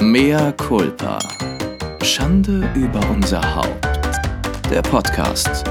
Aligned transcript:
Mea 0.00 0.52
culpa. 0.52 1.18
Schande 2.04 2.70
über 2.76 3.00
unser 3.10 3.42
Haupt. 3.56 3.84
Der 4.70 4.80
Podcast 4.80 5.64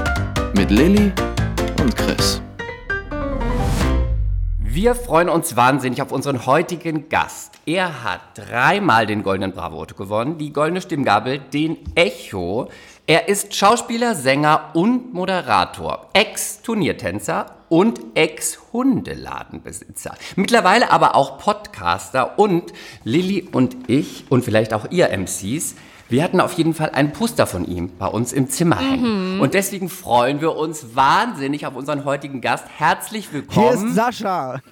mit 0.54 0.70
Lilly 0.70 1.10
und 1.80 1.96
Chris. 1.96 2.42
Wir 4.58 4.94
freuen 4.94 5.30
uns 5.30 5.56
wahnsinnig 5.56 6.02
auf 6.02 6.12
unseren 6.12 6.44
heutigen 6.44 7.08
Gast. 7.08 7.58
Er 7.64 8.04
hat 8.04 8.20
dreimal 8.34 9.06
den 9.06 9.22
Goldenen 9.22 9.52
Bravo 9.52 9.86
gewonnen, 9.96 10.36
die 10.36 10.52
Goldene 10.52 10.82
Stimmgabel, 10.82 11.38
den 11.38 11.78
Echo. 11.94 12.68
Er 13.08 13.26
ist 13.26 13.54
Schauspieler, 13.54 14.14
Sänger 14.14 14.72
und 14.74 15.14
Moderator, 15.14 16.10
Ex-Turniertänzer 16.12 17.46
und 17.70 17.98
Ex-Hundeladenbesitzer. 18.12 20.14
Mittlerweile 20.36 20.90
aber 20.90 21.16
auch 21.16 21.38
Podcaster 21.38 22.38
und 22.38 22.74
Lilly 23.04 23.48
und 23.50 23.88
ich 23.88 24.26
und 24.28 24.44
vielleicht 24.44 24.74
auch 24.74 24.90
ihr 24.90 25.08
MCs 25.08 25.74
wir 26.10 26.22
hatten 26.22 26.40
auf 26.40 26.54
jeden 26.54 26.72
Fall 26.72 26.88
ein 26.90 27.12
Poster 27.12 27.46
von 27.46 27.66
ihm 27.66 27.90
bei 27.98 28.06
uns 28.06 28.32
im 28.32 28.48
Zimmer 28.48 28.78
hängen. 28.78 29.40
Und 29.40 29.52
deswegen 29.52 29.90
freuen 29.90 30.40
wir 30.40 30.56
uns 30.56 30.96
wahnsinnig 30.96 31.66
auf 31.66 31.76
unseren 31.76 32.06
heutigen 32.06 32.40
Gast. 32.40 32.64
Herzlich 32.78 33.30
willkommen. 33.30 33.78
Hier 33.78 33.88
ist 33.88 33.94
Sascha. 33.94 34.62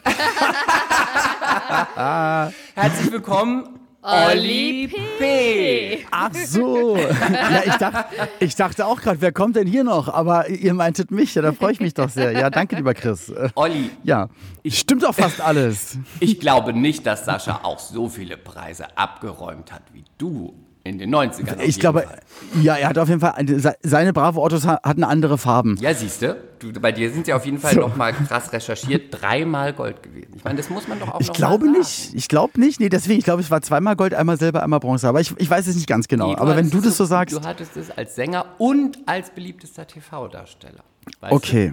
Herzlich 2.75 3.13
willkommen, 3.13 3.69
Olli 4.07 4.89
P. 5.19 6.07
Ach 6.11 6.33
so. 6.33 6.97
Ja, 6.97 7.63
ich, 7.67 7.75
dachte, 7.75 8.05
ich 8.39 8.55
dachte 8.55 8.87
auch 8.87 9.01
gerade, 9.01 9.21
wer 9.21 9.33
kommt 9.33 9.57
denn 9.57 9.67
hier 9.67 9.83
noch? 9.85 10.09
Aber 10.09 10.49
ihr 10.49 10.75
meintet 10.75 11.11
mich, 11.11 11.35
ja, 11.35 11.43
da 11.43 11.53
freue 11.53 11.73
ich 11.73 11.81
mich 11.81 11.95
doch 11.95 12.09
sehr. 12.09 12.31
Ja, 12.33 12.49
danke, 12.51 12.77
lieber 12.77 12.95
Chris. 12.95 13.33
Olli, 13.57 13.91
Ja, 14.05 14.29
stimmt 14.67 15.05
auch 15.05 15.15
fast 15.15 15.41
alles. 15.41 15.99
ich 16.21 16.39
glaube 16.39 16.73
nicht, 16.73 17.05
dass 17.07 17.25
Sascha 17.25 17.61
auch 17.65 17.79
so 17.81 18.09
viele 18.09 18.37
Preise 18.37 18.97
abgeräumt 18.97 19.73
hat 19.73 19.83
wie 19.93 20.05
du 20.19 20.55
in 20.89 20.99
den 20.99 21.15
90ern. 21.15 21.57
auf 21.57 21.63
Ich 21.67 21.79
glaube, 21.79 22.03
Fall. 22.03 22.21
ja, 22.63 22.75
er 22.77 22.89
hat 22.89 22.99
auf 22.99 23.09
jeden 23.09 23.21
Fall, 23.21 23.33
eine- 23.33 23.59
se- 23.61 23.77
seine 23.83 24.13
Bravo-Autos 24.13 24.67
ha- 24.67 24.81
hatten 24.83 25.05
andere 25.05 25.37
Farben. 25.39 25.77
Ja, 25.81 25.93
siehst 25.95 26.23
du, 26.23 26.37
bei 26.81 26.93
dir 26.93 27.11
sind 27.11 27.27
sie 27.27 27.33
auf 27.35 27.45
jeden 27.45 27.59
Fall 27.59 27.75
So. 27.75 27.81
noch 27.81 27.97
mal 27.97 28.13
krass 28.13 28.53
recherchiert, 28.53 29.09
dreimal 29.21 29.73
Gold 29.73 30.03
gewesen. 30.03 30.33
Ich 30.37 30.45
meine, 30.45 30.57
das 30.57 30.71
muss 30.71 30.89
man 30.89 30.99
doch 30.99 31.09
auch 31.15 31.21
Ich 31.21 31.33
glaube 31.33 31.69
nicht. 31.71 32.15
Ich 32.15 32.29
glaube 32.29 32.59
nicht. 32.61 32.81
Nee, 32.81 32.89
deswegen, 32.89 33.19
ich 33.19 33.25
glaube, 33.25 33.43
es 33.43 33.51
war 33.51 33.61
zweimal 33.63 33.97
Gold, 33.97 34.15
einmal 34.15 34.39
Silber, 34.39 34.63
einmal 34.63 34.81
Bronze. 34.81 35.09
Aber 35.09 35.21
ich, 35.21 35.35
ich 35.39 35.51
weiß 35.51 35.67
es 35.67 35.75
nicht 35.75 35.87
ganz 35.89 36.09
genau. 36.09 36.29
Nee, 36.29 36.37
Aber 36.37 36.57
wenn 36.57 36.71
du 36.71 36.81
das 36.81 36.97
so 36.97 37.05
sagst. 37.05 37.37
Du 37.37 37.41
hattest 37.43 37.77
es 37.77 37.91
als 37.91 38.15
Sänger 38.15 38.47
und 38.59 38.99
als 39.07 39.31
beliebtester 39.31 39.87
TV-Darsteller. 39.87 40.85
Weißt 41.21 41.33
Okay. 41.33 41.73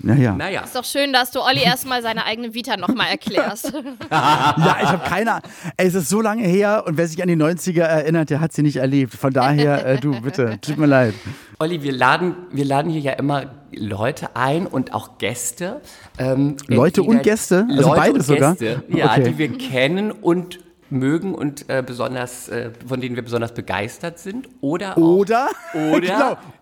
Naja. 0.00 0.32
Du? 0.32 0.38
Naja. 0.38 0.60
Ist 0.62 0.74
doch 0.76 0.84
schön, 0.84 1.12
dass 1.12 1.30
du 1.30 1.40
Olli 1.40 1.62
erstmal 1.62 2.02
seine 2.02 2.24
eigene 2.24 2.54
Vita 2.54 2.76
nochmal 2.76 3.08
erklärst. 3.10 3.72
Ja, 4.10 4.76
ich 4.82 4.88
habe 4.88 5.08
keine 5.08 5.32
Ahnung. 5.32 5.50
Es 5.76 5.94
ist 5.94 6.08
so 6.08 6.20
lange 6.20 6.44
her 6.46 6.84
und 6.86 6.96
wer 6.96 7.06
sich 7.06 7.20
an 7.22 7.28
die 7.28 7.36
90er 7.36 7.82
erinnert, 7.82 8.30
der 8.30 8.40
hat 8.40 8.52
sie 8.52 8.62
nicht 8.62 8.76
erlebt. 8.76 9.14
Von 9.14 9.32
daher, 9.32 9.84
äh, 9.86 9.98
du, 9.98 10.20
bitte, 10.20 10.58
tut 10.60 10.78
mir 10.78 10.86
leid. 10.86 11.14
Olli, 11.58 11.82
wir 11.82 11.92
laden, 11.92 12.34
wir 12.52 12.64
laden 12.64 12.90
hier 12.90 13.00
ja 13.00 13.12
immer 13.12 13.46
Leute 13.72 14.34
ein 14.36 14.66
und 14.66 14.94
auch 14.94 15.18
Gäste. 15.18 15.80
Ähm, 16.18 16.56
Leute 16.68 17.02
und 17.02 17.22
Gäste? 17.22 17.66
Also 17.68 17.88
Leute 17.88 18.00
beides 18.00 18.28
und 18.28 18.34
sogar? 18.36 18.54
Gäste, 18.56 18.82
ja, 18.88 19.06
Okay. 19.12 19.24
die 19.24 19.38
wir 19.38 19.58
kennen 19.58 20.10
und 20.12 20.60
mögen 20.90 21.34
und 21.34 21.68
äh, 21.68 21.82
besonders, 21.84 22.48
äh, 22.48 22.70
von 22.86 23.00
denen 23.00 23.16
wir 23.16 23.22
besonders 23.22 23.52
begeistert 23.52 24.18
sind. 24.18 24.48
Oder 24.60 24.96
auch, 24.96 25.02
Oder? 25.02 25.48
Oder, 25.74 26.00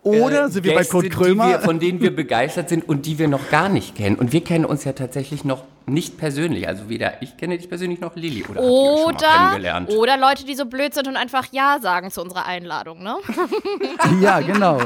Genau. 0.03 0.25
Oder 0.25 0.49
sind 0.49 0.65
wir 0.65 0.73
bei 0.73 0.79
Gäste, 0.79 0.93
Kurt 0.93 1.11
Krömer? 1.11 1.49
Wir, 1.49 1.61
von 1.61 1.79
denen 1.79 2.01
wir 2.01 2.15
begeistert 2.15 2.69
sind 2.69 2.89
und 2.89 3.07
die 3.07 3.19
wir 3.19 3.29
noch 3.29 3.51
gar 3.51 3.69
nicht 3.69 3.95
kennen. 3.95 4.17
Und 4.17 4.33
wir 4.33 4.43
kennen 4.43 4.65
uns 4.65 4.85
ja 4.85 4.93
tatsächlich 4.93 5.45
noch 5.45 5.65
nicht 5.87 6.19
persönlich. 6.19 6.67
Also 6.69 6.89
weder 6.89 7.23
ich 7.23 7.37
kenne 7.37 7.57
dich 7.57 7.69
persönlich 7.69 8.01
noch 8.01 8.17
Lilly. 8.17 8.45
Oder, 8.45 8.61
Oder, 8.61 9.17
kennengelernt? 9.17 9.91
oder 9.91 10.17
Leute, 10.17 10.45
die 10.45 10.55
so 10.55 10.67
blöd 10.67 10.95
sind 10.95 11.07
und 11.09 11.17
einfach 11.17 11.47
Ja 11.53 11.79
sagen 11.81 12.11
zu 12.11 12.21
unserer 12.23 12.47
Einladung, 12.47 13.03
ne? 13.03 13.17
Ja, 14.21 14.41
genau. 14.41 14.81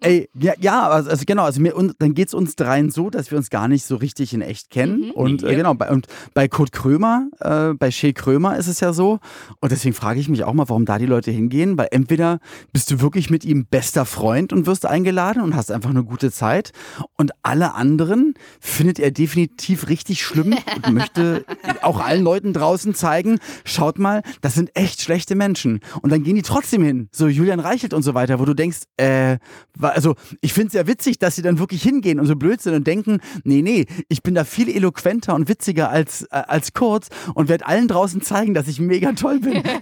Ey, 0.00 0.28
ja, 0.34 0.54
ja 0.58 0.88
also, 0.88 1.10
also 1.10 1.24
genau, 1.26 1.44
also 1.44 1.60
mir, 1.60 1.76
und, 1.76 1.94
dann 1.98 2.14
geht 2.14 2.28
es 2.28 2.34
uns 2.34 2.56
dreien 2.56 2.90
so, 2.90 3.10
dass 3.10 3.30
wir 3.30 3.38
uns 3.38 3.50
gar 3.50 3.68
nicht 3.68 3.84
so 3.84 3.96
richtig 3.96 4.32
in 4.34 4.40
echt 4.42 4.70
kennen. 4.70 5.10
Und 5.10 5.42
Nee. 5.42 5.52
äh, 5.52 5.56
genau, 5.56 5.74
bei, 5.74 5.90
und 5.90 6.06
bei 6.34 6.48
Kurt 6.48 6.72
Krömer, 6.72 7.28
äh, 7.40 7.74
bei 7.74 7.90
Shea 7.90 8.12
Krömer 8.12 8.56
ist 8.56 8.66
es 8.66 8.80
ja 8.80 8.92
so. 8.92 9.18
Und 9.60 9.72
deswegen 9.72 9.94
frage 9.94 10.20
ich 10.20 10.28
mich 10.28 10.44
auch 10.44 10.52
mal, 10.52 10.68
warum 10.68 10.84
da 10.84 10.98
die 10.98 11.06
Leute 11.06 11.30
hingehen, 11.30 11.76
weil 11.78 11.88
entweder 11.90 12.38
bist 12.72 12.90
du 12.90 13.00
wirklich 13.00 13.30
mit 13.30 13.44
ihm 13.44 13.66
bester 13.66 14.04
Freund 14.04 14.52
und 14.52 14.66
wirst 14.66 14.86
eingeladen 14.86 15.42
und 15.42 15.54
hast 15.54 15.70
einfach 15.70 15.90
eine 15.90 16.04
gute 16.04 16.30
Zeit. 16.32 16.72
Und 17.16 17.32
alle 17.42 17.74
anderen 17.74 18.34
findet 18.60 18.98
er 18.98 19.10
definitiv 19.10 19.88
richtig 19.88 20.23
schlimm 20.24 20.56
und 20.86 20.94
möchte 20.94 21.44
auch 21.82 22.00
allen 22.00 22.22
Leuten 22.22 22.52
draußen 22.52 22.94
zeigen, 22.94 23.38
schaut 23.64 23.98
mal, 23.98 24.22
das 24.40 24.54
sind 24.54 24.70
echt 24.74 25.00
schlechte 25.00 25.34
Menschen. 25.34 25.80
Und 26.02 26.10
dann 26.10 26.22
gehen 26.22 26.36
die 26.36 26.42
trotzdem 26.42 26.82
hin, 26.82 27.08
so 27.12 27.28
Julian 27.28 27.60
Reichelt 27.60 27.94
und 27.94 28.02
so 28.02 28.14
weiter, 28.14 28.40
wo 28.40 28.44
du 28.44 28.54
denkst, 28.54 28.80
äh, 28.96 29.38
also 29.80 30.14
ich 30.40 30.52
finde 30.52 30.68
es 30.68 30.74
ja 30.74 30.86
witzig, 30.86 31.18
dass 31.18 31.36
sie 31.36 31.42
dann 31.42 31.58
wirklich 31.58 31.82
hingehen 31.82 32.18
und 32.18 32.26
so 32.26 32.36
blöd 32.36 32.60
sind 32.60 32.74
und 32.74 32.86
denken, 32.86 33.20
nee, 33.44 33.62
nee, 33.62 33.86
ich 34.08 34.22
bin 34.22 34.34
da 34.34 34.44
viel 34.44 34.68
eloquenter 34.68 35.34
und 35.34 35.48
witziger 35.48 35.90
als, 35.90 36.22
äh, 36.30 36.42
als 36.46 36.72
Kurz 36.72 37.08
und 37.34 37.48
werde 37.48 37.66
allen 37.66 37.88
draußen 37.88 38.22
zeigen, 38.22 38.54
dass 38.54 38.68
ich 38.68 38.80
mega 38.80 39.12
toll 39.12 39.40
bin. 39.40 39.62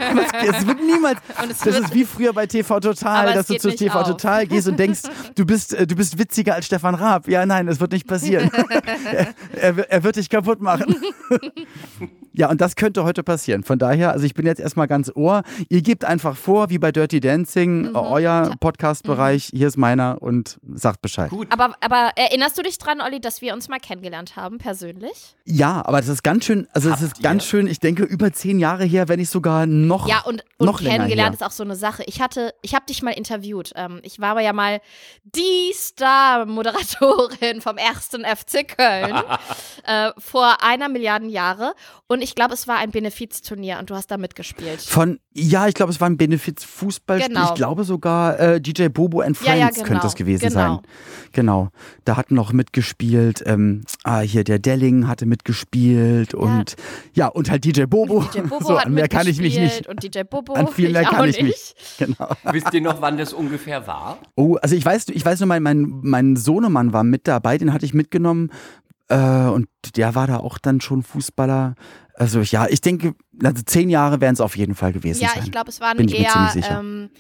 Es, 0.43 0.67
wird 0.67 0.83
niemals, 0.85 1.19
das 1.65 1.79
ist 1.79 1.95
wie 1.95 2.05
früher 2.05 2.33
bei 2.33 2.47
TV 2.47 2.81
Total, 2.81 3.33
dass 3.33 3.47
du 3.47 3.57
zu 3.57 3.75
TV 3.75 3.99
auf. 3.99 4.07
Total 4.07 4.47
gehst 4.47 4.69
und 4.69 4.79
denkst, 4.79 5.03
du 5.35 5.47
bist, 5.47 5.75
äh, 5.75 5.87
du 5.87 5.95
bist 5.95 6.19
witziger 6.19 6.55
als 6.55 6.67
Stefan 6.67 6.95
Raab. 6.95 7.29
Ja, 7.29 7.47
nein, 7.47 7.67
das 7.67 7.81
wird 7.81 7.93
nicht 7.93 8.07
passieren. 8.07 8.51
er, 9.55 9.91
er 9.91 10.05
wird 10.05 10.17
dich 10.17 10.29
kaputt 10.33 10.61
machen. 10.61 10.97
Ja, 12.35 12.49
und 12.51 12.61
das 12.61 12.77
könnte 12.77 13.05
heute 13.05 13.23
passieren. 13.23 13.63
Von 13.63 13.79
daher, 13.79 14.13
also 14.13 14.25
ich 14.25 14.35
bin 14.35 14.47
jetzt 14.47 14.61
erstmal 14.61 14.87
ganz 14.89 15.11
ohr. 15.15 15.43
Ihr 15.69 15.83
gebt 15.83 16.05
einfach 16.05 16.37
vor, 16.37 16.71
wie 16.71 16.79
bei 16.79 16.93
Dirty 16.93 17.21
Dancing, 17.21 17.91
Mhm. 17.91 17.97
euer 17.97 18.55
Podcast-Bereich, 18.61 19.51
hier 19.53 19.69
ist 19.69 19.77
meiner 19.77 20.21
und 20.23 20.59
sagt 20.75 21.03
Bescheid. 21.03 21.31
Gut. 21.31 21.49
Aber, 21.51 21.75
aber 21.81 22.11
erinnerst 22.17 22.57
du 22.59 22.63
dich 22.63 22.79
dran, 22.79 23.01
Olli, 23.01 23.21
dass 23.21 23.41
wir 23.43 23.53
uns 23.55 23.69
mal 23.69 23.79
kennengelernt 23.79 24.37
haben, 24.37 24.59
persönlich? 24.59 25.37
Ja, 25.45 25.85
aber 25.85 25.99
das 25.99 26.09
ist 26.09 26.23
ganz 26.23 26.45
schön, 26.45 26.67
also 26.73 26.91
es 26.91 27.03
ist 27.03 27.23
ganz 27.23 27.45
ihr? 27.45 27.49
schön, 27.49 27.67
ich 27.67 27.81
denke 27.81 28.03
über 28.05 28.33
zehn 28.33 28.59
Jahre 28.59 28.85
her, 28.85 29.09
wenn 29.09 29.19
nicht 29.19 29.31
sogar 29.31 29.67
noch, 29.67 30.09
Ja, 30.09 30.21
und, 30.25 30.45
und 30.59 30.67
noch 30.67 30.81
kennengelernt 30.81 31.35
ist 31.35 31.43
auch 31.43 31.51
so 31.51 31.63
eine 31.65 31.77
Sache. 31.77 32.03
Ich 32.07 32.21
hatte, 32.21 32.55
ich 32.63 32.75
habe 32.75 32.87
dich 32.87 33.03
mal 33.03 33.11
interviewt. 33.13 33.73
Ähm, 33.77 34.01
ich 34.03 34.21
war 34.21 34.31
aber 34.31 34.41
ja 34.41 34.53
mal 34.53 34.81
die 35.25 35.73
Star-Moderatorin 35.75 37.61
vom 37.61 37.77
ersten 37.77 38.25
FC 38.25 38.67
Köln 38.67 39.23
äh, 39.87 40.11
vor 40.19 40.63
einer 40.63 40.89
Milliarden 40.89 41.29
Jahre. 41.29 41.75
Und 42.07 42.22
ich 42.23 42.35
glaube, 42.35 42.55
es 42.55 42.67
war 42.69 42.77
ein 42.79 42.91
Benefizturnier 42.91 43.79
und 43.79 43.91
du 43.91 43.95
hast 43.95 44.11
da 44.11 44.17
mitgespielt. 44.17 44.81
Von, 44.81 45.19
ja, 45.35 45.67
ich 45.69 45.75
glaube, 45.75 45.93
es 45.93 46.01
war 46.01 46.09
ein 46.09 46.17
Benefiz-Fußballspiel. 46.17 47.35
Genau. 47.35 47.49
Ich 47.49 47.55
glaube 47.55 47.85
sogar 47.85 48.39
äh, 48.39 48.61
DJ 48.61 48.89
Bobo 48.89 49.21
and 49.21 49.37
Ja, 49.41 49.53
Friends 49.53 49.61
ja, 49.61 49.69
genau. 49.71 49.87
könnte 49.87 50.07
es 50.07 50.15
gewesen 50.15 50.49
Genau. 50.49 50.55
sein. 50.55 50.79
Genau. 51.33 51.69
Da 52.05 52.17
hatten 52.17 52.35
noch 52.35 52.53
mitgespielt, 52.53 53.43
ähm, 53.47 53.83
ah, 54.05 54.21
hier 54.21 54.45
der 54.45 54.59
Delling 54.59 55.09
hatte 55.09 55.27
mitgespielt 55.27 56.35
und 56.35 56.77
ja, 57.15 57.29
und 57.29 57.51
halt 57.51 57.65
DJ 57.65 57.85
Bobo. 57.85 58.23
DJ 58.25 58.41
Bobo 58.41 58.65
so, 58.67 58.79
hat 58.79 58.87
an 58.87 58.95
mehr 58.95 59.09
kann 59.09 59.27
ich 59.27 59.39
mich 59.39 59.55
mitgespielt 59.55 59.89
nicht. 59.89 59.89
Und 59.89 60.03
DJ 60.03 60.23
Bobo. 60.25 60.55
An 60.55 60.69
viel 60.69 60.91
mehr 60.91 61.03
ich 61.03 61.09
kann 61.09 61.21
auch 61.21 61.25
ich 61.25 61.37
mich. 61.43 61.45
nicht. 61.45 61.77
Genau. 61.99 62.29
Wisst 62.53 62.73
ihr 62.73 62.81
noch, 62.81 63.01
wann 63.01 63.17
das 63.19 63.33
ungefähr 63.33 63.87
war? 63.87 64.19
Oh, 64.35 64.57
also 64.61 64.75
ich 64.75 64.85
weiß, 64.85 65.09
ich 65.09 65.25
weiß 65.25 65.41
nur, 65.41 65.47
mein, 65.47 65.63
mein, 65.63 66.01
mein 66.03 66.37
Sohnemann 66.37 66.93
war 66.93 67.05
mit 67.05 67.29
dabei, 67.29 67.59
den 67.59 67.73
hatte 67.73 67.85
ich 67.87 67.95
mitgenommen. 67.95 68.51
Äh, 69.09 69.17
und 69.49 69.69
der 69.97 70.15
war 70.15 70.27
da 70.27 70.39
auch 70.39 70.59
dann 70.59 70.81
schon 70.81 71.03
Fußballer. 71.03 71.75
Also 72.15 72.41
ja, 72.41 72.67
ich 72.69 72.81
denke, 72.81 73.15
also 73.43 73.63
zehn 73.63 73.89
Jahre 73.89 74.21
wären 74.21 74.35
es 74.35 74.41
auf 74.41 74.57
jeden 74.57 74.75
Fall 74.75 74.93
gewesen 74.93 75.23
Ja, 75.23 75.31
sein. 75.31 75.43
ich 75.45 75.53
glaube, 75.53 75.71
es 75.71 75.81
waren 75.81 75.97
Bin 75.97 76.09
eher 76.09 76.53
ähm, 76.71 77.11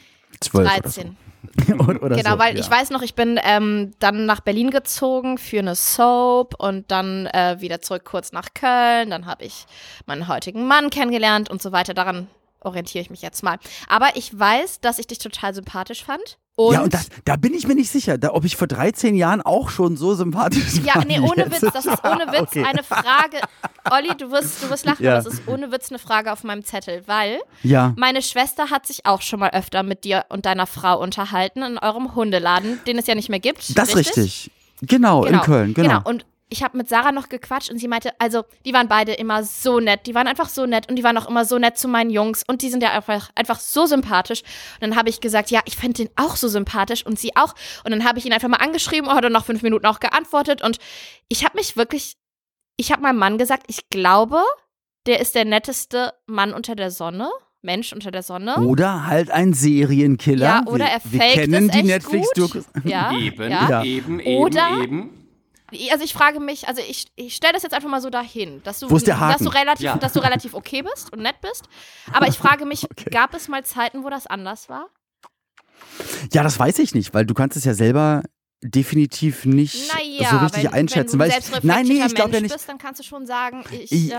Zwölf 0.41 0.69
13. 0.69 0.81
oder 0.81 0.91
so. 0.91 1.13
Genau, 2.23 2.33
so, 2.33 2.39
weil 2.39 2.55
ja. 2.55 2.61
ich 2.61 2.71
weiß 2.71 2.91
noch, 2.91 3.03
ich 3.03 3.15
bin 3.15 3.39
ähm, 3.43 3.93
dann 3.99 4.27
nach 4.27 4.41
Berlin 4.41 4.71
gezogen 4.71 5.39
für 5.39 5.59
eine 5.59 5.75
Soap 5.75 6.55
und 6.59 6.91
dann 6.91 7.27
äh, 7.27 7.57
wieder 7.61 7.81
zurück 7.81 8.05
kurz 8.05 8.33
nach 8.33 8.55
Köln. 8.55 9.11
Dann 9.11 9.27
habe 9.27 9.45
ich 9.45 9.67
meinen 10.07 10.29
heutigen 10.29 10.67
Mann 10.67 10.91
kennengelernt 10.91 11.51
und 11.51 11.61
so 11.61 11.73
weiter. 11.73 11.95
Daran 11.95 12.29
orientiere 12.61 13.03
ich 13.03 13.11
mich 13.11 13.23
jetzt 13.23 13.43
mal. 13.43 13.59
Aber 13.89 14.11
ich 14.15 14.39
weiß, 14.39 14.81
dass 14.81 14.99
ich 14.99 15.07
dich 15.09 15.19
total 15.19 15.55
sympathisch 15.55 16.05
fand. 16.05 16.39
Und 16.55 16.75
ja, 16.75 16.83
und 16.83 16.93
das, 16.93 17.09
da 17.25 17.37
bin 17.37 17.55
ich 17.55 17.67
mir 17.67 17.75
nicht 17.75 17.91
sicher, 17.91 18.19
da, 18.19 18.33
ob 18.35 18.45
ich 18.45 18.57
vor 18.57 18.67
13 18.69 19.15
Jahren 19.15 19.41
auch 19.41 19.71
schon 19.71 19.97
so 19.97 20.15
sympathisch 20.15 20.85
war. 20.85 20.99
Ja, 20.99 21.05
nee, 21.07 21.19
ohne 21.19 21.45
jetzt. 21.49 21.63
Witz, 21.63 21.73
das 21.73 21.87
ist 21.87 22.05
ohne 22.05 22.27
Witz 22.33 22.41
Okay. 22.43 22.65
eine 22.65 22.83
Frage. 22.83 23.39
Olli, 23.91 24.15
du 24.19 24.31
wirst, 24.31 24.63
du 24.63 24.69
wirst 24.69 24.85
lachen, 24.85 25.03
Ja. 25.03 25.15
das 25.15 25.27
ist 25.27 25.43
ohne 25.49 25.73
Witz 25.73 25.89
eine 25.91 25.99
Frage 25.99 26.31
auf 26.31 26.45
meinem 26.45 26.63
Zettel, 26.63 27.03
weil 27.07 27.39
Ja. 27.63 27.95
meine 27.97 28.21
Schwester 28.21 28.69
hat 28.71 28.87
sich 28.87 29.07
auch 29.07 29.23
schon 29.23 29.41
mal 29.41 29.51
öfter 29.51 29.83
mit 29.83 30.05
dir 30.05 30.27
und 30.29 30.45
deiner 30.45 30.67
Frau 30.67 31.01
unterhalten 31.01 31.63
in 31.63 31.79
eurem 31.79 32.15
Hundeladen, 32.15 32.81
den 32.87 32.99
es 32.99 33.07
ja 33.07 33.15
nicht 33.15 33.31
mehr 33.31 33.41
gibt. 33.41 33.77
Das 33.79 33.89
ist 33.91 33.97
richtig. 33.97 34.51
Genau, 34.83 35.25
in 35.25 35.41
Köln, 35.41 35.73
genau. 35.75 36.01
Und 36.05 36.27
ich 36.53 36.63
habe 36.63 36.77
mit 36.77 36.89
Sarah 36.89 37.11
noch 37.13 37.29
gequatscht 37.29 37.71
und 37.71 37.79
sie 37.79 37.89
meinte, 37.89 38.13
also 38.21 38.45
die 38.65 38.73
waren 38.75 38.87
beide 38.89 39.13
immer 39.15 39.43
so 39.43 39.81
nett, 39.81 40.07
die 40.07 40.15
waren 40.15 40.27
einfach 40.29 40.49
so 40.49 40.67
nett 40.67 40.89
und 40.89 40.97
die 40.97 41.03
waren 41.05 41.17
auch 41.19 41.29
immer 41.29 41.45
so 41.45 41.59
nett 41.59 41.79
zu 41.79 41.89
meinen 41.89 42.11
Jungs 42.11 42.45
und 42.47 42.63
die 42.63 42.69
sind 42.71 42.83
ja 42.83 42.91
einfach, 42.93 43.31
einfach 43.35 43.59
so 43.59 43.87
sympathisch. 43.87 44.43
Und 44.43 44.83
dann 44.83 44.97
habe 44.97 45.09
ich 45.09 45.21
gesagt, 45.21 45.51
ja, 45.51 45.61
ich 45.65 45.77
fände 45.77 46.05
den 46.05 46.11
auch 46.17 46.37
so 46.37 46.49
sympathisch 46.49 47.05
und 47.07 47.19
sie 47.19 47.35
auch. 47.37 47.55
Und 47.85 47.91
dann 47.91 48.05
habe 48.05 48.19
ich 48.19 48.27
ihn 48.27 48.33
einfach 48.33 48.49
mal 48.49 48.59
angeschrieben 48.59 49.09
und 49.09 49.17
hat 49.17 49.25
dann 49.25 49.33
nach 49.33 49.45
fünf 49.47 49.63
Minuten 49.63 49.87
auch 49.87 49.99
geantwortet 50.01 50.63
und 50.63 50.79
ich 51.29 51.45
habe 51.45 51.57
mich 51.57 51.77
wirklich, 51.77 52.15
ich 52.77 52.93
habe 52.93 53.03
meinem 53.03 53.19
Mann 53.19 53.39
gesagt, 53.39 53.65
ich 53.69 53.89
glaube, 53.91 54.41
der 55.07 55.21
ist 55.21 55.35
der 55.35 55.45
netteste 55.45 56.13
Mann 56.27 56.53
unter 56.55 56.77
der 56.77 56.91
Sonne. 56.91 57.29
Mensch 57.65 57.93
unter 57.93 58.11
der 58.11 58.25
Sonne. 58.25 58.57
Oder 58.57 59.07
halt 59.07 59.31
ein 59.31 59.55
Serienkiller. 59.55 60.45
Ja, 60.47 60.63
oder 60.67 60.79
wir, 60.87 60.91
er 60.91 61.01
wir 61.05 61.21
faked 61.21 61.35
kennen 61.35 61.67
es 61.67 61.71
die 61.71 61.79
echt 61.79 61.87
Netflix-Dokus. 61.87 62.65
gut. 62.73 62.85
Ja, 62.85 63.13
Eben, 63.17 63.51
ja. 63.51 63.85
eben, 63.85 64.19
eben, 64.19 64.43
Oder- 64.43 64.69
eben. 64.83 65.22
Also 65.91 66.05
ich 66.05 66.13
frage 66.13 66.39
mich, 66.41 66.69
also 66.69 66.83
ich, 66.87 67.07
ich 67.17 67.35
stelle 67.35 67.55
das 67.55 67.63
jetzt 67.63 67.73
einfach 67.75 67.89
mal 67.89 68.01
so 68.01 68.11
dahin, 68.11 68.63
dass 68.65 68.79
du, 68.81 68.89
dass 68.89 69.05
du 69.05 69.49
relativ, 69.49 69.85
Ja. 69.85 69.97
dass 69.97 70.13
du 70.13 70.21
relativ 70.21 70.55
okay 70.55 70.83
bist 70.83 71.13
und 71.13 71.21
nett 71.23 71.41
bist. 71.41 71.65
Aber 72.13 72.29
ich 72.29 72.37
frage 72.39 72.67
mich, 72.67 72.87
gab 73.11 73.35
es 73.35 73.49
mal 73.49 73.65
Zeiten, 73.65 74.05
wo 74.05 74.11
das 74.11 74.27
anders 74.27 74.69
war? 74.69 74.89
Ja, 76.33 76.43
das 76.43 76.59
weiß 76.59 76.79
ich 76.79 76.95
nicht, 76.95 77.13
weil 77.15 77.27
du 77.27 77.35
kannst 77.35 77.57
es 77.57 77.65
ja 77.65 77.75
selber 77.75 78.23
definitiv 78.63 79.45
nicht 79.45 79.93
Naja, 79.93 80.31
so 80.31 80.37
richtig 80.39 80.65
wenn, 80.65 80.73
einschätzen. 80.73 81.19
wenn 81.19 81.29
du 81.31 81.35
weil 81.35 81.41
ich, 81.59 81.65
nein, 81.65 81.87
nee, 81.87 82.05
ich 82.07 82.15
glaube 82.15 82.35
ja 82.35 82.41
nicht. 82.41 82.53
bist, 82.53 82.69
dann 82.69 82.79
kannst 82.79 83.01
du 83.01 83.05
schon 83.05 83.27
sagen, 83.27 83.65
ich, 83.73 83.91
Ich, 83.91 84.13
äh, 84.13 84.15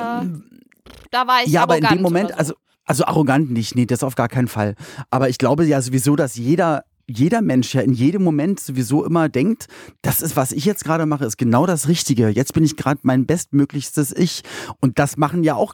da 1.12 1.28
war 1.28 1.44
ich 1.44 1.50
ja, 1.50 1.64
aber 1.64 1.78
in 1.78 1.86
dem 1.86 2.02
Moment, 2.02 2.32
so. 2.32 2.36
also, 2.36 2.54
also 2.86 3.06
arrogant 3.06 3.52
nicht, 3.52 3.76
nee, 3.76 3.86
das 3.86 4.04
auf 4.04 4.16
gar 4.16 4.28
keinen 4.28 4.50
Fall. 4.50 4.76
Aber 5.10 5.30
ich 5.30 5.38
glaube 5.38 5.64
ja 5.66 5.82
sowieso, 5.82 6.16
dass 6.18 6.36
jeder, 6.36 6.84
jeder 7.08 7.42
Mensch 7.42 7.74
ja 7.76 7.82
in 7.82 7.92
jedem 7.94 8.24
Moment 8.24 8.60
sowieso 8.60 9.04
immer 9.06 9.28
denkt, 9.30 9.68
das 10.02 10.22
ist, 10.22 10.36
was 10.38 10.52
ich 10.52 10.66
jetzt 10.66 10.86
gerade 10.86 11.06
mache, 11.06 11.26
ist 11.26 11.38
genau 11.38 11.66
das 11.66 11.88
Richtige. 11.88 12.30
Jetzt 12.30 12.54
bin 12.54 12.64
ich 12.64 12.78
gerade 12.78 13.00
mein 13.04 13.26
bestmöglichstes 13.26 14.14
Ich. 14.16 14.42
Und 14.80 15.00
das 15.00 15.18
machen 15.18 15.44
ja 15.44 15.56
auch 15.56 15.74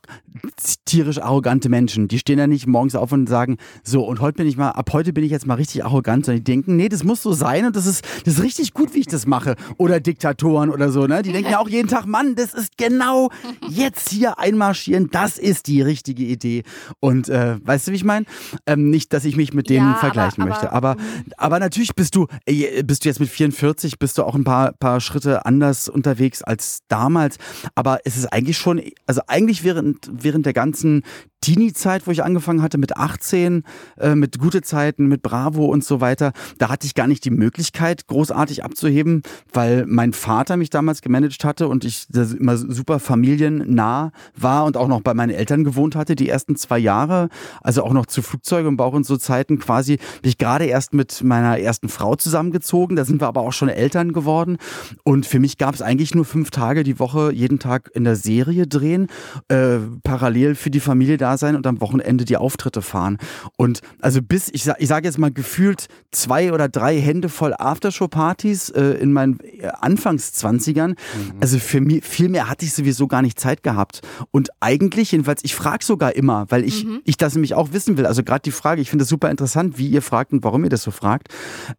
tierisch 0.86 1.22
arrogante 1.22 1.70
Menschen. 1.70 2.08
Die 2.08 2.20
stehen 2.20 2.40
ja 2.40 2.48
nicht 2.48 2.66
morgens 2.68 2.96
auf 2.96 3.12
und 3.12 3.28
sagen, 3.30 3.58
so, 3.84 4.06
und 4.06 4.20
heute 4.22 4.38
bin 4.38 4.48
ich 4.48 4.58
mal, 4.58 4.70
ab 4.72 4.90
heute 4.92 5.14
bin 5.14 5.24
ich 5.24 5.32
jetzt 5.32 5.46
mal 5.46 5.56
richtig 5.56 5.86
arrogant, 5.86 6.26
sondern 6.26 6.44
die 6.44 6.52
denken, 6.52 6.76
nee, 6.76 6.90
das 6.90 7.04
muss 7.04 7.22
so 7.22 7.34
sein 7.34 7.66
und 7.66 7.76
das 7.76 7.86
ist, 7.86 8.04
das 8.26 8.36
ist 8.36 8.44
richtig 8.44 8.74
gut, 8.74 8.94
wie 8.96 9.00
ich 9.00 9.08
das 9.08 9.28
mache. 9.28 9.56
Oder 9.78 10.00
Diktatoren 10.00 10.70
oder 10.70 10.92
so, 10.92 11.06
ne? 11.06 11.22
Die 11.22 11.32
denken 11.32 11.52
ja 11.52 11.60
auch 11.60 11.70
jeden 11.70 11.88
Tag, 11.88 12.06
Mann, 12.08 12.36
das 12.36 12.54
ist 12.54 12.78
genau 12.78 13.30
jetzt 13.70 14.10
hier 14.10 14.40
einmarschieren, 14.40 15.10
das 15.12 15.38
ist 15.38 15.68
die 15.68 15.82
richtige 15.82 16.24
Idee. 16.24 16.64
Und 17.00 17.30
äh, 17.30 17.58
weißt 17.64 17.88
du, 17.88 17.92
wie 17.92 17.96
ich 17.98 18.04
meine? 18.04 18.26
Ähm, 18.66 18.90
nicht, 18.90 19.14
dass 19.14 19.26
ich 19.26 19.36
mich 19.36 19.54
mit 19.54 19.70
denen 19.70 19.88
Ja, 19.92 19.96
vergleichen 19.96 20.42
aber- 20.44 20.50
möchte. 20.50 20.72
Aber, 20.72 20.96
aber 21.38 21.60
natürlich 21.60 21.96
bist 21.96 22.16
du, 22.16 22.28
äh, 22.46 22.84
bist 22.84 23.04
du 23.04 23.10
jetzt 23.10 23.20
mit 23.20 23.30
44, 23.30 24.00
bist 24.00 24.18
du 24.18 24.24
auch 24.24 24.36
ein 24.36 24.44
paar, 24.44 24.74
paar 24.74 25.02
Schritte 25.02 25.46
anders 25.46 25.90
unterwegs 25.90 26.42
als 26.44 26.80
damals. 26.88 27.38
Aber 27.76 28.00
es 28.06 28.18
ist 28.18 28.28
eigentlich 28.28 28.58
schon, 28.58 28.82
also 29.06 29.22
eigentlich 29.28 29.64
während, 29.64 30.10
während 30.12 30.46
der 30.46 30.54
ganzen 30.54 31.04
Teenie-Zeit, 31.42 32.06
wo 32.06 32.12
ich 32.12 32.24
angefangen 32.24 32.62
hatte, 32.62 32.78
mit 32.78 32.98
18, 32.98 33.64
äh, 33.98 34.16
mit 34.16 34.40
gute 34.40 34.62
Zeiten, 34.62 35.08
mit 35.08 35.22
Bravo 35.22 35.66
und 35.66 35.84
so 35.84 36.02
weiter, 36.02 36.34
da 36.58 36.70
hatte 36.70 36.86
ich 36.86 36.96
gar 36.96 37.08
nicht 37.08 37.24
die 37.26 37.32
Möglichkeit, 37.32 38.08
großartig 38.08 38.64
abzuheben, 38.64 39.24
weil 39.54 39.86
mein 39.88 40.14
Vater 40.14 40.58
mich 40.58 40.70
damals 40.70 41.02
gemanagt 41.02 41.44
hatte 41.44 41.68
und 41.68 41.86
ich 41.86 42.08
immer 42.40 42.58
super 42.58 43.00
familiennah 43.00 44.12
war 44.36 44.66
und 44.66 44.76
auch 44.78 44.88
noch 44.88 45.02
bei 45.02 45.14
meinen 45.14 45.32
Eltern 45.32 45.64
gewohnt 45.64 45.96
hatte, 45.96 46.16
die 46.16 46.30
ersten 46.30 46.56
zwei 46.56 46.78
Jahre, 46.78 47.30
also 47.62 47.84
auch 47.84 47.94
noch 47.94 48.06
zu 48.06 48.22
Flugzeuge 48.22 48.68
im 48.68 48.78
Bauch 48.78 48.94
und 48.94 49.06
so 49.06 49.18
Zeiten 49.18 49.60
quasi, 49.60 49.98
bin 50.22 50.30
ich 50.30 50.38
gerade 50.38 50.66
erst 50.66 50.94
mit 50.94 51.24
meiner 51.24 51.60
ersten 51.60 51.90
Frau 51.90 52.16
zusammengezogen, 52.16 52.96
da 52.96 53.06
sind 53.06 53.22
wir 53.22 53.28
aber 53.28 53.42
auch 53.42 53.54
schon 53.54 53.70
Eltern 53.70 54.14
geworden. 54.14 54.58
Und 55.04 55.26
für 55.26 55.40
mich 55.40 55.58
gab 55.58 55.74
es 55.74 55.82
eigentlich 55.82 56.16
nur 56.16 56.26
fünf 56.26 56.52
Tage 56.52 56.84
die 56.84 57.00
Woche, 57.00 57.32
jeden 57.34 57.60
Tag 57.60 57.92
in 57.94 58.04
der 58.04 58.16
Serie 58.16 58.68
drehen, 58.68 59.08
äh, 59.48 59.78
parallel 60.04 60.56
für 60.56 60.70
die 60.70 60.80
Familie 60.80 61.18
da 61.18 61.29
sein 61.38 61.56
und 61.56 61.66
am 61.68 61.82
Wochenende 61.82 62.26
die 62.26 62.38
Auftritte 62.38 62.82
fahren. 62.82 63.18
Und 63.58 63.82
also 64.02 64.22
bis, 64.22 64.50
ich, 64.50 64.70
ich 64.78 64.88
sage 64.88 65.08
jetzt 65.08 65.18
mal 65.18 65.32
gefühlt 65.32 65.88
zwei 66.12 66.54
oder 66.54 66.70
drei 66.70 67.00
Hände 67.00 67.30
voll 67.30 67.54
Aftershow-Partys 67.58 68.70
äh, 68.70 68.84
in 69.00 69.14
meinen 69.14 69.40
äh, 69.40 69.68
Anfangszwanzigern. 69.68 70.96
Also 71.40 71.60
für 71.60 71.82
mich, 71.82 72.04
viel 72.04 72.30
mehr 72.30 72.50
hatte 72.50 72.66
ich 72.66 72.74
sowieso 72.74 73.08
gar 73.08 73.22
nicht 73.22 73.40
Zeit 73.40 73.64
gehabt. 73.64 74.02
Und 74.32 74.50
eigentlich, 74.60 75.12
jedenfalls, 75.12 75.44
ich 75.44 75.56
frage 75.56 75.84
sogar 75.84 76.16
immer, 76.16 76.46
weil 76.50 76.64
ich, 76.64 76.86
ich 77.06 77.18
das 77.18 77.36
nämlich 77.36 77.54
auch 77.54 77.74
wissen 77.74 77.98
will. 77.98 78.06
Also 78.06 78.24
gerade 78.24 78.42
die 78.42 78.52
Frage, 78.52 78.82
ich 78.82 78.90
finde 78.90 79.04
es 79.04 79.10
super 79.10 79.30
interessant, 79.30 79.78
wie 79.78 79.88
ihr 79.88 80.02
fragt 80.02 80.34
und 80.34 80.44
warum 80.44 80.64
ihr 80.64 80.70
das 80.70 80.84
so 80.84 80.92
fragt, 80.92 81.30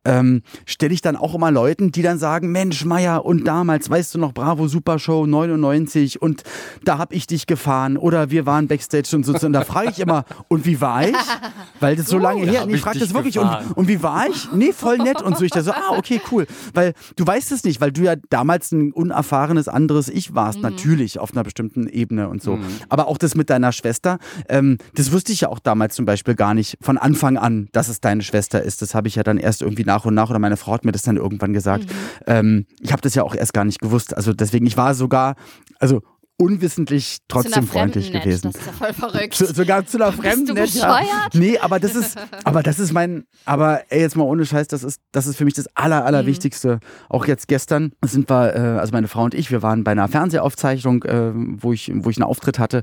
ähm, 0.04 0.42
stelle 0.66 0.94
ich 0.94 1.02
dann 1.02 1.16
auch 1.16 1.34
immer 1.34 1.50
Leuten, 1.50 1.92
die 1.92 2.02
dann 2.02 2.18
sagen, 2.18 2.52
Mensch, 2.52 2.84
Meier, 2.84 3.24
und 3.24 3.46
damals, 3.46 3.90
weißt 3.90 4.14
du 4.14 4.18
noch, 4.18 4.32
Bravo 4.32 4.68
Super 4.68 4.98
Show 4.98 5.26
99 5.26 6.20
und 6.22 6.42
da 6.84 6.98
hab 6.98 7.12
ich 7.12 7.26
dich 7.26 7.46
gefahren 7.46 7.96
oder 7.96 8.30
wir 8.30 8.46
waren 8.46 8.68
Backstage 8.68 9.14
und 9.14 9.24
so. 9.24 9.32
Und 9.44 9.52
da 9.52 9.62
frage 9.62 9.90
ich 9.90 10.00
immer, 10.00 10.24
und 10.48 10.66
wie 10.66 10.80
war 10.80 11.08
ich? 11.08 11.16
Weil 11.80 11.96
das 11.96 12.06
so 12.06 12.18
lange 12.18 12.46
da 12.46 12.52
her, 12.52 12.66
nee, 12.66 12.74
ich 12.74 12.80
frage 12.80 12.98
das 12.98 13.14
wirklich, 13.14 13.38
und, 13.38 13.48
und 13.74 13.88
wie 13.88 14.02
war 14.02 14.28
ich? 14.28 14.52
Nee, 14.52 14.72
voll 14.72 14.98
nett 14.98 15.22
und 15.22 15.36
so. 15.36 15.44
Ich 15.44 15.50
da 15.50 15.62
so, 15.62 15.72
ah, 15.72 15.96
okay, 15.96 16.20
cool. 16.30 16.46
Weil 16.74 16.94
du 17.16 17.26
weißt 17.26 17.52
es 17.52 17.64
nicht, 17.64 17.80
weil 17.80 17.92
du 17.92 18.02
ja 18.02 18.16
damals 18.28 18.72
ein 18.72 18.92
unerfahrenes 18.92 19.68
anderes 19.68 20.08
Ich 20.08 20.34
warst, 20.34 20.60
natürlich 20.60 21.18
auf 21.18 21.32
einer 21.32 21.42
bestimmten 21.42 21.88
Ebene 21.88 22.28
und 22.28 22.42
so. 22.42 22.58
Aber 22.88 23.08
auch 23.08 23.18
das 23.18 23.34
mit 23.34 23.50
deiner 23.50 23.72
Schwester, 23.72 24.18
ähm, 24.48 24.78
das 24.94 25.12
wusste 25.12 25.32
ich 25.32 25.42
ja 25.42 25.48
auch 25.48 25.58
damals 25.58 25.94
zum 25.94 26.04
Beispiel 26.04 26.34
gar 26.34 26.54
nicht 26.54 26.76
von 26.80 26.98
Anfang 26.98 27.36
an, 27.36 27.68
dass 27.72 27.88
es 27.88 28.00
deine 28.00 28.22
Schwester 28.22 28.62
ist. 28.62 28.82
Das 28.82 28.94
habe 28.94 29.08
ich 29.08 29.14
ja 29.14 29.22
dann 29.22 29.38
erst 29.38 29.62
irgendwie 29.62 29.84
nach 29.84 30.04
und 30.04 30.14
nach 30.14 30.30
oder 30.30 30.38
meine 30.38 30.56
Frau 30.56 30.72
hat 30.72 30.84
mir 30.84 30.92
das 30.92 31.02
dann 31.02 31.16
irgendwann 31.16 31.52
gesagt. 31.52 31.86
Ähm, 32.26 32.66
ich 32.80 32.92
habe 32.92 33.02
das 33.02 33.14
ja 33.14 33.22
auch 33.22 33.34
erst 33.34 33.52
gar 33.52 33.64
nicht 33.64 33.80
gewusst. 33.80 34.16
Also 34.16 34.32
deswegen, 34.32 34.66
ich 34.66 34.76
war 34.76 34.94
sogar, 34.94 35.36
also 35.78 36.02
unwissentlich 36.40 37.18
trotzdem 37.28 37.66
freundlich 37.66 38.12
nett, 38.12 38.22
gewesen. 38.22 38.50
Das 38.52 38.60
ist 38.60 38.66
ja 38.66 38.72
voll 38.72 38.92
verrückt. 39.10 39.34
Zu, 39.34 39.46
sogar 39.46 39.84
zu 39.84 39.98
einer 39.98 40.10
Bist 40.10 40.22
Fremden. 40.22 40.46
du 40.46 40.54
nett, 40.54 40.70
ja. 40.70 40.86
bescheuert? 40.86 41.34
Nee, 41.34 41.58
aber 41.58 41.78
das 41.78 41.94
ist, 41.94 42.18
aber 42.44 42.62
das 42.62 42.78
ist 42.78 42.92
mein, 42.92 43.24
aber 43.44 43.82
ey, 43.90 44.00
jetzt 44.00 44.16
mal 44.16 44.24
ohne 44.24 44.46
Scheiß, 44.46 44.66
das 44.68 44.82
ist, 44.82 45.00
das 45.12 45.26
ist 45.26 45.36
für 45.36 45.44
mich 45.44 45.52
das 45.52 45.68
aller, 45.76 46.04
allerwichtigste. 46.06 46.80
Auch 47.10 47.26
jetzt 47.26 47.46
gestern 47.46 47.92
sind 48.02 48.30
wir, 48.30 48.54
äh, 48.54 48.58
also 48.78 48.92
meine 48.92 49.06
Frau 49.06 49.24
und 49.24 49.34
ich, 49.34 49.50
wir 49.50 49.62
waren 49.62 49.84
bei 49.84 49.90
einer 49.92 50.08
Fernsehaufzeichnung, 50.08 51.04
äh, 51.04 51.32
wo 51.34 51.74
ich, 51.74 51.92
wo 51.94 52.08
ich 52.08 52.16
einen 52.16 52.24
Auftritt 52.24 52.58
hatte 52.58 52.82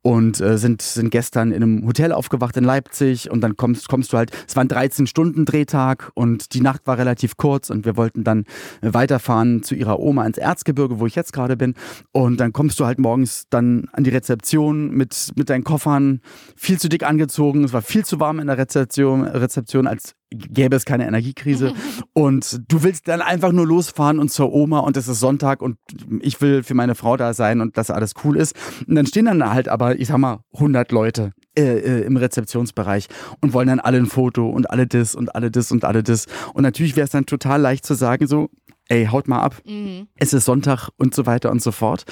und 0.00 0.40
äh, 0.40 0.56
sind, 0.56 0.80
sind 0.80 1.10
gestern 1.10 1.52
in 1.52 1.62
einem 1.62 1.86
Hotel 1.86 2.10
aufgewacht 2.10 2.56
in 2.56 2.64
Leipzig 2.64 3.30
und 3.30 3.42
dann 3.42 3.58
kommst, 3.58 3.88
kommst 3.88 4.14
du 4.14 4.16
halt, 4.16 4.30
es 4.48 4.56
war 4.56 4.64
ein 4.64 4.68
13 4.68 5.06
Stunden 5.06 5.44
Drehtag 5.44 6.10
und 6.14 6.54
die 6.54 6.62
Nacht 6.62 6.86
war 6.86 6.96
relativ 6.96 7.36
kurz 7.36 7.68
und 7.68 7.84
wir 7.84 7.98
wollten 7.98 8.24
dann 8.24 8.44
weiterfahren 8.80 9.62
zu 9.62 9.74
ihrer 9.74 10.00
Oma 10.00 10.24
ins 10.24 10.38
Erzgebirge, 10.38 11.00
wo 11.00 11.06
ich 11.06 11.14
jetzt 11.14 11.34
gerade 11.34 11.58
bin 11.58 11.74
und 12.12 12.38
dann 12.38 12.54
kommst 12.54 12.80
du 12.80 12.86
halt 12.86 12.93
morgens 12.98 13.44
dann 13.50 13.88
an 13.92 14.04
die 14.04 14.10
Rezeption 14.10 14.90
mit, 14.90 15.32
mit 15.36 15.50
deinen 15.50 15.64
Koffern, 15.64 16.20
viel 16.56 16.78
zu 16.78 16.88
dick 16.88 17.02
angezogen, 17.04 17.64
es 17.64 17.72
war 17.72 17.82
viel 17.82 18.04
zu 18.04 18.20
warm 18.20 18.40
in 18.40 18.46
der 18.46 18.58
Rezeption, 18.58 19.24
Rezeption 19.24 19.86
als 19.86 20.14
gäbe 20.30 20.76
es 20.76 20.84
keine 20.84 21.06
Energiekrise. 21.06 21.72
Und 22.12 22.60
du 22.68 22.82
willst 22.82 23.08
dann 23.08 23.20
einfach 23.20 23.52
nur 23.52 23.66
losfahren 23.66 24.18
und 24.18 24.30
zur 24.30 24.52
Oma 24.52 24.80
und 24.80 24.96
es 24.96 25.08
ist 25.08 25.20
Sonntag 25.20 25.62
und 25.62 25.78
ich 26.20 26.40
will 26.40 26.62
für 26.62 26.74
meine 26.74 26.94
Frau 26.94 27.16
da 27.16 27.34
sein 27.34 27.60
und 27.60 27.76
dass 27.76 27.90
alles 27.90 28.12
cool 28.24 28.36
ist. 28.36 28.54
Und 28.86 28.94
dann 28.94 29.06
stehen 29.06 29.24
dann 29.24 29.52
halt 29.52 29.68
aber, 29.68 29.98
ich 29.98 30.08
sag 30.08 30.18
mal, 30.18 30.40
100 30.54 30.92
Leute 30.92 31.32
äh, 31.56 31.62
äh, 31.62 32.00
im 32.04 32.16
Rezeptionsbereich 32.16 33.08
und 33.40 33.52
wollen 33.52 33.68
dann 33.68 33.80
alle 33.80 33.98
ein 33.98 34.06
Foto 34.06 34.48
und 34.48 34.70
alle 34.70 34.86
das 34.86 35.14
und 35.14 35.34
alle 35.34 35.50
das 35.50 35.72
und 35.72 35.84
alle 35.84 36.02
das. 36.02 36.26
Und 36.52 36.62
natürlich 36.62 36.94
wäre 36.96 37.04
es 37.04 37.10
dann 37.10 37.26
total 37.26 37.60
leicht 37.60 37.84
zu 37.84 37.94
sagen 37.94 38.26
so, 38.26 38.48
ey, 38.88 39.06
haut 39.06 39.28
mal 39.28 39.40
ab. 39.40 39.56
Mhm. 39.64 40.08
Es 40.16 40.32
ist 40.32 40.44
Sonntag 40.44 40.90
und 40.96 41.14
so 41.14 41.26
weiter 41.26 41.50
und 41.50 41.62
so 41.62 41.72
fort. 41.72 42.04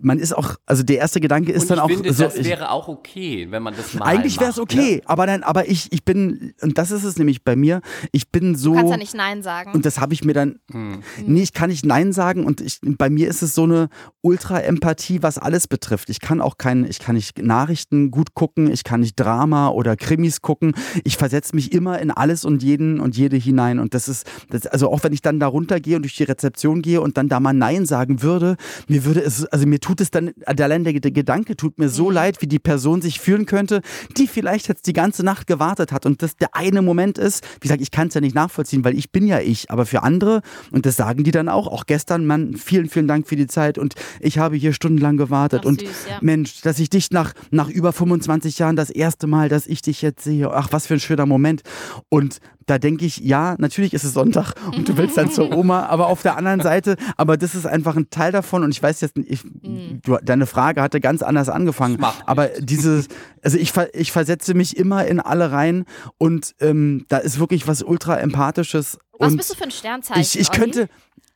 Man 0.00 0.18
ist 0.18 0.34
auch, 0.36 0.56
also 0.66 0.82
der 0.82 0.98
erste 0.98 1.20
Gedanke 1.20 1.52
ist 1.52 1.62
Und 1.62 1.70
dann 1.70 1.78
ich 1.78 1.82
auch 1.84 1.88
finde, 1.88 2.12
so. 2.12 2.24
das 2.24 2.36
ich- 2.36 2.46
wäre 2.46 2.70
auch 2.70 2.88
okay, 2.88 3.46
wenn 3.50 3.62
man 3.62 3.74
das 3.76 3.94
mal 3.94 4.06
eigentlich 4.06 4.40
wäre 4.40 4.50
es 4.50 4.56
macht, 4.56 4.72
okay, 4.72 4.96
Ne? 4.96 5.02
aber 5.06 5.26
dann, 5.26 5.42
aber 5.42 5.68
ich, 5.68 5.92
ich 5.92 6.04
bin, 6.04 6.54
und 6.62 6.78
das 6.78 6.90
ist 6.90 7.04
es 7.04 7.18
nämlich 7.18 7.44
bei 7.44 7.56
mir, 7.56 7.80
ich 8.12 8.30
bin 8.30 8.54
so. 8.54 8.70
Du 8.70 8.76
kannst 8.76 8.90
ja 8.92 8.96
nicht 8.96 9.14
Nein 9.14 9.42
sagen. 9.42 9.72
Und 9.72 9.84
das 9.86 10.00
habe 10.00 10.14
ich 10.14 10.24
mir 10.24 10.32
dann. 10.34 10.58
Hm. 10.70 11.02
Nee, 11.26 11.42
ich 11.42 11.52
kann 11.52 11.70
nicht 11.70 11.84
Nein 11.84 12.12
sagen 12.12 12.44
und 12.46 12.60
ich, 12.60 12.78
bei 12.82 13.10
mir 13.10 13.28
ist 13.28 13.42
es 13.42 13.54
so 13.54 13.64
eine 13.64 13.88
Ultra-Empathie, 14.22 15.22
was 15.22 15.38
alles 15.38 15.66
betrifft. 15.66 16.08
Ich 16.10 16.20
kann 16.20 16.40
auch 16.40 16.58
kein, 16.58 16.84
ich 16.88 16.98
kann 16.98 17.16
nicht 17.16 17.38
Nachrichten 17.42 18.10
gut 18.10 18.34
gucken, 18.34 18.70
ich 18.70 18.84
kann 18.84 19.00
nicht 19.00 19.16
Drama 19.16 19.68
oder 19.70 19.96
Krimis 19.96 20.40
gucken. 20.42 20.74
Ich 21.04 21.16
versetze 21.16 21.54
mich 21.56 21.72
immer 21.72 21.98
in 21.98 22.10
alles 22.10 22.44
und 22.44 22.62
jeden 22.62 23.00
und 23.00 23.16
jede 23.16 23.36
hinein. 23.36 23.78
Und 23.78 23.94
das 23.94 24.08
ist, 24.08 24.26
das, 24.50 24.66
also 24.66 24.90
auch 24.90 25.02
wenn 25.04 25.12
ich 25.12 25.22
dann 25.22 25.40
da 25.40 25.46
runtergehe 25.46 25.96
und 25.96 26.05
durch 26.06 26.16
die 26.16 26.24
Rezeption 26.24 26.82
gehe 26.82 27.00
und 27.00 27.16
dann 27.16 27.28
da 27.28 27.40
mal 27.40 27.52
Nein 27.52 27.84
sagen 27.84 28.22
würde, 28.22 28.56
mir 28.86 29.04
würde 29.04 29.20
es, 29.20 29.44
also 29.46 29.66
mir 29.66 29.80
tut 29.80 30.00
es 30.00 30.10
dann, 30.10 30.32
allein 30.46 30.84
der, 30.84 30.92
der 30.94 31.10
Gedanke 31.10 31.56
tut 31.56 31.78
mir 31.78 31.88
so 31.88 32.10
leid, 32.10 32.40
wie 32.40 32.46
die 32.46 32.60
Person 32.60 33.02
sich 33.02 33.20
fühlen 33.20 33.44
könnte, 33.46 33.82
die 34.16 34.28
vielleicht 34.28 34.68
jetzt 34.68 34.86
die 34.86 34.92
ganze 34.92 35.24
Nacht 35.24 35.46
gewartet 35.46 35.90
hat. 35.90 36.06
Und 36.06 36.22
das 36.22 36.36
der 36.36 36.54
eine 36.54 36.80
Moment 36.80 37.18
ist, 37.18 37.44
wie 37.56 37.68
gesagt, 37.68 37.82
ich 37.82 37.90
kann 37.90 38.08
es 38.08 38.14
ja 38.14 38.20
nicht 38.20 38.34
nachvollziehen, 38.34 38.84
weil 38.84 38.96
ich 38.96 39.10
bin 39.10 39.26
ja 39.26 39.40
ich, 39.40 39.70
aber 39.70 39.84
für 39.84 40.04
andere, 40.04 40.42
und 40.70 40.86
das 40.86 40.96
sagen 40.96 41.24
die 41.24 41.32
dann 41.32 41.48
auch, 41.48 41.66
auch 41.66 41.86
gestern, 41.86 42.24
Mann, 42.24 42.54
vielen, 42.54 42.88
vielen 42.88 43.08
Dank 43.08 43.26
für 43.26 43.36
die 43.36 43.48
Zeit 43.48 43.78
und 43.78 43.94
ich 44.20 44.38
habe 44.38 44.56
hier 44.56 44.72
stundenlang 44.72 45.16
gewartet 45.16 45.62
Ach, 45.64 45.68
und 45.68 45.80
süß, 45.80 45.90
ja. 46.08 46.18
Mensch, 46.20 46.60
dass 46.60 46.78
ich 46.78 46.88
dich 46.88 47.10
nach, 47.10 47.32
nach 47.50 47.68
über 47.68 47.92
25 47.92 48.58
Jahren 48.60 48.76
das 48.76 48.90
erste 48.90 49.26
Mal, 49.26 49.48
dass 49.48 49.66
ich 49.66 49.82
dich 49.82 50.02
jetzt 50.02 50.22
sehe, 50.22 50.52
ach, 50.52 50.68
was 50.70 50.86
für 50.86 50.94
ein 50.94 51.00
schöner 51.00 51.26
Moment. 51.26 51.62
Und 52.08 52.38
da 52.66 52.78
denke 52.78 53.04
ich, 53.04 53.18
ja, 53.18 53.54
natürlich 53.58 53.94
ist 53.94 54.02
es 54.04 54.12
Sonntag 54.12 54.54
und 54.76 54.88
du 54.88 54.96
willst 54.96 55.16
dann 55.16 55.30
zur 55.30 55.52
Oma, 55.56 55.86
aber 55.86 56.08
auf 56.08 56.22
der 56.22 56.36
anderen 56.36 56.60
Seite, 56.60 56.96
aber 57.16 57.36
das 57.36 57.54
ist 57.54 57.64
einfach 57.66 57.96
ein 57.96 58.10
Teil 58.10 58.32
davon 58.32 58.64
und 58.64 58.70
ich 58.72 58.82
weiß 58.82 59.00
jetzt, 59.02 59.16
nicht, 59.16 59.30
ich, 59.30 59.40
du, 60.02 60.18
deine 60.22 60.46
Frage 60.46 60.82
hatte 60.82 61.00
ganz 61.00 61.22
anders 61.22 61.48
angefangen, 61.48 61.98
aber 62.26 62.48
dieses, 62.58 63.06
also 63.42 63.56
ich, 63.56 63.70
ver- 63.72 63.94
ich 63.94 64.10
versetze 64.12 64.54
mich 64.54 64.76
immer 64.76 65.06
in 65.06 65.20
alle 65.20 65.52
rein 65.52 65.84
und 66.18 66.54
ähm, 66.60 67.04
da 67.08 67.18
ist 67.18 67.38
wirklich 67.38 67.68
was 67.68 67.82
ultra 67.82 68.18
empathisches 68.18 68.98
Was 69.18 69.30
und 69.32 69.36
bist 69.38 69.50
du 69.50 69.54
für 69.54 69.64
ein 69.64 69.70
Sternzeichen? 69.70 70.20
ich, 70.20 70.38
ich 70.38 70.50
könnte, 70.50 70.88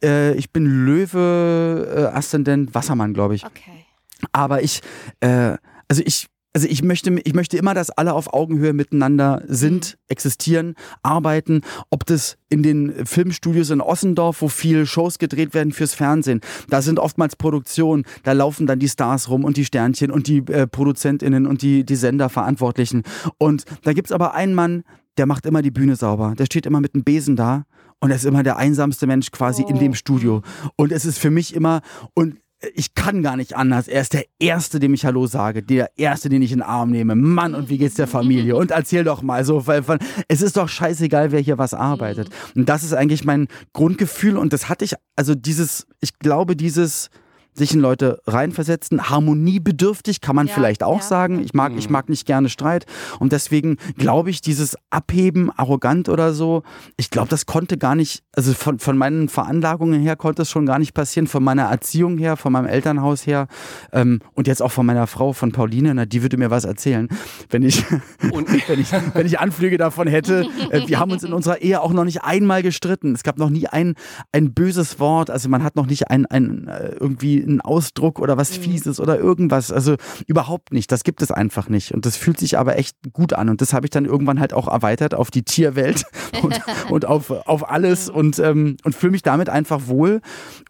äh, 0.03 0.35
ich 0.35 0.51
bin 0.53 0.67
Löwe, 0.67 2.09
äh, 2.13 2.17
Aszendent, 2.17 2.75
Wassermann, 2.75 3.15
glaube 3.15 3.35
ich. 3.35 3.45
Okay. 3.47 3.85
Aber 4.33 4.63
ich, 4.63 4.81
äh, 5.21 5.57
also 5.89 6.03
ich, 6.05 6.27
also 6.53 6.67
ich 6.69 6.83
möchte, 6.83 7.11
ich 7.25 7.35
möchte 7.35 7.57
immer, 7.57 7.75
dass 7.75 7.91
alle 7.91 8.13
auf 8.13 8.33
Augenhöhe 8.33 8.73
miteinander 8.73 9.43
sind, 9.47 9.93
Mhm. 9.93 9.99
existieren, 10.09 10.75
arbeiten. 11.03 11.61
Ob 11.91 12.05
das 12.07 12.37
in 12.49 12.63
den 12.63 13.07
Filmstudios 13.07 13.71
in 13.71 13.81
Ossendorf, 13.81 14.43
wo 14.43 14.49
viel 14.49 14.85
Shows 14.87 15.19
gedreht 15.19 15.55
werden 15.55 15.73
fürs 15.73 15.95
Fernsehen, 15.95 16.41
da 16.69 16.83
sind 16.83 16.99
oftmals 16.99 17.37
Produktionen, 17.37 18.05
da 18.25 18.33
laufen 18.33 18.67
dann 18.67 18.81
die 18.81 18.89
Stars 18.89 19.29
rum 19.29 19.45
und 19.45 19.57
die 19.57 19.65
Sternchen 19.65 20.11
und 20.11 20.27
die 20.27 20.39
äh, 20.49 20.67
ProduzentInnen 20.67 21.47
und 21.47 21.63
die, 21.63 21.85
die 21.85 21.97
Senderverantwortlichen. 21.97 23.05
Und 23.39 23.65
da 23.83 23.93
gibt's 23.93 24.13
aber 24.13 24.35
einen 24.35 24.55
Mann, 24.55 24.83
der 25.19 25.27
macht 25.27 25.47
immer 25.47 25.63
die 25.63 25.71
Bühne 25.71 25.97
sauber. 25.97 26.35
Der 26.37 26.47
steht 26.47 26.67
immer 26.67 26.81
mit 26.81 26.95
einem 26.95 27.05
Besen 27.05 27.37
da 27.37 27.65
und 28.01 28.11
er 28.11 28.17
ist 28.17 28.25
immer 28.25 28.43
der 28.43 28.57
einsamste 28.57 29.07
Mensch 29.07 29.31
quasi 29.31 29.63
in 29.63 29.79
dem 29.79 29.95
Studio. 29.95 30.43
Und 30.77 30.91
es 30.91 31.05
ist 31.05 31.19
für 31.19 31.31
mich 31.31 31.55
immer, 31.55 31.83
und 32.15 32.39
ich 32.75 32.95
kann 32.95 33.23
gar 33.23 33.37
nicht 33.37 33.57
anders. 33.57 33.89
Er 33.89 34.03
ist 34.03 34.13
der 34.13 34.25
Erste, 34.39 34.81
dem 34.81 34.93
ich 34.93 35.05
Hallo 35.05 35.27
sage. 35.27 35.63
Der 35.63 35.91
Erste, 35.97 36.29
den 36.29 36.43
ich 36.43 36.53
in 36.53 36.59
den 36.59 36.67
Arm 36.67 36.91
nehme. 36.91 37.15
Mann, 37.15 37.55
und 37.55 37.71
wie 37.71 37.79
geht's 37.79 37.95
der 37.95 38.07
Familie? 38.07 38.57
Und 38.57 38.71
erzähl 38.71 39.05
doch 39.05 39.23
mal 39.23 39.45
so, 39.45 39.67
weil 39.67 39.87
weil 39.89 39.99
es 40.29 40.43
ist 40.43 40.57
doch 40.57 40.69
scheißegal, 40.69 41.33
wer 41.33 41.41
hier 41.41 41.59
was 41.59 41.73
arbeitet. 41.73 42.29
Und 42.55 42.69
das 42.69 42.83
ist 42.83 42.93
eigentlich 42.93 43.25
mein 43.25 43.49
Grundgefühl. 43.73 44.37
Und 44.37 44.53
das 44.53 44.69
hatte 44.69 44.85
ich, 44.85 44.95
also 45.17 45.35
dieses, 45.35 45.87
ich 46.01 46.19
glaube, 46.19 46.55
dieses 46.55 47.09
sich 47.55 47.75
in 47.75 47.81
Leute 47.81 48.21
reinversetzen, 48.27 49.11
harmoniebedürftig 49.11 50.21
kann 50.21 50.37
man 50.37 50.47
Ja, 50.47 50.55
vielleicht 50.55 50.83
auch 50.83 51.01
ja. 51.01 51.03
sagen. 51.03 51.43
Ich 51.43 51.55
mag, 51.55 51.73
ich 51.77 51.91
mag 51.91 52.09
nicht 52.09 52.27
gerne 52.27 52.49
Streit. 52.49 52.87
Und 53.19 53.33
deswegen 53.33 53.77
glaube 53.97 54.31
ich, 54.31 54.41
dieses 54.41 54.77
Abheben, 54.91 55.51
arrogant 55.57 56.09
oder 56.09 56.33
so, 56.33 56.63
ich 56.97 57.11
glaube, 57.11 57.29
das 57.29 57.47
konnte 57.47 57.79
gar 57.79 57.95
nicht, 57.95 58.23
also 58.33 58.53
von, 58.55 58.79
von 58.79 58.97
meinen 58.97 59.29
Veranlagungen 59.29 60.01
her 60.01 60.17
konnte 60.17 60.43
es 60.43 60.51
schon 60.51 60.67
gar 60.67 60.79
nicht 60.79 60.95
passieren, 60.95 61.27
von 61.27 61.43
meiner 61.43 61.65
Erziehung 61.65 62.19
her, 62.19 62.37
von 62.37 62.53
meinem 62.53 62.67
Elternhaus 62.67 63.27
her 63.27 63.49
ähm, 63.93 64.21
und 64.35 64.47
jetzt 64.47 64.63
auch 64.63 64.73
von 64.73 64.87
meiner 64.87 65.07
Frau, 65.07 65.33
von 65.33 65.53
Pauline, 65.53 65.95
na, 65.95 66.07
die 66.07 66.23
würde 66.23 66.37
mir 66.37 66.51
was 66.51 66.65
erzählen, 66.65 67.09
wenn 67.51 67.63
ich, 67.63 67.85
Und 68.33 68.49
wenn 68.69 68.81
ich, 68.81 68.93
wenn 68.93 69.27
ich 69.27 69.39
Anflüge 69.39 69.79
davon 69.79 70.07
hätte. 70.07 70.47
Äh, 70.71 70.87
wir 70.87 70.99
haben 70.99 71.11
uns 71.11 71.23
in 71.23 71.33
unserer 71.33 71.61
Ehe 71.61 71.81
auch 71.81 71.93
noch 71.93 72.05
nicht 72.05 72.23
einmal 72.23 72.63
gestritten. 72.63 73.15
Es 73.15 73.23
gab 73.23 73.39
noch 73.39 73.51
nie 73.51 73.67
ein, 73.67 73.95
ein 74.33 74.53
böses 74.53 74.99
Wort, 74.99 75.31
also 75.31 75.49
man 75.49 75.63
hat 75.63 75.77
noch 75.77 75.87
nicht 75.87 76.11
ein, 76.11 76.27
ein, 76.27 76.69
äh, 76.69 76.97
irgendwie 77.41 77.51
einen 77.51 77.61
Ausdruck 77.61 78.19
oder 78.19 78.37
was 78.37 78.57
Fieses 78.57 79.01
oder 79.01 79.19
irgendwas. 79.19 79.73
Also 79.73 79.97
überhaupt 80.27 80.73
nicht. 80.73 80.91
Das 80.93 81.05
gibt 81.05 81.23
es 81.23 81.31
einfach 81.31 81.69
nicht. 81.69 81.93
Und 81.93 82.07
das 82.07 82.17
fühlt 82.17 82.39
sich 82.39 82.59
aber 82.59 82.79
echt 82.79 82.97
gut 83.13 83.33
an. 83.33 83.49
Und 83.49 83.61
das 83.61 83.73
habe 83.73 83.87
ich 83.87 83.91
dann 83.91 84.05
irgendwann 84.05 84.41
halt 84.41 84.53
auch 84.53 84.69
erweitert 84.69 85.15
auf 85.15 85.31
die 85.31 85.43
Tierwelt 85.43 86.05
und, 86.43 86.61
und 86.91 87.05
auf, 87.05 87.31
auf 87.31 87.69
alles 87.71 88.09
und, 88.09 88.39
ähm, 88.39 88.77
und 88.85 88.95
fühle 88.95 89.13
mich 89.13 89.23
damit 89.23 89.49
einfach 89.49 89.87
wohl. 89.87 90.21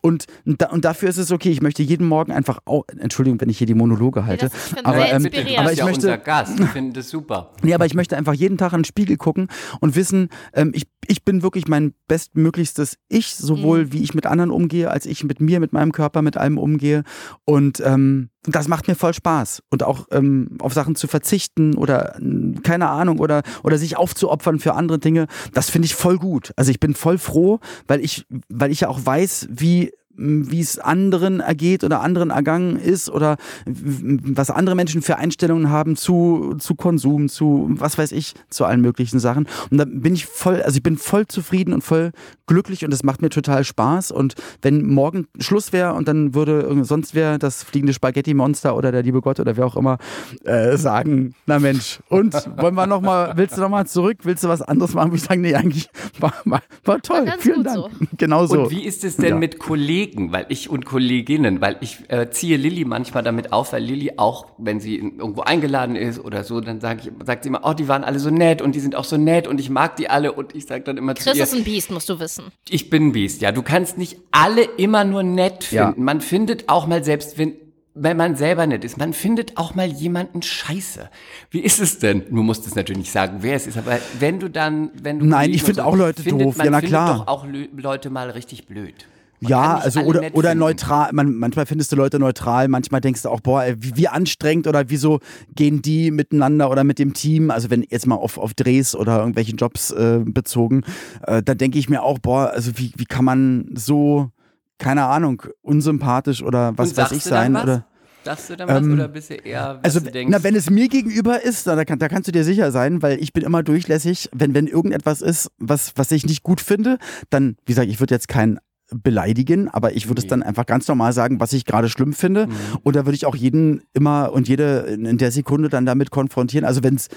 Und, 0.00 0.26
und 0.44 0.84
dafür 0.84 1.08
ist 1.08 1.18
es 1.18 1.30
okay. 1.32 1.50
Ich 1.50 1.62
möchte 1.62 1.82
jeden 1.82 2.06
Morgen 2.06 2.32
einfach, 2.32 2.60
au 2.64 2.84
Entschuldigung, 2.98 3.40
wenn 3.40 3.48
ich 3.48 3.58
hier 3.58 3.66
die 3.66 3.74
Monologe 3.74 4.24
halte. 4.24 4.50
find's 4.50 4.84
aber, 4.84 5.06
ähm, 5.10 5.26
aber 5.26 5.72
ich 5.72 5.78
ja 5.78 5.84
möchte, 5.84 6.06
unser 6.06 6.18
Gast. 6.18 6.58
Ich 6.58 6.66
finde 6.68 6.92
das 6.94 7.10
super. 7.10 7.52
Nee, 7.62 7.74
aber 7.74 7.86
ich 7.86 7.94
möchte 7.94 8.16
einfach 8.16 8.34
jeden 8.34 8.58
Tag 8.58 8.72
in 8.72 8.80
den 8.80 8.84
Spiegel 8.84 9.16
gucken 9.16 9.48
und 9.80 9.96
wissen, 9.96 10.28
ähm, 10.54 10.72
ich, 10.74 10.86
ich 11.06 11.24
bin 11.24 11.42
wirklich 11.42 11.68
mein 11.68 11.94
bestmöglichstes 12.08 12.96
Ich, 13.08 13.34
sowohl 13.34 13.92
wie 13.92 14.02
ich 14.02 14.14
mit 14.14 14.26
anderen 14.26 14.50
umgehe, 14.50 14.90
als 14.90 15.06
ich 15.06 15.24
mit 15.24 15.40
mir, 15.40 15.60
mit 15.60 15.72
meinem 15.72 15.92
Körper, 15.92 16.22
mit 16.22 16.36
allem 16.36 16.58
umgehe. 16.60 17.02
Und 17.44 17.80
ähm, 17.80 18.30
das 18.44 18.68
macht 18.68 18.88
mir 18.88 18.94
voll 18.94 19.14
Spaß. 19.14 19.62
Und 19.70 19.82
auch 19.82 20.06
ähm, 20.10 20.56
auf 20.60 20.72
Sachen 20.72 20.94
zu 20.94 21.06
verzichten 21.06 21.74
oder 21.74 22.16
ähm, 22.16 22.62
keine 22.62 22.88
Ahnung 22.88 23.18
oder, 23.18 23.42
oder 23.62 23.78
sich 23.78 23.96
aufzuopfern 23.96 24.58
für 24.58 24.74
andere 24.74 24.98
Dinge, 24.98 25.26
das 25.52 25.70
finde 25.70 25.86
ich 25.86 25.94
voll 25.94 26.18
gut. 26.18 26.52
Also 26.56 26.70
ich 26.70 26.80
bin 26.80 26.94
voll 26.94 27.18
froh, 27.18 27.60
weil 27.86 28.00
ich, 28.00 28.26
weil 28.48 28.70
ich 28.70 28.80
ja 28.80 28.88
auch 28.88 29.00
weiß, 29.04 29.48
wie 29.50 29.92
wie 30.22 30.60
es 30.60 30.78
anderen 30.78 31.40
ergeht 31.40 31.82
oder 31.84 32.00
anderen 32.02 32.30
ergangen 32.30 32.76
ist 32.76 33.08
oder 33.10 33.36
was 33.66 34.50
andere 34.50 34.74
Menschen 34.76 35.00
für 35.02 35.16
Einstellungen 35.16 35.70
haben 35.70 35.96
zu, 35.96 36.56
zu 36.58 36.74
Konsum, 36.74 37.28
zu 37.28 37.68
was 37.70 37.96
weiß 37.98 38.12
ich, 38.12 38.34
zu 38.50 38.64
allen 38.64 38.80
möglichen 38.80 39.18
Sachen. 39.18 39.46
Und 39.70 39.78
da 39.78 39.84
bin 39.86 40.14
ich 40.14 40.26
voll, 40.26 40.60
also 40.62 40.76
ich 40.76 40.82
bin 40.82 40.96
voll 40.96 41.26
zufrieden 41.26 41.72
und 41.72 41.82
voll 41.82 42.12
glücklich 42.46 42.84
und 42.84 42.92
es 42.92 43.02
macht 43.02 43.22
mir 43.22 43.30
total 43.30 43.64
Spaß. 43.64 44.10
Und 44.12 44.34
wenn 44.62 44.86
morgen 44.86 45.26
Schluss 45.38 45.72
wäre 45.72 45.94
und 45.94 46.08
dann 46.08 46.34
würde 46.34 46.60
irgend- 46.62 46.86
sonst 46.86 47.14
wer 47.14 47.38
das 47.38 47.62
fliegende 47.62 47.92
Spaghetti-Monster 47.94 48.76
oder 48.76 48.92
der 48.92 49.02
liebe 49.02 49.20
Gott 49.22 49.40
oder 49.40 49.56
wer 49.56 49.66
auch 49.66 49.76
immer 49.76 49.98
äh, 50.44 50.76
sagen, 50.76 51.34
na 51.46 51.58
Mensch, 51.58 52.00
und 52.08 52.34
wollen 52.58 52.74
wir 52.74 52.86
noch 52.86 53.00
mal, 53.00 53.32
willst 53.36 53.56
du 53.56 53.60
noch 53.60 53.68
mal 53.68 53.86
zurück, 53.86 54.18
willst 54.24 54.44
du 54.44 54.48
was 54.48 54.60
anderes 54.62 54.94
machen? 54.94 55.14
Ich 55.14 55.22
sage, 55.22 55.40
nee, 55.40 55.54
eigentlich 55.54 55.88
war, 56.18 56.34
war, 56.44 56.62
war 56.84 57.00
toll, 57.00 57.24
ganz 57.24 57.42
vielen 57.42 57.56
gut 57.58 57.66
Dank. 57.66 57.76
so. 57.76 57.88
Genau 58.18 58.46
so. 58.46 58.62
Und 58.64 58.70
wie 58.70 58.84
ist 58.84 59.04
es 59.04 59.16
denn 59.16 59.28
Ja. 59.30 59.36
mit 59.36 59.58
Kollegen, 59.58 60.09
weil 60.16 60.46
ich 60.48 60.68
und 60.70 60.84
Kolleginnen, 60.84 61.60
weil 61.60 61.76
ich 61.80 61.98
äh, 62.08 62.30
ziehe 62.30 62.56
Lilly 62.56 62.84
manchmal 62.84 63.22
damit 63.22 63.52
auf, 63.52 63.72
weil 63.72 63.82
Lilly 63.82 64.12
auch, 64.16 64.46
wenn 64.58 64.80
sie 64.80 64.96
in, 64.96 65.18
irgendwo 65.18 65.42
eingeladen 65.42 65.96
ist 65.96 66.18
oder 66.18 66.44
so, 66.44 66.60
dann 66.60 66.80
sag 66.80 67.04
ich, 67.04 67.12
sagt 67.24 67.44
sie 67.44 67.48
immer, 67.48 67.62
oh, 67.64 67.72
die 67.72 67.88
waren 67.88 68.04
alle 68.04 68.18
so 68.18 68.30
nett 68.30 68.62
und 68.62 68.74
die 68.74 68.80
sind 68.80 68.94
auch 68.94 69.04
so 69.04 69.16
nett 69.16 69.46
und 69.46 69.60
ich 69.60 69.70
mag 69.70 69.96
die 69.96 70.08
alle 70.08 70.32
und 70.32 70.54
ich 70.54 70.66
sage 70.66 70.84
dann 70.84 70.96
immer 70.96 71.14
zu 71.14 71.24
Chris 71.24 71.38
ist 71.38 71.54
ein 71.54 71.64
Biest, 71.64 71.90
musst 71.90 72.08
du 72.08 72.18
wissen. 72.18 72.44
ich 72.68 72.90
bin 72.90 73.08
ein 73.08 73.12
Biest, 73.12 73.42
ja, 73.42 73.52
du 73.52 73.62
kannst 73.62 73.98
nicht 73.98 74.18
alle 74.30 74.62
immer 74.62 75.04
nur 75.04 75.22
nett 75.22 75.64
finden. 75.64 75.84
Ja. 75.84 75.94
Man 75.96 76.20
findet 76.20 76.68
auch 76.68 76.86
mal 76.86 77.04
selbst, 77.04 77.38
wenn 77.38 77.54
wenn 77.94 78.16
man 78.16 78.36
selber 78.36 78.66
nett 78.66 78.84
ist, 78.84 78.98
man 78.98 79.12
findet 79.12 79.56
auch 79.56 79.74
mal 79.74 79.88
jemanden 79.88 80.42
scheiße. 80.42 81.10
Wie 81.50 81.60
ist 81.60 81.80
es 81.80 81.98
denn? 81.98 82.24
Du 82.30 82.42
musst 82.42 82.66
es 82.66 82.74
natürlich 82.74 83.00
nicht 83.00 83.12
sagen, 83.12 83.38
wer 83.40 83.56
es 83.56 83.66
ist, 83.66 83.76
aber 83.76 83.98
wenn 84.18 84.38
du 84.38 84.48
dann, 84.48 84.90
wenn 85.02 85.18
du 85.18 85.26
Nein, 85.26 85.40
Kollegen 85.40 85.54
ich 85.54 85.62
finde 85.64 85.84
auch 85.84 85.96
Leute 85.96 86.22
findet, 86.22 86.46
doof. 86.46 86.56
Man 86.56 86.66
Ja, 86.66 86.70
na 86.70 86.78
findet 86.78 86.90
klar. 86.90 87.18
doch 87.18 87.26
auch 87.26 87.46
Leute 87.76 88.10
mal 88.10 88.30
richtig 88.30 88.66
blöd. 88.66 89.06
Man 89.40 89.50
Ja, 89.50 89.78
also 89.78 90.00
oder, 90.00 90.22
oder 90.34 90.54
neutral. 90.54 91.10
Man, 91.12 91.34
manchmal 91.34 91.66
findest 91.66 91.92
du 91.92 91.96
Leute 91.96 92.18
neutral, 92.18 92.68
manchmal 92.68 93.00
denkst 93.00 93.22
du 93.22 93.30
auch, 93.30 93.40
boah, 93.40 93.64
ey, 93.64 93.74
wie, 93.78 93.96
wie 93.96 94.08
anstrengend 94.08 94.66
oder 94.66 94.90
wieso 94.90 95.20
gehen 95.54 95.80
die 95.82 96.10
miteinander 96.10 96.70
oder 96.70 96.84
mit 96.84 96.98
dem 96.98 97.14
Team. 97.14 97.50
Also 97.50 97.70
wenn 97.70 97.82
jetzt 97.88 98.06
mal 98.06 98.16
auf, 98.16 98.36
auf 98.38 98.54
Drehs 98.54 98.94
oder 98.94 99.18
irgendwelchen 99.18 99.56
Jobs 99.56 99.90
äh, 99.90 100.20
bezogen, 100.24 100.82
äh, 101.26 101.42
da 101.42 101.54
denke 101.54 101.78
ich 101.78 101.88
mir 101.88 102.02
auch, 102.02 102.18
boah, 102.18 102.50
also 102.50 102.72
wie, 102.76 102.92
wie 102.96 103.06
kann 103.06 103.24
man 103.24 103.70
so, 103.74 104.30
keine 104.78 105.04
Ahnung, 105.04 105.42
unsympathisch 105.62 106.42
oder 106.42 106.76
was 106.76 106.96
weiß 106.96 107.12
ich 107.12 107.22
dann 107.24 107.30
sein 107.54 107.56
oder. 107.56 107.86
Sagst 108.22 108.50
du 108.50 108.56
dann 108.56 108.68
was 108.68 108.84
Ähm, 108.84 108.92
oder 108.92 109.08
bist 109.08 109.30
du 109.30 109.34
eher, 109.34 109.80
Also, 109.82 110.00
du 110.00 110.10
denkst? 110.10 110.30
na, 110.30 110.44
wenn 110.44 110.54
es 110.54 110.68
mir 110.68 110.88
gegenüber 110.88 111.42
ist, 111.42 111.66
da, 111.66 111.82
kann, 111.86 111.98
da 111.98 112.08
kannst 112.08 112.28
du 112.28 112.32
dir 112.32 112.44
sicher 112.44 112.70
sein, 112.70 113.00
weil 113.00 113.18
ich 113.18 113.32
bin 113.32 113.42
immer 113.42 113.62
durchlässig. 113.62 114.28
Wenn, 114.34 114.52
wenn 114.52 114.66
irgendetwas 114.66 115.22
ist, 115.22 115.50
was, 115.56 115.92
was 115.96 116.10
ich 116.12 116.26
nicht 116.26 116.42
gut 116.42 116.60
finde, 116.60 116.98
dann, 117.30 117.56
wie 117.64 117.72
gesagt, 117.72 117.88
ich 117.88 117.98
würde 117.98 118.14
jetzt 118.14 118.28
keinen 118.28 118.58
beleidigen, 118.94 119.68
aber 119.68 119.94
ich 119.94 120.08
würde 120.08 120.20
es 120.20 120.24
Nee. 120.24 120.30
dann 120.30 120.42
einfach 120.42 120.66
ganz 120.66 120.88
normal 120.88 121.12
sagen, 121.12 121.40
was 121.40 121.52
ich 121.52 121.64
gerade 121.64 121.88
schlimm 121.88 122.12
finde. 122.12 122.46
Mhm. 122.46 122.52
Und 122.82 122.96
da 122.96 123.06
würde 123.06 123.14
ich 123.14 123.26
auch 123.26 123.36
jeden 123.36 123.82
immer 123.92 124.32
und 124.32 124.48
jede 124.48 124.80
in 124.80 125.18
der 125.18 125.30
Sekunde 125.30 125.68
dann 125.68 125.86
damit 125.86 126.10
konfrontieren. 126.10 126.64
Also 126.64 126.82
wenn 126.82 126.94
es 126.94 127.08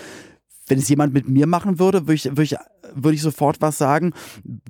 wenn 0.68 0.80
es 0.80 0.88
jemand 0.88 1.14
mit 1.14 1.28
mir 1.28 1.46
machen 1.46 1.78
würde, 1.80 2.08
würde 2.08 2.14
ich, 2.14 2.26
würde 2.26 2.44
ich, 2.44 2.56
würde 2.94 3.16
ich 3.16 3.22
sofort 3.22 3.58
was 3.60 3.78
sagen. 3.78 4.14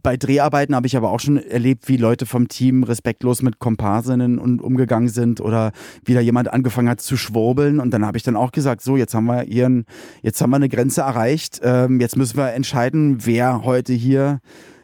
Bei 0.02 0.18
Dreharbeiten 0.18 0.76
habe 0.76 0.88
ich 0.88 0.98
aber 0.98 1.12
auch 1.12 1.20
schon 1.20 1.38
erlebt, 1.38 1.88
wie 1.88 1.98
Leute 1.98 2.26
vom 2.26 2.48
Team 2.48 2.84
respektlos 2.84 3.42
mit 3.42 3.60
Komparsinnen 3.60 4.40
und 4.40 4.60
umgegangen 4.62 5.10
sind 5.10 5.40
oder 5.40 5.72
wieder 6.04 6.22
jemand 6.22 6.52
angefangen 6.52 6.90
hat 6.90 7.02
zu 7.02 7.16
schwurbeln. 7.16 7.80
Und 7.80 7.92
dann 7.92 8.06
habe 8.06 8.18
ich 8.18 8.24
dann 8.24 8.36
auch 8.36 8.52
gesagt, 8.52 8.82
so, 8.82 8.98
jetzt 8.98 9.14
haben 9.14 9.26
wir 9.26 9.42
hier 9.42 9.68
ein, 9.68 9.86
jetzt 10.24 10.42
haben 10.42 10.50
wir 10.50 10.56
eine 10.56 10.70
Grenze 10.70 11.02
erreicht. 11.02 11.62
Ähm, 11.64 12.00
jetzt 12.00 12.18
müssen 12.18 12.38
wir 12.38 12.54
entscheiden, 12.54 13.26
wer 13.26 13.64
heute 13.64 13.94
hier 13.94 14.40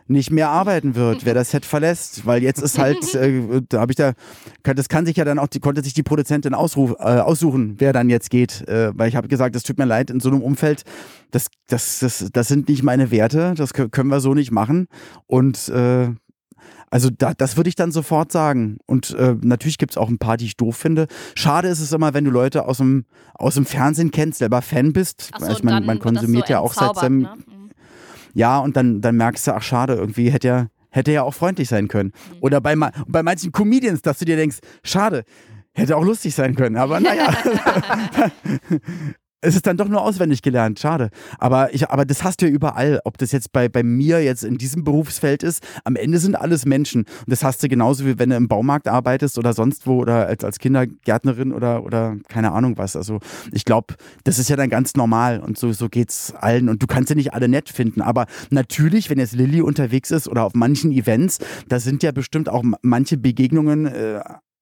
nicht 0.10 0.32
mehr 0.32 0.50
arbeiten 0.50 0.96
wird, 0.96 1.26
wer 1.26 1.34
das 1.34 1.52
Set 1.52 1.66
verlässt, 1.66 2.26
weil 2.26 2.42
jetzt 2.44 2.62
ist 2.62 2.78
halt, 2.78 3.14
äh, 3.16 3.62
da 3.70 3.80
habe 3.82 3.92
ich 3.92 3.96
da, 3.96 4.14
kann, 4.64 4.76
das 4.76 4.90
kann 4.90 5.06
sich 5.06 5.16
ja 5.18 5.24
dann 5.26 5.40
auch, 5.40 5.48
die, 5.48 5.60
konnte 5.60 5.84
sich 5.84 5.94
die 5.94 6.04
Produzentin 6.04 6.54
ausruf, 6.54 6.92
äh, 7.00 7.04
aussuchen, 7.04 7.76
wer 7.78 7.94
dann 7.94 8.10
jetzt 8.10 8.30
geht, 8.30 8.68
äh, 8.68 8.92
weil 8.98 9.08
ich 9.10 9.16
habe 9.16 9.28
gesagt, 9.28 9.56
es 9.56 9.64
tut 9.64 9.78
mir 9.78 9.86
leid, 9.86 10.10
in 10.10 10.20
so 10.20 10.30
einem 10.30 10.42
Umfeld, 10.42 10.84
das, 11.32 11.48
das, 11.68 12.00
das, 12.00 12.30
das 12.34 12.48
sind 12.48 12.68
nicht 12.70 12.84
meine 12.84 13.12
Werte, 13.12 13.54
das 13.56 13.74
kö- 13.74 13.90
können 13.90 14.10
wir 14.10 14.20
so 14.20 14.34
nicht 14.34 14.52
machen 14.52 14.88
und 15.28 15.70
äh, 15.70 16.10
also 16.92 17.12
da, 17.16 17.34
das 17.36 17.56
würde 17.56 17.70
ich 17.70 17.76
dann 17.76 17.92
sofort 17.92 18.32
sagen. 18.32 18.80
Und 18.88 19.12
äh, 19.12 19.36
natürlich 19.44 19.78
gibt 19.78 19.92
es 19.92 19.98
auch 19.98 20.10
ein 20.10 20.18
paar, 20.18 20.38
die 20.38 20.46
ich 20.46 20.58
doof 20.58 20.76
finde. 20.76 21.06
Schade 21.36 21.68
ist 21.68 21.82
es 21.82 21.92
immer, 21.94 22.16
wenn 22.16 22.26
du 22.26 22.32
Leute 22.32 22.66
aus 22.68 22.78
dem, 22.78 23.06
aus 23.36 23.54
dem 23.54 23.68
Fernsehen 23.68 24.10
kennst, 24.10 24.40
selber 24.40 24.64
Fan 24.64 24.92
bist. 24.92 25.30
Achso, 25.34 25.46
Also 25.46 25.64
man, 25.66 25.86
man 25.86 25.98
konsumiert 26.00 26.50
ja 26.50 26.60
auch 26.62 26.74
seit 26.74 26.96
seinem 26.96 27.22
Ne? 27.22 27.30
Ja, 28.34 28.60
und 28.60 28.76
dann, 28.76 29.02
dann 29.02 29.16
merkst 29.16 29.48
du, 29.48 29.54
ach 29.54 29.64
schade, 29.64 29.94
irgendwie 29.96 30.30
hätte 30.30 30.48
er, 30.48 30.68
hätte 30.90 31.12
ja 31.12 31.24
auch 31.24 31.34
freundlich 31.34 31.70
sein 31.70 31.88
können. 31.88 32.12
Oder 32.42 32.62
bei, 32.62 32.76
bei 32.76 33.24
manchen 33.24 33.52
Comedians, 33.52 34.02
dass 34.02 34.20
du 34.20 34.26
dir 34.26 34.36
denkst, 34.36 34.58
schade, 34.84 35.24
hätte 35.74 35.96
auch 35.98 36.04
lustig 36.04 36.36
sein 36.36 36.56
können. 36.56 36.78
Aber 36.78 37.00
naja, 37.00 37.34
es 39.42 39.56
ist 39.56 39.66
dann 39.68 39.78
doch 39.78 39.88
nur 39.88 40.02
auswendig 40.02 40.42
gelernt, 40.42 40.80
schade. 40.80 41.10
Aber, 41.38 41.74
ich, 41.74 41.90
aber 41.90 42.06
das 42.06 42.24
hast 42.24 42.42
du 42.42 42.46
ja 42.48 42.52
überall, 42.52 43.00
ob 43.06 43.18
das 43.18 43.32
jetzt 43.32 43.52
bei, 43.54 43.70
bei 43.70 43.84
mir 43.84 44.22
jetzt 44.24 44.44
in 44.44 44.58
diesem 44.58 44.84
Berufsfeld 44.84 45.44
ist. 45.44 45.64
Am 45.86 45.96
Ende 45.96 46.20
sind 46.20 46.36
alles 46.36 46.66
Menschen. 46.66 47.02
Und 47.04 47.30
das 47.30 47.44
hast 47.44 47.64
du 47.64 47.70
genauso 47.70 48.06
wie 48.06 48.20
wenn 48.20 48.30
du 48.32 48.36
im 48.36 48.48
Baumarkt 48.48 48.88
arbeitest 48.88 49.38
oder 49.38 49.54
sonst 49.54 49.88
wo 49.88 50.00
oder 50.00 50.28
als, 50.28 50.44
als 50.44 50.60
Kindergärtnerin 50.60 51.54
oder, 51.54 51.84
oder 51.84 52.18
keine 52.28 52.52
Ahnung 52.52 52.78
was. 52.78 52.96
Also 52.96 53.20
ich 53.52 53.64
glaube, 53.66 53.96
das 54.26 54.40
ist 54.40 54.50
ja 54.50 54.56
dann 54.56 54.70
ganz 54.70 54.96
normal 54.96 55.40
und 55.40 55.58
so, 55.58 55.72
so 55.72 55.88
geht's 55.88 56.34
allen. 56.36 56.68
Und 56.68 56.84
du 56.84 56.88
kannst 56.88 57.10
ja 57.10 57.16
nicht 57.16 57.34
alle 57.34 57.48
nett 57.48 57.70
finden. 57.70 58.02
Aber 58.02 58.26
natürlich, 58.50 59.10
wenn 59.10 59.20
jetzt 59.20 59.34
Lilly 59.34 59.62
unterwegs 59.62 60.12
ist 60.12 60.28
oder 60.28 60.44
auf 60.44 60.54
manchen 60.54 60.92
Events, 60.92 61.40
da 61.70 61.80
sind 61.80 62.04
ja 62.04 62.12
bestimmt 62.12 62.50
auch 62.50 62.64
ma- 62.64 62.78
manche 62.82 63.18
Begegnungen. 63.18 63.86
Äh, 63.86 64.20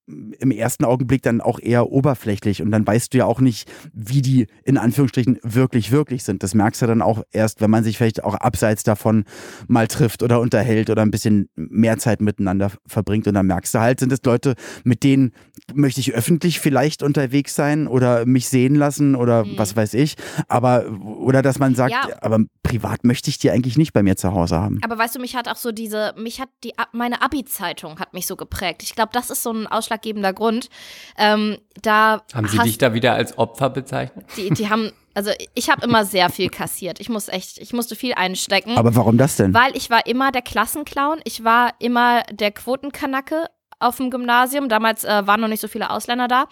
im 0.07 0.51
ersten 0.51 0.85
Augenblick 0.85 1.21
dann 1.21 1.41
auch 1.41 1.59
eher 1.59 1.91
oberflächlich 1.91 2.61
und 2.61 2.71
dann 2.71 2.87
weißt 2.87 3.13
du 3.13 3.17
ja 3.17 3.25
auch 3.25 3.41
nicht, 3.41 3.69
wie 3.93 4.21
die 4.21 4.47
in 4.63 4.77
Anführungsstrichen 4.77 5.39
wirklich, 5.43 5.91
wirklich 5.91 6.23
sind. 6.23 6.43
Das 6.43 6.53
merkst 6.53 6.81
du 6.81 6.87
dann 6.87 7.01
auch 7.01 7.23
erst, 7.31 7.59
wenn 7.59 7.69
man 7.69 7.83
sich 7.83 7.97
vielleicht 7.97 8.23
auch 8.23 8.35
abseits 8.35 8.83
davon 8.83 9.25
mal 9.67 9.87
trifft 9.87 10.23
oder 10.23 10.39
unterhält 10.39 10.89
oder 10.89 11.01
ein 11.01 11.11
bisschen 11.11 11.49
mehr 11.55 11.97
Zeit 11.97 12.21
miteinander 12.21 12.71
verbringt 12.85 13.27
und 13.27 13.33
dann 13.33 13.47
merkst 13.47 13.75
du 13.75 13.79
halt, 13.79 13.99
sind 13.99 14.11
es 14.11 14.19
Leute, 14.23 14.55
mit 14.83 15.03
denen 15.03 15.33
möchte 15.73 15.99
ich 15.99 16.13
öffentlich 16.13 16.59
vielleicht 16.59 17.03
unterwegs 17.03 17.55
sein 17.55 17.87
oder 17.87 18.25
mich 18.25 18.47
sehen 18.47 18.75
lassen 18.75 19.15
oder 19.15 19.43
mhm. 19.43 19.57
was 19.57 19.75
weiß 19.75 19.93
ich, 19.95 20.15
aber 20.47 20.85
oder 21.17 21.41
dass 21.41 21.59
man 21.59 21.75
sagt, 21.75 21.91
ja. 21.91 22.07
aber 22.21 22.39
privat 22.63 23.03
möchte 23.03 23.29
ich 23.29 23.37
die 23.37 23.51
eigentlich 23.51 23.77
nicht 23.77 23.93
bei 23.93 24.03
mir 24.03 24.15
zu 24.15 24.33
Hause 24.33 24.57
haben. 24.57 24.79
Aber 24.83 24.97
weißt 24.97 25.15
du, 25.15 25.19
mich 25.19 25.35
hat 25.35 25.47
auch 25.47 25.55
so 25.55 25.71
diese, 25.71 26.13
mich 26.17 26.39
hat 26.39 26.49
die 26.63 26.73
meine 26.93 27.21
Abi-Zeitung 27.21 27.99
hat 27.99 28.13
mich 28.13 28.27
so 28.27 28.35
geprägt. 28.35 28.83
Ich 28.83 28.95
glaube, 28.95 29.09
das 29.13 29.29
ist 29.29 29.43
so 29.43 29.51
ein 29.51 29.67
ausschlaggebender 29.97 30.33
Grund. 30.33 30.69
Ähm, 31.17 31.57
da 31.81 32.21
haben 32.33 32.47
Sie 32.47 32.57
dich 32.59 32.77
da 32.77 32.93
wieder 32.93 33.13
als 33.13 33.37
Opfer 33.37 33.69
bezeichnet? 33.69 34.25
Die, 34.37 34.49
die 34.49 34.69
haben 34.69 34.91
also 35.13 35.31
ich 35.55 35.71
habe 35.71 35.83
immer 35.83 36.05
sehr 36.05 36.29
viel 36.29 36.49
kassiert. 36.49 36.99
Ich 36.99 37.09
muss 37.09 37.27
echt, 37.27 37.57
ich 37.57 37.73
musste 37.73 37.95
viel 37.95 38.13
einstecken. 38.13 38.77
Aber 38.77 38.95
warum 38.95 39.17
das 39.17 39.35
denn? 39.35 39.51
Weil 39.51 39.75
ich 39.75 39.89
war 39.89 40.05
immer 40.05 40.31
der 40.31 40.43
Klassenclown. 40.43 41.21
Ich 41.23 41.43
war 41.43 41.71
immer 41.79 42.21
der 42.31 42.51
Quotenkanacke 42.51 43.47
auf 43.79 43.97
dem 43.97 44.11
Gymnasium. 44.11 44.69
Damals 44.69 45.05
äh, 45.05 45.25
waren 45.25 45.41
noch 45.41 45.47
nicht 45.47 45.61
so 45.61 45.67
viele 45.67 45.89
Ausländer 45.89 46.27
da. 46.27 46.45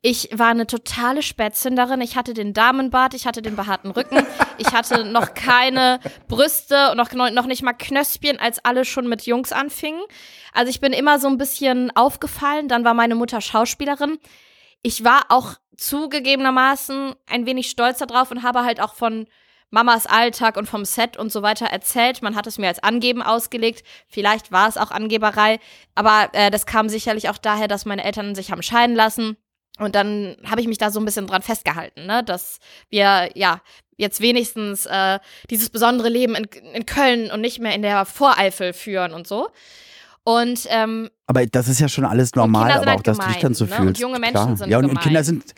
Ich 0.00 0.28
war 0.32 0.48
eine 0.48 0.66
totale 0.66 1.22
Spätzünderin. 1.22 2.00
Ich 2.00 2.16
hatte 2.16 2.34
den 2.34 2.54
Damenbart, 2.54 3.14
ich 3.14 3.26
hatte 3.26 3.42
den 3.42 3.56
behaarten 3.56 3.90
Rücken, 3.90 4.24
ich 4.58 4.72
hatte 4.72 5.04
noch 5.04 5.34
keine 5.34 5.98
Brüste 6.28 6.90
und 6.90 6.96
noch, 6.96 7.12
noch 7.12 7.46
nicht 7.46 7.62
mal 7.62 7.72
Knöspchen, 7.72 8.38
als 8.38 8.64
alle 8.64 8.84
schon 8.84 9.08
mit 9.08 9.22
Jungs 9.26 9.52
anfingen. 9.52 10.02
Also 10.52 10.70
ich 10.70 10.80
bin 10.80 10.92
immer 10.92 11.18
so 11.18 11.28
ein 11.28 11.38
bisschen 11.38 11.94
aufgefallen. 11.96 12.68
Dann 12.68 12.84
war 12.84 12.94
meine 12.94 13.14
Mutter 13.14 13.40
Schauspielerin. 13.40 14.18
Ich 14.82 15.04
war 15.04 15.26
auch 15.28 15.54
zugegebenermaßen 15.76 17.14
ein 17.28 17.46
wenig 17.46 17.70
stolz 17.70 17.98
darauf 17.98 18.30
und 18.30 18.42
habe 18.42 18.64
halt 18.64 18.80
auch 18.80 18.94
von 18.94 19.26
Mamas 19.70 20.06
Alltag 20.06 20.56
und 20.56 20.66
vom 20.66 20.84
Set 20.84 21.16
und 21.16 21.30
so 21.30 21.42
weiter 21.42 21.66
erzählt. 21.66 22.22
Man 22.22 22.36
hat 22.36 22.46
es 22.46 22.58
mir 22.58 22.68
als 22.68 22.82
Angeben 22.82 23.22
ausgelegt. 23.22 23.84
Vielleicht 24.06 24.50
war 24.50 24.68
es 24.68 24.78
auch 24.78 24.90
Angeberei, 24.90 25.60
aber 25.94 26.30
äh, 26.32 26.50
das 26.50 26.64
kam 26.66 26.88
sicherlich 26.88 27.28
auch 27.28 27.38
daher, 27.38 27.68
dass 27.68 27.84
meine 27.84 28.04
Eltern 28.04 28.34
sich 28.34 28.50
haben 28.50 28.62
scheiden 28.62 28.96
lassen. 28.96 29.36
Und 29.78 29.94
dann 29.94 30.36
habe 30.44 30.60
ich 30.60 30.66
mich 30.66 30.78
da 30.78 30.90
so 30.90 31.00
ein 31.00 31.04
bisschen 31.04 31.26
dran 31.26 31.42
festgehalten, 31.42 32.06
ne? 32.06 32.24
dass 32.24 32.58
wir 32.90 33.30
ja 33.34 33.60
jetzt 33.96 34.20
wenigstens 34.20 34.86
äh, 34.86 35.18
dieses 35.50 35.70
besondere 35.70 36.08
Leben 36.08 36.34
in, 36.34 36.44
in 36.72 36.86
Köln 36.86 37.30
und 37.30 37.40
nicht 37.40 37.60
mehr 37.60 37.74
in 37.74 37.82
der 37.82 38.04
Voreifel 38.04 38.72
führen 38.72 39.12
und 39.12 39.26
so. 39.26 39.48
Und 40.24 40.66
ähm, 40.68 41.10
aber 41.28 41.44
das 41.44 41.68
ist 41.68 41.78
ja 41.78 41.88
schon 41.88 42.06
alles 42.06 42.34
normal, 42.34 42.72
aber 42.72 42.86
halt 42.86 43.00
auch, 43.00 43.02
dass 43.02 43.18
gemein, 43.18 43.28
du 43.28 43.34
dich 43.34 43.42
dann 43.42 43.54
so 43.54 43.66
ne? 43.66 43.70
fühlst. 43.70 43.88
Und 43.88 43.98
junge 43.98 44.18
Menschen 44.18 44.32
Klar. 44.32 44.56
sind 44.56 44.70
Ja, 44.70 44.78
und, 44.78 44.88
gemein. 44.88 45.04
Kinder 45.04 45.22
sind, 45.22 45.54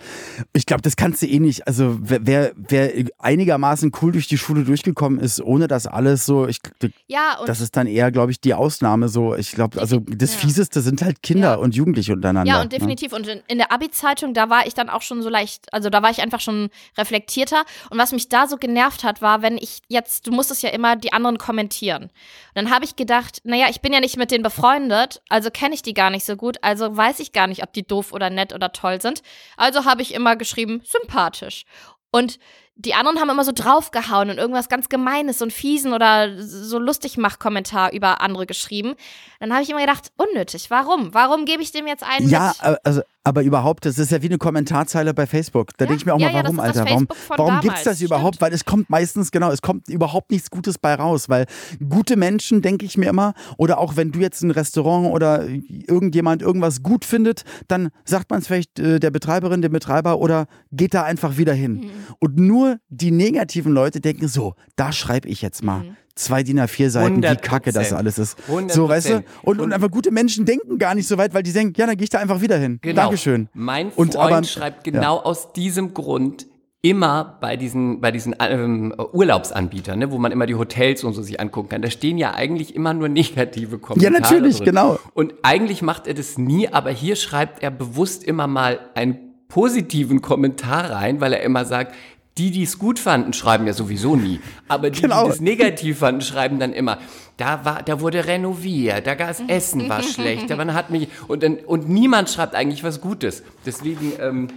ich 0.53 0.67
glaube, 0.67 0.83
das 0.83 0.97
kannst 0.97 1.23
du 1.23 1.27
eh 1.27 1.39
nicht. 1.39 1.69
Also 1.69 1.97
wer, 2.01 2.51
wer, 2.57 2.93
einigermaßen 3.19 3.93
cool 4.03 4.11
durch 4.11 4.27
die 4.27 4.37
Schule 4.37 4.65
durchgekommen 4.65 5.21
ist, 5.21 5.41
ohne 5.41 5.69
das 5.69 5.87
alles 5.87 6.27
so, 6.27 6.49
ich, 6.49 6.59
ja, 7.07 7.39
das 7.47 7.61
ist 7.61 7.77
dann 7.77 7.87
eher, 7.87 8.11
glaube 8.11 8.33
ich, 8.33 8.41
die 8.41 8.53
Ausnahme 8.53 9.09
so. 9.09 9.37
Ich 9.37 9.53
glaube, 9.53 9.81
also 9.81 10.01
das 10.01 10.35
ja. 10.35 10.41
Fieseste 10.41 10.81
sind 10.81 11.03
halt 11.03 11.23
Kinder 11.23 11.51
ja. 11.51 11.55
und 11.55 11.77
Jugendliche 11.77 12.15
untereinander. 12.15 12.53
Ja, 12.53 12.63
und 12.63 12.73
ne? 12.73 12.77
definitiv. 12.77 13.13
Ne? 13.13 13.19
Und 13.19 13.29
in, 13.29 13.41
in 13.47 13.59
der 13.59 13.71
Abi-Zeitung, 13.71 14.35
da 14.35 14.51
war 14.51 14.67
ich 14.67 14.75
dann 14.75 14.89
auch 14.89 15.03
schon 15.03 15.23
so 15.23 15.29
leicht, 15.29 15.73
also 15.73 15.89
da 15.89 16.03
war 16.03 16.11
ich 16.11 16.21
einfach 16.21 16.41
schon 16.41 16.71
reflektierter. 16.99 17.63
Und 17.91 17.99
was 17.99 18.11
mich 18.11 18.29
da 18.29 18.49
so 18.49 18.57
genervt 18.57 19.05
hat, 19.05 19.23
war, 19.23 19.43
wenn 19.43 19.57
ich 19.57 19.83
jetzt, 19.87 20.27
du 20.27 20.33
musstest 20.33 20.65
ja 20.65 20.71
immer 20.71 20.97
die 20.97 21.13
anderen 21.13 21.39
kommentieren. 21.39 22.05
Und 22.05 22.11
dann 22.57 22.71
habe 22.73 22.85
ich 22.85 22.97
gedacht, 22.97 23.41
naja, 23.45 23.67
ich 23.71 23.81
bin 23.81 23.93
ja 23.93 24.01
nicht 24.01 24.17
mit 24.17 24.33
denen 24.33 24.43
befreundet, 24.43 25.23
also 25.29 25.49
kenne 25.61 25.75
ich 25.75 25.83
die 25.83 25.93
gar 25.93 26.09
nicht 26.09 26.25
so 26.25 26.37
gut, 26.37 26.57
also 26.63 26.97
weiß 26.97 27.21
ich 27.21 27.33
gar 27.33 27.47
nicht, 27.47 27.63
ob 27.63 27.75
die 27.75 27.87
doof 27.87 28.13
oder 28.15 28.31
nett 28.31 28.55
oder 28.55 28.73
toll 28.73 28.99
sind. 29.03 29.21
Also 29.59 29.85
habe 29.85 30.01
ich 30.01 30.15
immer 30.15 30.35
geschrieben, 30.37 30.81
sympathisch. 30.87 31.65
Und 32.11 32.39
die 32.77 32.95
anderen 32.95 33.21
haben 33.21 33.29
immer 33.29 33.45
so 33.45 33.53
draufgehauen 33.53 34.31
und 34.31 34.39
irgendwas 34.39 34.69
ganz 34.69 34.89
Gemeines, 34.89 35.43
und 35.43 35.53
fiesen 35.53 35.93
oder 35.93 36.43
so 36.43 36.79
lustig 36.79 37.19
mach 37.19 37.39
Kommentar 37.39 37.93
über 37.93 38.21
andere 38.21 38.47
geschrieben. 38.47 38.95
Dann 39.39 39.53
habe 39.53 39.63
ich 39.63 39.71
immer 39.71 39.81
gedacht, 39.81 40.13
unnötig. 40.17 40.71
Warum? 40.71 41.13
Warum 41.13 41.45
gebe 41.45 41.63
ich 41.63 41.73
dem 41.73 41.87
jetzt 41.87 42.03
einen 42.03 42.29
Ja, 42.29 42.55
mit? 42.63 42.79
also 42.85 43.03
aber 43.23 43.43
überhaupt, 43.43 43.85
das 43.85 43.99
ist 43.99 44.13
ja 44.13 44.23
wie 44.23 44.27
eine 44.27 44.39
Kommentarzeile 44.39 45.13
bei 45.13 45.27
Facebook. 45.27 45.77
Da 45.77 45.85
ja? 45.85 45.89
denke 45.89 46.01
ich 46.01 46.07
mir 46.07 46.15
auch 46.15 46.19
ja, 46.19 46.33
mal, 46.33 46.43
warum, 46.43 46.57
ja, 46.57 46.63
Alter? 46.63 46.85
Warum, 46.87 47.07
warum 47.29 47.61
gibt 47.61 47.77
es 47.77 47.85
das 47.85 48.01
überhaupt? 48.01 48.37
Stimmt. 48.37 48.41
Weil 48.41 48.53
es 48.55 48.65
kommt 48.65 48.89
meistens, 48.89 49.31
genau, 49.31 49.51
es 49.51 49.61
kommt 49.61 49.89
überhaupt 49.89 50.31
nichts 50.31 50.51
Gutes 50.51 50.79
bei 50.79 50.95
raus. 50.95 51.29
Weil 51.29 51.45
gute 51.87 52.17
Menschen, 52.17 52.63
denke 52.63 52.87
ich 52.87 52.97
mir 52.97 53.11
immer, 53.11 53.35
oder 53.59 53.79
auch 53.79 53.97
wenn 53.97 54.11
du 54.11 54.21
jetzt 54.21 54.43
ein 54.43 54.51
Restaurant 54.51 55.13
oder 55.13 55.47
irgendjemand 55.47 56.41
irgendwas 56.41 56.83
gut 56.83 57.05
findet, 57.05 57.45
dann 57.69 57.91
sagt 58.07 58.31
man 58.31 58.41
es 58.41 58.47
vielleicht 58.47 58.79
äh, 58.79 58.99
der 58.99 59.11
Betreiberin, 59.11 59.61
dem 59.61 59.73
Betreiber 59.73 60.19
oder 60.19 60.47
geht 60.73 60.95
da 60.95 61.03
einfach 61.03 61.37
wieder 61.37 61.53
hin. 61.53 61.75
Mhm. 61.75 61.91
Und 62.21 62.39
nur 62.39 62.60
die 62.89 63.11
negativen 63.11 63.73
Leute 63.73 64.01
denken 64.01 64.29
so, 64.29 64.55
da 64.77 64.93
schreibe 64.93 65.29
ich 65.29 65.43
jetzt 65.43 65.63
mal. 65.63 65.85
Mhm 65.85 65.97
zwei 66.21 66.43
DIN 66.43 66.61
A4 66.61 66.91
Seiten, 66.91 67.23
wie 67.23 67.37
kacke 67.37 67.73
das 67.73 67.93
alles 67.93 68.19
ist. 68.19 68.39
100%. 68.49 68.71
So, 68.71 68.89
weißt 68.89 69.09
du? 69.11 69.25
Und, 69.43 69.61
und 69.61 69.73
einfach 69.73 69.91
gute 69.91 70.11
Menschen 70.11 70.45
denken 70.45 70.79
gar 70.79 70.95
nicht 70.95 71.09
so 71.09 71.19
weit, 71.19 71.35
weil 71.35 71.43
die 71.43 71.53
denken, 71.53 71.75
ja, 71.79 71.87
dann 71.87 71.97
gehe 71.97 72.05
ich 72.05 72.11
da 72.11 72.19
einfach 72.19 72.41
wieder 72.41 72.59
hin. 72.59 72.79
Genau. 72.83 73.03
Dankeschön. 73.03 73.49
Mein 73.55 73.91
Freund 73.91 74.15
und, 74.15 74.21
aber, 74.21 74.45
schreibt 74.45 74.85
genau 74.85 75.17
ja. 75.17 75.23
aus 75.23 75.53
diesem 75.53 75.95
Grund 75.95 76.47
immer 76.83 77.39
bei 77.41 77.57
diesen, 77.57 78.01
bei 78.01 78.11
diesen 78.11 78.35
ähm, 78.41 78.95
Urlaubsanbietern, 79.13 79.99
ne, 79.99 80.11
wo 80.11 80.19
man 80.19 80.33
immer 80.33 80.47
die 80.47 80.55
Hotels 80.55 81.05
und 81.05 81.13
so 81.13 81.23
sich 81.23 81.39
angucken 81.39 81.69
kann, 81.69 81.83
da 81.83 81.91
stehen 81.91 82.17
ja 82.17 82.33
eigentlich 82.35 82.75
immer 82.75 82.95
nur 82.95 83.09
negative 83.11 83.79
Kommentare. 83.79 84.15
Ja, 84.15 84.21
natürlich, 84.21 84.57
drin. 84.59 84.67
genau. 84.67 84.99
Und 85.13 85.35
eigentlich 85.43 85.83
macht 85.83 86.07
er 86.07 86.15
das 86.15 86.39
nie, 86.39 86.69
aber 86.69 86.91
hier 86.91 87.17
schreibt 87.17 87.63
er 87.63 87.71
bewusst 87.71 88.25
immer 88.25 88.47
mal 88.47 88.81
einen 88.95 89.19
positiven 89.49 90.23
Kommentar 90.23 90.91
rein, 90.91 91.21
weil 91.21 91.33
er 91.33 91.43
immer 91.43 91.65
sagt, 91.65 91.95
die, 92.41 92.51
die 92.51 92.63
es 92.63 92.79
gut 92.79 92.99
fanden, 92.99 93.35
schreiben 93.35 93.67
ja 93.67 93.75
sowieso 93.75 94.17
nie. 94.17 94.41
Aber 94.67 94.89
die, 94.89 95.03
genau. 95.03 95.27
die 95.27 95.31
es 95.31 95.41
negativ 95.41 95.99
fanden, 95.99 96.23
schreiben 96.23 96.59
dann 96.59 96.73
immer, 96.73 96.99
da 97.37 97.65
war, 97.65 97.83
da 97.83 98.01
wurde 98.01 98.27
renoviert, 98.27 99.07
da 99.07 99.15
das 99.15 99.43
Essen 99.47 99.89
war 99.89 100.03
schlecht, 100.03 100.49
man 100.57 100.73
hat 100.73 100.91
mich, 100.91 101.09
und, 101.29 101.45
und 101.67 101.89
niemand 101.89 102.31
schreibt 102.31 102.55
eigentlich 102.55 102.83
was 102.83 103.01
Gutes. 103.01 103.43
Deswegen, 103.67 104.13
ähm, 104.21 104.49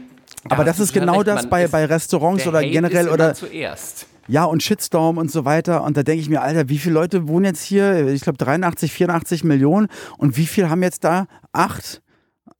aber 0.49 0.63
das 0.63 0.79
ist 0.79 0.93
genau 0.93 1.17
recht, 1.17 1.27
das 1.27 1.47
bei, 1.47 1.67
bei 1.67 1.85
Restaurants 1.85 2.47
oder 2.47 2.59
Hate 2.59 2.69
generell 2.69 3.09
oder. 3.09 3.33
Zuerst. 3.33 4.07
Ja, 4.27 4.45
und 4.45 4.63
Shitstorm 4.63 5.17
und 5.17 5.29
so 5.29 5.43
weiter. 5.43 5.83
Und 5.83 5.97
da 5.97 6.03
denke 6.03 6.21
ich 6.21 6.29
mir, 6.29 6.41
Alter, 6.41 6.69
wie 6.69 6.77
viele 6.77 6.95
Leute 6.95 7.27
wohnen 7.27 7.45
jetzt 7.45 7.63
hier? 7.63 8.07
Ich 8.07 8.21
glaube 8.21 8.37
83, 8.37 8.91
84 8.91 9.43
Millionen. 9.43 9.87
Und 10.17 10.37
wie 10.37 10.45
viel 10.45 10.69
haben 10.69 10.81
jetzt 10.81 11.03
da? 11.03 11.27
Acht? 11.51 12.01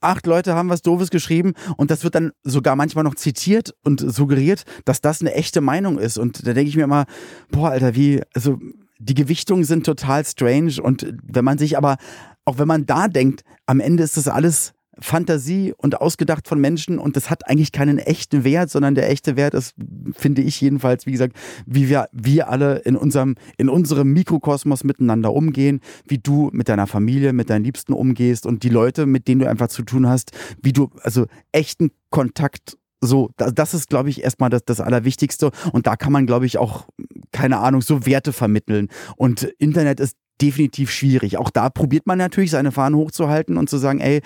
Acht 0.02 0.28
Leute 0.28 0.56
haben 0.56 0.70
was 0.70 0.82
Doofes 0.82 1.10
geschrieben 1.10 1.54
und 1.78 1.92
das 1.92 2.04
wird 2.04 2.16
dann 2.16 2.32
sogar 2.44 2.76
manchmal 2.76 3.04
noch 3.04 3.16
zitiert 3.16 3.74
und 3.84 4.00
suggeriert, 4.00 4.64
dass 4.86 5.02
das 5.02 5.22
eine 5.22 5.34
echte 5.34 5.62
Meinung 5.62 5.98
ist. 5.98 6.18
Und 6.18 6.48
da 6.48 6.54
denke 6.54 6.70
ich 6.70 6.76
mir 6.76 6.84
immer, 6.84 7.06
boah, 7.52 7.72
Alter, 7.72 7.96
wie, 7.96 8.22
also 8.34 8.60
die 9.00 9.16
Gewichtungen 9.16 9.64
sind 9.64 9.86
total 9.86 10.26
strange 10.26 10.82
und 10.82 11.14
wenn 11.24 11.46
man 11.46 11.58
sich 11.58 11.78
aber, 11.78 11.98
auch 12.46 12.58
wenn 12.58 12.68
man 12.68 12.86
da 12.86 13.08
denkt, 13.08 13.44
am 13.66 13.80
Ende 13.80 14.04
ist 14.04 14.18
das 14.18 14.28
alles 14.28 14.74
Fantasie 15.00 15.74
und 15.78 16.00
ausgedacht 16.00 16.48
von 16.48 16.60
Menschen 16.60 17.00
und 17.00 17.16
das 17.16 17.30
hat 17.30 17.48
eigentlich 17.48 17.72
keinen 17.72 17.98
echten 17.98 18.44
Wert, 18.44 18.70
sondern 18.70 18.96
der 18.96 19.10
echte 19.10 19.36
Wert 19.36 19.54
ist, 19.54 19.74
finde 20.14 20.42
ich 20.42 20.60
jedenfalls, 20.62 21.06
wie 21.06 21.12
gesagt, 21.12 21.36
wie 21.66 21.90
wir, 21.90 22.08
wir 22.12 22.50
alle 22.50 22.80
in 22.80 22.96
unserem, 22.96 23.36
in 23.58 23.70
unserem 23.70 24.14
Mikrokosmos 24.14 24.84
miteinander 24.84 25.34
umgehen, 25.34 25.80
wie 26.08 26.20
du 26.20 26.50
mit 26.54 26.70
deiner 26.70 26.88
Familie, 26.88 27.34
mit 27.34 27.50
deinen 27.50 27.64
Liebsten 27.64 27.94
umgehst 27.94 28.46
und 28.46 28.64
die 28.64 28.70
Leute, 28.70 29.06
mit 29.06 29.28
denen 29.28 29.42
du 29.42 29.50
einfach 29.50 29.70
zu 29.70 29.84
tun 29.84 30.08
hast, 30.08 30.32
wie 30.62 30.74
du, 30.74 30.90
also 31.02 31.26
echten 31.52 31.92
Kontakt 32.10 32.78
so, 33.06 33.32
das 33.36 33.74
ist, 33.74 33.90
glaube 33.90 34.10
ich, 34.10 34.24
erstmal 34.24 34.50
das, 34.50 34.64
das 34.64 34.80
Allerwichtigste. 34.80 35.52
Und 35.74 35.88
da 35.88 35.98
kann 35.98 36.14
man, 36.14 36.26
glaube 36.26 36.46
ich, 36.46 36.58
auch, 36.58 36.88
keine 37.34 37.58
Ahnung, 37.60 37.82
so 37.82 38.06
Werte 38.06 38.32
vermitteln. 38.32 38.88
Und 39.18 39.44
Internet 39.44 40.00
ist 40.00 40.16
definitiv 40.42 40.92
schwierig. 40.92 41.38
Auch 41.38 41.50
da 41.50 41.70
probiert 41.70 42.08
man 42.08 42.18
natürlich, 42.18 42.52
seine 42.52 42.72
Fahnen 42.72 42.98
hochzuhalten 42.98 43.58
und 43.58 43.70
zu 43.70 43.78
sagen, 43.78 44.00
ey, 44.00 44.22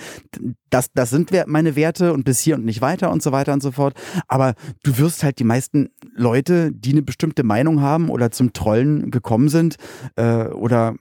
das, 0.70 0.88
das 0.94 1.10
sind 1.10 1.32
meine 1.48 1.76
Werte 1.76 2.14
und 2.14 2.24
bis 2.24 2.40
hier 2.40 2.56
und 2.56 2.66
nicht 2.66 2.82
weiter 2.82 3.12
und 3.12 3.22
so 3.22 3.32
weiter 3.32 3.54
und 3.54 3.62
so 3.62 3.72
fort. 3.72 3.94
Aber 4.28 4.56
du 4.84 4.98
wirst 4.98 5.24
halt 5.24 5.40
die 5.40 5.44
meisten 5.44 5.90
Leute, 6.14 6.72
die 6.72 6.92
eine 6.92 7.02
bestimmte 7.02 7.44
Meinung 7.44 7.82
haben 7.82 8.10
oder 8.10 8.32
zum 8.32 8.54
Trollen 8.54 9.12
gekommen 9.12 9.50
sind 9.50 9.76
äh, 10.16 10.48
oder 10.48 10.96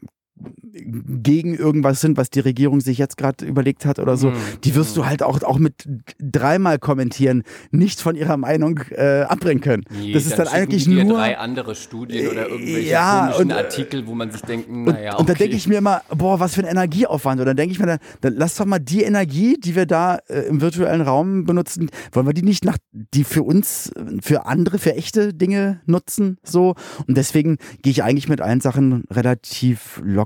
gegen 0.79 1.55
irgendwas 1.55 2.01
sind, 2.01 2.17
was 2.17 2.31
die 2.31 2.41
Regierung 2.41 2.81
sich 2.81 2.99
jetzt 2.99 3.17
gerade 3.17 3.45
überlegt 3.45 3.87
hat 3.87 3.99
oder 3.99 4.17
so, 4.17 4.31
mhm. 4.31 4.37
die 4.65 4.75
wirst 4.75 4.97
du 4.97 5.07
halt 5.07 5.23
auch, 5.23 5.43
auch 5.43 5.59
mit 5.59 5.89
dreimal 6.19 6.79
kommentieren 6.79 7.43
nicht 7.71 8.01
von 8.01 8.15
ihrer 8.15 8.37
Meinung 8.37 8.81
äh, 8.91 9.23
abbringen 9.23 9.63
können. 9.63 9.85
Nee, 9.91 10.13
das 10.13 10.27
ist 10.27 10.39
dann, 10.39 10.47
dann 10.47 10.55
eigentlich 10.55 10.87
nur 10.87 11.05
drei 11.05 11.39
andere 11.39 11.75
Studien 11.75 12.29
oder 12.29 12.49
irgendwelche 12.49 12.91
ja, 12.91 13.29
komischen 13.33 13.45
und, 13.45 13.53
Artikel, 13.53 14.07
wo 14.07 14.15
man 14.15 14.31
sich 14.31 14.43
denkt, 14.43 14.71
naja, 14.71 15.13
und, 15.13 15.21
und 15.21 15.29
da 15.29 15.35
denke 15.35 15.57
ich 15.57 15.67
mir 15.67 15.79
immer, 15.79 16.03
boah, 16.15 16.39
was 16.41 16.55
für 16.55 16.63
ein 16.63 16.69
Energieaufwand. 16.69 17.41
Und 17.41 17.47
dann 17.47 17.57
denke 17.57 17.73
ich 17.73 17.79
mir, 17.79 17.87
dann, 17.87 17.99
dann 18.21 18.35
lass 18.35 18.57
doch 18.57 18.67
mal 18.67 18.79
die 18.79 19.03
Energie, 19.03 19.57
die 19.59 19.75
wir 19.75 19.87
da 19.87 20.19
äh, 20.29 20.41
im 20.41 20.61
virtuellen 20.61 21.01
Raum 21.01 21.45
benutzen, 21.45 21.91
wollen 22.13 22.27
wir 22.27 22.35
die 22.35 22.43
nicht 22.43 22.65
nach, 22.65 22.79
die 22.93 23.25
für 23.25 23.43
uns, 23.43 23.91
für 24.21 24.47
andere, 24.47 24.79
für 24.79 24.95
echte 24.95 25.33
Dinge 25.33 25.81
nutzen, 25.87 26.39
so. 26.43 26.75
Und 27.07 27.17
deswegen 27.17 27.57
gehe 27.83 27.91
ich 27.91 28.03
eigentlich 28.03 28.29
mit 28.29 28.41
allen 28.41 28.61
Sachen 28.61 29.05
relativ 29.11 30.01
locker 30.05 30.26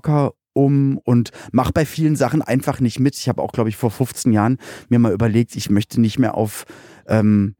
um 0.52 0.98
und 0.98 1.30
mache 1.52 1.72
bei 1.72 1.86
vielen 1.86 2.16
Sachen 2.16 2.42
einfach 2.42 2.80
nicht 2.80 2.98
mit. 2.98 3.16
Ich 3.16 3.28
habe 3.28 3.42
auch, 3.42 3.52
glaube 3.52 3.68
ich, 3.68 3.76
vor 3.76 3.90
15 3.90 4.32
Jahren 4.32 4.58
mir 4.88 4.98
mal 4.98 5.12
überlegt, 5.12 5.54
ich 5.56 5.70
möchte 5.70 6.00
nicht 6.00 6.18
mehr 6.18 6.34
auf 6.34 6.64
ähm, 7.06 7.54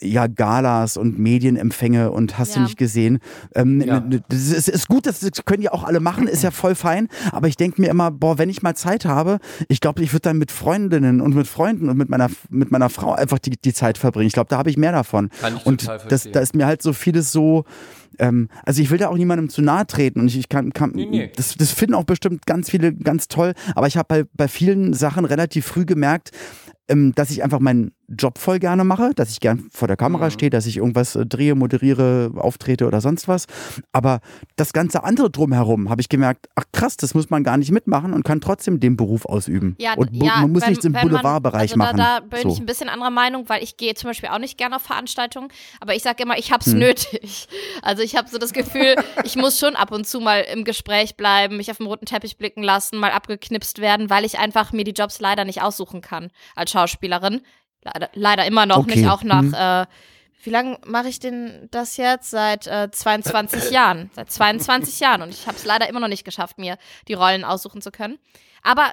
ja, 0.00 0.26
Galas 0.26 0.96
und 0.96 1.18
Medienempfänge 1.18 2.10
und 2.10 2.38
hast 2.38 2.50
Ja. 2.50 2.56
du 2.56 2.62
nicht 2.62 2.76
gesehen. 2.76 3.18
Ähm, 3.54 3.80
Ja. 3.80 4.00
Das 4.28 4.48
ist, 4.50 4.68
ist 4.68 4.88
gut, 4.88 5.06
das 5.06 5.20
können 5.44 5.62
ja 5.62 5.72
auch 5.72 5.84
alle 5.84 6.00
machen, 6.00 6.26
ist 6.28 6.42
ja 6.42 6.50
voll 6.52 6.74
fein. 6.74 7.08
Aber 7.30 7.48
ich 7.48 7.56
denke 7.56 7.80
mir 7.80 7.88
immer, 7.88 8.10
boah, 8.10 8.38
wenn 8.38 8.48
ich 8.50 8.62
mal 8.62 8.74
Zeit 8.74 9.04
habe, 9.04 9.38
ich 9.68 9.80
glaube, 9.80 10.02
ich 10.02 10.12
würde 10.12 10.22
dann 10.22 10.38
mit 10.38 10.50
Freundinnen 10.50 11.20
und 11.20 11.34
mit 11.34 11.46
Freunden 11.46 11.88
und 11.88 11.96
mit 11.96 12.08
meiner, 12.08 12.28
mit 12.50 12.70
meiner 12.70 12.88
Frau 12.90 13.12
einfach 13.12 13.38
die, 13.38 13.50
die 13.62 13.72
Zeit 13.72 13.98
verbringen. 13.98 14.26
Ich 14.28 14.32
glaube, 14.34 14.48
da 14.48 14.58
habe 14.58 14.70
ich 14.70 14.76
mehr 14.76 14.92
davon. 14.92 15.30
Kann 15.40 15.56
ich 15.56 15.66
und 15.66 15.80
total 15.80 16.00
das, 16.08 16.30
da 16.30 16.40
ist 16.40 16.54
mir 16.54 16.66
halt 16.66 16.82
so 16.82 16.92
vieles 16.92 17.32
so. 17.32 17.64
Ähm, 18.18 18.48
also 18.64 18.82
ich 18.82 18.90
will 18.90 18.98
da 18.98 19.08
auch 19.08 19.16
niemandem 19.16 19.48
zu 19.48 19.62
nahe 19.62 19.86
treten 19.86 20.20
und 20.20 20.26
ich, 20.26 20.36
ich 20.38 20.48
kann, 20.50 20.72
kann 20.74 20.92
Nee, 20.94 21.06
nee. 21.06 21.32
Das, 21.34 21.54
das 21.56 21.70
finden 21.72 21.94
auch 21.94 22.04
bestimmt 22.04 22.44
ganz 22.46 22.68
viele 22.70 22.92
ganz 22.92 23.26
toll. 23.28 23.54
Aber 23.74 23.86
ich 23.86 23.96
habe 23.96 24.06
bei, 24.06 24.24
bei 24.34 24.48
vielen 24.48 24.92
Sachen 24.92 25.24
relativ 25.24 25.64
früh 25.64 25.86
gemerkt, 25.86 26.30
ähm, 26.92 27.14
dass 27.14 27.30
ich 27.30 27.42
einfach 27.42 27.60
meinen 27.60 27.92
Job 28.08 28.36
voll 28.38 28.58
gerne 28.58 28.84
mache, 28.84 29.12
dass 29.14 29.30
ich 29.30 29.40
gern 29.40 29.68
vor 29.72 29.88
der 29.88 29.96
Kamera 29.96 30.26
Mhm. 30.26 30.30
stehe, 30.32 30.50
dass 30.50 30.66
ich 30.66 30.76
irgendwas 30.76 31.16
äh, 31.16 31.24
drehe, 31.24 31.54
moderiere, 31.54 32.30
auftrete 32.36 32.86
oder 32.86 33.00
sonst 33.00 33.26
was. 33.26 33.46
Aber 33.92 34.20
das 34.56 34.72
ganze 34.74 35.02
andere 35.04 35.30
drumherum 35.30 35.88
habe 35.88 36.02
ich 36.02 36.10
gemerkt, 36.10 36.48
ach 36.54 36.64
krass, 36.72 36.98
das 36.98 37.14
muss 37.14 37.30
man 37.30 37.42
gar 37.42 37.56
nicht 37.56 37.70
mitmachen 37.70 38.12
und 38.12 38.22
kann 38.24 38.40
trotzdem 38.42 38.80
den 38.80 38.96
Beruf 38.98 39.24
ausüben. 39.24 39.76
Ja, 39.78 39.94
und 39.94 40.10
ja, 40.12 40.40
man 40.42 40.52
muss 40.52 40.62
wenn- 40.62 40.70
nichts 40.70 40.84
im 40.84 40.92
wenn 40.94 41.00
man- 41.02 41.10
Boulevardbereich 41.10 41.62
also 41.62 41.76
machen. 41.76 41.96
Da, 41.96 42.20
da 42.20 42.26
bin 42.26 42.42
so. 42.42 42.48
ich 42.50 42.58
ein 42.60 42.66
bisschen 42.66 42.88
anderer 42.90 43.10
Meinung, 43.10 43.48
weil 43.48 43.62
ich 43.62 43.78
gehe 43.78 43.94
zum 43.94 44.10
Beispiel 44.10 44.28
auch 44.28 44.38
nicht 44.38 44.58
gerne 44.58 44.76
auf 44.76 44.82
Veranstaltungen, 44.82 45.48
aber 45.80 45.94
ich 45.94 46.02
sage 46.02 46.22
immer, 46.22 46.36
ich 46.38 46.52
hab's 46.52 46.66
Hm. 46.66 46.78
nötig. 46.80 47.48
Also 47.80 48.02
ich 48.02 48.14
habe 48.16 48.28
so 48.28 48.36
das 48.38 48.52
Gefühl, 48.52 48.94
ich 49.24 49.36
muss 49.36 49.58
schon 49.58 49.74
ab 49.74 49.90
und 49.90 50.06
zu 50.06 50.20
mal 50.20 50.44
im 50.52 50.64
Gespräch 50.64 51.16
bleiben, 51.16 51.56
mich 51.56 51.70
auf 51.70 51.78
den 51.78 51.86
roten 51.86 52.04
Teppich 52.06 52.36
blicken 52.36 52.62
lassen, 52.62 52.98
mal 52.98 53.10
abgeknipst 53.12 53.80
werden, 53.80 54.10
weil 54.10 54.24
ich 54.26 54.38
einfach 54.38 54.72
mir 54.72 54.84
die 54.84 54.92
Jobs 54.92 55.18
leider 55.20 55.44
nicht 55.46 55.62
aussuchen 55.62 56.00
kann 56.02 56.30
als 56.54 56.70
Schauspielerin. 56.82 57.42
Leider, 57.82 58.10
leider 58.14 58.46
immer 58.46 58.66
noch 58.66 58.78
Okay. 58.78 58.96
nicht, 59.00 59.08
auch 59.08 59.22
nach 59.22 59.40
Hm. 59.42 59.54
äh, 59.54 59.86
wie 60.44 60.50
lange 60.50 60.78
mache 60.84 61.08
ich 61.08 61.20
denn 61.20 61.68
das 61.70 61.96
jetzt? 61.96 62.30
Seit 62.30 62.66
äh, 62.66 62.90
22 62.90 63.70
Jahren. 63.70 64.10
Seit 64.14 64.30
22 64.32 64.98
Jahren. 65.00 65.22
Und 65.22 65.30
ich 65.30 65.46
habe 65.46 65.56
es 65.56 65.64
leider 65.64 65.88
immer 65.88 66.00
noch 66.00 66.08
nicht 66.08 66.24
geschafft, 66.24 66.58
mir 66.58 66.78
die 67.08 67.14
Rollen 67.14 67.44
aussuchen 67.44 67.80
zu 67.80 67.90
können. 67.92 68.18
Aber 68.62 68.92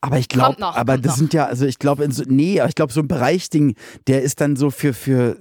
Aber 0.00 0.18
ich 0.18 0.28
glaube, 0.28 0.62
aber 0.62 0.96
das 0.96 1.12
noch. 1.12 1.16
sind 1.16 1.34
ja, 1.34 1.46
also 1.46 1.66
ich 1.66 1.78
glaube, 1.78 2.10
so, 2.12 2.22
nee, 2.26 2.60
aber 2.60 2.68
ich 2.68 2.76
glaube, 2.76 2.92
so 2.92 3.00
ein 3.00 3.08
Bereichsding, 3.08 3.74
der 4.06 4.22
ist 4.22 4.40
dann 4.40 4.54
so 4.54 4.70
für, 4.70 4.94
für 4.94 5.36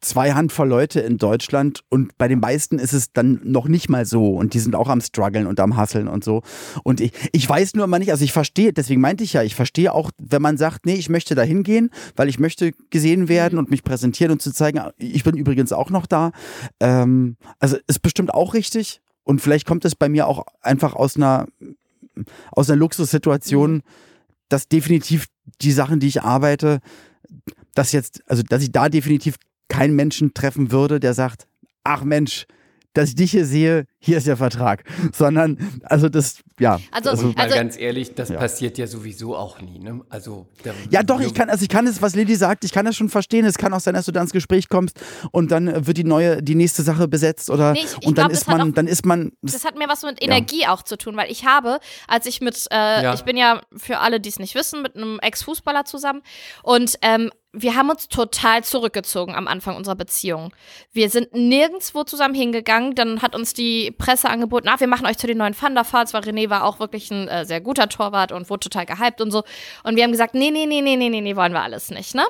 zwei 0.00 0.32
Handvoll 0.32 0.68
Leute 0.68 1.00
in 1.00 1.18
Deutschland 1.18 1.80
und 1.88 2.16
bei 2.16 2.28
den 2.28 2.38
meisten 2.38 2.78
ist 2.78 2.92
es 2.92 3.12
dann 3.12 3.40
noch 3.42 3.66
nicht 3.66 3.88
mal 3.88 4.04
so 4.04 4.36
und 4.36 4.54
die 4.54 4.60
sind 4.60 4.76
auch 4.76 4.88
am 4.88 5.00
struggeln 5.00 5.46
und 5.46 5.58
am 5.58 5.76
hasseln 5.76 6.06
und 6.06 6.22
so. 6.22 6.42
Und 6.84 7.00
ich, 7.00 7.12
ich 7.32 7.48
weiß 7.48 7.74
nur 7.74 7.84
immer 7.84 7.98
nicht, 7.98 8.12
also 8.12 8.24
ich 8.24 8.32
verstehe, 8.32 8.72
deswegen 8.72 9.00
meinte 9.00 9.24
ich 9.24 9.32
ja, 9.32 9.42
ich 9.42 9.56
verstehe 9.56 9.92
auch, 9.92 10.10
wenn 10.18 10.42
man 10.42 10.58
sagt, 10.58 10.86
nee, 10.86 10.94
ich 10.94 11.08
möchte 11.08 11.34
da 11.34 11.42
hingehen, 11.42 11.90
weil 12.14 12.28
ich 12.28 12.38
möchte 12.38 12.72
gesehen 12.90 13.28
werden 13.28 13.58
und 13.58 13.70
mich 13.70 13.82
präsentieren 13.82 14.32
und 14.32 14.42
zu 14.42 14.52
zeigen, 14.52 14.80
ich 14.98 15.24
bin 15.24 15.36
übrigens 15.36 15.72
auch 15.72 15.90
noch 15.90 16.06
da. 16.06 16.30
Ähm, 16.78 17.36
also 17.58 17.78
ist 17.88 18.02
bestimmt 18.02 18.32
auch 18.32 18.54
richtig. 18.54 19.00
Und 19.24 19.40
vielleicht 19.40 19.66
kommt 19.66 19.84
es 19.84 19.94
bei 19.94 20.08
mir 20.08 20.26
auch 20.26 20.44
einfach 20.62 20.94
aus 20.94 21.16
einer 21.16 21.46
aus 22.50 22.70
einer 22.70 22.78
Luxussituation, 22.78 23.82
dass 24.48 24.68
definitiv 24.68 25.26
die 25.60 25.72
Sachen, 25.72 26.00
die 26.00 26.08
ich 26.08 26.22
arbeite, 26.22 26.80
dass 27.74 27.92
jetzt, 27.92 28.22
also 28.26 28.42
dass 28.42 28.62
ich 28.62 28.72
da 28.72 28.88
definitiv 28.88 29.36
keinen 29.68 29.96
Menschen 29.96 30.34
treffen 30.34 30.70
würde, 30.70 31.00
der 31.00 31.14
sagt, 31.14 31.46
ach 31.84 32.04
Mensch, 32.04 32.46
dass 32.94 33.10
ich 33.10 33.14
dich 33.14 33.30
hier 33.30 33.46
sehe, 33.46 33.84
hier 33.98 34.18
ist 34.18 34.26
der 34.26 34.36
Vertrag. 34.36 34.84
Sondern, 35.14 35.58
also 35.84 36.08
das, 36.08 36.36
ja. 36.58 36.78
Also- 36.90 37.10
Und 37.10 37.36
mal 37.36 37.42
Also- 37.44 37.54
ganz 37.56 37.78
ehrlich, 37.78 38.14
das 38.14 38.28
Ja. 38.30 38.36
passiert 38.38 38.78
ja 38.78 38.86
sowieso 38.86 39.36
auch 39.36 39.60
nie. 39.60 39.78
Ne? 39.78 40.00
Also, 40.08 40.46
ja, 40.90 41.02
doch, 41.02 41.20
ich 41.20 41.34
kann, 41.34 41.48
also 41.50 41.62
ich 41.62 41.68
kann 41.68 41.86
es, 41.86 42.02
was 42.02 42.14
Lilly 42.14 42.34
sagt, 42.34 42.64
ich 42.64 42.72
kann 42.72 42.84
das 42.84 42.96
schon 42.96 43.08
verstehen. 43.08 43.44
Es 43.44 43.58
kann 43.58 43.72
auch 43.72 43.80
sein, 43.80 43.94
dass 43.94 44.06
du 44.06 44.12
da 44.12 44.20
ins 44.22 44.32
Gespräch 44.32 44.68
kommst 44.68 45.00
und 45.30 45.50
dann 45.50 45.86
wird 45.86 45.96
die 45.96 46.04
neue, 46.04 46.42
die 46.42 46.54
nächste 46.54 46.82
Sache 46.82 47.08
besetzt 47.08 47.50
oder 47.50 47.72
Nee, 47.72 47.80
ich- 47.80 47.84
ich 47.84 48.06
und 48.06 48.18
dann 48.18 48.24
glaub, 48.26 48.28
das 48.30 48.40
ist 48.42 48.48
hat 48.48 48.58
man, 48.58 48.70
auch- 48.70 48.74
dann 48.74 48.86
ist 48.86 49.06
man. 49.06 49.32
Das 49.42 49.64
hat 49.64 49.76
mir 49.78 49.88
was 49.88 50.02
mit 50.02 50.22
Energie 50.22 50.66
auch 50.66 50.82
zu 50.82 50.96
tun, 50.98 51.16
weil 51.16 51.30
ich 51.30 51.44
habe, 51.46 51.78
als 52.08 52.26
ich 52.26 52.40
mit, 52.40 52.66
äh, 52.70 53.02
Ja. 53.02 53.14
ich 53.14 53.22
bin 53.22 53.36
ja 53.36 53.60
für 53.76 53.98
alle, 53.98 54.20
die 54.20 54.28
es 54.28 54.38
nicht 54.38 54.54
wissen, 54.54 54.82
mit 54.82 54.96
einem 54.96 55.18
Ex-Fußballer 55.20 55.84
zusammen 55.84 56.22
und 56.62 56.96
ähm, 57.02 57.30
wir 57.54 57.74
haben 57.74 57.90
uns 57.90 58.08
total 58.08 58.64
zurückgezogen 58.64 59.34
am 59.34 59.46
Anfang 59.46 59.76
unserer 59.76 59.94
Beziehung. 59.94 60.54
Wir 60.92 61.10
sind 61.10 61.34
nirgendwo 61.34 62.02
zusammen 62.04 62.34
hingegangen, 62.34 62.94
dann 62.94 63.20
hat 63.20 63.34
uns 63.34 63.52
die 63.52 63.90
Presse 63.90 64.30
angeboten, 64.30 64.68
ah, 64.68 64.80
wir 64.80 64.86
machen 64.86 65.06
euch 65.06 65.18
zu 65.18 65.26
den 65.26 65.36
neuen 65.36 65.54
Thunderfalls, 65.54 66.14
weil 66.14 66.22
René 66.22 66.48
war 66.48 66.64
auch 66.64 66.80
wirklich 66.80 67.10
ein 67.10 67.28
äh, 67.28 67.44
sehr 67.44 67.60
guter 67.60 67.90
Torwart 67.90 68.32
und 68.32 68.48
wurde 68.48 68.60
total 68.60 68.86
gehypt 68.86 69.20
und 69.20 69.30
so. 69.30 69.44
Und 69.84 69.96
wir 69.96 70.04
haben 70.04 70.12
gesagt, 70.12 70.34
nee, 70.34 70.50
nee, 70.50 70.64
nee, 70.64 70.80
nee, 70.80 70.96
nee, 70.96 71.10
nee, 71.10 71.20
nee, 71.20 71.36
wollen 71.36 71.52
wir 71.52 71.62
alles 71.62 71.90
nicht, 71.90 72.14
ne? 72.14 72.24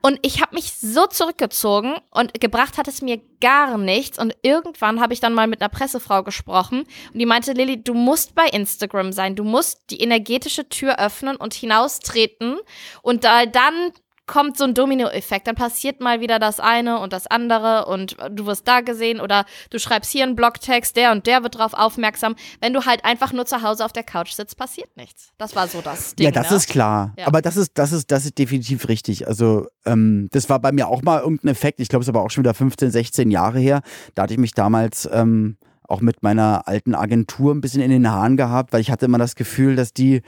Und 0.00 0.18
ich 0.22 0.40
habe 0.40 0.54
mich 0.54 0.72
so 0.74 1.06
zurückgezogen 1.06 1.96
und 2.10 2.40
gebracht 2.40 2.78
hat 2.78 2.88
es 2.88 3.02
mir 3.02 3.20
gar 3.40 3.76
nichts. 3.76 4.18
Und 4.18 4.36
irgendwann 4.42 5.00
habe 5.00 5.12
ich 5.12 5.20
dann 5.20 5.34
mal 5.34 5.48
mit 5.48 5.60
einer 5.60 5.68
Pressefrau 5.68 6.22
gesprochen 6.22 6.84
und 7.12 7.18
die 7.18 7.26
meinte, 7.26 7.52
Lilly, 7.52 7.82
du 7.82 7.92
musst 7.92 8.34
bei 8.34 8.46
Instagram 8.46 9.12
sein. 9.12 9.34
Du 9.34 9.42
musst 9.42 9.90
die 9.90 10.00
energetische 10.00 10.68
Tür 10.68 11.00
öffnen 11.00 11.36
und 11.36 11.54
hinaustreten. 11.54 12.58
Und 13.02 13.24
da, 13.24 13.46
dann 13.46 13.92
kommt 14.26 14.58
so 14.58 14.64
ein 14.64 14.74
Dominoeffekt. 14.74 15.46
Dann 15.46 15.54
passiert 15.54 16.00
mal 16.00 16.20
wieder 16.20 16.38
das 16.38 16.60
eine 16.60 16.98
und 16.98 17.12
das 17.12 17.26
andere 17.26 17.86
und 17.86 18.16
du 18.30 18.46
wirst 18.46 18.66
da 18.66 18.80
gesehen 18.80 19.20
oder 19.20 19.44
du 19.70 19.78
schreibst 19.78 20.10
hier 20.10 20.24
einen 20.24 20.36
Blogtext, 20.36 20.96
der 20.96 21.12
und 21.12 21.26
der 21.26 21.42
wird 21.42 21.58
drauf 21.58 21.74
aufmerksam. 21.74 22.36
Wenn 22.60 22.72
du 22.72 22.84
halt 22.84 23.04
einfach 23.04 23.32
nur 23.32 23.46
zu 23.46 23.62
Hause 23.62 23.84
auf 23.84 23.92
der 23.92 24.02
Couch 24.02 24.32
sitzt, 24.32 24.56
passiert 24.56 24.96
nichts. 24.96 25.32
Das 25.38 25.54
war 25.54 25.68
so 25.68 25.80
das 25.80 26.14
Ding. 26.14 26.24
ja, 26.24 26.30
das 26.30 26.50
ne? 26.50 26.56
ist 26.56 26.68
klar. 26.68 27.14
Ja. 27.16 27.26
Aber 27.26 27.40
das 27.40 27.56
ist, 27.56 27.72
das 27.74 27.92
ist, 27.92 28.10
das 28.10 28.24
ist 28.24 28.38
definitiv 28.38 28.88
richtig. 28.88 29.26
Also, 29.28 29.66
ähm, 29.84 30.28
das 30.32 30.48
war 30.48 30.58
bei 30.58 30.72
mir 30.72 30.88
auch 30.88 31.02
mal 31.02 31.20
irgendein 31.20 31.48
Effekt. 31.48 31.80
Ich 31.80 31.88
glaube, 31.88 32.02
es 32.02 32.06
ist 32.06 32.14
aber 32.14 32.22
auch 32.22 32.30
schon 32.30 32.44
wieder 32.44 32.54
15, 32.54 32.90
16 32.90 33.30
Jahre 33.30 33.58
her. 33.58 33.82
Da 34.14 34.24
hatte 34.24 34.34
ich 34.34 34.40
mich 34.40 34.52
damals 34.52 35.08
ähm, 35.12 35.56
auch 35.88 36.00
mit 36.00 36.22
meiner 36.22 36.66
alten 36.66 36.94
Agentur 36.94 37.54
ein 37.54 37.60
bisschen 37.60 37.82
in 37.82 37.90
den 37.90 38.10
Haaren 38.10 38.36
gehabt, 38.36 38.72
weil 38.72 38.80
ich 38.80 38.90
hatte 38.90 39.06
immer 39.06 39.18
das 39.18 39.36
Gefühl, 39.36 39.76
dass 39.76 39.92
die 39.92 40.22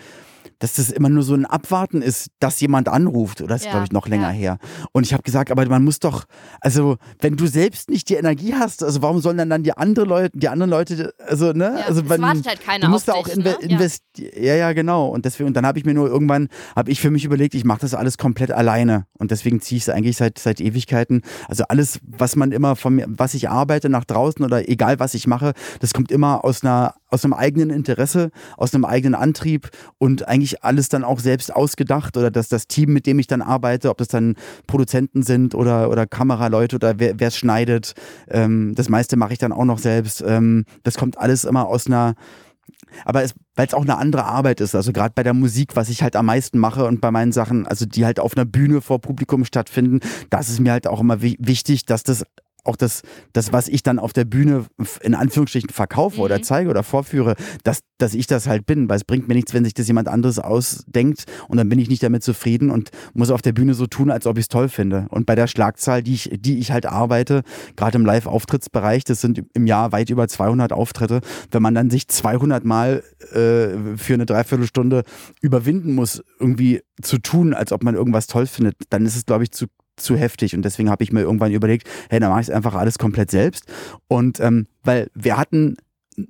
dass 0.59 0.75
das 0.75 0.91
immer 0.91 1.09
nur 1.09 1.23
so 1.23 1.35
ein 1.35 1.47
Abwarten 1.47 2.03
ist, 2.03 2.31
dass 2.41 2.61
jemand 2.61 2.89
anruft. 2.89 3.41
Oder 3.41 3.55
das 3.55 3.61
ist, 3.61 3.67
Ja, 3.67 3.73
glaube 3.73 3.87
ich, 3.87 3.93
noch 3.93 4.09
länger 4.09 4.29
ja. 4.31 4.35
her. 4.35 4.59
Und 4.93 5.05
ich 5.07 5.13
habe 5.13 5.23
gesagt, 5.23 5.51
aber 5.51 5.65
man 5.67 5.85
muss 5.85 5.99
doch, 6.01 6.25
also 6.61 6.97
wenn 7.21 7.37
du 7.37 7.47
selbst 7.47 7.91
nicht 7.91 8.09
die 8.09 8.15
Energie 8.15 8.55
hast, 8.55 8.83
also 8.83 9.03
warum 9.03 9.21
sollen 9.21 9.39
dann 9.39 9.51
dann 9.51 9.63
die 9.63 9.77
andere 9.77 10.05
Leute, 10.07 10.37
die 10.37 10.49
anderen 10.49 10.71
Leute, 10.71 11.15
also 11.27 11.53
ne, 11.53 11.77
Ja, 11.79 11.87
also 11.87 12.09
wenn, 12.09 12.21
wartet 12.23 12.47
halt 12.47 12.61
keiner 12.61 12.87
du 12.87 12.91
musst 12.91 13.09
da 13.09 13.13
auch 13.15 13.29
inve 13.29 13.51
ne? 13.51 13.57
Ja. 13.61 13.69
investieren. 13.69 14.31
Ja, 14.37 14.55
ja, 14.55 14.73
genau. 14.73 15.09
Und 15.09 15.25
deswegen, 15.25 15.47
und 15.47 15.55
dann 15.55 15.67
habe 15.67 15.79
ich 15.79 15.85
mir 15.85 15.95
nur 15.95 16.09
irgendwann, 16.09 16.49
habe 16.75 16.91
ich 16.91 17.01
für 17.01 17.11
mich 17.11 17.25
überlegt, 17.25 17.55
ich 17.55 17.65
mache 17.65 17.81
das 17.81 17.95
alles 17.95 18.19
komplett 18.19 18.51
alleine. 18.51 19.07
Und 19.19 19.31
deswegen 19.31 19.61
ziehe 19.61 19.77
ich 19.77 19.85
es 19.85 19.89
eigentlich 19.89 20.17
seit, 20.17 20.39
seit 20.39 20.61
Ewigkeiten. 20.61 21.23
Also 21.47 21.65
alles, 21.69 22.01
was 22.03 22.35
man 22.37 22.53
immer 22.53 22.75
von 22.77 22.95
mir, 22.97 23.07
was 23.09 23.35
ich 23.35 23.49
arbeite 23.49 23.89
nach 23.89 24.05
draußen 24.05 24.45
oder 24.45 24.69
egal 24.69 24.99
was 24.99 25.15
ich 25.15 25.27
mache, 25.27 25.53
das 25.81 25.93
kommt 25.95 26.11
immer 26.11 26.45
aus 26.45 26.63
einer, 26.65 26.95
aus 27.09 27.25
einem 27.25 27.35
eigenen 27.35 27.71
Interesse, 27.71 28.31
aus 28.57 28.75
einem 28.75 28.85
eigenen 28.85 29.15
Antrieb 29.15 29.71
und 29.99 30.29
eigentlich 30.29 30.63
alles 30.63 30.89
dann 30.89 31.05
auch 31.05 31.21
selbst 31.21 31.55
ausgedacht 31.55 32.17
oder 32.17 32.31
dass 32.31 32.49
das 32.49 32.67
Team, 32.67 32.93
mit 32.93 33.07
dem 33.07 33.19
ich 33.19 33.27
dann 33.27 33.43
arbeite, 33.43 33.91
ob 33.91 33.99
das 33.99 34.09
dann 34.09 34.35
Produzenten 34.67 35.23
sind 35.23 35.55
oder, 35.55 35.91
oder 35.91 36.07
Kameraleute 36.07 36.77
oder 36.77 36.99
wer 36.99 37.21
es 37.21 37.37
schneidet, 37.37 37.95
ähm, 38.29 38.75
das 38.75 38.89
meiste 38.89 39.17
mache 39.17 39.33
ich 39.33 39.39
dann 39.39 39.53
auch 39.53 39.65
noch 39.65 39.79
selbst. 39.79 40.23
Ähm, 40.27 40.65
das 40.83 40.97
kommt 40.97 41.19
alles 41.19 41.45
immer 41.45 41.67
aus 41.67 41.87
einer 41.87 42.15
aber 43.05 43.25
weil 43.55 43.67
es 43.67 43.75
auch 43.75 43.83
eine 43.83 43.99
andere 43.99 44.25
Arbeit 44.25 44.61
ist, 44.61 44.75
also 44.75 44.93
gerade 44.93 45.13
bei 45.15 45.23
der 45.23 45.35
Musik, 45.35 45.77
was 45.77 45.89
ich 45.89 46.03
halt 46.03 46.17
am 46.17 46.27
meisten 46.27 46.59
mache 46.59 46.85
und 46.85 47.01
bei 47.01 47.11
meinen 47.11 47.33
Sachen, 47.33 47.67
also 47.67 47.87
die 47.87 48.05
halt 48.05 48.21
auf 48.21 48.37
einer 48.37 48.45
Bühne 48.45 48.81
vor 48.81 49.01
Publikum 49.01 49.45
stattfinden, 49.45 50.01
da 50.31 50.41
ist 50.41 50.49
es 50.49 50.61
mir 50.61 50.73
halt 50.73 50.87
auch 50.87 51.01
immer 51.01 51.23
wi 51.23 51.37
wichtig, 51.41 51.87
dass 51.87 52.03
das 52.03 52.25
auch 52.65 52.77
das, 52.77 53.03
das, 53.33 53.53
was 53.53 53.69
ich 53.69 53.83
dann 53.83 53.99
auf 53.99 54.13
der 54.13 54.25
Bühne 54.25 54.67
in 55.01 55.15
Anführungsstrichen 55.15 55.71
verkaufe 55.71 56.21
oder 56.21 56.37
Mhm. 56.39 56.43
zeige 56.43 56.71
oder 56.71 56.83
vorführe, 56.83 57.35
dass, 57.65 57.81
dass 57.99 58.15
ich 58.15 58.27
das 58.27 58.47
halt 58.47 58.67
bin, 58.67 58.89
weil 58.89 58.97
es 58.97 59.05
bringt 59.05 59.27
mir 59.29 59.35
nichts, 59.35 59.55
wenn 59.55 59.65
sich 59.65 59.75
das 59.75 59.87
jemand 59.87 60.09
anderes 60.09 60.39
ausdenkt 60.39 61.25
und 61.49 61.57
dann 61.57 61.69
bin 61.69 61.79
ich 61.79 61.89
nicht 61.89 62.03
damit 62.03 62.23
zufrieden 62.23 62.71
und 62.71 62.91
muss 63.15 63.31
auf 63.31 63.43
der 63.43 63.53
Bühne 63.53 63.75
so 63.75 63.87
tun, 63.87 64.11
als 64.11 64.27
ob 64.27 64.37
ich 64.39 64.45
es 64.45 64.49
toll 64.49 64.69
finde. 64.69 65.07
Und 65.11 65.25
bei 65.27 65.35
der 65.35 65.47
Schlagzahl, 65.47 66.03
die 66.03 66.15
ich, 66.15 66.31
die 66.41 66.59
ich 66.59 66.71
halt 66.71 66.87
arbeite, 66.87 67.43
gerade 67.77 67.97
im 67.99 68.05
Live-Auftrittsbereich, 68.05 69.05
das 69.05 69.21
sind 69.21 69.43
im 69.55 69.67
Jahr 69.67 69.93
weit 69.93 70.11
über 70.11 70.29
200 70.29 70.73
Auftritte, 70.73 71.21
wenn 71.51 71.63
man 71.63 71.75
dann 71.75 71.91
sich 71.91 72.09
200 72.09 72.65
Mal 72.65 73.03
äh, 73.33 73.97
für 73.97 74.15
eine 74.15 74.27
Dreiviertelstunde 74.27 75.05
überwinden 75.41 75.95
muss, 75.95 76.23
irgendwie 76.39 76.83
zu 77.03 77.19
tun, 77.19 77.55
als 77.55 77.73
ob 77.73 77.83
man 77.83 77.95
irgendwas 77.95 78.27
toll 78.27 78.47
findet, 78.47 78.77
dann 78.91 79.07
ist 79.07 79.17
es, 79.17 79.25
glaube 79.25 79.45
ich, 79.45 79.53
zu 79.53 79.67
zu 79.99 80.17
heftig. 80.17 80.55
Und 80.55 80.65
deswegen 80.65 80.91
habe 80.91 81.05
ich 81.05 81.13
mir 81.13 81.23
irgendwann 81.23 81.53
überlegt, 81.53 81.89
hey, 82.11 82.21
dann 82.21 82.31
mache 82.31 82.41
ich 82.41 82.49
es 82.49 82.55
einfach 82.55 82.75
alles 82.75 82.99
komplett 82.99 83.31
selbst. 83.31 83.65
Und 84.09 84.41
ähm, 84.41 84.67
weil 84.83 85.11
wir 85.15 85.37
hatten 85.37 85.77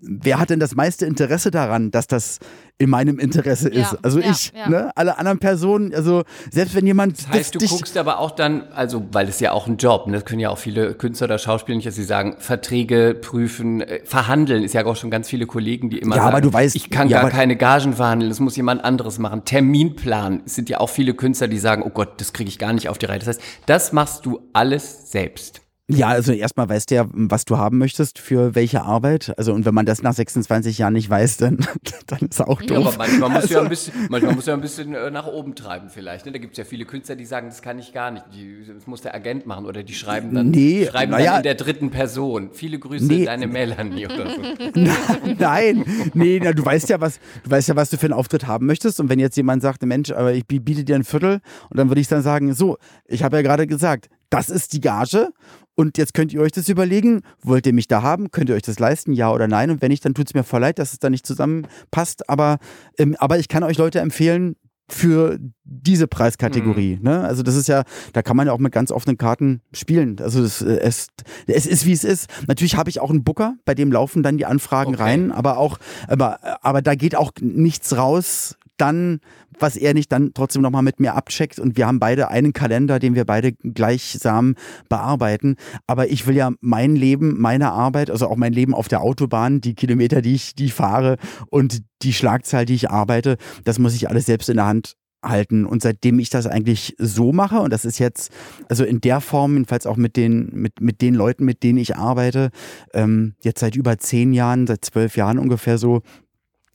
wer 0.03 0.38
hat 0.38 0.51
denn 0.51 0.61
das 0.61 0.74
meiste 0.74 1.07
Interesse 1.07 1.51
daran, 1.51 1.90
dass 1.90 2.07
das 2.07 2.38
in 2.79 2.90
meinem 2.90 3.18
Interesse 3.18 3.68
ist? 3.68 3.92
Ja, 3.92 3.98
Also 4.03 4.20
ja, 4.20 4.31
ich, 4.31 4.53
ja. 4.55 4.68
ne? 4.68 4.90
Alle 4.94 5.18
anderen 5.18 5.38
Personen, 5.38 5.92
also 5.94 6.22
selbst 6.51 6.74
wenn 6.74 6.87
jemand 6.87 7.18
Das 7.18 7.29
heißt, 7.29 7.55
du 7.55 7.59
dich, 7.59 7.70
guckst 7.70 7.96
aber 7.96 8.18
auch 8.20 8.31
dann, 8.31 8.68
also 8.72 9.07
weil 9.12 9.29
es 9.29 9.40
ja 9.40 9.53
auch 9.53 9.66
ein 9.66 9.77
Job, 9.79 10.07
ne, 10.07 10.14
das 10.14 10.24
können 10.24 10.40
ja 10.40 10.51
auch 10.51 10.59
viele 10.59 10.94
Künstler 10.94 11.24
oder 11.27 11.38
Schauspieler 11.38 11.77
nicht, 11.77 11.87
dass 11.88 11.94
sie 11.96 12.05
sagen, 12.05 12.37
Verträge 12.38 13.14
prüfen, 13.20 13.81
äh, 13.81 14.01
verhandeln, 14.05 14.62
ist 14.62 14.74
ja 14.74 14.85
auch 14.87 14.96
schon 14.96 15.11
ganz 15.11 15.29
viele 15.29 15.46
Kollegen, 15.46 15.90
die 15.90 15.98
immer 15.98 16.16
Ja, 16.16 16.22
sagen, 16.22 16.35
aber 16.37 16.40
du 16.42 16.51
weißt- 16.51 16.77
ich 16.77 16.90
kann 16.90 17.09
ja, 17.09 17.18
gar 17.18 17.27
aber- 17.27 17.37
keine 17.37 17.57
Gagen 17.57 17.94
verhandeln, 17.94 18.31
das 18.31 18.40
muss 18.40 18.55
jemand 18.57 18.85
anderes 18.85 19.18
machen. 19.18 19.44
Terminplan, 19.44 20.42
es 20.46 20.55
sind 20.55 20.68
ja 20.68 20.79
auch 20.81 20.90
viele 20.90 21.14
Künstler, 21.14 21.48
die 21.48 21.59
sagen, 21.59 21.83
oh 21.85 21.90
Gott, 21.90 22.20
das 22.20 22.33
kriege 22.33 22.48
ich 22.48 22.59
gar 22.59 22.72
nicht 22.72 22.88
auf 22.88 22.98
die 22.98 23.07
Reihe. 23.07 23.18
Das 23.18 23.29
heißt, 23.29 23.40
das 23.66 23.92
machst 23.92 24.27
du 24.27 24.40
alles 24.53 25.11
selbst. 25.11 25.62
Ja, 25.90 26.09
also 26.09 26.33
erstmal 26.33 26.68
weißt 26.68 26.90
du 26.90 26.96
ja, 26.96 27.07
was 27.12 27.46
du 27.46 27.57
haben 27.57 27.79
möchtest 27.79 28.18
für 28.18 28.55
welche 28.55 28.83
Arbeit. 28.83 29.33
Also 29.38 29.55
und 29.55 29.64
wenn 29.64 29.72
man 29.72 29.87
das 29.87 30.03
nach 30.03 30.12
26 30.12 30.77
Jahren 30.77 30.92
nicht 30.92 31.09
weiß, 31.09 31.38
dann, 31.38 31.66
dann 32.07 32.29
ist 32.29 32.42
auch 32.42 32.61
Ja, 32.61 32.77
aber 32.77 32.85
doof. 32.85 32.98
manchmal 32.98 33.31
musst 33.31 33.48
du 33.48 33.55
ja 33.55 33.59
Also- 33.61 33.61
ein 33.61 33.68
bisschen, 33.70 33.94
manchmal 34.11 34.35
musst 34.35 34.46
du 34.46 34.51
ja 34.51 34.57
ein 34.57 34.61
bisschen 34.61 34.94
äh, 34.94 35.11
nach 35.11 35.27
oben 35.27 35.55
treiben 35.55 35.88
vielleicht. 35.88 36.27
Ne? 36.27 36.33
Da 36.33 36.38
gibt 36.38 36.53
es 36.53 36.59
ja 36.59 36.64
viele 36.64 36.85
Künstler, 36.85 37.16
die 37.16 37.24
sagen, 37.24 37.48
das 37.48 37.62
kann 37.62 37.79
ich 37.79 37.94
gar 37.94 38.11
nicht. 38.11 38.24
Die, 38.35 38.64
das 38.70 38.87
muss 38.87 39.01
der 39.01 39.14
Agent 39.14 39.46
machen 39.46 39.64
oder 39.64 39.83
die 39.83 39.94
schreiben 39.94 40.35
dann, 40.35 40.51
Nee, 40.51 40.87
schreiben 40.90 41.12
na 41.12 41.20
ja. 41.20 41.27
dann 41.31 41.37
in 41.38 41.42
der 41.44 41.55
dritten 41.55 41.90
Person. 41.90 42.51
Viele 42.53 42.79
Grüße, 42.79 43.07
Nee. 43.07 43.24
deine 43.24 43.46
Melanie 43.46 44.05
oder 44.07 44.29
so. 44.29 44.42
Nein, 45.38 45.85
nee, 46.14 46.40
na, 46.42 46.53
du 46.53 46.64
weißt 46.64 46.88
ja, 46.90 47.01
was, 47.01 47.18
du 47.44 47.51
weißt 47.51 47.68
ja, 47.68 47.77
was 47.77 47.90
du 47.90 47.96
für 47.96 48.07
einen 48.07 48.12
Auftritt 48.14 48.46
haben 48.46 48.66
möchtest. 48.66 49.01
Und 49.01 49.09
wenn 49.09 49.18
jetzt 49.18 49.37
jemand 49.37 49.62
sagt, 49.62 49.83
Mensch, 49.85 50.11
aber 50.11 50.35
ich 50.35 50.46
bi- 50.46 50.61
biete 50.61 50.85
dir 50.85 50.96
ein 50.96 51.05
Viertel, 51.05 51.40
und 51.70 51.79
dann 51.79 51.88
würde 51.88 52.01
ich 52.01 52.09
dann 52.09 52.22
sagen, 52.22 52.53
so, 52.55 52.77
ich 53.07 53.22
habe 53.22 53.37
ja 53.37 53.42
gerade 53.42 53.66
gesagt, 53.66 54.09
das 54.31 54.51
ist 54.51 54.72
die 54.74 54.81
Gage. 54.81 55.31
Und 55.78 55.96
jetzt 55.96 56.12
könnt 56.12 56.32
ihr 56.32 56.40
euch 56.40 56.50
das 56.50 56.68
überlegen, 56.68 57.20
wollt 57.40 57.64
ihr 57.64 57.72
mich 57.72 57.86
da 57.86 58.02
haben? 58.02 58.32
Könnt 58.32 58.50
ihr 58.50 58.56
euch 58.56 58.62
das 58.62 58.80
leisten, 58.80 59.12
ja 59.12 59.30
oder 59.30 59.46
nein? 59.46 59.70
Und 59.70 59.80
wenn 59.80 59.90
nicht, 59.92 60.04
dann 60.04 60.12
tut 60.12 60.26
es 60.26 60.34
mir 60.34 60.42
voll 60.42 60.60
leid, 60.60 60.80
dass 60.80 60.92
es 60.92 60.98
da 60.98 61.08
nicht 61.08 61.24
zusammenpasst. 61.24 62.28
Aber, 62.28 62.58
ähm, 62.98 63.14
aber 63.20 63.38
ich 63.38 63.46
kann 63.46 63.62
euch 63.62 63.78
Leute 63.78 64.00
empfehlen, 64.00 64.56
für 64.90 65.38
diese 65.64 66.06
Preiskategorie. 66.08 66.98
Ne? 67.02 67.20
Also 67.20 67.42
das 67.42 67.56
ist 67.56 67.68
ja, 67.68 67.84
da 68.14 68.22
kann 68.22 68.36
man 68.36 68.46
ja 68.46 68.54
auch 68.54 68.58
mit 68.58 68.72
ganz 68.72 68.90
offenen 68.90 69.18
Karten 69.18 69.60
spielen. 69.72 70.16
Also 70.20 70.42
das, 70.42 70.62
äh, 70.62 70.78
es, 70.80 71.08
es 71.46 71.66
ist 71.66 71.84
wie 71.84 71.92
es 71.92 72.04
ist. 72.04 72.30
Natürlich 72.46 72.76
habe 72.76 72.88
ich 72.88 72.98
auch 73.00 73.10
einen 73.10 73.22
Booker, 73.22 73.56
bei 73.66 73.74
dem 73.74 73.92
laufen 73.92 74.22
dann 74.22 74.38
die 74.38 74.46
Anfragen 74.46 74.94
Okay. 74.94 75.02
rein, 75.02 75.32
aber 75.32 75.58
auch, 75.58 75.78
aber, 76.06 76.38
aber 76.64 76.80
da 76.80 76.94
geht 76.94 77.14
auch 77.16 77.32
nichts 77.40 77.96
raus, 77.96 78.56
dann, 78.80 79.20
was 79.58 79.76
er 79.76 79.94
nicht 79.94 80.10
dann 80.12 80.32
trotzdem 80.34 80.62
nochmal 80.62 80.82
mit 80.82 81.00
mir 81.00 81.14
abcheckt. 81.14 81.58
Und 81.58 81.76
wir 81.76 81.86
haben 81.86 81.98
beide 81.98 82.28
einen 82.28 82.52
Kalender, 82.52 82.98
den 82.98 83.14
wir 83.14 83.24
beide 83.24 83.52
gleichsam 83.52 84.54
bearbeiten. 84.88 85.56
Aber 85.86 86.10
ich 86.10 86.26
will 86.26 86.36
ja 86.36 86.52
mein 86.60 86.96
Leben, 86.96 87.40
meine 87.40 87.72
Arbeit, 87.72 88.10
also 88.10 88.28
auch 88.28 88.36
mein 88.36 88.52
Leben 88.52 88.74
auf 88.74 88.88
der 88.88 89.02
Autobahn, 89.02 89.60
die 89.60 89.74
Kilometer, 89.74 90.22
die 90.22 90.34
ich, 90.34 90.54
die 90.54 90.66
ich 90.66 90.74
fahre 90.74 91.16
und 91.50 91.82
die 92.02 92.12
Schlagzahl, 92.12 92.64
die 92.64 92.74
ich 92.74 92.90
arbeite, 92.90 93.36
das 93.64 93.78
muss 93.78 93.94
ich 93.94 94.08
alles 94.08 94.26
selbst 94.26 94.48
in 94.48 94.56
der 94.56 94.66
Hand 94.66 94.94
halten. 95.22 95.66
Und 95.66 95.82
seitdem 95.82 96.18
ich 96.18 96.30
das 96.30 96.46
eigentlich 96.46 96.94
so 96.98 97.32
mache, 97.32 97.60
und 97.60 97.72
das 97.72 97.84
ist 97.84 97.98
jetzt, 97.98 98.30
also 98.68 98.84
in 98.84 99.00
der 99.00 99.20
Form, 99.20 99.54
jedenfalls 99.54 99.86
auch 99.86 99.96
mit 99.96 100.16
den, 100.16 100.50
mit, 100.52 100.80
mit 100.80 101.00
den 101.00 101.14
Leuten, 101.14 101.44
mit 101.44 101.62
denen 101.62 101.78
ich 101.78 101.96
arbeite, 101.96 102.50
ähm, 102.94 103.34
jetzt 103.42 103.60
seit 103.60 103.76
über 103.76 103.98
zehn 103.98 104.32
Jahren, 104.32 104.66
seit 104.66 104.84
zwölf 104.84 105.16
Jahren 105.16 105.38
ungefähr 105.38 105.78
so, 105.78 106.02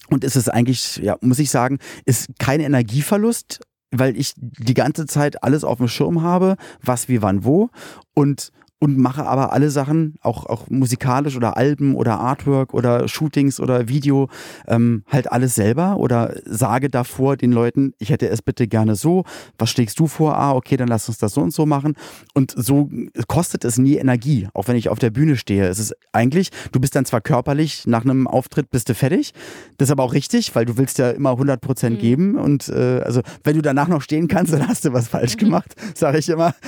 und 0.09 0.23
es 0.23 0.35
ist 0.35 0.49
eigentlich, 0.49 0.97
ja, 0.97 1.17
muss 1.21 1.39
ich 1.39 1.49
sagen, 1.49 1.79
ist 2.05 2.27
kein 2.39 2.59
Energieverlust, 2.59 3.61
weil 3.91 4.17
ich 4.17 4.33
die 4.37 4.73
ganze 4.73 5.05
Zeit 5.05 5.43
alles 5.43 5.63
auf 5.63 5.77
dem 5.77 5.87
Schirm 5.87 6.21
habe, 6.21 6.57
was, 6.81 7.09
wie, 7.09 7.21
wann, 7.21 7.43
wo. 7.43 7.69
Und 8.13 8.51
und 8.83 8.97
mache 8.97 9.25
aber 9.25 9.53
alle 9.53 9.71
Sachen, 9.71 10.15
auch, 10.21 10.45
auch 10.45 10.69
musikalisch 10.69 11.37
oder 11.37 11.55
Alben 11.55 11.95
oder 11.95 12.19
Artwork 12.19 12.73
oder 12.73 13.07
Shootings 13.07 13.61
oder 13.61 13.87
Video, 13.87 14.27
ähm, 14.67 15.03
halt 15.07 15.31
alles 15.31 15.55
selber 15.55 15.95
oder 15.95 16.35
sage 16.43 16.89
davor 16.89 17.37
den 17.37 17.53
Leuten, 17.53 17.93
ich 17.99 18.09
hätte 18.09 18.27
es 18.27 18.41
bitte 18.41 18.67
gerne 18.67 18.95
so, 18.95 19.23
was 19.57 19.69
schlägst 19.69 20.01
du 20.01 20.07
vor? 20.07 20.37
Ah, 20.37 20.51
okay, 20.53 20.75
dann 20.75 20.89
lass 20.89 21.07
uns 21.07 21.17
das 21.17 21.33
so 21.33 21.39
und 21.39 21.53
so 21.53 21.65
machen. 21.65 21.95
Und 22.33 22.53
so 22.57 22.89
kostet 23.27 23.63
es 23.63 23.77
nie 23.77 23.95
Energie, 23.95 24.49
auch 24.53 24.67
wenn 24.67 24.75
ich 24.75 24.89
auf 24.89 24.99
der 24.99 25.11
Bühne 25.11 25.37
stehe. 25.37 25.65
Es 25.65 25.79
ist 25.79 25.95
eigentlich, 26.11 26.49
du 26.73 26.81
bist 26.81 26.93
dann 26.93 27.05
zwar 27.05 27.21
körperlich, 27.21 27.87
nach 27.87 28.03
einem 28.03 28.27
Auftritt 28.27 28.69
bist 28.69 28.89
du 28.89 28.95
fertig, 28.95 29.31
das 29.77 29.87
ist 29.87 29.91
aber 29.93 30.03
auch 30.03 30.13
richtig, 30.13 30.53
weil 30.55 30.65
du 30.65 30.75
willst 30.75 30.97
ja 30.97 31.11
immer 31.11 31.31
100 31.31 31.61
Prozent 31.61 32.01
geben 32.01 32.35
und 32.35 32.67
äh, 32.67 32.99
also 32.99 33.21
wenn 33.45 33.55
du 33.55 33.61
danach 33.61 33.87
noch 33.87 34.01
stehen 34.01 34.27
kannst, 34.27 34.51
dann 34.51 34.67
hast 34.67 34.83
du 34.83 34.91
was 34.91 35.07
falsch 35.07 35.37
gemacht, 35.37 35.73
sage 35.95 36.17
ich 36.17 36.27
immer. 36.27 36.53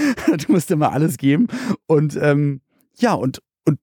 Du 0.45 0.51
musst 0.51 0.69
immer 0.71 0.91
alles 0.91 1.17
geben 1.17 1.47
und 1.88 2.05
ähm, 2.15 2.62
ja 2.98 3.13
und 3.13 3.41
und 3.65 3.80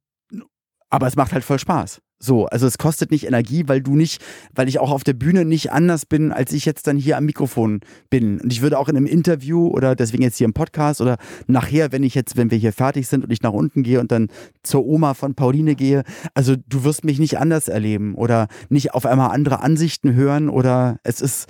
aber 0.90 1.06
es 1.06 1.16
macht 1.16 1.32
halt 1.32 1.44
voll 1.44 1.58
Spaß. 1.58 2.00
So, 2.24 2.46
also 2.46 2.68
es 2.68 2.78
kostet 2.78 3.10
nicht 3.10 3.26
Energie, 3.26 3.64
weil 3.66 3.82
du 3.82 3.96
nicht, 3.96 4.22
weil 4.54 4.68
ich 4.68 4.78
auch 4.78 4.92
auf 4.92 5.02
der 5.02 5.12
Bühne 5.12 5.44
nicht 5.44 5.72
anders 5.72 6.06
bin, 6.06 6.30
als 6.30 6.52
ich 6.52 6.64
jetzt 6.64 6.86
dann 6.86 6.96
hier 6.96 7.16
am 7.16 7.24
Mikrofon 7.24 7.80
bin. 8.10 8.40
Und 8.40 8.52
ich 8.52 8.62
würde 8.62 8.78
auch 8.78 8.88
in 8.88 8.96
einem 8.96 9.06
Interview 9.06 9.66
oder 9.66 9.96
deswegen 9.96 10.22
jetzt 10.22 10.36
hier 10.36 10.44
im 10.44 10.52
Podcast 10.52 11.00
oder 11.00 11.16
nachher, 11.48 11.90
wenn 11.90 12.04
ich 12.04 12.14
jetzt, 12.14 12.36
wenn 12.36 12.52
wir 12.52 12.58
hier 12.58 12.72
fertig 12.72 13.08
sind 13.08 13.24
und 13.24 13.32
ich 13.32 13.42
nach 13.42 13.52
unten 13.52 13.82
gehe 13.82 13.98
und 13.98 14.12
dann 14.12 14.28
zur 14.62 14.86
Oma 14.86 15.14
von 15.14 15.34
Pauline 15.34 15.74
gehe, 15.74 16.04
also 16.32 16.54
du 16.54 16.84
wirst 16.84 17.04
mich 17.04 17.18
nicht 17.18 17.38
anders 17.38 17.66
erleben 17.66 18.14
oder 18.14 18.46
nicht 18.68 18.94
auf 18.94 19.04
einmal 19.04 19.32
andere 19.32 19.60
Ansichten 19.60 20.14
hören 20.14 20.48
oder 20.48 21.00
es 21.02 21.20
ist, 21.20 21.48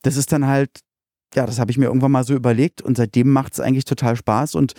das 0.00 0.16
ist 0.16 0.32
dann 0.32 0.46
halt, 0.46 0.70
ja, 1.34 1.46
das 1.46 1.58
habe 1.58 1.70
ich 1.70 1.78
mir 1.78 1.86
irgendwann 1.86 2.12
mal 2.12 2.24
so 2.24 2.34
überlegt 2.34 2.82
und 2.82 2.96
seitdem 2.96 3.30
macht 3.30 3.54
es 3.54 3.60
eigentlich 3.60 3.84
total 3.84 4.16
Spaß 4.16 4.54
und 4.54 4.74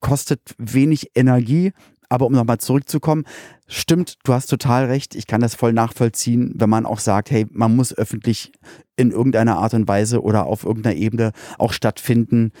kostet 0.00 0.54
wenig 0.58 1.10
Energie. 1.14 1.72
Aber 2.10 2.24
um 2.24 2.32
nochmal 2.32 2.58
zurückzukommen, 2.58 3.24
stimmt, 3.66 4.16
du 4.24 4.32
hast 4.32 4.46
total 4.46 4.86
recht. 4.86 5.14
Ich 5.14 5.26
kann 5.26 5.42
das 5.42 5.54
voll 5.54 5.74
nachvollziehen, 5.74 6.52
wenn 6.54 6.70
man 6.70 6.86
auch 6.86 7.00
sagt, 7.00 7.30
hey, 7.30 7.46
man 7.50 7.76
muss 7.76 7.92
öffentlich 7.92 8.52
in 8.96 9.10
irgendeiner 9.10 9.58
Art 9.58 9.74
und 9.74 9.86
Weise 9.88 10.22
oder 10.22 10.46
auf 10.46 10.64
irgendeiner 10.64 10.96
Ebene 10.96 11.32
auch 11.58 11.72
stattfinden. 11.72 12.52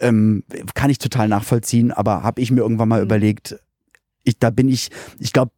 Ähm, 0.00 0.42
kann 0.74 0.90
ich 0.90 0.98
total 0.98 1.28
nachvollziehen, 1.28 1.92
aber 1.92 2.24
habe 2.24 2.40
ich 2.40 2.50
mir 2.50 2.62
irgendwann 2.62 2.88
mal 2.88 3.02
überlegt, 3.02 3.56
ich, 4.24 4.38
da 4.40 4.50
bin 4.50 4.68
ich, 4.68 4.88
ich 5.20 5.32
glaube, 5.32 5.52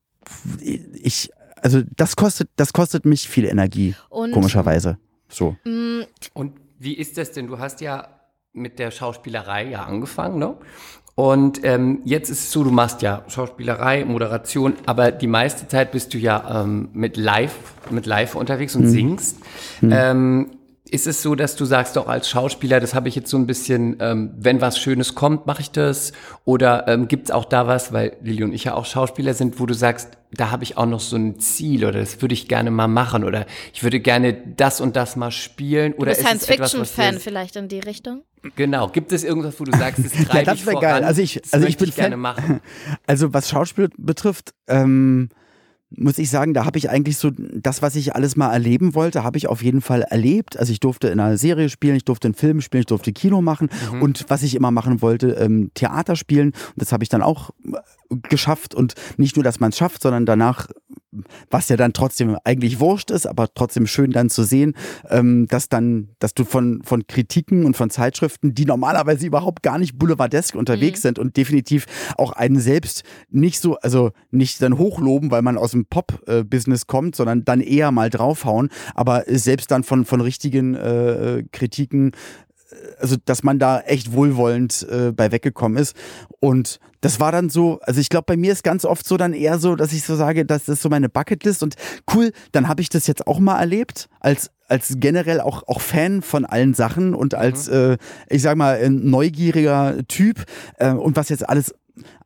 ich, 0.61 1.31
also 1.63 1.81
das 1.97 2.17
kostet, 2.17 2.51
das 2.57 2.75
kostet 2.75 3.07
mich 3.07 3.27
viel 3.27 3.47
Energie, 3.47 3.95
Und 4.11 4.33
komischerweise. 4.33 4.99
So. 5.31 5.57
mh, 5.65 6.05
Und 6.35 6.53
wie 6.79 6.95
ist 6.95 7.19
das 7.19 7.33
denn? 7.33 7.47
Du 7.47 7.59
hast 7.59 7.81
ja 7.81 8.09
mit 8.53 8.79
der 8.79 8.91
Schauspielerei 8.91 9.69
ja 9.71 9.85
angefangen, 9.85 10.39
ne? 10.39 10.57
Und 11.17 11.65
ähm, 11.65 12.01
jetzt 12.05 12.29
ist 12.29 12.41
es 12.41 12.51
so, 12.51 12.65
du 12.65 12.73
machst 12.73 13.01
ja 13.01 13.25
Schauspielerei, 13.29 14.05
Moderation, 14.05 14.75
aber 14.85 15.13
die 15.13 15.29
meiste 15.29 15.69
Zeit 15.69 15.93
bist 15.93 16.13
du 16.13 16.19
ja 16.19 16.63
ähm, 16.63 16.89
mit 16.93 17.17
Live, 17.17 17.55
mit 17.91 18.07
Live 18.07 18.35
unterwegs 18.35 18.75
und 18.75 18.89
singst. 18.89 19.39
Ähm, 19.83 20.51
ist 20.91 21.07
es 21.07 21.23
so, 21.23 21.35
dass 21.35 21.57
du 21.57 21.65
sagst, 21.65 21.97
doch 21.97 22.09
als 22.09 22.29
Schauspieler, 22.29 22.79
das 22.79 22.95
habe 22.95 23.09
ich 23.09 23.15
jetzt 23.15 23.31
so 23.31 23.39
ein 23.39 23.47
bisschen, 23.47 23.97
ähm, 24.01 24.35
wenn 24.37 24.61
was 24.61 24.79
Schönes 24.79 25.15
kommt, 25.15 25.47
mache 25.47 25.63
ich 25.63 25.71
das? 25.71 26.13
Oder 26.45 26.87
ähm, 26.89 27.09
gibt 27.09 27.25
es 27.25 27.31
auch 27.31 27.47
da 27.47 27.67
was, 27.67 27.93
weil 27.93 28.17
Lili 28.23 28.45
und 28.45 28.53
ich 28.53 28.65
ja 28.65 28.75
auch 28.75 28.85
Schauspieler 28.85 29.33
sind, 29.33 29.59
wo 29.59 29.67
du 29.67 29.73
sagst, 29.73 30.11
da 30.31 30.51
habe 30.51 30.63
ich 30.63 30.77
auch 30.77 30.87
noch 30.87 31.01
so 31.01 31.17
ein 31.17 31.39
Ziel 31.39 31.87
oder 31.87 32.01
das 32.01 32.21
würde 32.21 32.35
ich 32.35 32.49
gerne 32.49 32.71
mal 32.71 32.89
machen 32.89 33.25
oder 33.25 33.47
ich 33.73 33.83
würde 33.83 33.99
gerne 34.01 34.35
das 34.35 34.81
und 34.81 34.95
das 34.95 35.17
mal 35.17 35.31
spielen 35.31 35.93
du 35.93 35.99
oder 35.99 36.11
bist 36.11 36.21
ist 36.21 36.27
es 36.27 36.49
etwas, 36.49 36.61
was 36.79 36.93
Science-Fiction-Fan 36.93 37.21
vielleicht 37.21 37.57
in 37.57 37.69
die 37.69 37.81
Richtung? 37.81 38.23
Genau. 38.57 38.89
Gibt 38.89 39.13
es 39.13 39.25
irgendwas, 39.25 39.59
wo 39.59 39.65
du 39.65 39.73
sagst, 39.73 40.05
das 40.05 40.13
treibe 40.27 40.39
Ja, 40.39 40.43
das 40.45 40.55
ich 40.57 40.65
voran, 40.65 40.81
geil. 40.81 41.05
Also 41.05 41.23
ich, 41.23 41.41
das 41.41 41.55
also 41.55 41.67
ich 41.67 41.79
bin 41.79 41.91
gerne 41.91 42.11
Fan, 42.11 42.21
machen. 42.21 42.61
Also 43.07 43.33
was 43.33 43.49
Schauspiel 43.49 43.89
betrifft, 43.97 44.53
ähm, 44.69 45.31
muss 45.97 46.19
ich 46.19 46.31
sagen, 46.31 46.55
da 46.55 46.65
habe 46.65 46.79
ich 46.79 46.91
eigentlich 46.91 47.17
so 47.17 47.31
das, 47.37 47.83
was 47.83 47.97
ich 47.97 48.15
alles 48.15 48.37
mal 48.37 48.53
erleben 48.53 48.95
wollte, 48.95 49.23
habe 49.25 49.39
ich 49.39 49.49
auf 49.49 49.63
jeden 49.63 49.81
Fall 49.81 50.03
erlebt. 50.03 50.59
Also 50.59 50.73
ich 50.73 50.81
durfte 50.81 51.09
in 51.09 51.21
einer 51.21 51.37
Serie 51.39 51.69
spielen, 51.69 51.97
ich 51.97 52.05
durfte 52.05 52.29
einen 52.29 52.35
Film 52.35 52.61
spielen, 52.61 52.81
ich 52.83 52.87
durfte 52.87 53.13
Kino 53.13 53.43
machen 53.43 53.69
Mhm. 53.93 54.03
und 54.03 54.25
was 54.29 54.43
ich 54.43 54.55
immer 54.55 54.71
machen 54.71 55.03
wollte, 55.03 55.31
ähm, 55.33 55.71
Theater 55.75 56.17
spielen. 56.17 56.49
Und 56.49 56.55
das 56.77 56.93
habe 56.93 57.03
ich 57.03 57.09
dann 57.09 57.23
auch 57.23 57.51
äh, 57.65 58.17
geschafft 58.29 58.75
und 58.75 58.95
nicht 59.17 59.37
nur, 59.37 59.45
dass 59.45 59.61
man 59.61 59.71
es 59.71 59.77
schafft, 59.79 60.03
sondern 60.03 60.27
danach, 60.27 60.69
was 61.51 61.69
ja 61.69 61.77
dann 61.77 61.93
trotzdem 61.93 62.37
eigentlich 62.45 62.81
wurscht 62.81 63.11
ist, 63.11 63.27
aber 63.27 63.53
trotzdem 63.55 63.87
schön 63.87 64.11
dann 64.11 64.31
zu 64.31 64.43
sehen, 64.45 64.75
ähm, 65.09 65.47
dass 65.49 65.69
dann, 65.69 66.09
dass 66.19 66.35
du 66.35 66.45
von, 66.45 66.83
von 66.85 67.07
Kritiken 67.07 67.65
und 67.65 67.77
von 67.77 67.91
Zeitschriften, 67.91 68.55
die 68.55 68.65
normalerweise 68.65 69.27
überhaupt 69.27 69.63
gar 69.63 69.79
nicht 69.79 69.99
boulevardesk 69.99 70.55
unterwegs 70.55 71.03
sind 71.03 71.19
und 71.19 71.37
definitiv 71.37 71.87
auch 72.17 72.33
einen 72.33 72.59
selbst 72.59 73.05
nicht 73.31 73.61
so, 73.61 73.77
also 73.77 74.11
nicht 74.31 74.61
dann 74.63 74.79
hochloben, 74.79 75.31
weil 75.31 75.43
man 75.43 75.59
aus 75.59 75.73
dem 75.73 75.87
Pop-Business 75.87 76.87
kommt, 76.87 77.17
sondern 77.17 77.45
dann 77.45 77.61
eher 77.61 77.91
mal 77.91 78.11
draufhauen, 78.11 78.69
aber 78.95 79.25
selbst 79.27 79.71
dann 79.71 79.85
von, 79.85 80.05
von 80.05 80.21
richtigen 80.21 80.75
äh, 80.75 81.45
Kritiken 81.53 82.13
also 82.99 83.17
dass 83.25 83.43
man 83.43 83.59
da 83.59 83.81
echt 83.81 84.13
wohlwollend 84.13 84.87
äh, 84.91 85.13
bei 85.13 85.33
weggekommen 85.33 85.79
ist. 85.79 85.97
Und 86.41 86.79
das 87.01 87.21
war 87.21 87.33
dann 87.33 87.51
so, 87.51 87.81
also 87.83 88.01
ich 88.01 88.09
glaube, 88.09 88.25
bei 88.27 88.37
mir 88.37 88.53
ist 88.53 88.65
ganz 88.65 88.85
oft 88.85 89.07
so 89.07 89.17
dann 89.17 89.35
eher 89.35 89.59
so, 89.59 89.77
dass 89.77 89.93
ich 89.93 90.05
so 90.05 90.17
sage, 90.17 90.47
das 90.47 90.69
ist 90.69 90.81
so 90.81 90.89
meine 90.89 91.09
Bucketlist. 91.09 91.63
Und 91.63 91.75
cool, 92.15 92.33
dann 92.53 92.69
habe 92.69 92.81
ich 92.81 92.89
das 92.89 93.07
jetzt 93.07 93.27
auch 93.27 93.39
mal 93.39 93.59
erlebt, 93.59 94.09
als 94.21 94.51
als 94.67 94.95
generell 94.97 95.41
auch, 95.43 95.63
auch 95.69 95.83
Fan 95.83 96.23
von 96.23 96.47
allen 96.47 96.73
Sachen 96.73 97.15
und 97.15 97.35
als, 97.35 97.69
äh, 97.69 97.99
ich 98.31 98.41
sag 98.41 98.57
mal, 98.57 98.79
ein 98.83 99.11
neugieriger 99.11 99.99
Typ. 100.09 100.45
Äh, 100.79 100.93
und 100.93 101.17
was 101.17 101.29
jetzt 101.29 101.47
alles 101.47 101.75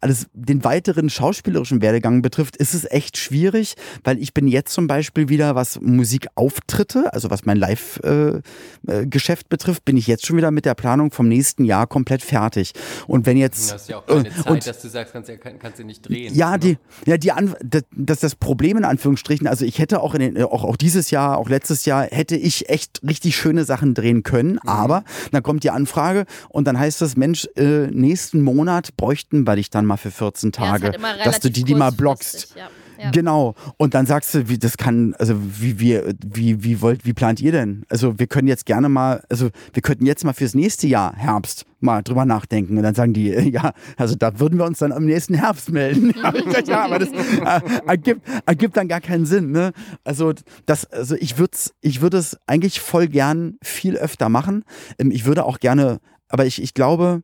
alles 0.00 0.26
den 0.32 0.64
weiteren 0.64 1.10
schauspielerischen 1.10 1.82
Werdegang 1.82 2.22
betrifft, 2.22 2.56
ist 2.56 2.74
es 2.74 2.84
echt 2.90 3.16
schwierig, 3.18 3.74
weil 4.04 4.18
ich 4.18 4.32
bin 4.32 4.48
jetzt 4.48 4.72
zum 4.72 4.86
Beispiel 4.86 5.28
wieder, 5.28 5.54
was 5.54 5.80
Musikauftritte, 5.80 7.12
also 7.12 7.30
was 7.30 7.44
mein 7.44 7.56
Live-Geschäft 7.56 9.42
äh, 9.42 9.48
betrifft, 9.48 9.84
bin 9.84 9.96
ich 9.96 10.06
jetzt 10.06 10.26
schon 10.26 10.36
wieder 10.36 10.50
mit 10.50 10.64
der 10.64 10.74
Planung 10.74 11.10
vom 11.10 11.28
nächsten 11.28 11.64
Jahr 11.64 11.86
komplett 11.86 12.22
fertig. 12.22 12.72
Und 13.06 13.26
wenn 13.26 13.36
jetzt. 13.36 13.70
Du 13.70 13.74
hast 13.74 13.88
ja 13.88 13.98
auch 13.98 14.06
keine 14.06 14.28
äh, 14.28 14.32
Zeit, 14.32 14.46
und- 14.46 14.66
dass 14.66 14.82
du 14.82 14.88
sagst, 14.88 15.12
kannst, 15.12 15.28
du- 15.28 15.38
kannst 15.38 15.78
du 15.78 15.84
nicht 15.84 16.08
drehen. 16.08 16.34
Ja, 16.34 16.52
ne? 16.52 16.58
die, 16.58 16.78
ja, 17.06 17.18
die 17.18 17.32
An 17.32 17.54
das, 17.62 17.82
das 17.92 18.20
das 18.20 18.34
Problem 18.36 18.76
in 18.76 18.84
Anführungsstrichen. 18.84 19.46
Also 19.46 19.64
ich 19.64 19.78
hätte 19.78 20.00
auch 20.02 20.14
in 20.14 20.20
den, 20.20 20.42
auch, 20.42 20.64
auch 20.64 20.76
dieses 20.76 21.10
Jahr, 21.10 21.38
auch 21.38 21.48
letztes 21.48 21.84
Jahr, 21.84 22.04
hätte 22.04 22.36
ich 22.36 22.68
echt 22.68 23.00
richtig 23.06 23.36
schöne 23.36 23.64
Sachen 23.64 23.94
drehen 23.94 24.22
können. 24.22 24.52
Mhm. 24.52 24.68
Aber 24.68 25.04
dann 25.32 25.42
kommt 25.42 25.64
die 25.64 25.70
Anfrage 25.70 26.24
und 26.48 26.66
dann 26.66 26.78
heißt 26.78 27.02
es, 27.02 27.16
Mensch, 27.16 27.46
äh, 27.56 27.86
nächsten 27.88 28.42
Monat 28.42 28.96
bräuchten 28.96 29.46
wir 29.46 29.57
dich 29.58 29.70
dann 29.70 29.86
mal 29.86 29.96
für 29.96 30.10
14 30.10 30.52
Ja, 30.56 30.64
ist 30.64 30.70
Tage, 30.70 30.84
halt 30.86 30.96
immer 30.96 31.16
dass 31.24 31.40
du 31.40 31.50
die, 31.50 31.64
die 31.64 31.74
mal 31.74 31.92
blockst. 31.92 32.54
Ja. 32.56 32.68
Ja. 33.00 33.10
Genau. 33.10 33.54
Und 33.76 33.94
dann 33.94 34.06
sagst 34.06 34.34
du, 34.34 34.48
wie 34.48 34.58
das 34.58 34.76
kann, 34.76 35.14
also 35.18 35.36
wie, 35.38 35.78
wie, 35.78 36.00
wie, 36.26 36.64
wie 36.64 36.80
wollt, 36.80 37.04
wie 37.04 37.12
plant 37.12 37.40
ihr 37.40 37.52
denn? 37.52 37.84
Also 37.88 38.18
wir 38.18 38.26
können 38.26 38.48
jetzt 38.48 38.66
gerne 38.66 38.88
mal, 38.88 39.22
also 39.28 39.50
wir 39.72 39.82
könnten 39.82 40.04
jetzt 40.04 40.24
mal 40.24 40.32
fürs 40.32 40.54
nächste 40.54 40.88
Jahr 40.88 41.14
Herbst 41.14 41.64
mal 41.78 42.02
drüber 42.02 42.24
nachdenken. 42.24 42.76
Und 42.76 42.82
dann 42.82 42.96
sagen 42.96 43.12
die, 43.12 43.32
äh, 43.32 43.48
ja, 43.48 43.72
also 43.96 44.16
da 44.16 44.40
würden 44.40 44.58
wir 44.58 44.64
uns 44.64 44.80
dann 44.80 44.90
am 44.90 45.04
nächsten 45.04 45.34
Herbst 45.34 45.70
melden. 45.70 46.12
Ja, 46.22 46.30
gesagt, 46.32 46.68
ja 46.68 46.84
aber 46.84 46.98
das 46.98 47.10
äh, 47.10 47.60
ergibt, 47.86 48.22
ergibt 48.46 48.76
dann 48.76 48.88
gar 48.88 49.00
keinen 49.00 49.26
Sinn. 49.26 49.52
Ne? 49.52 49.72
Also 50.02 50.32
das, 50.66 50.90
also 50.90 51.14
ich 51.14 51.38
würde 51.38 51.56
ich 51.80 52.00
würde 52.00 52.16
es 52.16 52.36
eigentlich 52.46 52.80
voll 52.80 53.06
gern 53.06 53.58
viel 53.62 53.96
öfter 53.96 54.28
machen. 54.28 54.64
Ähm, 54.98 55.12
Ich 55.12 55.24
würde 55.24 55.44
auch 55.44 55.60
gerne, 55.60 56.00
aber 56.28 56.46
ich, 56.46 56.60
ich 56.60 56.74
glaube, 56.74 57.22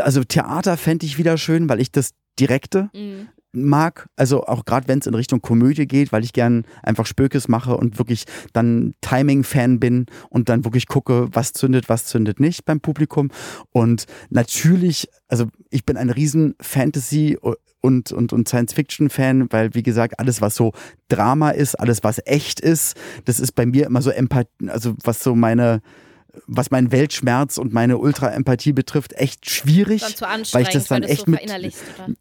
also 0.00 0.24
Theater 0.24 0.76
fände 0.76 1.06
ich 1.06 1.18
wieder 1.18 1.36
schön, 1.38 1.68
weil 1.68 1.80
ich 1.80 1.92
das 1.92 2.10
Direkte 2.38 2.90
Mhm. 2.94 3.28
mag, 3.52 4.08
also 4.16 4.44
auch 4.46 4.64
gerade 4.64 4.88
wenn 4.88 4.98
es 4.98 5.06
in 5.06 5.14
Richtung 5.14 5.40
Komödie 5.40 5.86
geht, 5.86 6.10
weil 6.10 6.24
ich 6.24 6.32
gern 6.32 6.64
einfach 6.82 7.06
Spökes 7.06 7.46
mache 7.46 7.76
und 7.76 7.98
wirklich 7.98 8.24
dann 8.52 8.94
Timing-Fan 9.00 9.78
bin 9.78 10.06
und 10.28 10.48
dann 10.48 10.64
wirklich 10.64 10.88
gucke, 10.88 11.28
was 11.30 11.52
zündet, 11.52 11.88
was 11.88 12.06
zündet 12.06 12.40
nicht 12.40 12.64
beim 12.64 12.80
Publikum. 12.80 13.30
Und 13.70 14.06
natürlich, 14.30 15.08
also 15.28 15.46
ich 15.70 15.84
bin 15.86 15.96
ein 15.96 16.10
riesen 16.10 16.56
Fantasy- 16.60 17.38
und, 17.80 18.10
und, 18.10 18.32
und 18.32 18.48
Science-Fiction-Fan, 18.48 19.52
weil 19.52 19.74
wie 19.74 19.84
gesagt, 19.84 20.18
alles, 20.18 20.40
was 20.40 20.56
so 20.56 20.72
Drama 21.08 21.50
ist, 21.50 21.76
alles, 21.76 22.02
was 22.02 22.20
echt 22.24 22.58
ist, 22.58 22.96
das 23.26 23.38
ist 23.38 23.52
bei 23.52 23.66
mir 23.66 23.86
immer 23.86 24.02
so 24.02 24.10
Empathie, 24.10 24.68
also 24.68 24.94
was 25.04 25.22
so 25.22 25.36
meine 25.36 25.80
was 26.46 26.70
meinen 26.70 26.92
Weltschmerz 26.92 27.58
und 27.58 27.72
meine 27.72 27.98
Ultra-Empathie 27.98 28.72
betrifft, 28.72 29.12
echt 29.14 29.48
schwierig. 29.48 30.02
Weil 30.52 30.62
ich 30.62 30.68
das 30.68 30.86
dann 30.86 31.02
echt 31.02 31.26
so 31.26 31.30
mit, 31.30 31.42
oder? 31.42 32.14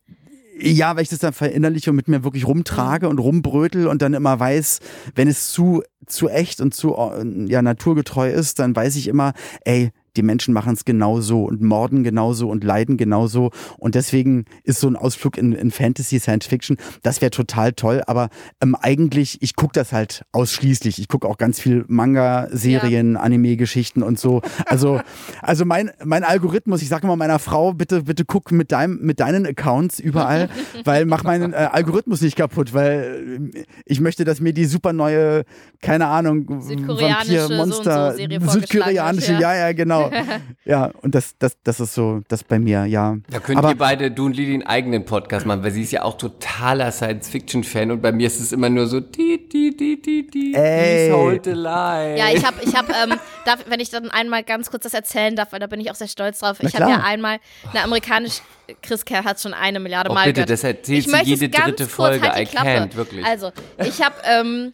ja, 0.60 0.95
weil 0.95 1.04
ich 1.04 1.10
das 1.10 1.19
dann 1.19 1.34
verinnerliche 1.34 1.89
und 1.89 1.95
mit 1.95 2.08
mir 2.08 2.23
wirklich 2.23 2.47
rumtrage 2.47 3.10
und 3.10 3.19
rumbrötel 3.19 3.88
und 3.88 4.02
dann 4.02 4.13
immer 4.13 4.39
weiß, 4.39 4.80
wenn 5.15 5.28
es 5.28 5.52
zu, 5.52 5.84
zu 6.06 6.30
echt 6.30 6.62
und 6.62 6.73
zu 6.73 6.95
äh, 6.95 7.52
ja, 7.52 7.62
naturgetreu 7.62 8.30
ist, 8.30 8.60
dann 8.60 8.76
weiß 8.76 8.95
ich 8.95 9.08
immer, 9.08 9.34
ey, 9.65 9.91
die 10.15 10.23
Menschen 10.23 10.54
machen 10.54 10.73
es 10.73 10.86
genauso 10.86 11.43
und 11.43 11.62
morden 11.62 12.04
genauso 12.04 12.49
und 12.49 12.63
leiden 12.63 12.97
genauso. 12.97 13.52
Und 13.78 13.95
deswegen 13.95 14.45
ist 14.63 14.80
so 14.80 14.88
ein 14.88 14.95
Ausflug 14.95 15.38
in, 15.38 15.54
in 15.54 15.71
Fantasy, 15.71 16.19
Science 16.19 16.45
Fiction, 16.45 16.78
das 17.02 17.21
wäre 17.21 17.32
total 17.32 17.73
toll. 17.73 18.02
Aber 18.06 18.30
ähm, 18.62 18.76
eigentlich, 18.76 19.41
ich 19.41 19.56
gucke 19.56 19.73
das 19.73 19.91
halt 19.91 20.26
ausschließlich. 20.32 20.99
Ich 20.99 21.08
gucke 21.08 21.28
auch 21.28 21.38
ganz 21.38 21.60
viel 21.60 21.86
Manga, 21.88 22.47
Serien, 22.52 23.17
Anime-Geschichten 23.17 24.04
und 24.04 24.19
so. 24.19 24.41
Also, 24.65 25.02
also 25.41 25.65
mein, 25.65 25.91
mein 26.04 26.23
Algorithmus, 26.23 26.82
ich 26.82 26.89
sage 26.89 27.06
immer 27.06 27.15
meiner 27.15 27.39
Frau, 27.39 27.73
bitte, 27.73 28.04
bitte 28.04 28.26
guck 28.26 28.52
mit, 28.52 28.71
deinem, 28.71 28.99
mit 29.02 29.19
deinen 29.19 29.45
Accounts 29.45 29.99
überall, 29.99 30.49
weil 30.86 31.06
mach 31.06 31.23
meinen 31.23 31.54
äh, 31.54 31.69
Algorithmus 31.71 32.21
nicht 32.21 32.36
kaputt, 32.36 32.73
weil 32.73 33.52
äh, 33.54 33.63
ich 33.86 33.99
möchte, 33.99 34.26
dass 34.26 34.39
mir 34.39 34.54
die 34.54 34.65
super 34.65 34.93
neue, 34.93 35.43
keine 35.82 36.08
Ahnung, 36.08 36.47
Vampir, 36.49 37.49
Monster, 37.49 38.13
so 38.13 38.17
so 38.17 38.60
südkoreanische, 38.60 39.34
ja, 39.34 39.56
ja. 39.56 39.67
ja, 39.67 39.73
genau. 40.10 40.24
ja, 40.66 40.92
und 41.02 41.16
das, 41.16 41.38
das, 41.38 41.58
das 41.63 41.80
ist 41.80 41.94
so, 41.94 42.22
das 42.28 42.44
bei 42.44 42.60
mir, 42.60 42.86
ja. 42.86 43.18
Da 43.30 43.39
könnt 43.39 43.58
Aber- 43.60 43.70
ihr 43.70 43.78
beide, 43.78 44.12
du 44.12 44.26
und 44.26 44.36
Lili, 44.36 44.54
einen 44.54 44.63
eigenen 44.63 45.06
Podcast 45.06 45.46
machen, 45.46 45.63
weil 45.63 45.72
sie 45.72 45.84
ist 45.84 45.92
ja 45.92 46.04
auch 46.04 46.18
totaler 46.18 46.92
Science-Fiction-Fan 46.92 47.92
und 47.92 48.02
bei 48.02 48.12
mir 48.12 48.28
ist 48.28 48.39
es 48.39 48.52
immer 48.52 48.70
nur 48.70 48.88
so, 48.88 49.00
die, 49.00 49.48
die, 49.50 49.76
die, 49.76 50.02
die, 50.02 50.28
die, 50.28 50.54
Ey. 50.54 51.10
please 51.10 51.16
hold 51.18 51.44
the 51.46 51.52
line. 51.52 52.18
Ja, 52.18 52.30
ich 52.34 52.46
habe, 52.46 52.58
ich 52.63 52.76
hab, 52.76 52.89
ähm, 52.89 53.18
darf, 53.46 53.66
wenn 53.68 53.80
ich 53.80 53.89
dann 53.89 54.10
einmal 54.10 54.44
ganz 54.44 54.70
kurz 54.70 54.84
das 54.84 54.94
erzählen 54.94 55.36
darf, 55.36 55.52
weil 55.52 55.60
da 55.60 55.68
bin 55.68 55.80
ich 55.82 55.92
auch 55.92 55.96
sehr 55.96 56.08
stolz 56.08 56.39
drauf. 56.39 56.58
Na 56.62 56.70
ich 56.70 56.76
habe 56.76 56.89
ja 56.89 57.02
einmal 57.04 57.39
eine 57.72 57.84
amerikanische, 57.84 58.42
Chris 58.82 59.04
Kerr 59.06 59.24
hat 59.24 59.42
schon 59.42 59.54
eine 59.54 59.80
Milliarde 59.80 60.10
Oh, 60.10 60.13
Mal 60.13 60.26
bitte, 60.26 60.46
gehört. 60.46 60.50
das 60.80 60.88
du 60.88 61.12
möchte 61.12 61.28
jede 61.30 61.50
dritte 61.50 61.84
kurz, 61.84 61.92
Folge. 61.94 62.32
Halt 62.32 62.52
die 62.52 62.56
I 62.56 62.60
can't, 62.60 62.96
wirklich. 62.96 63.26
Also, 63.26 63.52
ich 63.78 64.02
habe, 64.02 64.16
ähm, 64.26 64.74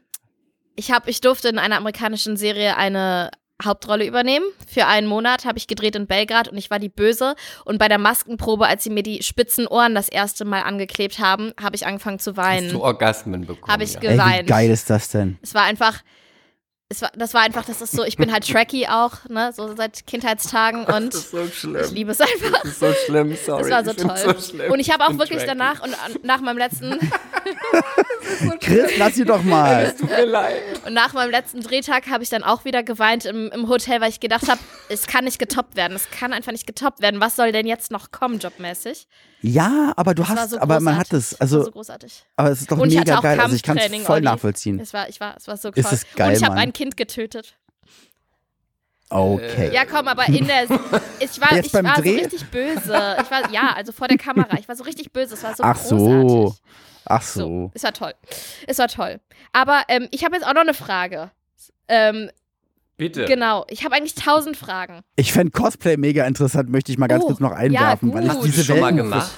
ich 0.76 0.92
habe, 0.92 1.10
ich 1.10 1.22
durfte 1.22 1.50
in 1.50 1.58
einer 1.60 1.78
amerikanischen 1.78 2.38
Serie 2.38 2.78
eine 2.78 3.32
Hauptrolle 3.64 4.06
übernehmen. 4.06 4.46
Für 4.68 4.86
einen 4.88 5.08
Monat 5.08 5.46
habe 5.46 5.58
ich 5.58 5.68
gedreht 5.68 5.96
in 5.96 6.08
Belgrad 6.08 6.48
und 6.48 6.58
ich 6.58 6.70
war 6.70 6.80
die 6.80 6.90
Böse. 6.90 7.36
Und 7.66 7.78
bei 7.78 7.88
der 7.88 7.98
Maskenprobe, 7.98 8.68
als 8.68 8.84
sie 8.84 8.90
mir 8.90 9.04
die 9.04 9.22
spitzen 9.24 9.68
Ohren 9.68 9.96
das 9.96 10.10
erste 10.10 10.46
Mal 10.46 10.62
angeklebt 10.62 11.20
haben, 11.20 11.54
habe 11.62 11.76
ich 11.76 11.86
angefangen 11.86 12.20
zu 12.20 12.32
Hast 12.32 12.38
weinen. 12.38 12.70
du 12.72 12.82
Orgasmen 12.82 13.46
bekommen? 13.46 13.72
Habe 13.72 13.84
ich 13.84 13.94
ja. 13.94 14.00
ge- 14.00 14.10
Ey, 14.12 14.16
wie 14.18 14.20
geweint. 14.22 14.48
geil 14.48 14.70
ist 14.70 14.90
das 14.90 15.10
denn? 15.10 15.38
Es 15.42 15.54
war 15.54 15.64
einfach, 15.64 15.96
war, 17.02 17.12
das 17.16 17.34
war 17.36 17.42
einfach, 17.42 17.66
das 17.66 17.82
ist 17.82 17.92
so, 17.92 18.04
ich 18.04 18.18
bin 18.18 18.32
halt 18.32 18.48
Trekkie 18.50 18.88
auch, 18.88 19.12
ne, 19.30 19.52
so 19.56 19.76
seit 19.76 20.08
Kindheitstagen 20.08 20.86
und 20.86 21.14
Das 21.14 21.22
ist 21.22 21.32
so 21.32 21.48
schlimm. 21.48 21.84
ich 21.86 21.92
liebe 21.92 22.12
es 22.12 22.20
einfach. 22.20 22.62
Das 22.64 22.72
ist 22.72 22.80
so 22.80 22.94
schlimm, 23.06 23.38
sorry. 23.46 23.70
Das 23.70 23.72
war 23.72 23.86
so 23.86 23.94
toll. 23.94 24.18
So 24.18 24.42
schlimm. 24.42 24.72
und 24.72 24.80
ich 24.80 24.90
habe 24.92 25.04
auch 25.06 25.12
wirklich 25.18 25.44
Trekkie. 25.44 25.46
danach 25.48 25.82
und 25.84 25.96
nach 26.24 26.42
meinem 26.42 26.58
letzten 26.58 26.98
Chris, 28.62 28.92
lass 28.98 29.16
sie 29.16 29.26
doch 29.26 29.44
mal. 29.44 29.94
Tut 29.98 30.10
mir 30.10 30.26
leid. 30.26 30.62
und 30.86 30.94
nach 30.94 31.14
meinem 31.14 31.32
letzten 31.32 31.62
Drehtag 31.62 32.08
habe 32.10 32.24
ich 32.24 32.30
dann 32.30 32.44
auch 32.44 32.66
wieder 32.66 32.84
geweint 32.84 33.26
im, 33.26 33.50
im 33.52 33.68
Hotel, 33.70 34.02
weil 34.02 34.10
ich 34.10 34.20
gedacht 34.20 34.48
habe, 34.50 34.60
es 34.90 35.08
kann 35.08 35.26
nicht 35.26 35.40
getoppt 35.40 35.76
werden. 35.76 35.96
Es 35.96 36.10
kann 36.12 36.34
einfach 36.34 36.52
nicht 36.52 36.68
getoppt 36.68 37.02
werden. 37.02 37.22
Was 37.22 37.36
soll 37.36 37.52
denn 37.52 37.68
jetzt 37.68 37.92
noch 37.92 38.12
kommen, 38.12 38.40
jobmäßig? 38.40 39.08
Ja, 39.42 39.94
aber 39.96 40.14
du 40.16 40.24
Es 40.24 40.30
war 40.30 40.36
hast, 40.36 40.50
so 40.52 40.60
aber 40.60 40.80
man 40.82 40.98
hat 40.98 41.14
es, 41.14 41.32
Es 41.32 41.40
war 41.40 41.42
also, 41.42 41.64
so 41.64 41.72
großartig. 41.72 42.26
aber 42.36 42.52
es 42.52 42.60
ist 42.62 42.70
doch 42.72 42.78
Und 42.78 42.90
ich 42.92 42.98
hatte 42.98 43.12
mega 43.12 43.20
auch 43.20 43.24
geil. 43.24 43.40
Also 43.40 43.56
ich 43.56 43.64
kann 43.64 43.78
es 43.78 43.84
Kampftraining, 43.84 44.06
voll 44.06 44.16
Olli. 44.18 44.26
nachvollziehen. 44.26 44.80
Es 44.82 44.94
war, 44.94 45.08
ich 45.08 45.20
war, 45.22 45.36
es 45.38 45.48
war 45.48 45.56
so 45.56 45.70
Ist 45.70 45.86
toll. 45.88 45.94
es 45.94 46.06
geil, 46.16 46.30
und 46.32 46.36
ich 46.38 46.44
habe 46.44 46.56
Mann. 46.56 46.64
Ein 46.80 46.84
Kind 46.84 46.98
getötet. 46.98 47.56
Okay. 49.10 49.72
Ja, 49.74 49.86
komm, 49.86 50.08
aber 50.08 50.28
in 50.28 50.46
der. 50.48 50.66
Ich 51.22 51.42
war, 51.42 51.54
Jetzt 51.54 51.66
ich 51.68 51.72
beim 51.74 51.84
war 51.86 51.98
so 51.98 52.02
Dreh? 52.04 52.16
richtig 52.22 52.46
böse. 52.50 53.18
Ich 53.22 53.30
war, 53.32 53.52
ja, 53.52 53.74
also 53.76 53.92
vor 53.92 54.08
der 54.08 54.18
Kamera. 54.18 54.58
Ich 54.58 54.70
war 54.70 54.76
so 54.78 54.84
richtig 54.86 55.12
böse. 55.12 55.34
Es 55.34 55.44
war 55.44 55.54
so 55.56 55.64
Ach 55.64 55.76
so. 55.76 55.98
großartig. 55.98 56.62
Ach 57.06 57.22
So, 57.22 57.40
so. 57.42 57.72
es 57.74 57.84
war 57.84 57.92
toll. 57.94 58.14
Es 58.68 58.78
war 58.78 58.88
toll. 58.88 59.20
Aber 59.52 59.82
ähm, 59.90 60.08
ich 60.12 60.24
habe 60.24 60.36
jetzt 60.36 60.46
auch 60.48 60.54
noch 60.54 60.62
eine 60.62 60.74
Frage. 60.74 61.32
Ähm, 61.90 62.30
Bitte. 62.98 63.26
genau, 63.26 63.66
ich 63.70 63.84
habe 63.84 63.96
eigentlich 63.96 64.16
tausend 64.16 64.56
Fragen. 64.56 65.02
Ich 65.18 65.34
fände 65.34 65.52
Cosplay 65.52 65.98
mega 65.98 66.26
interessant, 66.26 66.70
möchte 66.70 66.92
ich 66.92 66.98
mal 66.98 67.08
ganz 67.08 67.24
Oh, 67.24 67.28
kurz 67.28 67.40
noch 67.42 67.52
einwerfen, 67.52 68.10
ja, 68.10 68.16
weil 68.16 68.24
ich 68.24 68.30
gut. 68.30 68.38
Hast 68.38 68.44
du 68.46 68.52
diese 68.52 68.64
schon 68.64 68.80
mal 68.80 68.88
Welten 68.94 68.98
gemacht? 69.10 69.32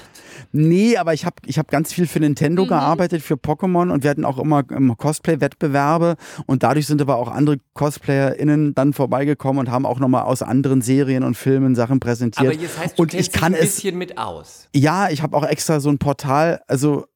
Nee, 0.52 0.96
aber 0.98 1.14
ich 1.14 1.24
habe 1.24 1.36
ich 1.46 1.58
hab 1.58 1.70
ganz 1.70 1.92
viel 1.92 2.06
für 2.06 2.20
Nintendo 2.20 2.64
Mhm. 2.64 2.68
gearbeitet, 2.68 3.22
für 3.22 3.34
Pokémon 3.34 3.90
und 3.90 4.02
wir 4.04 4.10
hatten 4.10 4.24
auch 4.24 4.38
immer 4.38 4.62
ähm, 4.70 4.94
Cosplay-Wettbewerbe 4.96 6.16
und 6.46 6.62
dadurch 6.62 6.86
sind 6.86 7.00
aber 7.00 7.16
auch 7.16 7.28
andere 7.28 7.56
CosplayerInnen 7.74 8.74
dann 8.74 8.92
vorbeigekommen 8.92 9.60
und 9.60 9.70
haben 9.70 9.86
auch 9.86 9.98
nochmal 9.98 10.22
aus 10.24 10.42
anderen 10.42 10.82
Serien 10.82 11.22
und 11.22 11.36
Filmen 11.36 11.74
Sachen 11.74 12.00
präsentiert. 12.00 12.46
Aber 12.46 12.56
jetzt 12.56 12.78
heißt, 12.78 12.98
du 12.98 13.02
und 13.02 13.14
ich 13.14 13.32
kann 13.32 13.54
ein 13.54 13.60
es, 13.60 13.76
bisschen 13.76 13.98
mit 13.98 14.18
aus. 14.18 14.68
ja, 14.74 15.08
ich 15.10 15.22
habe 15.22 15.36
auch 15.36 15.44
extra 15.44 15.80
so 15.80 15.88
ein 15.90 15.98
Portal, 15.98 16.60
also, 16.66 17.06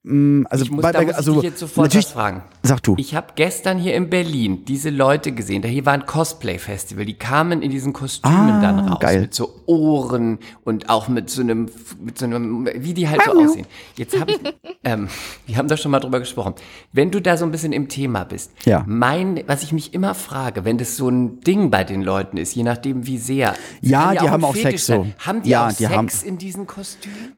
also, 0.49 0.65
ich 0.65 0.71
muss, 0.71 0.83
bei, 0.83 0.93
da 0.93 1.01
muss 1.03 1.11
ich 1.11 1.17
also 1.17 1.35
dich 1.35 1.43
jetzt 1.43 1.59
sofort 1.59 1.93
was 1.95 2.05
fragen. 2.07 2.43
sag 2.63 2.81
du. 2.85 2.95
Ich 2.97 3.15
habe 3.17 3.29
gestern 3.35 3.77
hier 3.79 3.95
in 3.95 4.09
Berlin 4.09 4.65
diese 4.65 4.91
Leute 4.91 5.33
gesehen. 5.33 5.63
Da 5.63 5.69
hier 5.69 5.85
war 5.85 5.95
ein 5.95 6.07
Cosplay-Festival. 6.07 7.05
Die 7.05 7.15
kamen 7.15 7.61
in 7.61 7.73
diesen 7.73 7.93
Kostümen 7.93 8.37
Ah, 8.51 8.61
dann 8.61 8.79
raus. 8.79 9.01
geil. 9.01 9.23
Mit 9.23 9.35
so 9.35 9.53
Ohren 9.67 10.39
und 10.63 10.89
auch 10.91 11.09
mit 11.09 11.29
so 11.29 11.41
einem, 11.41 11.69
mit 12.01 12.19
so 12.19 12.25
einem, 12.27 12.69
wie 12.77 12.95
die 12.95 13.09
halt 13.09 13.23
so 13.25 13.33
aussehen. 13.33 13.67
Jetzt 13.97 14.19
habe 14.21 14.31
ich, 14.33 14.39
ähm, 14.85 15.09
wir 15.47 15.57
haben 15.57 15.67
da 15.67 15.77
schon 15.77 15.91
mal 15.91 15.99
drüber 15.99 16.21
gesprochen. 16.21 16.55
Wenn 16.93 17.11
du 17.11 17.21
da 17.21 17.37
so 17.37 17.45
ein 17.45 17.51
bisschen 17.51 17.73
im 17.73 17.89
Thema 17.89 18.23
bist, 18.23 18.53
Ja. 18.65 18.85
mein, 18.87 19.43
was 19.49 19.65
ich 19.65 19.73
mich 19.73 19.93
immer 19.93 20.15
frage, 20.15 20.65
wenn 20.65 20.79
das 20.79 20.97
so 20.97 21.09
ein 21.09 21.41
Ding 21.41 21.71
bei 21.73 21.83
den 21.83 22.03
Leuten 22.03 22.37
ist, 22.37 22.55
je 22.55 22.63
nachdem 22.63 23.07
wie 23.09 23.19
sehr. 23.19 23.55
Ja, 23.81 24.13
die 24.13 24.21
haben 24.31 24.45
ein 24.45 24.51
auch 24.51 24.55
Sex 24.55 24.87
sein. 24.87 25.15
so. 25.19 25.27
Haben 25.27 25.43
die 25.43 25.51
Ja, 25.51 25.67
auch 25.67 25.73
die 25.73 25.83
Sex 25.85 25.93
haben- 25.97 26.09
in 26.25 26.39
diesen 26.39 26.67
Kostümen? 26.69 27.33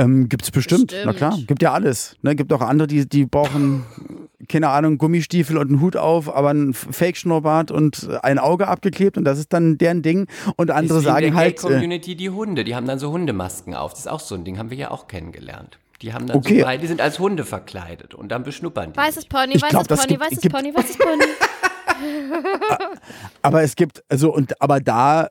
Ähm, 0.00 0.28
gibt's 0.28 0.50
bestimmt, 0.50 0.92
na 0.92 1.12
Bestimmt. 1.12 1.16
klar. 1.16 1.38
Gibt 1.46 1.62
ja 1.62 1.72
alles. 1.72 2.16
Ne? 2.22 2.34
Gibt 2.36 2.52
auch 2.52 2.60
andere, 2.62 2.86
die, 2.88 3.08
die 3.08 3.26
brauchen, 3.26 3.84
keine 4.48 4.68
Ahnung, 4.70 4.96
Gummistiefel 4.98 5.58
und 5.58 5.68
einen 5.68 5.80
Hut 5.80 5.96
auf, 5.96 6.34
aber 6.34 6.50
ein 6.50 6.72
Fake-Schnurrbart 6.74 7.70
und 7.70 8.08
ein 8.22 8.38
Auge 8.38 8.68
abgeklebt 8.68 9.18
und 9.18 9.24
das 9.24 9.38
ist 9.38 9.52
dann 9.52 9.76
deren 9.78 10.02
Ding. 10.02 10.26
Und 10.56 10.70
andere 10.70 10.98
Ist 10.98 11.04
wie 11.04 11.08
in 11.08 11.14
sagen 11.14 11.26
der 11.26 11.34
halt. 11.34 11.58
Äh, 11.58 11.62
Gay-Community 11.66 12.16
die 12.16 12.30
Hunde, 12.30 12.64
die 12.64 12.74
haben 12.74 12.86
dann 12.86 12.98
so 12.98 13.10
Hundemasken 13.12 13.74
auf. 13.74 13.90
Das 13.92 14.00
ist 14.00 14.06
auch 14.08 14.20
so 14.20 14.34
ein 14.34 14.44
Ding, 14.44 14.58
haben 14.58 14.70
wir 14.70 14.78
ja 14.78 14.90
auch 14.90 15.06
kennengelernt. 15.06 15.78
Die 16.02 16.14
haben 16.14 16.26
dann 16.26 16.38
Okay. 16.38 16.60
so 16.60 16.64
drei, 16.64 16.78
die 16.78 16.86
sind 16.86 17.02
als 17.02 17.18
Hunde 17.18 17.44
verkleidet 17.44 18.14
und 18.14 18.30
dann 18.30 18.42
beschnuppern 18.42 18.92
die. 18.94 18.98
Weißes. 18.98 19.26
Pony, 19.26 19.52
Ich 19.56 19.62
weißes 19.62 19.68
glaub, 19.70 19.86
das 19.88 20.00
Pony, 20.00 20.08
gibt- 20.14 20.22
weißes 20.24 20.40
gibt- 20.40 20.54
Pony, 20.54 20.74
weißes 20.74 20.96
Pony. 20.96 21.24
aber 23.42 23.62
es 23.62 23.76
gibt, 23.76 24.02
also, 24.08 24.32
und 24.32 24.60
aber 24.62 24.80
da 24.80 25.28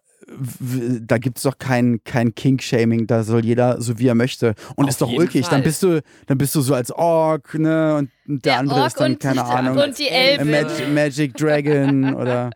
da 1.02 1.18
gibt 1.18 1.38
es 1.38 1.44
doch 1.44 1.58
kein, 1.58 2.02
kein 2.04 2.34
Kink-Shaming, 2.34 3.08
da 3.08 3.24
soll 3.24 3.46
jeder 3.46 3.82
so 3.82 4.00
wie 4.00 4.08
er 4.08 4.16
möchte. 4.16 4.56
Und 4.76 4.86
Auf 4.86 4.92
ist 4.92 5.02
doch 5.02 5.12
ulkig. 5.12 5.48
Dann 5.48 5.64
bist 5.64 5.84
du, 5.84 6.02
dann 6.28 6.38
bist 6.38 6.56
du 6.56 6.62
so 6.62 6.74
als 6.74 6.92
Ork, 6.92 7.58
ne? 7.58 7.96
Und 7.96 8.10
der, 8.26 8.54
Der 8.54 8.60
andere 8.60 8.80
Ork 8.80 8.88
ist 8.88 9.00
dann, 9.00 9.20
keine 9.20 9.44
Ahnung, 9.44 9.78
und 9.78 9.98
die 9.98 10.10
Elfe. 10.10 10.46
Mag 10.46 10.68
Magic 10.94 11.36
Dragon 11.36 12.14
oder 12.16 12.52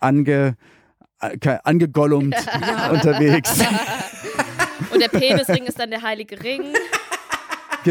ange, 0.00 0.56
angegollumt 1.64 2.36
unterwegs. 2.92 3.58
Und 4.90 5.02
der 5.02 5.08
Penisring 5.08 5.66
ist 5.66 5.78
dann 5.78 5.90
der 5.90 6.02
heilige 6.02 6.42
Ring. 6.42 6.62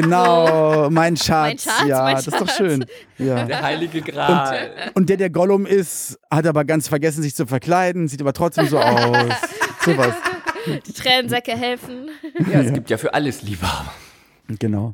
Genau, 0.02 0.90
mein 0.92 1.18
Schatz. 1.18 1.28
Mein 1.30 1.58
Schatz, 1.58 1.88
ja, 1.88 2.04
mein 2.04 2.16
das 2.16 2.28
ist 2.28 2.34
doch 2.40 2.48
Schatz. 2.48 2.58
schön. 2.58 2.86
Ja. 3.18 3.46
Der 3.46 3.62
heilige 3.64 4.02
Gral. 4.02 4.70
Und 4.94 5.10
der, 5.10 5.18
der 5.18 5.32
Gollum 5.32 5.66
ist, 5.66 6.20
hat 6.30 6.46
aber 6.46 6.66
ganz 6.66 6.88
vergessen, 6.88 7.24
sich 7.24 7.36
zu 7.36 7.48
verkleiden, 7.48 8.08
sieht 8.08 8.22
aber 8.22 8.34
trotzdem 8.34 8.68
so 8.68 8.78
aus. 8.78 9.34
Sowas. 9.86 10.14
Die 10.86 10.94
Tränensäcke 10.94 11.54
helfen. 11.58 12.10
Ja, 12.52 12.62
es 12.62 12.74
gibt 12.74 12.90
ja 12.90 12.98
für 12.98 13.14
alles 13.14 13.42
Liebhaber. 13.42 13.92
Genau. 14.60 14.94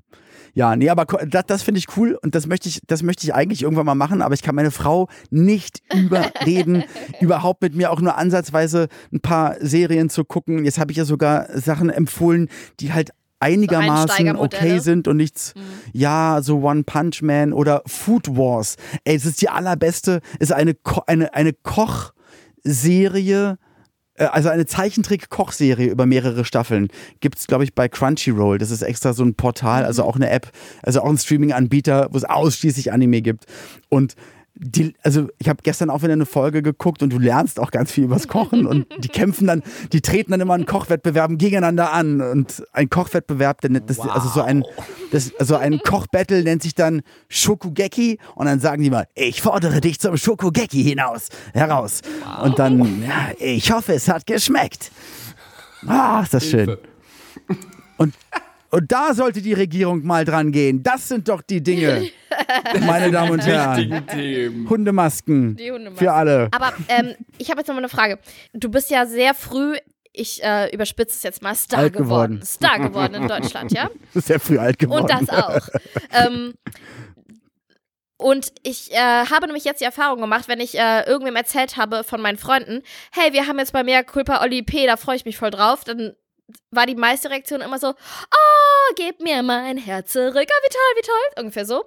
Ja, 0.55 0.75
nee, 0.75 0.89
aber 0.89 1.05
das, 1.05 1.45
das 1.47 1.63
finde 1.63 1.79
ich 1.79 1.97
cool 1.97 2.17
und 2.21 2.35
das 2.35 2.45
möchte 2.45 2.69
ich, 2.69 2.79
das 2.85 3.01
möchte 3.01 3.25
ich 3.25 3.33
eigentlich 3.33 3.63
irgendwann 3.63 3.87
mal 3.87 3.95
machen, 3.95 4.21
aber 4.21 4.35
ich 4.35 4.43
kann 4.43 4.53
meine 4.53 4.69
Frau 4.69 5.09
nicht 5.31 5.81
überreden, 5.91 6.83
überhaupt 7.21 7.63
mit 7.63 7.73
mir 7.73 7.91
auch 7.91 7.99
nur 7.99 8.15
ansatzweise 8.17 8.87
ein 9.11 9.19
paar 9.19 9.55
Serien 9.59 10.11
zu 10.11 10.23
gucken. 10.23 10.63
Jetzt 10.63 10.77
habe 10.77 10.91
ich 10.91 10.97
ja 10.97 11.05
sogar 11.05 11.47
Sachen 11.59 11.89
empfohlen, 11.89 12.49
die 12.79 12.93
halt 12.93 13.09
einigermaßen 13.43 14.09
Einsteigermodelle. 14.09 14.63
okay 14.63 14.79
sind 14.79 15.07
und 15.07 15.17
nichts, 15.17 15.53
ja, 15.91 16.39
so 16.41 16.61
One 16.61 16.83
Punch 16.83 17.21
Man 17.21 17.53
oder 17.53 17.83
Food 17.85 18.35
Wars. 18.35 18.75
Ey, 19.03 19.15
es 19.15 19.25
ist 19.25 19.41
die 19.41 19.49
allerbeste, 19.49 20.21
ist 20.39 20.53
eine, 20.53 20.73
Ko 20.73 21.03
eine, 21.07 21.33
eine 21.33 21.53
Kochserie, 21.53 23.57
äh, 24.15 24.25
also 24.25 24.49
eine 24.49 24.65
Zeichentrick-Kochserie 24.65 25.89
über 25.89 26.05
mehrere 26.05 26.45
Staffeln. 26.45 26.89
Gibt 27.19 27.39
es, 27.39 27.47
glaube 27.47 27.63
ich, 27.63 27.73
bei 27.73 27.89
Crunchyroll. 27.89 28.57
Das 28.57 28.71
ist 28.71 28.81
extra 28.81 29.13
so 29.13 29.23
ein 29.23 29.35
Portal, 29.35 29.85
also 29.85 30.03
auch 30.03 30.15
eine 30.15 30.29
App, 30.29 30.51
also 30.81 31.01
auch 31.01 31.09
ein 31.09 31.17
Streaming-Anbieter, 31.17 32.09
wo 32.11 32.17
es 32.17 32.25
ausschließlich 32.25 32.91
Anime 32.91 33.21
gibt. 33.21 33.45
Und 33.89 34.15
die, 34.63 34.95
also 35.03 35.27
ich 35.37 35.49
habe 35.49 35.59
gestern 35.63 35.89
auch 35.89 36.01
wieder 36.01 36.13
eine 36.13 36.25
Folge 36.25 36.61
geguckt 36.61 37.03
und 37.03 37.11
du 37.11 37.19
lernst 37.19 37.59
auch 37.59 37.71
ganz 37.71 37.91
viel 37.91 38.05
übers 38.05 38.27
Kochen 38.27 38.65
und 38.65 38.87
die 38.99 39.07
kämpfen 39.09 39.47
dann, 39.47 39.63
die 39.91 40.01
treten 40.01 40.31
dann 40.31 40.41
immer 40.41 40.55
in 40.55 40.65
Kochwettbewerben 40.65 41.37
gegeneinander 41.37 41.91
an 41.93 42.21
und 42.21 42.63
ein 42.71 42.89
Kochwettbewerb, 42.89 43.61
der 43.61 43.71
nennt 43.71 43.89
das, 43.89 43.99
also 43.99 44.29
so 44.29 44.41
ein, 44.41 44.63
das, 45.11 45.31
also 45.39 45.55
ein 45.55 45.79
Kochbattle 45.83 46.43
nennt 46.43 46.63
sich 46.63 46.75
dann 46.75 47.01
Shokugeki 47.29 48.19
und 48.35 48.45
dann 48.45 48.59
sagen 48.59 48.83
die 48.83 48.89
mal, 48.89 49.07
ich 49.15 49.41
fordere 49.41 49.81
dich 49.81 49.99
zum 49.99 50.17
Shokugeki 50.17 50.83
hinaus, 50.83 51.29
heraus 51.53 52.01
und 52.41 52.59
dann, 52.59 53.03
ja, 53.03 53.31
ich 53.39 53.71
hoffe, 53.71 53.93
es 53.93 54.07
hat 54.07 54.25
geschmeckt. 54.25 54.91
Ah, 55.85 56.21
ist 56.23 56.33
das 56.33 56.45
schön. 56.45 56.77
Und, 57.97 58.13
und 58.73 58.91
da 58.91 59.13
sollte 59.13 59.39
die 59.43 59.53
Regierung 59.53 60.03
mal 60.03 60.25
dran 60.25 60.51
gehen. 60.51 60.81
Das 60.81 61.07
sind 61.07 61.29
doch 61.29 61.43
die 61.43 61.61
Dinge, 61.61 62.09
meine 62.79 63.11
Damen 63.11 63.33
und 63.33 63.45
Herren. 63.45 64.67
Hundemasken. 64.67 65.55
Die 65.55 65.71
Hundemasken. 65.71 66.03
Für 66.03 66.11
alle. 66.11 66.49
Aber 66.51 66.73
ähm, 66.87 67.13
ich 67.37 67.51
habe 67.51 67.59
jetzt 67.59 67.67
noch 67.67 67.75
mal 67.75 67.81
eine 67.81 67.89
Frage. 67.89 68.17
Du 68.51 68.69
bist 68.69 68.89
ja 68.89 69.05
sehr 69.05 69.35
früh, 69.35 69.75
ich 70.11 70.43
äh, 70.43 70.73
überspitze 70.73 71.15
es 71.15 71.21
jetzt 71.21 71.43
mal, 71.43 71.53
Star 71.53 71.81
Alt 71.81 71.93
geworden. 71.93 72.39
geworden. 72.39 72.45
Star 72.47 72.79
geworden 72.79 73.13
in 73.13 73.27
Deutschland, 73.27 73.71
ja? 73.73 73.89
Du 73.89 74.13
bist 74.15 74.29
ja 74.29 74.39
früh 74.39 74.57
alt 74.57 74.79
geworden. 74.79 75.03
Und 75.03 75.11
das 75.11 75.29
auch. 75.29 75.69
ähm, 76.11 76.55
und 78.17 78.53
ich 78.63 78.91
äh, 78.91 78.97
habe 78.97 79.45
nämlich 79.45 79.65
jetzt 79.65 79.81
die 79.81 79.85
Erfahrung 79.85 80.19
gemacht, 80.19 80.47
wenn 80.47 80.59
ich 80.59 80.79
äh, 80.79 81.03
irgendwem 81.03 81.35
erzählt 81.35 81.77
habe 81.77 82.03
von 82.03 82.21
meinen 82.21 82.39
Freunden, 82.39 82.81
hey, 83.11 83.33
wir 83.33 83.45
haben 83.45 83.59
jetzt 83.59 83.73
bei 83.73 83.83
Mea 83.83 84.01
Culpa 84.01 84.41
Oli 84.41 84.63
P, 84.63 84.87
da 84.87 84.97
freue 84.97 85.17
ich 85.17 85.25
mich 85.25 85.37
voll 85.37 85.51
drauf, 85.51 85.83
dann 85.83 86.15
war 86.71 86.85
die 86.85 86.95
meiste 86.95 87.29
Reaktion 87.29 87.61
immer 87.61 87.79
so, 87.79 87.89
oh, 87.89 88.93
gib 88.95 89.21
mir 89.21 89.43
mein 89.43 89.77
Herz 89.77 90.11
zurück, 90.13 90.35
ah, 90.35 90.63
wie 90.63 90.69
toll, 90.69 90.93
wie 90.97 91.01
toll, 91.01 91.43
ungefähr 91.43 91.65
so. 91.65 91.85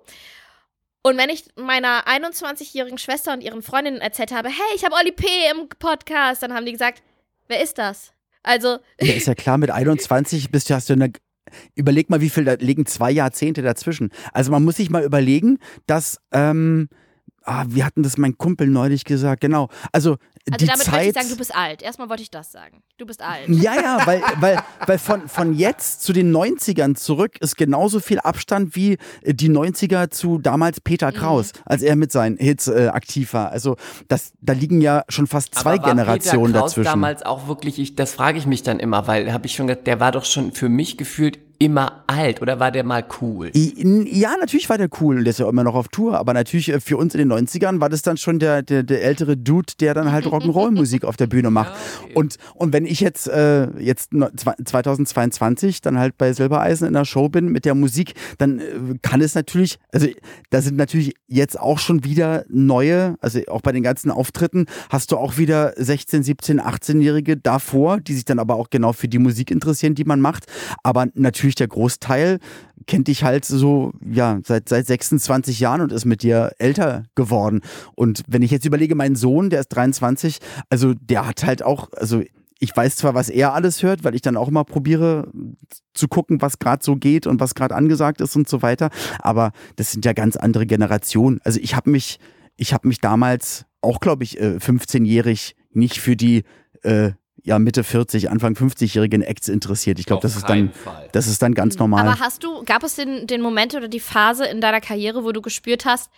Und 1.03 1.17
wenn 1.19 1.31
ich 1.31 1.45
meiner 1.57 2.07
21-jährigen 2.09 2.99
Schwester 2.99 3.33
und 3.33 3.41
ihren 3.41 3.63
Freundinnen 3.63 4.01
erzählt 4.01 4.33
habe, 4.33 4.49
hey, 4.49 4.75
ich 4.75 4.85
habe 4.85 4.97
Oli 4.97 5.13
P 5.13 5.27
im 5.53 5.69
Podcast, 5.69 6.43
dann 6.43 6.53
haben 6.53 6.67
die 6.67 6.73
gesagt, 6.73 7.03
wer 7.47 7.63
ist 7.63 7.79
das? 7.79 8.13
Also, 8.43 8.79
Ja, 9.01 9.15
ist 9.15 9.29
ja 9.29 9.35
klar, 9.35 9.57
mit 9.59 9.71
21 9.71 10.51
bist 10.51 10.69
du, 10.69 10.75
hast 10.75 10.89
du 10.89 10.95
eine. 10.95 11.13
Überleg 11.77 12.11
mal, 12.11 12.21
wie 12.21 12.29
viel, 12.29 12.45
da 12.45 12.55
liegen 12.55 12.87
zwei 12.87 13.13
Jahrzehnte 13.13 13.63
dazwischen. 13.63 14.11
Also 14.33 14.51
man 14.51 14.65
muss 14.65 14.79
sich 14.79 14.91
mal 14.91 15.05
überlegen, 15.05 15.61
dass, 15.87 16.19
ähm, 16.33 16.89
ah, 17.47 17.65
wie 17.69 17.83
hatten 17.85 18.03
das 18.03 18.19
mein 18.19 18.37
Kumpel 18.37 18.67
neulich 18.67 19.05
gesagt, 19.05 19.41
genau. 19.41 19.69
Also, 19.93 20.17
also 20.51 20.57
die 20.59 20.67
damit 20.67 20.83
Zeit. 20.83 20.95
wollte 20.95 21.09
ich 21.09 21.15
sagen, 21.15 21.29
du 21.31 21.37
bist 21.37 21.55
alt. 21.55 21.83
Erstmal 21.83 22.09
wollte 22.09 22.23
ich 22.23 22.31
das 22.31 22.53
sagen. 22.53 22.83
Du 22.99 23.07
bist 23.07 23.23
alt. 23.23 23.49
Ja, 23.49 23.75
ja, 23.75 24.07
weil, 24.07 24.23
weil, 24.41 24.59
weil 24.87 24.99
von, 24.99 25.29
von 25.29 25.55
jetzt 25.55 26.03
zu 26.03 26.13
den 26.13 26.35
90ern 26.35 26.95
zurück 26.95 27.37
ist 27.41 27.57
genauso 27.57 28.01
viel 28.01 28.21
Abstand 28.21 28.77
wie 28.77 28.99
die 29.25 29.49
90er 29.51 30.11
zu 30.11 30.39
damals 30.39 30.81
Peter 30.81 31.11
Mhm. 31.11 31.17
Kraus, 31.17 31.53
als 31.65 31.83
er 31.83 31.97
mit 31.97 32.13
seinen 32.13 32.37
Hits 32.37 32.69
äh, 32.69 32.89
aktiv 32.93 33.33
war. 33.33 33.51
Also 33.51 33.77
das, 34.09 34.33
da 34.41 34.53
liegen 34.53 34.81
ja 34.81 35.05
schon 35.09 35.27
fast 35.27 35.55
zwei 35.55 35.75
Aber 35.75 35.83
war 35.83 35.91
Generationen 35.91 36.53
Peter 36.53 36.59
Kraus 36.61 36.71
dazwischen. 36.73 36.87
damals 36.91 37.23
auch 37.25 37.49
wirklich, 37.49 37.79
ich, 37.79 37.95
das 37.97 38.13
frage 38.13 38.39
ich 38.39 38.47
mich 38.47 38.63
dann 38.63 38.79
immer, 38.79 39.07
weil 39.07 39.33
habe 39.33 39.47
ich 39.47 39.55
schon 39.55 39.67
gedacht, 39.67 39.87
der 39.87 40.01
war 40.01 40.13
doch 40.13 40.25
schon 40.25 40.53
für 40.53 40.69
mich 40.69 40.97
gefühlt 40.97 41.39
immer 41.59 42.05
alt 42.07 42.43
oder 42.43 42.61
war 42.61 42.71
der 42.71 42.85
mal 42.85 43.05
cool? 43.21 43.51
Ja, 43.55 44.35
natürlich 44.41 44.69
war 44.69 44.79
der 44.79 44.89
cool, 45.01 45.23
der 45.25 45.31
ist 45.31 45.39
ja 45.39 45.49
immer 45.49 45.65
noch 45.65 45.75
auf 45.75 45.89
Tour, 45.89 46.19
aber 46.19 46.35
natürlich 46.35 46.69
äh, 46.71 46.81
für 46.81 46.97
uns 46.97 47.15
in 47.15 47.29
den 47.29 47.33
90ern 47.33 47.81
war 47.81 47.89
das 47.89 48.03
dann 48.03 48.17
schon 48.17 48.39
der, 48.39 48.63
der, 48.63 48.83
der 48.83 49.03
ältere 49.03 49.37
Dude, 49.37 49.73
der 49.81 49.95
dann 49.95 50.13
halt 50.13 50.27
Rock'n'Roll-Musik 50.27 51.05
auf 51.05 51.17
der 51.17 51.27
Bühne 51.27 51.51
macht. 51.51 51.73
Und, 52.15 52.37
und 52.55 52.73
wenn 52.73 52.87
ich 52.87 53.01
jetzt, 53.01 53.29
äh, 53.29 53.69
jetzt 53.79 54.13
no- 54.13 54.27
zwe- 54.29 54.57
2022 54.65 55.81
dann 55.81 55.99
halt 55.99 56.19
bei 56.19 56.33
Silbereisen 56.33 56.87
in 56.87 56.95
der 56.95 57.05
Show 57.05 57.29
bin 57.29 57.47
mit 57.51 57.65
der 57.65 57.75
Musik, 57.75 58.15
dann 58.39 58.59
äh, 58.61 58.65
kann 59.03 59.21
es 59.21 59.35
natürlich, 59.35 59.79
also 59.93 60.09
da 60.51 60.61
sind 60.61 60.77
natürlich 60.77 61.15
jetzt 61.27 61.59
auch 61.59 61.79
schon 61.79 62.05
wieder 62.05 62.45
neue, 62.49 63.17
also 63.21 63.41
auch 63.49 63.61
bei 63.61 63.73
den 63.73 63.83
ganzen 63.83 64.11
Auftritten 64.11 64.67
hast 64.91 65.13
du 65.13 65.17
auch 65.17 65.39
wieder 65.39 65.73
16, 65.77 66.23
17, 66.23 66.61
18-Jährige 66.61 67.37
davor, 67.37 68.01
die 68.01 68.15
sich 68.15 68.25
dann 68.25 68.39
aber 68.39 68.57
auch 68.57 68.71
genau 68.71 68.93
für 68.93 69.09
die 69.09 69.19
Musik 69.19 69.51
interessieren, 69.51 69.95
die 69.95 70.05
man 70.05 70.21
macht. 70.21 70.45
Aber 70.83 71.07
natürlich 71.15 71.46
der 71.55 71.69
Großteil 71.69 72.39
kennt 72.87 73.09
dich 73.09 73.25
halt 73.25 73.45
so, 73.45 73.93
ja, 74.05 74.41
seit, 74.45 74.69
seit 74.69 74.87
26 74.87 75.61
Jahren 75.61 75.81
und 75.81 75.93
ist 75.93 76.05
mit 76.05 76.23
dir 76.23 76.53
älter 76.59 77.05
geworden. 77.15 77.63
Und 77.95 78.23
wenn 78.29 78.43
ich 78.43 78.51
jetzt 78.51 78.65
überlege, 78.65 78.95
mein 78.95 79.17
Sohn, 79.17 79.51
der 79.51 79.61
ist 79.61 79.69
23, 79.69 80.39
also 80.71 80.95
der 80.95 81.27
hat 81.27 81.45
halt 81.45 81.63
auch, 81.63 81.93
also 81.95 82.23
ich 82.59 82.75
weiß 82.75 82.97
zwar, 82.97 83.15
was 83.15 83.29
er 83.29 83.55
alles 83.55 83.83
hört, 83.83 84.05
weil 84.05 84.15
ich 84.15 84.23
dann 84.23 84.37
auch 84.37 84.49
immer 84.49 84.65
probiere 84.65 85.31
zu 85.95 86.09
gucken, 86.09 86.41
was 86.41 86.59
gerade 86.59 86.83
so 86.83 86.97
geht 86.97 87.27
und 87.27 87.41
was 87.41 87.55
gerade 87.55 87.75
angesagt 87.75 88.21
ist 88.21 88.37
und 88.37 88.49
so 88.49 88.63
weiter, 88.63 88.91
aber 89.19 89.53
das 89.77 89.93
sind 89.93 90.05
ja 90.05 90.13
ganz 90.13 90.37
andere 90.37 90.67
Generationen. 90.67 91.41
Also 91.45 91.61
ich 91.61 91.75
habe 91.75 91.91
mich, 91.91 92.19
ich 92.57 92.73
habe 92.73 92.89
mich 92.89 93.01
damals 93.01 93.67
auch, 93.83 94.01
glaube 94.01 94.25
ich, 94.25 94.41
äh, 94.41 94.57
15-jährig 94.57 95.55
nicht 95.73 96.01
für 96.01 96.17
die 96.17 96.45
äh, 96.83 97.13
ja 97.47 97.61
Mitte 97.61 97.85
40, 97.85 98.29
Anfang 98.29 98.55
50-jährigen 98.55 99.23
Acts 99.23 99.49
interessiert. 99.49 100.01
Ich 100.01 100.07
glaube, 100.07 100.21
das 100.21 100.37
ist 100.37 100.49
dann, 100.49 100.73
Fall. 100.73 101.09
das 101.13 101.29
ist 101.29 101.41
dann 101.41 101.55
ganz 101.55 101.79
normal. 101.79 102.07
Aber 102.07 102.19
hast 102.19 102.43
du, 102.43 102.65
gab 102.65 102.83
es 102.83 102.97
den, 102.97 103.29
den 103.29 103.41
Moment 103.41 103.75
oder 103.75 103.87
die 103.87 104.01
Phase 104.01 104.45
in 104.47 104.61
deiner 104.61 104.81
Karriere, 104.81 105.23
wo 105.23 105.31
du 105.31 105.41
gespürt 105.41 105.85
hast, 105.85 106.11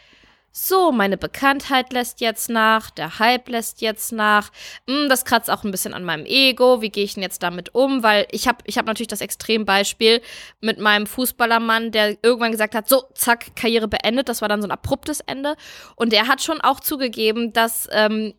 so, 0.51 0.91
meine 0.91 1.19
Bekanntheit 1.19 1.93
lässt 1.93 2.23
jetzt 2.23 2.49
nach, 2.49 2.91
der 2.91 3.19
Hype 3.19 3.51
lässt 3.51 3.83
jetzt 3.83 4.13
nach, 4.13 4.51
hm, 4.89 5.11
das 5.11 5.27
kratzt 5.27 5.51
auch 5.51 5.63
ein 5.63 5.71
bisschen 5.71 5.93
an 5.93 6.03
meinem 6.03 6.25
Ego, 6.25 6.81
wie 6.81 6.89
gehe 6.89 7.05
ich 7.05 7.13
denn 7.13 7.23
jetzt 7.23 7.43
damit 7.43 7.75
um? 7.75 8.03
Weil 8.03 8.27
ich 8.31 8.49
habe 8.49 8.59
ich 8.65 8.79
hab 8.79 8.87
natürlich 8.87 9.09
das 9.09 9.21
Extrembeispiel 9.21 10.23
mit 10.63 10.79
meinem 10.79 11.07
Fußballermann, 11.07 11.93
der 11.93 12.17
irgendwann 12.23 12.53
gesagt 12.53 12.75
hat, 12.75 12.89
so, 12.89 13.05
zack, 13.15 13.55
Karriere 13.55 13.87
beendet, 13.87 14.31
das 14.31 14.41
war 14.41 14.49
dann 14.49 14.63
so 14.63 14.67
ein 14.67 14.73
abruptes 14.73 15.21
Ende. 15.21 15.55
Und 15.95 16.13
der 16.13 16.27
hat 16.27 16.43
schon 16.43 16.63
auch 16.63 16.81
zugegeben, 16.81 17.53
dass, 17.53 17.87
ähm, 17.93 18.33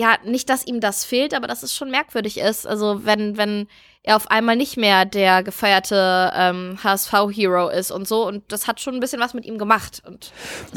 ja, 0.00 0.16
nicht, 0.24 0.48
dass 0.48 0.66
ihm 0.66 0.80
das 0.80 1.04
fehlt, 1.04 1.34
aber 1.34 1.46
dass 1.46 1.62
es 1.62 1.74
schon 1.76 1.90
merkwürdig 1.90 2.38
ist. 2.38 2.66
Also, 2.66 3.04
wenn, 3.04 3.36
wenn 3.36 3.66
er 4.02 4.16
auf 4.16 4.30
einmal 4.30 4.56
nicht 4.56 4.78
mehr 4.78 5.04
der 5.04 5.42
gefeierte 5.42 6.32
ähm, 6.34 6.78
HSV-Hero 6.82 7.68
ist 7.68 7.90
und 7.90 8.08
so. 8.08 8.26
Und 8.26 8.50
das 8.50 8.66
hat 8.66 8.80
schon 8.80 8.94
ein 8.94 9.00
bisschen 9.00 9.20
was 9.20 9.34
mit 9.34 9.44
ihm 9.44 9.58
gemacht. 9.58 10.02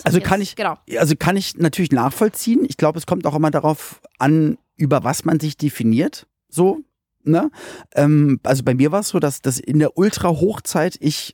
Also 0.04 0.20
kann 0.20 0.42
jetzt- 0.42 0.50
ich, 0.50 0.56
Genau. 0.58 0.76
also 0.98 1.16
kann 1.16 1.38
ich 1.38 1.56
natürlich 1.56 1.94
nachvollziehen. 1.94 2.66
Ich 2.68 2.76
glaube, 2.76 3.00
es 3.00 3.06
kommt 3.06 3.26
auch 3.26 3.36
immer 3.36 3.50
darauf 3.50 4.02
an, 4.20 4.58
über 4.76 5.06
was 5.06 5.24
man 5.24 5.40
sich 5.40 5.56
definiert. 5.56 6.28
So, 6.50 6.80
ne? 7.24 7.50
Ähm, 7.96 8.42
also 8.44 8.64
bei 8.64 8.74
mir 8.74 8.92
war 8.92 9.00
es 9.00 9.08
so, 9.10 9.20
dass, 9.20 9.42
dass 9.42 9.58
in 9.58 9.80
der 9.80 9.98
Ultra-Hochzeit 9.98 10.98
ich 11.00 11.34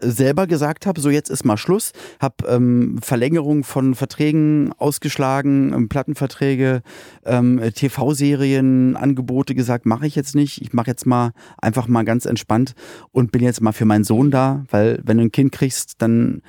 selber 0.00 0.46
gesagt 0.46 0.86
habe, 0.86 1.00
so 1.00 1.10
jetzt 1.10 1.30
ist 1.30 1.44
mal 1.44 1.56
Schluss, 1.56 1.92
habe 2.20 2.46
ähm, 2.48 2.98
Verlängerung 3.02 3.64
von 3.64 3.94
Verträgen 3.94 4.72
ausgeschlagen, 4.78 5.72
ähm, 5.72 5.88
Plattenverträge, 5.88 6.82
ähm, 7.24 7.60
TV-Serien, 7.74 8.96
Angebote 8.96 9.54
gesagt, 9.54 9.86
mache 9.86 10.06
ich 10.06 10.14
jetzt 10.14 10.34
nicht. 10.34 10.60
Ich 10.60 10.72
mache 10.72 10.88
jetzt 10.88 11.06
mal 11.06 11.32
einfach 11.58 11.88
mal 11.88 12.04
ganz 12.04 12.26
entspannt 12.26 12.74
und 13.12 13.32
bin 13.32 13.42
jetzt 13.42 13.60
mal 13.60 13.72
für 13.72 13.84
meinen 13.84 14.04
Sohn 14.04 14.30
da, 14.30 14.64
weil 14.70 15.00
wenn 15.04 15.18
du 15.18 15.24
ein 15.24 15.32
Kind 15.32 15.52
kriegst, 15.52 16.02
dann 16.02 16.42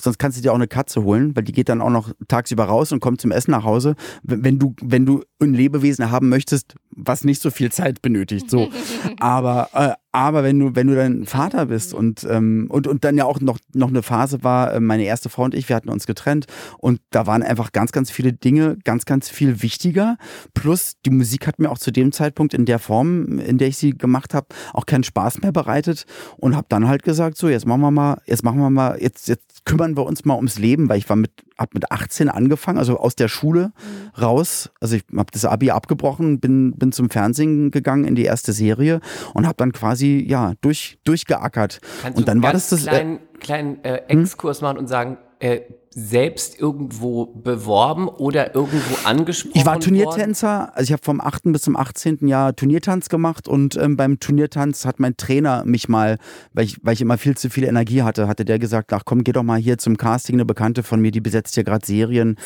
Sonst 0.00 0.18
kannst 0.18 0.38
du 0.38 0.42
dir 0.42 0.52
auch 0.52 0.56
eine 0.56 0.68
Katze 0.68 1.02
holen, 1.02 1.34
weil 1.34 1.42
die 1.42 1.52
geht 1.52 1.68
dann 1.68 1.80
auch 1.80 1.90
noch 1.90 2.12
tagsüber 2.28 2.64
raus 2.64 2.92
und 2.92 3.00
kommt 3.00 3.20
zum 3.20 3.32
Essen 3.32 3.50
nach 3.50 3.64
Hause. 3.64 3.96
Wenn 4.22 4.44
wenn 4.44 4.58
du, 4.58 4.74
wenn 4.80 5.04
du 5.04 5.24
ein 5.40 5.54
Lebewesen 5.54 6.10
haben 6.10 6.28
möchtest, 6.28 6.74
was 6.90 7.24
nicht 7.24 7.40
so 7.40 7.50
viel 7.50 7.70
Zeit 7.70 8.02
benötigt. 8.02 8.50
So. 8.50 8.70
aber, 9.20 9.68
äh, 9.72 9.92
aber 10.10 10.42
wenn 10.42 10.58
du, 10.58 10.74
wenn 10.74 10.88
du 10.88 10.96
dann 10.96 11.26
Vater 11.26 11.66
bist 11.66 11.94
und, 11.94 12.26
ähm, 12.28 12.66
und, 12.70 12.86
und 12.86 13.04
dann 13.04 13.16
ja 13.16 13.24
auch 13.24 13.40
noch, 13.40 13.58
noch 13.72 13.88
eine 13.88 14.02
Phase 14.02 14.42
war, 14.42 14.74
äh, 14.74 14.80
meine 14.80 15.04
erste 15.04 15.28
Frau 15.28 15.44
und 15.44 15.54
ich, 15.54 15.68
wir 15.68 15.76
hatten 15.76 15.90
uns 15.90 16.06
getrennt 16.06 16.46
und 16.78 17.00
da 17.10 17.26
waren 17.26 17.42
einfach 17.42 17.72
ganz, 17.72 17.92
ganz 17.92 18.10
viele 18.10 18.32
Dinge 18.32 18.76
ganz, 18.84 19.04
ganz 19.04 19.28
viel 19.28 19.62
wichtiger. 19.62 20.16
Plus 20.54 20.94
die 21.06 21.10
Musik 21.10 21.46
hat 21.46 21.58
mir 21.60 21.70
auch 21.70 21.78
zu 21.78 21.92
dem 21.92 22.10
Zeitpunkt 22.10 22.52
in 22.52 22.64
der 22.64 22.80
Form, 22.80 23.38
in 23.38 23.58
der 23.58 23.68
ich 23.68 23.76
sie 23.76 23.96
gemacht 23.96 24.34
habe, 24.34 24.48
auch 24.72 24.86
keinen 24.86 25.04
Spaß 25.04 25.42
mehr 25.42 25.52
bereitet 25.52 26.04
und 26.36 26.56
habe 26.56 26.66
dann 26.68 26.88
halt 26.88 27.04
gesagt, 27.04 27.36
so 27.36 27.48
jetzt 27.48 27.66
machen 27.66 27.80
wir 27.80 27.92
mal, 27.92 28.20
jetzt 28.26 28.42
machen 28.42 28.58
wir 28.58 28.70
mal, 28.70 29.00
jetzt, 29.00 29.28
jetzt 29.28 29.64
kümmern 29.64 29.96
wir 29.96 30.04
uns 30.04 30.24
mal 30.24 30.34
ums 30.34 30.58
Leben, 30.58 30.88
weil 30.88 30.98
ich 30.98 31.08
war 31.08 31.16
mit, 31.16 31.30
hab 31.58 31.74
mit 31.74 31.90
18 31.90 32.28
angefangen, 32.28 32.78
also 32.78 32.98
aus 32.98 33.16
der 33.16 33.28
Schule 33.28 33.72
mhm. 34.16 34.22
raus. 34.22 34.70
Also 34.80 34.96
ich 34.96 35.04
habe 35.16 35.30
das 35.32 35.44
Abi 35.44 35.70
abgebrochen, 35.70 36.40
bin, 36.40 36.72
bin 36.76 36.92
zum 36.92 37.10
Fernsehen 37.10 37.70
gegangen 37.70 38.04
in 38.04 38.14
die 38.14 38.24
erste 38.24 38.52
Serie 38.52 39.00
und 39.34 39.46
habe 39.46 39.56
dann 39.56 39.72
quasi 39.72 40.24
ja 40.26 40.52
durch, 40.60 40.98
durchgeackert. 41.04 41.80
Kannst 42.02 42.18
und 42.18 42.28
dann 42.28 42.42
war 42.42 42.52
das 42.52 42.68
das 42.68 42.84
das. 42.84 42.94
Kleinen, 42.94 43.16
äh, 43.16 43.38
kleinen 43.38 43.84
äh, 43.84 43.96
Exkurs 44.08 44.60
hm? 44.60 44.66
machen 44.66 44.78
und 44.78 44.86
sagen, 44.86 45.18
äh, 45.40 45.60
selbst 45.98 46.60
irgendwo 46.60 47.26
beworben 47.26 48.08
oder 48.08 48.54
irgendwo 48.54 48.94
angesprochen 49.04 49.58
Ich 49.58 49.66
war 49.66 49.80
Turniertänzer, 49.80 50.76
also 50.76 50.84
ich 50.84 50.92
habe 50.92 51.02
vom 51.02 51.20
8. 51.20 51.44
bis 51.46 51.62
zum 51.62 51.76
18. 51.76 52.28
Jahr 52.28 52.54
Turniertanz 52.54 53.08
gemacht 53.08 53.48
und 53.48 53.76
ähm, 53.76 53.96
beim 53.96 54.20
Turniertanz 54.20 54.84
hat 54.84 55.00
mein 55.00 55.16
Trainer 55.16 55.64
mich 55.64 55.88
mal, 55.88 56.18
weil 56.52 56.66
ich, 56.66 56.76
weil 56.82 56.94
ich 56.94 57.00
immer 57.00 57.18
viel 57.18 57.36
zu 57.36 57.50
viel 57.50 57.64
Energie 57.64 58.02
hatte, 58.02 58.28
hatte 58.28 58.44
der 58.44 58.60
gesagt, 58.60 58.92
ach 58.92 59.02
komm, 59.04 59.24
geh 59.24 59.32
doch 59.32 59.42
mal 59.42 59.58
hier 59.58 59.78
zum 59.78 59.96
Casting, 59.96 60.36
eine 60.36 60.44
Bekannte 60.44 60.84
von 60.84 61.00
mir, 61.00 61.10
die 61.10 61.20
besetzt 61.20 61.54
hier 61.54 61.64
gerade 61.64 61.84
Serien, 61.84 62.36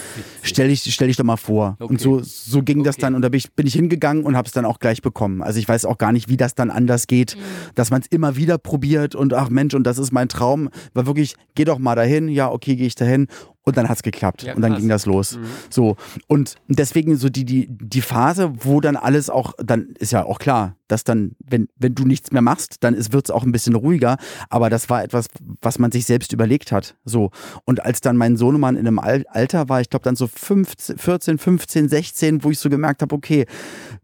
stell 0.42 0.68
dich, 0.68 0.82
stell 0.92 1.08
dich 1.08 1.18
doch 1.18 1.24
mal 1.24 1.36
vor. 1.36 1.76
Okay. 1.78 1.92
Und 1.92 2.00
so, 2.00 2.20
so 2.22 2.62
ging 2.62 2.78
okay. 2.78 2.86
das 2.86 2.96
dann 2.96 3.14
und 3.14 3.20
da 3.20 3.28
bin 3.28 3.38
ich, 3.38 3.52
bin 3.52 3.66
ich 3.66 3.74
hingegangen 3.74 4.24
und 4.24 4.34
habe 4.34 4.46
es 4.46 4.52
dann 4.52 4.64
auch 4.64 4.78
gleich 4.78 5.02
bekommen. 5.02 5.42
Also 5.42 5.58
ich 5.58 5.68
weiß 5.68 5.84
auch 5.84 5.98
gar 5.98 6.12
nicht, 6.12 6.28
wie 6.28 6.38
das 6.38 6.54
dann 6.54 6.70
anders 6.70 7.06
geht, 7.06 7.36
mhm. 7.36 7.40
dass 7.74 7.90
man 7.90 8.00
es 8.00 8.06
immer 8.08 8.36
wieder 8.36 8.56
probiert 8.56 9.14
und 9.14 9.34
ach 9.34 9.50
Mensch, 9.50 9.74
und 9.74 9.84
das 9.84 9.98
ist 9.98 10.10
mein 10.10 10.28
Traum, 10.28 10.70
war 10.94 11.06
wirklich, 11.06 11.34
geh 11.54 11.64
doch 11.64 11.78
mal 11.78 11.96
dahin, 11.96 12.28
ja, 12.28 12.50
okay, 12.50 12.76
gehe 12.76 12.86
ich 12.86 12.94
dahin 12.94 13.26
und 13.64 13.76
dann 13.76 13.88
hat 13.88 13.96
es 13.96 14.02
geklappt. 14.02 14.42
Ja, 14.42 14.54
und 14.54 14.62
dann 14.62 14.76
ging 14.76 14.88
das 14.88 15.06
los. 15.06 15.36
Mhm. 15.36 15.44
So. 15.70 15.96
Und 16.26 16.56
deswegen 16.68 17.16
so 17.16 17.28
die, 17.28 17.44
die, 17.44 17.68
die 17.68 18.00
Phase, 18.00 18.52
wo 18.58 18.80
dann 18.80 18.96
alles 18.96 19.30
auch, 19.30 19.52
dann 19.58 19.94
ist 19.98 20.12
ja 20.12 20.24
auch 20.24 20.38
klar, 20.38 20.76
dass 20.88 21.04
dann, 21.04 21.36
wenn, 21.38 21.68
wenn 21.76 21.94
du 21.94 22.04
nichts 22.04 22.32
mehr 22.32 22.42
machst, 22.42 22.76
dann 22.80 22.96
wird 23.12 23.26
es 23.26 23.30
auch 23.30 23.44
ein 23.44 23.52
bisschen 23.52 23.74
ruhiger. 23.74 24.16
Aber 24.50 24.68
das 24.68 24.90
war 24.90 25.04
etwas, 25.04 25.26
was 25.60 25.78
man 25.78 25.92
sich 25.92 26.06
selbst 26.06 26.32
überlegt 26.32 26.72
hat. 26.72 26.96
So. 27.04 27.30
Und 27.64 27.84
als 27.84 28.00
dann 28.00 28.16
mein 28.16 28.36
Sohnemann 28.36 28.76
in 28.76 28.86
einem 28.86 28.98
Alter 28.98 29.68
war, 29.68 29.80
ich 29.80 29.90
glaube 29.90 30.04
dann 30.04 30.16
so 30.16 30.26
15, 30.26 30.98
14, 30.98 31.38
15, 31.38 31.88
16, 31.88 32.44
wo 32.44 32.50
ich 32.50 32.58
so 32.58 32.68
gemerkt 32.68 33.02
habe, 33.02 33.14
okay, 33.14 33.46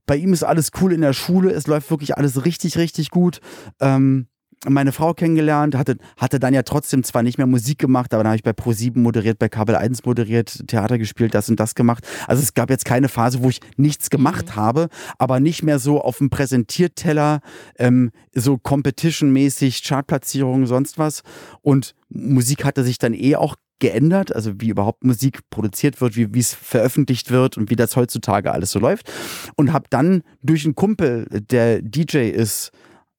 bei 0.06 0.16
ihm 0.16 0.32
ist 0.32 0.44
alles 0.44 0.70
cool 0.80 0.92
in 0.92 1.00
der 1.00 1.12
Schule, 1.12 1.50
es 1.50 1.66
läuft 1.66 1.90
wirklich 1.90 2.16
alles 2.16 2.44
richtig, 2.44 2.78
richtig 2.78 3.11
gut. 3.11 3.40
Ähm, 3.80 4.28
meine 4.66 4.92
Frau 4.92 5.14
kennengelernt, 5.14 5.76
hatte, 5.76 5.96
hatte 6.16 6.40
dann 6.40 6.54
ja 6.54 6.62
trotzdem 6.62 7.04
zwar 7.04 7.22
nicht 7.22 7.38
mehr 7.38 7.46
Musik 7.46 7.78
gemacht, 7.78 8.12
aber 8.12 8.24
dann 8.24 8.30
habe 8.30 8.36
ich 8.36 8.42
bei 8.42 8.50
Pro7 8.50 8.98
moderiert, 8.98 9.38
bei 9.38 9.48
Kabel 9.48 9.76
1 9.76 10.04
moderiert, 10.04 10.66
Theater 10.66 10.98
gespielt, 10.98 11.34
das 11.34 11.48
und 11.48 11.61
das 11.61 11.74
gemacht. 11.74 12.06
Also 12.26 12.42
es 12.42 12.54
gab 12.54 12.70
jetzt 12.70 12.84
keine 12.84 13.09
Phase, 13.09 13.42
wo 13.42 13.48
ich 13.48 13.61
nichts 13.76 14.11
gemacht 14.11 14.46
mhm. 14.46 14.56
habe, 14.56 14.88
aber 15.18 15.40
nicht 15.40 15.62
mehr 15.62 15.78
so 15.78 16.00
auf 16.00 16.18
dem 16.18 16.30
Präsentierteller, 16.30 17.40
ähm, 17.78 18.11
so 18.34 18.59
Competition-mäßig, 18.59 19.82
Chartplatzierungen, 19.82 20.66
sonst 20.66 20.98
was. 20.98 21.22
Und 21.62 21.94
Musik 22.09 22.64
hatte 22.64 22.84
sich 22.84 22.98
dann 22.98 23.14
eh 23.14 23.36
auch 23.36 23.54
geändert, 23.78 24.34
also 24.34 24.54
wie 24.59 24.70
überhaupt 24.70 25.04
Musik 25.04 25.40
produziert 25.50 26.00
wird, 26.00 26.16
wie 26.16 26.38
es 26.38 26.52
veröffentlicht 26.54 27.30
wird 27.30 27.56
und 27.56 27.70
wie 27.70 27.76
das 27.76 27.94
heutzutage 27.94 28.52
alles 28.52 28.72
so 28.72 28.80
läuft. 28.80 29.12
Und 29.56 29.72
habe 29.72 29.86
dann 29.90 30.22
durch 30.42 30.64
einen 30.64 30.74
Kumpel, 30.74 31.26
der 31.30 31.80
DJ 31.80 32.30
ist, 32.30 32.72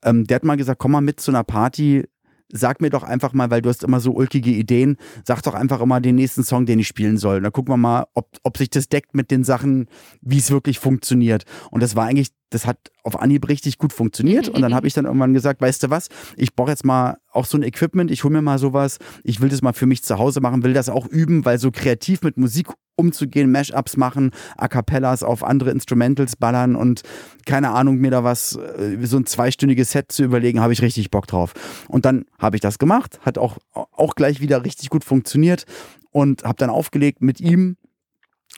ähm, 0.03 0.25
der 0.25 0.35
hat 0.35 0.43
mal 0.43 0.57
gesagt, 0.57 0.79
komm 0.79 0.91
mal 0.91 1.01
mit 1.01 1.19
zu 1.19 1.31
einer 1.31 1.43
Party, 1.43 2.03
sag 2.51 2.81
mir 2.81 2.89
doch 2.89 3.03
einfach 3.03 3.33
mal, 3.33 3.51
weil 3.51 3.61
du 3.61 3.69
hast 3.69 3.83
immer 3.83 3.99
so 3.99 4.11
ulkige 4.11 4.51
Ideen, 4.51 4.97
sag 5.23 5.41
doch 5.43 5.53
einfach 5.53 5.81
immer 5.81 6.01
den 6.01 6.15
nächsten 6.15 6.43
Song, 6.43 6.65
den 6.65 6.79
ich 6.79 6.87
spielen 6.87 7.17
soll. 7.17 7.37
Und 7.37 7.43
dann 7.43 7.51
gucken 7.51 7.73
wir 7.73 7.77
mal, 7.77 8.05
ob, 8.13 8.37
ob 8.43 8.57
sich 8.57 8.69
das 8.69 8.89
deckt 8.89 9.15
mit 9.15 9.31
den 9.31 9.43
Sachen, 9.43 9.87
wie 10.21 10.37
es 10.37 10.51
wirklich 10.51 10.79
funktioniert. 10.79 11.43
Und 11.71 11.83
das 11.83 11.95
war 11.95 12.05
eigentlich, 12.05 12.29
das 12.49 12.65
hat 12.65 12.77
auf 13.03 13.19
Anhieb 13.19 13.47
richtig 13.47 13.77
gut 13.77 13.93
funktioniert. 13.93 14.49
Und 14.49 14.61
dann 14.61 14.73
habe 14.75 14.87
ich 14.87 14.93
dann 14.93 15.05
irgendwann 15.05 15.33
gesagt, 15.33 15.61
weißt 15.61 15.83
du 15.83 15.89
was, 15.89 16.09
ich 16.35 16.55
brauche 16.55 16.71
jetzt 16.71 16.85
mal 16.85 17.17
auch 17.31 17.45
so 17.45 17.57
ein 17.57 17.63
Equipment, 17.63 18.11
ich 18.11 18.23
hole 18.23 18.33
mir 18.33 18.41
mal 18.41 18.57
sowas, 18.57 18.97
ich 19.23 19.39
will 19.39 19.49
das 19.49 19.61
mal 19.61 19.73
für 19.73 19.85
mich 19.85 20.03
zu 20.03 20.17
Hause 20.17 20.41
machen, 20.41 20.63
will 20.63 20.73
das 20.73 20.89
auch 20.89 21.07
üben, 21.07 21.45
weil 21.45 21.59
so 21.59 21.71
kreativ 21.71 22.23
mit 22.23 22.37
Musik 22.37 22.67
umzugehen, 22.95 23.51
Mashups 23.51 23.95
machen, 23.95 24.31
A 24.57 24.67
Cappellas 24.67 25.23
auf 25.23 25.43
andere 25.43 25.71
Instrumentals 25.71 26.35
ballern 26.35 26.75
und 26.75 27.03
keine 27.45 27.69
Ahnung, 27.69 27.97
mir 27.97 28.11
da 28.11 28.23
was, 28.23 28.55
äh, 28.55 28.97
so 29.03 29.17
ein 29.17 29.25
zweistündiges 29.25 29.91
Set 29.91 30.11
zu 30.11 30.23
überlegen, 30.23 30.59
habe 30.59 30.73
ich 30.73 30.81
richtig 30.81 31.09
Bock 31.09 31.27
drauf. 31.27 31.53
Und 31.87 32.05
dann 32.05 32.25
habe 32.37 32.57
ich 32.57 32.61
das 32.61 32.77
gemacht, 32.77 33.19
hat 33.21 33.37
auch, 33.37 33.57
auch 33.73 34.15
gleich 34.15 34.41
wieder 34.41 34.65
richtig 34.65 34.89
gut 34.89 35.03
funktioniert 35.03 35.65
und 36.11 36.43
habe 36.43 36.57
dann 36.57 36.69
aufgelegt 36.69 37.21
mit 37.21 37.39
ihm 37.39 37.77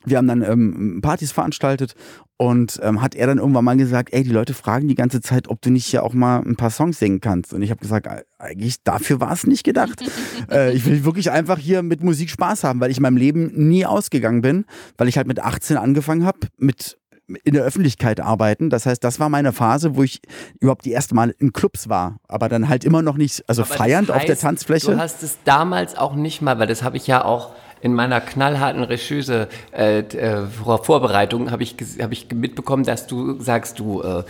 wir 0.06 0.18
haben 0.18 0.28
dann 0.28 0.42
ähm, 0.42 1.00
Partys 1.02 1.32
veranstaltet 1.32 1.96
und 2.38 2.80
ähm, 2.82 3.02
hat 3.02 3.14
er 3.14 3.28
dann 3.28 3.38
irgendwann 3.38 3.66
mal 3.66 3.78
gesagt, 3.78 4.14
ey, 4.14 4.24
die 4.24 4.32
Leute 4.32 4.54
fragen 4.54 4.88
die 4.88 4.96
ganze 4.96 5.22
Zeit, 5.22 5.48
ob 5.48 5.62
du 5.62 5.70
nicht 5.70 5.86
hier 5.86 6.04
auch 6.04 6.14
mal 6.14 6.40
ein 6.40 6.56
paar 6.56 6.72
Songs 6.72 6.98
singen 6.98 7.22
kannst. 7.22 7.54
Und 7.54 7.62
ich 7.62 7.70
habe 7.70 7.82
gesagt, 7.82 8.08
eigentlich 8.40 8.84
dafür 8.84 9.20
war 9.20 9.32
es 9.32 9.46
nicht 9.46 9.64
gedacht. 9.64 10.02
äh, 10.52 10.74
ich 10.74 10.86
will 10.86 11.06
wirklich 11.06 11.30
einfach 11.30 11.60
hier 11.60 11.84
mit 11.84 12.04
Musik 12.04 12.30
Spaß 12.30 12.64
haben, 12.64 12.80
weil 12.80 12.90
ich 12.90 12.98
in 12.98 13.04
meinem 13.04 13.18
Leben 13.18 13.52
nie 13.54 13.86
ausgegangen 13.86 14.42
bin, 14.42 14.66
weil 14.98 15.08
ich 15.08 15.18
halt 15.18 15.28
mit 15.28 15.40
18 15.40 15.78
angefangen 15.78 16.26
habe, 16.26 16.40
mit 16.58 16.98
in 17.44 17.54
der 17.54 17.64
Öffentlichkeit 17.64 18.20
arbeiten. 18.20 18.70
Das 18.70 18.86
heißt, 18.86 19.04
das 19.04 19.20
war 19.20 19.30
meine 19.30 19.54
Phase, 19.54 19.96
wo 19.96 20.04
ich 20.04 20.20
überhaupt 20.60 20.86
die 20.86 20.92
erste 20.92 21.16
Mal 21.16 21.34
in 21.38 21.54
Clubs 21.54 21.90
war, 21.90 22.18
aber 22.28 22.50
dann 22.50 22.70
halt 22.70 22.84
immer 22.84 23.02
noch 23.02 23.18
nicht, 23.18 23.48
also 23.48 23.64
aber 23.64 23.74
feiernd 23.74 24.10
das 24.10 24.16
heißt, 24.16 24.24
auf 24.24 24.26
der 24.26 24.38
Tanzfläche. 24.38 24.92
Du 24.92 24.98
hast 24.98 25.24
es 25.24 25.38
damals 25.46 25.98
auch 25.98 26.16
nicht 26.16 26.42
mal, 26.42 26.60
weil 26.60 26.68
das 26.68 26.84
habe 26.84 26.98
ich 26.98 27.08
ja 27.08 27.24
auch 27.24 27.54
in 27.82 27.94
meiner 27.94 28.22
knallharten 28.22 28.84
Recherche 28.84 29.48
äh, 29.72 30.00
äh, 30.00 30.46
Vorbereitung 30.48 31.52
habe 31.52 31.64
ich, 31.64 31.76
hab 32.00 32.12
ich 32.12 32.28
mitbekommen, 32.34 32.84
dass 32.84 33.08
du 33.08 33.40
sagst, 33.42 33.80
du 33.80 34.02
äh, 34.02 34.24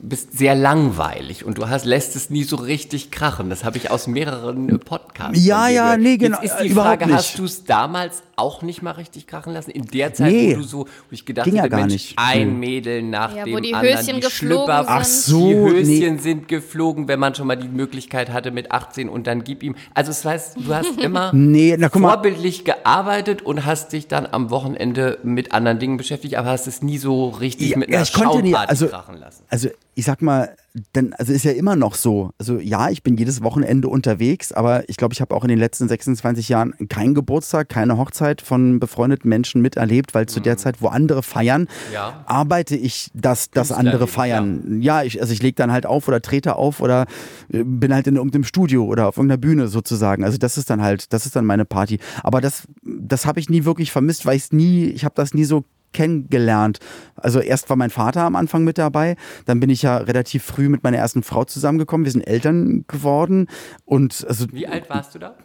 bist 0.00 0.36
sehr 0.36 0.54
langweilig 0.54 1.44
und 1.44 1.58
du 1.58 1.68
hast, 1.68 1.84
lässt 1.84 2.16
es 2.16 2.30
nie 2.30 2.44
so 2.44 2.56
richtig 2.56 3.10
krachen. 3.10 3.50
Das 3.50 3.64
habe 3.64 3.78
ich 3.78 3.90
aus 3.90 4.06
mehreren 4.06 4.78
Podcasts. 4.80 5.44
Ja, 5.44 5.68
ja, 5.68 5.96
nee, 5.96 6.16
genau. 6.16 6.38
Jetzt 6.42 6.54
ist 6.54 6.62
die 6.62 6.70
Frage, 6.70 7.12
hast 7.12 7.38
du 7.38 7.44
es 7.44 7.64
damals 7.64 8.22
auch 8.38 8.62
nicht 8.62 8.82
mal 8.82 8.92
richtig 8.92 9.26
krachen 9.26 9.52
lassen? 9.52 9.70
In 9.70 9.84
der 9.86 10.14
Zeit, 10.14 10.32
nee, 10.32 10.54
wo 10.54 10.60
du 10.60 10.62
so, 10.62 10.78
wo 10.84 10.86
ich 11.10 11.24
gedacht 11.24 11.46
habe, 11.46 11.56
ja 11.56 11.76
Mensch, 11.76 11.92
nicht. 11.92 12.14
ein 12.16 12.50
hm. 12.50 12.60
Mädel 12.60 13.02
nach 13.02 13.34
ja, 13.34 13.44
dem 13.44 13.54
wo 13.54 13.60
die 13.60 13.74
anderen, 13.74 13.98
Höschen 13.98 14.14
die 14.16 14.20
geflogen 14.20 14.64
Schlüpper, 14.66 14.84
sind. 14.84 14.90
Ach 14.90 15.04
so, 15.04 15.48
die 15.48 15.54
Höschen 15.54 16.14
nee. 16.14 16.20
sind 16.20 16.48
geflogen, 16.48 17.08
wenn 17.08 17.20
man 17.20 17.34
schon 17.34 17.46
mal 17.46 17.56
die 17.56 17.68
Möglichkeit 17.68 18.30
hatte 18.30 18.50
mit 18.50 18.72
18 18.72 19.08
und 19.08 19.26
dann 19.26 19.44
gib 19.44 19.62
ihm. 19.62 19.74
Also 19.94 20.10
das 20.10 20.24
heißt, 20.24 20.56
du 20.56 20.74
hast 20.74 20.98
immer 21.02 21.32
nee, 21.34 21.76
na, 21.78 21.88
vorbildlich 21.88 22.64
gearbeitet 22.64 23.42
und 23.42 23.64
hast 23.66 23.92
dich 23.92 24.08
dann 24.08 24.26
am 24.26 24.50
Wochenende 24.50 25.18
mit 25.22 25.52
anderen 25.52 25.78
Dingen 25.78 25.96
beschäftigt, 25.96 26.36
aber 26.36 26.50
hast 26.50 26.66
es 26.66 26.82
nie 26.82 26.98
so 26.98 27.28
richtig 27.28 27.70
ja, 27.70 27.78
mit 27.78 27.88
einer 27.88 27.98
ja, 27.98 28.02
ich 28.02 28.12
konnte 28.12 28.42
nie, 28.42 28.54
also, 28.54 28.88
krachen 28.88 29.18
lassen. 29.18 29.44
Also 29.48 29.68
ich 29.94 30.04
sag 30.04 30.22
mal, 30.22 30.54
denn, 30.94 31.14
also 31.14 31.32
ist 31.32 31.44
ja 31.44 31.52
immer 31.52 31.76
noch 31.76 31.94
so. 31.94 32.30
Also 32.38 32.58
ja, 32.58 32.90
ich 32.90 33.02
bin 33.02 33.16
jedes 33.16 33.42
Wochenende 33.42 33.88
unterwegs, 33.88 34.52
aber 34.52 34.88
ich 34.88 34.96
glaube, 34.96 35.12
ich 35.12 35.20
habe 35.20 35.34
auch 35.34 35.42
in 35.42 35.48
den 35.48 35.58
letzten 35.58 35.88
26 35.88 36.48
Jahren 36.48 36.74
keinen 36.88 37.14
Geburtstag, 37.14 37.68
keine 37.68 37.96
Hochzeit 37.98 38.40
von 38.42 38.80
befreundeten 38.80 39.28
Menschen 39.28 39.62
miterlebt, 39.62 40.14
weil 40.14 40.26
zu 40.26 40.40
der 40.40 40.54
mhm. 40.54 40.58
Zeit, 40.58 40.82
wo 40.82 40.88
andere 40.88 41.22
feiern, 41.22 41.68
ja. 41.92 42.24
arbeite 42.26 42.76
ich, 42.76 43.10
dass, 43.14 43.50
dass 43.50 43.72
andere 43.72 44.06
feiern. 44.06 44.80
Ja, 44.80 45.00
ja 45.00 45.06
ich, 45.06 45.20
also 45.20 45.32
ich 45.32 45.42
lege 45.42 45.54
dann 45.54 45.72
halt 45.72 45.86
auf 45.86 46.08
oder 46.08 46.20
trete 46.20 46.56
auf 46.56 46.80
oder 46.80 47.06
äh, 47.52 47.62
bin 47.64 47.92
halt 47.92 48.06
in 48.06 48.16
irgendeinem 48.16 48.44
Studio 48.44 48.84
oder 48.84 49.08
auf 49.08 49.16
irgendeiner 49.16 49.38
Bühne 49.38 49.68
sozusagen. 49.68 50.24
Also 50.24 50.38
das 50.38 50.58
ist 50.58 50.70
dann 50.70 50.82
halt, 50.82 51.12
das 51.12 51.26
ist 51.26 51.36
dann 51.36 51.44
meine 51.44 51.64
Party. 51.64 51.98
Aber 52.22 52.40
das, 52.40 52.64
das 52.82 53.26
habe 53.26 53.40
ich 53.40 53.48
nie 53.48 53.64
wirklich 53.64 53.92
vermisst, 53.92 54.26
weil 54.26 54.36
ich 54.36 54.52
nie, 54.52 54.86
ich 54.86 55.04
habe 55.04 55.14
das 55.14 55.34
nie 55.34 55.44
so 55.44 55.64
kennengelernt. 55.92 56.78
Also 57.16 57.40
erst 57.40 57.68
war 57.68 57.76
mein 57.76 57.90
Vater 57.90 58.22
am 58.22 58.36
Anfang 58.36 58.64
mit 58.64 58.78
dabei, 58.78 59.16
dann 59.46 59.60
bin 59.60 59.70
ich 59.70 59.82
ja 59.82 59.98
relativ 59.98 60.44
früh 60.44 60.68
mit 60.68 60.82
meiner 60.82 60.98
ersten 60.98 61.22
Frau 61.22 61.44
zusammengekommen. 61.44 62.04
Wir 62.04 62.12
sind 62.12 62.22
Eltern 62.22 62.84
geworden 62.88 63.48
und 63.84 64.24
also 64.28 64.46
Wie 64.52 64.66
alt 64.66 64.88
warst 64.90 65.14
du 65.14 65.18
da? 65.18 65.36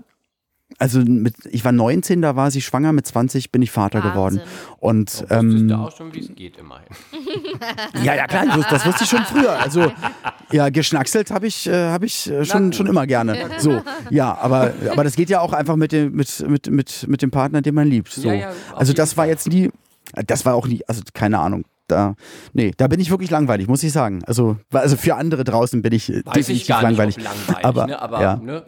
Also 0.79 0.99
mit, 0.99 1.35
ich 1.51 1.63
war 1.63 1.71
19, 1.71 2.21
da 2.21 2.35
war 2.35 2.49
sie 2.49 2.61
schwanger, 2.61 2.93
mit 2.93 3.05
20 3.05 3.51
bin 3.51 3.61
ich 3.61 3.71
Vater 3.71 3.99
Wahnsinn. 3.99 4.11
geworden. 4.11 4.41
Und 4.79 5.25
da 5.29 5.39
ähm, 5.39 5.67
du 5.67 5.75
auch 5.75 5.95
schon, 5.95 6.13
wie 6.13 6.19
es 6.19 6.33
geht, 6.33 6.57
immerhin. 6.57 6.87
ja, 8.03 8.15
ja, 8.15 8.25
klar, 8.27 8.45
das 8.69 8.85
wusste 8.85 9.03
ich 9.03 9.09
schon 9.09 9.23
früher. 9.23 9.59
Also 9.59 9.91
ja, 10.51 10.69
geschnackselt 10.69 11.31
habe 11.31 11.47
ich, 11.47 11.67
äh, 11.67 11.89
hab 11.89 12.03
ich 12.03 12.29
äh, 12.29 12.43
schon, 12.45 12.73
schon 12.73 12.87
immer 12.87 13.05
gerne. 13.05 13.37
So, 13.59 13.81
ja, 14.09 14.35
aber, 14.35 14.73
aber 14.91 15.03
das 15.03 15.15
geht 15.15 15.29
ja 15.29 15.41
auch 15.41 15.53
einfach 15.53 15.75
mit 15.75 15.91
dem, 15.91 16.13
mit, 16.13 16.47
mit, 16.47 16.69
mit, 16.69 17.05
mit 17.07 17.21
dem 17.21 17.31
Partner, 17.31 17.61
den 17.61 17.75
man 17.75 17.87
liebt. 17.87 18.11
So. 18.11 18.27
Ja, 18.27 18.33
ja, 18.33 18.51
also 18.75 18.93
das 18.93 19.15
war 19.15 19.27
jetzt 19.27 19.47
nie, 19.47 19.71
das 20.25 20.45
war 20.45 20.55
auch 20.55 20.67
nie, 20.67 20.81
also 20.87 21.01
keine 21.13 21.39
Ahnung. 21.39 21.65
Da, 21.87 22.15
nee, 22.53 22.71
da 22.77 22.87
bin 22.87 23.01
ich 23.01 23.09
wirklich 23.09 23.29
langweilig, 23.29 23.67
muss 23.67 23.83
ich 23.83 23.91
sagen. 23.91 24.23
Also, 24.25 24.57
also 24.71 24.95
für 24.95 25.15
andere 25.15 25.43
draußen 25.43 25.81
bin 25.81 25.91
ich 25.91 26.07
Weiß 26.07 26.23
definitiv 26.33 26.61
ich 26.61 26.67
gar 26.67 26.81
langweilig. 26.81 27.17
Nicht, 27.17 27.25
langweilig 27.25 27.65
aber, 27.65 27.87
ne? 27.87 28.01
aber 28.01 28.21
ja. 28.21 28.35
ne? 28.37 28.63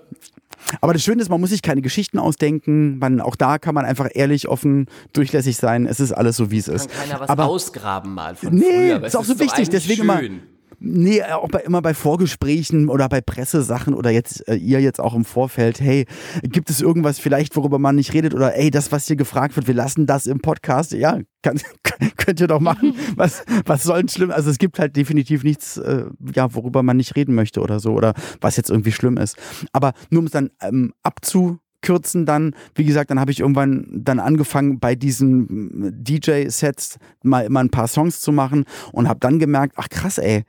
Aber 0.81 0.93
das 0.93 1.03
Schöne 1.03 1.21
ist, 1.21 1.29
man 1.29 1.39
muss 1.39 1.51
sich 1.51 1.61
keine 1.61 1.81
Geschichten 1.81 2.19
ausdenken. 2.19 2.97
Man, 2.97 3.21
auch 3.21 3.35
da 3.35 3.57
kann 3.57 3.75
man 3.75 3.85
einfach 3.85 4.09
ehrlich, 4.13 4.47
offen, 4.47 4.87
durchlässig 5.13 5.57
sein. 5.57 5.85
Es 5.85 5.99
ist 5.99 6.11
alles 6.11 6.35
so, 6.37 6.51
wie 6.51 6.57
es 6.57 6.67
ist. 6.67 6.89
Kann 6.89 7.07
keiner 7.07 7.19
was 7.21 7.29
Aber 7.29 7.45
ausgraben 7.45 8.13
mal 8.13 8.35
von 8.35 8.53
Nee, 8.53 8.63
früher. 8.65 8.97
ist 8.97 9.03
Es 9.05 9.15
auch 9.15 9.23
so 9.23 9.39
wichtig, 9.39 9.69
deswegen 9.69 10.03
schön. 10.03 10.41
Nee, 10.79 11.19
äh, 11.19 11.33
auch 11.33 11.49
bei, 11.49 11.59
immer 11.59 11.81
bei 11.81 11.93
Vorgesprächen 11.93 12.89
oder 12.89 13.09
bei 13.09 13.21
Pressesachen 13.21 13.93
oder 13.93 14.09
jetzt 14.09 14.47
äh, 14.47 14.55
ihr 14.55 14.81
jetzt 14.81 14.99
auch 14.99 15.13
im 15.13 15.25
Vorfeld, 15.25 15.79
hey, 15.79 16.05
gibt 16.43 16.69
es 16.69 16.81
irgendwas 16.81 17.19
vielleicht, 17.19 17.55
worüber 17.55 17.79
man 17.79 17.95
nicht 17.95 18.13
redet 18.13 18.33
oder 18.33 18.55
ey, 18.55 18.71
das, 18.71 18.91
was 18.91 19.07
hier 19.07 19.15
gefragt 19.15 19.55
wird, 19.55 19.67
wir 19.67 19.73
lassen 19.73 20.05
das 20.05 20.27
im 20.27 20.39
Podcast. 20.39 20.91
Ja, 20.93 21.19
kann, 21.41 21.59
könnt 22.17 22.39
ihr 22.39 22.47
doch 22.47 22.59
machen. 22.59 22.95
Was, 23.15 23.43
was 23.65 23.83
soll 23.83 23.99
denn 23.99 24.09
schlimm? 24.09 24.31
Also 24.31 24.49
es 24.49 24.57
gibt 24.57 24.79
halt 24.79 24.95
definitiv 24.95 25.43
nichts, 25.43 25.77
äh, 25.77 26.05
ja, 26.33 26.53
worüber 26.53 26.83
man 26.83 26.97
nicht 26.97 27.15
reden 27.15 27.35
möchte 27.35 27.61
oder 27.61 27.79
so 27.79 27.93
oder 27.93 28.13
was 28.41 28.57
jetzt 28.57 28.69
irgendwie 28.69 28.91
schlimm 28.91 29.17
ist. 29.17 29.37
Aber 29.71 29.93
nur 30.09 30.19
um 30.19 30.25
es 30.25 30.31
dann 30.31 30.49
ähm, 30.61 30.93
abzukürzen 31.85 32.25
dann, 32.25 32.55
wie 32.73 32.85
gesagt, 32.85 33.09
dann 33.11 33.19
habe 33.19 33.31
ich 33.31 33.39
irgendwann 33.39 33.87
dann 33.91 34.19
angefangen 34.19 34.79
bei 34.79 34.95
diesen 34.95 36.03
DJ-Sets 36.03 36.97
mal 37.23 37.45
immer 37.45 37.59
ein 37.61 37.69
paar 37.69 37.87
Songs 37.87 38.19
zu 38.19 38.31
machen 38.31 38.65
und 38.91 39.07
habe 39.07 39.19
dann 39.19 39.39
gemerkt, 39.39 39.75
ach 39.77 39.89
krass, 39.89 40.17
ey, 40.17 40.43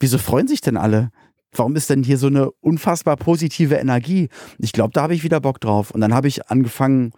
wieso 0.00 0.18
freuen 0.18 0.48
sich 0.48 0.60
denn 0.60 0.76
alle? 0.76 1.10
Warum 1.52 1.76
ist 1.76 1.88
denn 1.88 2.02
hier 2.02 2.18
so 2.18 2.26
eine 2.26 2.50
unfassbar 2.50 3.16
positive 3.16 3.76
Energie? 3.76 4.28
Ich 4.58 4.72
glaube, 4.72 4.90
da 4.92 5.02
habe 5.02 5.14
ich 5.14 5.22
wieder 5.22 5.40
Bock 5.40 5.60
drauf. 5.60 5.92
Und 5.92 6.00
dann 6.00 6.12
habe 6.12 6.26
ich 6.26 6.50
angefangen, 6.50 7.12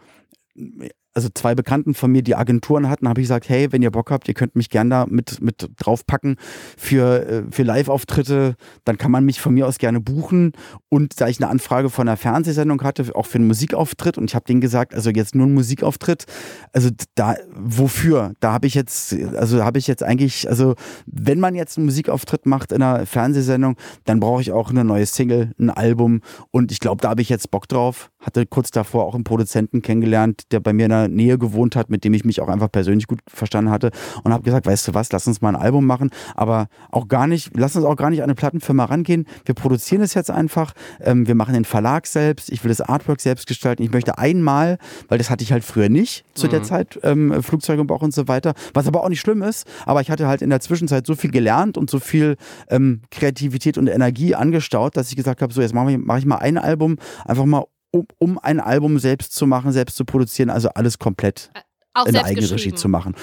also 1.17 1.31
zwei 1.33 1.55
Bekannten 1.55 1.95
von 1.95 2.13
mir, 2.13 2.21
die 2.21 2.37
Agenturen 2.37 2.91
hatten, 2.91 3.09
habe 3.09 3.23
ich 3.23 3.25
gesagt, 3.25 3.49
hey, 3.49 3.73
wenn 3.73 3.81
ihr 3.81 3.91
Bock 3.91 4.11
habt, 4.11 4.29
ihr 4.29 4.35
könnt 4.35 4.55
mich 4.55 4.69
gern 4.69 4.91
da 4.91 5.07
mit, 5.09 5.41
mit 5.41 5.71
draufpacken 5.79 6.37
für, 6.77 7.27
äh, 7.27 7.43
für 7.51 7.63
Live-Auftritte, 7.63 8.55
dann 8.85 8.99
kann 8.99 9.11
man 9.11 9.25
mich 9.25 9.41
von 9.41 9.55
mir 9.55 9.67
aus 9.67 9.79
gerne 9.79 9.99
buchen. 9.99 10.53
Und 10.91 11.19
da 11.19 11.27
ich 11.29 11.41
eine 11.41 11.49
Anfrage 11.49 11.89
von 11.89 12.07
einer 12.07 12.19
Fernsehsendung 12.19 12.83
hatte, 12.83 13.17
auch 13.17 13.25
für 13.25 13.39
einen 13.39 13.47
Musikauftritt, 13.47 14.19
und 14.19 14.27
ich 14.27 14.35
habe 14.35 14.45
denen 14.45 14.61
gesagt, 14.61 14.95
also 14.95 15.09
jetzt 15.09 15.35
nur 15.35 15.47
ein 15.47 15.55
Musikauftritt, 15.55 16.27
also 16.75 16.91
da, 17.15 17.37
wofür? 17.55 18.35
Da 18.41 18.53
habe 18.53 18.67
ich 18.67 18.75
jetzt, 18.75 19.17
also 19.37 19.65
habe 19.65 19.79
ich 19.79 19.87
jetzt 19.87 20.03
eigentlich, 20.03 20.51
also 20.51 20.75
wenn 21.07 21.41
man 21.41 21.55
jetzt 21.55 21.79
einen 21.79 21.87
Musikauftritt 21.87 22.45
macht 22.45 22.73
in 22.73 22.83
einer 22.83 23.07
Fernsehsendung, 23.07 23.77
dann 24.05 24.21
brauche 24.21 24.43
ich 24.43 24.53
auch 24.53 24.69
eine 24.69 24.85
neue 24.85 25.07
Single, 25.07 25.53
ein 25.59 25.71
Album 25.71 26.21
und 26.51 26.73
ich 26.73 26.81
glaube, 26.81 27.01
da 27.01 27.09
habe 27.09 27.23
ich 27.23 27.31
jetzt 27.31 27.51
Bock 27.51 27.69
drauf. 27.69 28.11
Hatte 28.21 28.45
kurz 28.45 28.71
davor 28.71 29.05
auch 29.05 29.15
einen 29.15 29.25
Produzenten 29.25 29.83
kennengelernt, 29.83 30.43
der 30.51 30.61
bei 30.61 30.73
mir 30.73 30.87
in 30.87 30.93
Nähe 31.15 31.39
gewohnt 31.39 31.77
hat, 31.77 31.91
mit 31.91 32.05
dem 32.05 32.15
ich 32.15 32.25
mich 32.25 32.41
auch 32.41 32.49
einfach 32.49 32.71
persönlich 32.71 33.07
gut 33.07 33.21
verstanden 33.27 33.71
hatte 33.71 33.91
und 34.25 34.33
habe 34.33 34.43
gesagt, 34.43 34.67
weißt 34.67 34.89
du 34.89 34.95
was, 34.95 35.13
lass 35.13 35.27
uns 35.27 35.41
mal 35.41 35.51
ein 35.51 35.57
Album 35.57 35.87
machen, 35.87 36.11
aber 36.35 36.69
auch 36.91 37.09
gar 37.09 37.27
nicht, 37.27 37.51
lass 37.57 37.77
uns 37.77 37.85
auch 37.85 37.97
gar 37.97 38.11
nicht 38.11 38.21
an 38.21 38.25
eine 38.25 38.35
Plattenfirma 38.35 38.85
rangehen. 38.85 39.27
Wir 39.45 39.55
produzieren 39.55 40.03
es 40.03 40.15
jetzt 40.15 40.31
einfach, 40.31 40.73
ähm, 41.01 41.27
wir 41.27 41.35
machen 41.35 41.55
den 41.55 41.65
Verlag 41.65 42.07
selbst, 42.07 42.51
ich 42.51 42.63
will 42.65 42.69
das 42.69 42.81
Artwork 42.81 43.21
selbst 43.21 43.47
gestalten. 43.47 43.83
Ich 43.83 43.93
möchte 43.93 44.19
einmal, 44.19 44.79
weil 45.09 45.19
das 45.19 45.31
hatte 45.31 45.45
ich 45.45 45.53
halt 45.53 45.65
früher 45.65 45.89
nicht 45.89 46.25
zu 46.35 46.49
der 46.49 46.63
Zeit, 46.63 46.99
ähm, 47.03 47.43
Flugzeug 47.43 47.79
im 47.81 47.87
Bauch 47.87 48.03
und 48.03 48.15
so 48.15 48.29
weiter, 48.29 48.55
was 48.75 48.87
aber 48.87 49.05
auch 49.05 49.09
nicht 49.09 49.21
schlimm 49.21 49.43
ist, 49.43 49.67
aber 49.85 50.01
ich 50.01 50.11
hatte 50.11 50.27
halt 50.27 50.43
in 50.43 50.51
der 50.51 50.61
Zwischenzeit 50.61 51.07
so 51.07 51.15
viel 51.15 51.31
gelernt 51.31 51.79
und 51.79 51.91
so 51.91 51.99
viel 51.99 52.37
ähm, 52.71 53.03
Kreativität 53.11 53.79
und 53.79 53.89
Energie 53.89 54.35
angestaut, 54.35 54.97
dass 54.97 55.11
ich 55.11 55.17
gesagt 55.17 55.43
habe, 55.43 55.53
so 55.53 55.61
jetzt 55.61 55.75
mache 55.75 55.93
ich, 55.93 55.99
mach 55.99 56.19
ich 56.19 56.27
mal 56.27 56.37
ein 56.37 56.59
Album, 56.59 56.97
einfach 57.25 57.45
mal 57.45 57.65
um, 57.97 58.07
um 58.19 58.39
ein 58.39 58.61
Album 58.61 58.99
selbst 58.99 59.35
zu 59.35 59.47
machen, 59.47 59.73
selbst 59.73 59.97
zu 59.97 60.05
produzieren, 60.05 60.51
also 60.51 60.69
alles 60.71 60.99
komplett 60.99 61.51
Auch 61.95 62.07
in 62.07 62.13
der 62.13 62.25
Eigenregie 62.25 62.75
zu 62.75 62.89
machen. 62.89 63.15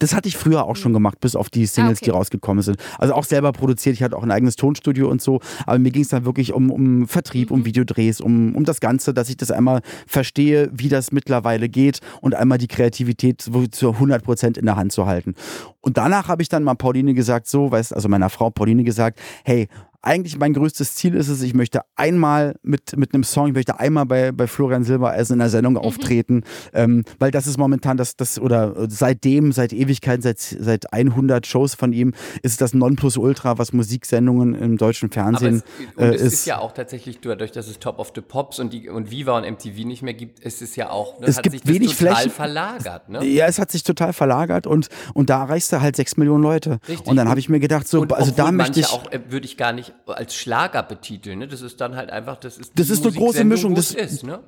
Das 0.00 0.14
hatte 0.16 0.26
ich 0.26 0.36
früher 0.36 0.64
auch 0.64 0.74
schon 0.74 0.92
gemacht, 0.92 1.20
bis 1.20 1.36
auf 1.36 1.48
die 1.48 1.64
Singles, 1.64 1.98
Ah, 1.98 2.00
okay. 2.00 2.04
die 2.06 2.10
rausgekommen 2.10 2.60
sind. 2.64 2.78
Also 2.98 3.14
auch 3.14 3.22
selber 3.22 3.52
produziert. 3.52 3.94
Ich 3.94 4.02
hatte 4.02 4.16
auch 4.16 4.24
ein 4.24 4.32
eigenes 4.32 4.56
Tonstudio 4.56 5.08
und 5.08 5.22
so. 5.22 5.38
Aber 5.64 5.78
mir 5.78 5.92
ging 5.92 6.02
es 6.02 6.08
dann 6.08 6.24
wirklich 6.24 6.52
um, 6.52 6.72
um 6.72 7.06
Vertrieb, 7.06 7.50
Mhm. 7.50 7.58
um 7.58 7.64
Videodrehs, 7.66 8.20
um, 8.20 8.56
um 8.56 8.64
das 8.64 8.80
Ganze, 8.80 9.14
dass 9.14 9.28
ich 9.28 9.36
das 9.36 9.52
einmal 9.52 9.82
verstehe, 10.08 10.70
wie 10.72 10.88
das 10.88 11.12
mittlerweile 11.12 11.68
geht 11.68 12.00
und 12.20 12.34
einmal 12.34 12.58
die 12.58 12.66
Kreativität 12.66 13.42
zu 13.42 13.92
100 14.00 14.24
Prozent 14.24 14.58
in 14.58 14.66
der 14.66 14.74
Hand 14.74 14.90
zu 14.90 15.06
halten. 15.06 15.34
Und 15.82 15.98
danach 15.98 16.26
habe 16.26 16.42
ich 16.42 16.48
dann 16.48 16.64
mal 16.64 16.74
Pauline 16.74 17.14
gesagt, 17.14 17.46
so, 17.46 17.70
weißt, 17.70 17.94
also 17.94 18.08
meiner 18.08 18.30
Frau 18.30 18.50
Pauline 18.50 18.82
gesagt, 18.82 19.20
hey, 19.44 19.68
eigentlich 20.02 20.38
mein 20.38 20.54
größtes 20.54 20.94
Ziel 20.94 21.14
ist 21.14 21.28
es, 21.28 21.42
ich 21.42 21.54
möchte 21.54 21.80
einmal 21.96 22.56
mit, 22.62 22.96
mit 22.96 23.12
einem 23.12 23.24
Song, 23.24 23.48
ich 23.48 23.54
möchte 23.54 23.78
einmal 23.78 24.06
bei, 24.06 24.32
bei 24.32 24.46
Florian 24.46 24.82
Silbereisen 24.84 25.34
in 25.34 25.40
einer 25.42 25.50
Sendung 25.50 25.76
auftreten, 25.76 26.42
ähm, 26.72 27.04
weil 27.18 27.30
das 27.30 27.46
ist 27.46 27.58
momentan 27.58 27.96
das, 27.96 28.16
das 28.16 28.38
oder 28.40 28.88
seitdem, 28.88 29.52
seit 29.52 29.72
Ewigkeiten, 29.72 30.22
seit, 30.22 30.38
seit 30.38 30.92
100 30.92 31.46
Shows 31.46 31.74
von 31.74 31.92
ihm, 31.92 32.14
ist 32.42 32.52
es 32.52 32.56
das 32.56 32.72
Nonplusultra, 32.74 33.58
was 33.58 33.72
Musiksendungen 33.72 34.54
im 34.54 34.76
deutschen 34.78 35.06
Aber 35.06 35.14
Fernsehen 35.14 35.62
es, 35.78 35.96
und 35.96 36.02
äh, 36.04 36.14
es 36.14 36.22
ist. 36.22 36.46
ja 36.46 36.58
auch 36.58 36.72
tatsächlich, 36.72 37.20
dadurch, 37.20 37.52
dass 37.52 37.68
es 37.68 37.78
Top 37.78 37.98
of 37.98 38.12
the 38.14 38.20
Pops 38.22 38.58
und, 38.58 38.72
die, 38.72 38.88
und 38.88 39.10
Viva 39.10 39.36
und 39.36 39.44
MTV 39.50 39.84
nicht 39.84 40.02
mehr 40.02 40.14
gibt, 40.14 40.40
ist 40.40 40.62
es 40.62 40.76
ja 40.76 40.90
auch, 40.90 41.20
ne, 41.20 41.26
Es 41.26 41.36
hat 41.36 41.44
gibt 41.44 41.66
wenig 41.66 41.96
total 41.96 42.14
Flächen. 42.14 42.30
verlagert. 42.30 43.08
Ne? 43.10 43.24
Ja, 43.26 43.46
es 43.46 43.58
hat 43.58 43.70
sich 43.70 43.82
total 43.82 44.12
verlagert 44.12 44.66
und, 44.66 44.88
und 45.14 45.28
da 45.30 45.42
erreichst 45.42 45.72
du 45.72 45.80
halt 45.80 45.96
sechs 45.96 46.16
Millionen 46.16 46.42
Leute. 46.42 46.78
Richtig. 46.88 47.06
Und 47.06 47.16
dann 47.16 47.28
habe 47.28 47.38
ich 47.40 47.48
mir 47.48 47.60
gedacht, 47.60 47.86
so, 47.86 48.00
Und 48.00 48.12
also 48.12 48.30
da 48.30 48.50
möchte 48.50 48.80
ich. 48.80 48.86
auch, 48.90 49.10
äh, 49.12 49.20
würde 49.28 49.44
ich 49.46 49.56
gar 49.56 49.72
nicht 49.72 49.89
als 50.06 50.34
Schlager 50.34 50.82
betiteln. 50.82 51.38
Ne? 51.40 51.48
Das 51.48 51.62
ist 51.62 51.80
dann 51.80 51.96
halt 51.96 52.10
einfach, 52.10 52.36
das 52.36 52.58
ist 52.58 52.72
Das 52.78 52.86
die 52.88 52.92
ist 52.92 53.04
eine 53.06 53.14
große 53.14 53.44
Mischung, 53.44 53.74
das- 53.74 53.92
ist, 53.94 54.24
ne? 54.24 54.40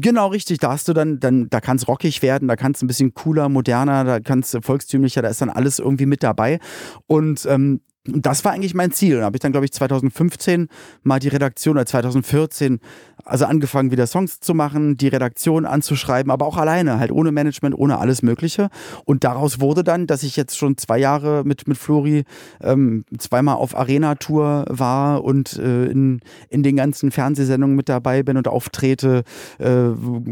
Genau 0.00 0.28
richtig, 0.28 0.58
da 0.58 0.72
hast 0.72 0.88
du 0.88 0.92
dann, 0.92 1.20
dann 1.20 1.48
da 1.50 1.60
kann 1.60 1.76
es 1.76 1.86
rockig 1.88 2.22
werden, 2.22 2.48
da 2.48 2.56
kann 2.56 2.72
es 2.72 2.82
ein 2.82 2.86
bisschen 2.86 3.14
cooler, 3.14 3.48
moderner, 3.48 4.04
da 4.04 4.20
kann 4.20 4.40
es 4.40 4.56
volkstümlicher, 4.62 5.22
da 5.22 5.28
ist 5.28 5.40
dann 5.40 5.50
alles 5.50 5.78
irgendwie 5.78 6.06
mit 6.06 6.22
dabei. 6.22 6.58
Und 7.06 7.46
ähm, 7.46 7.80
das 8.04 8.42
war 8.44 8.52
eigentlich 8.52 8.72
mein 8.74 8.90
Ziel. 8.90 9.18
Da 9.18 9.24
habe 9.26 9.36
ich 9.36 9.40
dann, 9.40 9.52
glaube 9.52 9.66
ich, 9.66 9.72
2015 9.72 10.68
mal 11.02 11.18
die 11.18 11.28
Redaktion 11.28 11.76
oder 11.76 11.84
2014, 11.84 12.80
also 13.28 13.44
angefangen, 13.44 13.90
wieder 13.90 14.06
Songs 14.06 14.40
zu 14.40 14.54
machen, 14.54 14.96
die 14.96 15.08
Redaktion 15.08 15.66
anzuschreiben, 15.66 16.32
aber 16.32 16.46
auch 16.46 16.56
alleine, 16.56 16.98
halt 16.98 17.12
ohne 17.12 17.30
Management, 17.30 17.76
ohne 17.76 17.98
alles 17.98 18.22
Mögliche. 18.22 18.70
Und 19.04 19.22
daraus 19.22 19.60
wurde 19.60 19.84
dann, 19.84 20.06
dass 20.06 20.22
ich 20.22 20.36
jetzt 20.36 20.56
schon 20.56 20.78
zwei 20.78 20.98
Jahre 20.98 21.42
mit, 21.44 21.68
mit 21.68 21.76
Flori 21.76 22.24
ähm, 22.62 23.04
zweimal 23.18 23.56
auf 23.56 23.76
Arena-Tour 23.76 24.64
war 24.68 25.22
und 25.24 25.58
äh, 25.58 25.86
in, 25.86 26.20
in 26.48 26.62
den 26.62 26.76
ganzen 26.76 27.10
Fernsehsendungen 27.10 27.76
mit 27.76 27.88
dabei 27.88 28.22
bin 28.22 28.36
und 28.38 28.48
auftrete, 28.48 29.24
äh, 29.58 29.88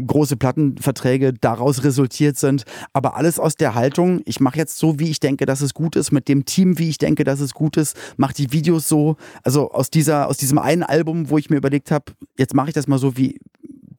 große 0.07 0.35
Plattenverträge 0.35 1.33
daraus 1.33 1.83
resultiert 1.83 2.37
sind. 2.37 2.63
Aber 2.93 3.15
alles 3.15 3.39
aus 3.39 3.55
der 3.55 3.75
Haltung, 3.75 4.21
ich 4.25 4.39
mache 4.39 4.57
jetzt 4.57 4.77
so, 4.77 4.99
wie 4.99 5.09
ich 5.09 5.19
denke, 5.19 5.45
dass 5.45 5.61
es 5.61 5.75
gut 5.75 5.95
ist, 5.95 6.11
mit 6.11 6.27
dem 6.27 6.45
Team, 6.45 6.79
wie 6.79 6.89
ich 6.89 6.97
denke, 6.97 7.23
dass 7.23 7.41
es 7.41 7.53
gut 7.53 7.77
ist, 7.77 7.95
mache 8.17 8.33
die 8.33 8.51
Videos 8.51 8.87
so. 8.87 9.17
Also 9.43 9.71
aus, 9.71 9.91
dieser, 9.91 10.27
aus 10.27 10.37
diesem 10.37 10.57
einen 10.57 10.83
Album, 10.83 11.29
wo 11.29 11.37
ich 11.37 11.51
mir 11.51 11.57
überlegt 11.57 11.91
habe, 11.91 12.05
jetzt 12.37 12.55
mache 12.55 12.69
ich 12.69 12.73
das 12.73 12.86
mal 12.87 12.99
so, 12.99 13.17
wie, 13.17 13.39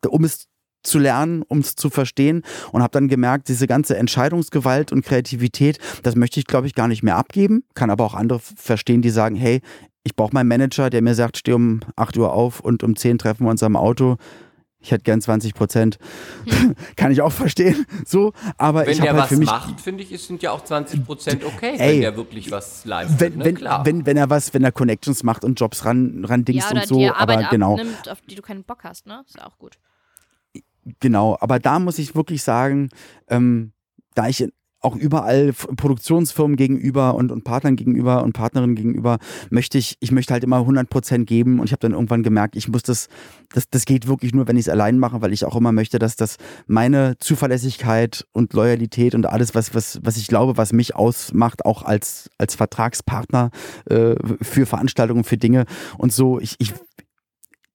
um 0.07 0.24
es 0.24 0.47
zu 0.82 0.99
lernen, 0.99 1.43
um 1.43 1.59
es 1.59 1.74
zu 1.74 1.91
verstehen 1.91 2.43
und 2.72 2.82
habe 2.82 2.93
dann 2.93 3.09
gemerkt, 3.09 3.49
diese 3.49 3.66
ganze 3.66 3.97
Entscheidungsgewalt 3.97 4.93
und 4.93 5.05
Kreativität, 5.05 5.78
das 6.03 6.16
möchte 6.16 6.41
ich, 6.41 6.47
glaube 6.47 6.66
ich, 6.66 6.74
gar 6.74 6.89
nicht 6.89 7.03
mehr 7.03 7.16
abgeben. 7.16 7.64
Kann 7.74 7.91
aber 7.91 8.05
auch 8.05 8.14
andere 8.14 8.39
verstehen, 8.39 9.03
die 9.03 9.11
sagen, 9.11 9.36
hey, 9.36 9.61
ich 10.05 10.16
brauche 10.16 10.32
meinen 10.32 10.49
Manager, 10.49 10.89
der 10.89 11.03
mir 11.03 11.14
sagt, 11.14 11.36
steh 11.36 11.53
um 11.53 11.80
8 11.97 12.16
Uhr 12.16 12.32
auf 12.32 12.61
und 12.61 12.82
um 12.82 12.97
10 12.97 13.18
treffen 13.18 13.45
wir 13.45 13.51
uns 13.51 13.62
am 13.62 13.76
Auto. 13.76 14.16
Ich 14.80 14.92
hätte 14.92 15.02
gern 15.02 15.20
20 15.20 15.54
Prozent. 15.54 15.98
Kann 16.96 17.10
ich 17.10 17.20
auch 17.20 17.32
verstehen. 17.32 17.84
So, 18.06 18.32
aber 18.56 18.86
Wenn 18.86 18.92
ich 18.92 19.00
der 19.00 19.12
halt 19.12 19.22
was 19.22 19.28
für 19.28 19.36
mich. 19.36 19.48
macht, 19.48 19.80
finde 19.80 20.04
ich, 20.04 20.22
sind 20.22 20.40
ja 20.40 20.52
auch 20.52 20.62
20 20.62 21.04
Prozent 21.04 21.44
okay, 21.44 21.74
Ey, 21.78 21.94
wenn 21.94 22.00
der 22.02 22.16
wirklich 22.16 22.50
was 22.52 22.84
leistet. 22.84 23.20
Wenn, 23.20 23.38
ne? 23.38 23.44
wenn, 23.44 23.54
Klar. 23.56 23.84
wenn, 23.84 24.06
wenn 24.06 24.16
er 24.16 24.30
was, 24.30 24.54
wenn 24.54 24.62
er 24.62 24.70
Connections 24.70 25.24
macht 25.24 25.44
und 25.44 25.58
Jobs 25.58 25.84
ran, 25.84 26.24
ran 26.24 26.44
dings 26.44 26.64
ja, 26.64 26.70
oder 26.70 26.80
und 26.82 26.86
so, 26.86 27.12
aber 27.12 27.42
genau. 27.50 27.72
abnimmt, 27.72 28.08
auf 28.08 28.20
die 28.20 28.36
du 28.36 28.42
keinen 28.42 28.62
Bock 28.62 28.84
hast, 28.84 29.06
ne? 29.06 29.24
Ist 29.26 29.36
ja 29.36 29.46
auch 29.46 29.58
gut. 29.58 29.78
Genau, 31.00 31.36
aber 31.40 31.58
da 31.58 31.80
muss 31.80 31.98
ich 31.98 32.14
wirklich 32.14 32.42
sagen, 32.42 32.88
ähm, 33.28 33.72
da 34.14 34.28
ich 34.28 34.48
auch 34.80 34.94
überall 34.94 35.52
Produktionsfirmen 35.52 36.56
gegenüber 36.56 37.14
und, 37.14 37.32
und 37.32 37.44
Partnern 37.44 37.76
gegenüber 37.76 38.22
und 38.22 38.32
Partnerinnen 38.32 38.76
gegenüber 38.76 39.18
möchte 39.50 39.76
ich, 39.78 39.96
ich 40.00 40.12
möchte 40.12 40.32
halt 40.32 40.44
immer 40.44 40.58
100% 40.58 41.24
geben 41.24 41.58
und 41.58 41.66
ich 41.66 41.72
habe 41.72 41.80
dann 41.80 41.92
irgendwann 41.92 42.22
gemerkt, 42.22 42.54
ich 42.54 42.68
muss 42.68 42.82
das, 42.82 43.08
das, 43.52 43.68
das 43.68 43.84
geht 43.84 44.06
wirklich 44.06 44.32
nur, 44.34 44.46
wenn 44.46 44.56
ich 44.56 44.66
es 44.66 44.68
allein 44.68 44.98
mache, 44.98 45.20
weil 45.20 45.32
ich 45.32 45.44
auch 45.44 45.56
immer 45.56 45.72
möchte, 45.72 45.98
dass 45.98 46.16
das 46.16 46.36
meine 46.66 47.16
Zuverlässigkeit 47.18 48.26
und 48.32 48.52
Loyalität 48.52 49.14
und 49.14 49.26
alles, 49.26 49.54
was, 49.54 49.74
was, 49.74 49.98
was 50.02 50.16
ich 50.16 50.28
glaube, 50.28 50.56
was 50.56 50.72
mich 50.72 50.94
ausmacht, 50.94 51.64
auch 51.64 51.82
als, 51.82 52.30
als 52.38 52.54
Vertragspartner 52.54 53.50
äh, 53.90 54.14
für 54.42 54.66
Veranstaltungen, 54.66 55.24
für 55.24 55.38
Dinge. 55.38 55.64
Und 55.96 56.12
so, 56.12 56.38
ich, 56.38 56.54
ich 56.58 56.72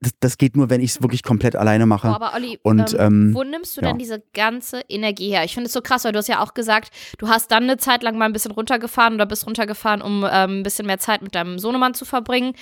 das, 0.04 0.14
das 0.20 0.38
geht 0.38 0.56
nur, 0.56 0.70
wenn 0.70 0.82
ich 0.82 0.92
es 0.92 1.02
wirklich 1.02 1.24
komplett 1.24 1.56
alleine 1.56 1.86
mache. 1.86 2.08
Oh, 2.08 2.12
aber 2.12 2.34
Olli, 2.34 2.60
Und, 2.64 2.94
ähm, 2.94 3.00
ähm, 3.00 3.34
wo 3.34 3.44
nimmst 3.44 3.76
du 3.76 3.82
ja. 3.82 3.88
denn 3.88 3.98
diese 3.98 4.24
ganze 4.34 4.82
Energie 4.90 5.30
her? 5.30 5.44
Ich 5.44 5.54
finde 5.54 5.68
es 5.68 5.74
so 5.74 5.82
krass, 5.82 6.04
weil 6.04 6.12
du 6.12 6.20
hast 6.20 6.28
ja 6.28 6.42
auch 6.44 6.54
gesagt, 6.54 6.92
du 7.18 7.28
hast 7.28 7.52
dann 7.52 7.64
eine 7.64 7.78
Zeit 7.78 8.04
lang 8.04 8.18
mal 8.18 8.26
ein 8.26 8.34
bisschen 8.34 8.52
runtergefahren 8.52 9.16
oder 9.16 9.26
bist 9.26 9.46
runtergefahren, 9.48 10.02
um 10.02 10.26
ähm, 10.30 10.60
ein 10.60 10.64
bisschen 10.64 10.86
mehr 10.86 11.00
Zeit 11.00 11.22
mit 11.22 11.36
deinem 11.36 11.60
Sohnemann 11.60 11.94
zu 11.94 12.06
verbringen. 12.06 12.54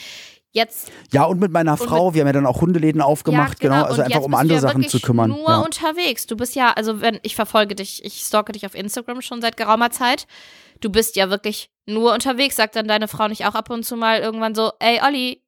Jetzt 0.53 0.91
Ja, 1.13 1.23
und 1.23 1.39
mit 1.39 1.51
meiner 1.51 1.77
Frau, 1.77 2.13
wir 2.13 2.21
haben 2.21 2.27
ja 2.27 2.33
dann 2.33 2.45
auch 2.45 2.59
Hundeläden 2.59 3.01
aufgemacht, 3.01 3.63
ja, 3.63 3.69
genau, 3.69 3.85
also 3.85 4.01
und 4.01 4.07
einfach 4.07 4.21
um 4.21 4.33
andere 4.35 4.59
du 4.59 4.65
ja 4.65 4.69
Sachen 4.69 4.87
zu 4.87 4.99
kümmern. 4.99 5.29
Nur 5.29 5.49
Ja. 5.49 5.59
unterwegs. 5.59 6.27
Du 6.27 6.35
bist 6.35 6.55
ja, 6.55 6.73
also 6.73 6.99
wenn 6.99 7.19
ich 7.23 7.35
verfolge 7.35 7.73
dich, 7.73 8.03
ich 8.03 8.15
stalke 8.19 8.51
dich 8.51 8.65
auf 8.65 8.75
Instagram 8.75 9.21
schon 9.21 9.41
seit 9.41 9.55
geraumer 9.55 9.91
Zeit. 9.91 10.27
Du 10.81 10.89
bist 10.89 11.15
ja 11.15 11.29
wirklich 11.29 11.69
nur 11.85 12.13
unterwegs. 12.13 12.57
Sagt 12.57 12.75
dann 12.75 12.87
deine 12.87 13.07
Frau 13.07 13.29
nicht 13.29 13.45
auch 13.45 13.55
ab 13.55 13.69
und 13.69 13.83
zu 13.85 13.95
mal 13.95 14.19
irgendwann 14.19 14.53
so, 14.53 14.71
ey 14.79 14.99
Olli, 15.07 15.41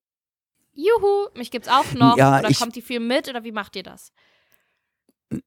juhu, 0.74 1.28
mich 1.38 1.51
gibt's 1.51 1.67
auch 1.69 1.93
noch? 1.93 2.17
Ja, 2.17 2.39
oder 2.39 2.49
ich- 2.49 2.59
kommt 2.59 2.76
die 2.76 2.82
viel 2.82 2.99
mit 2.99 3.30
oder 3.30 3.43
wie 3.43 3.51
macht 3.51 3.76
ihr 3.76 3.84
das? 3.84 4.11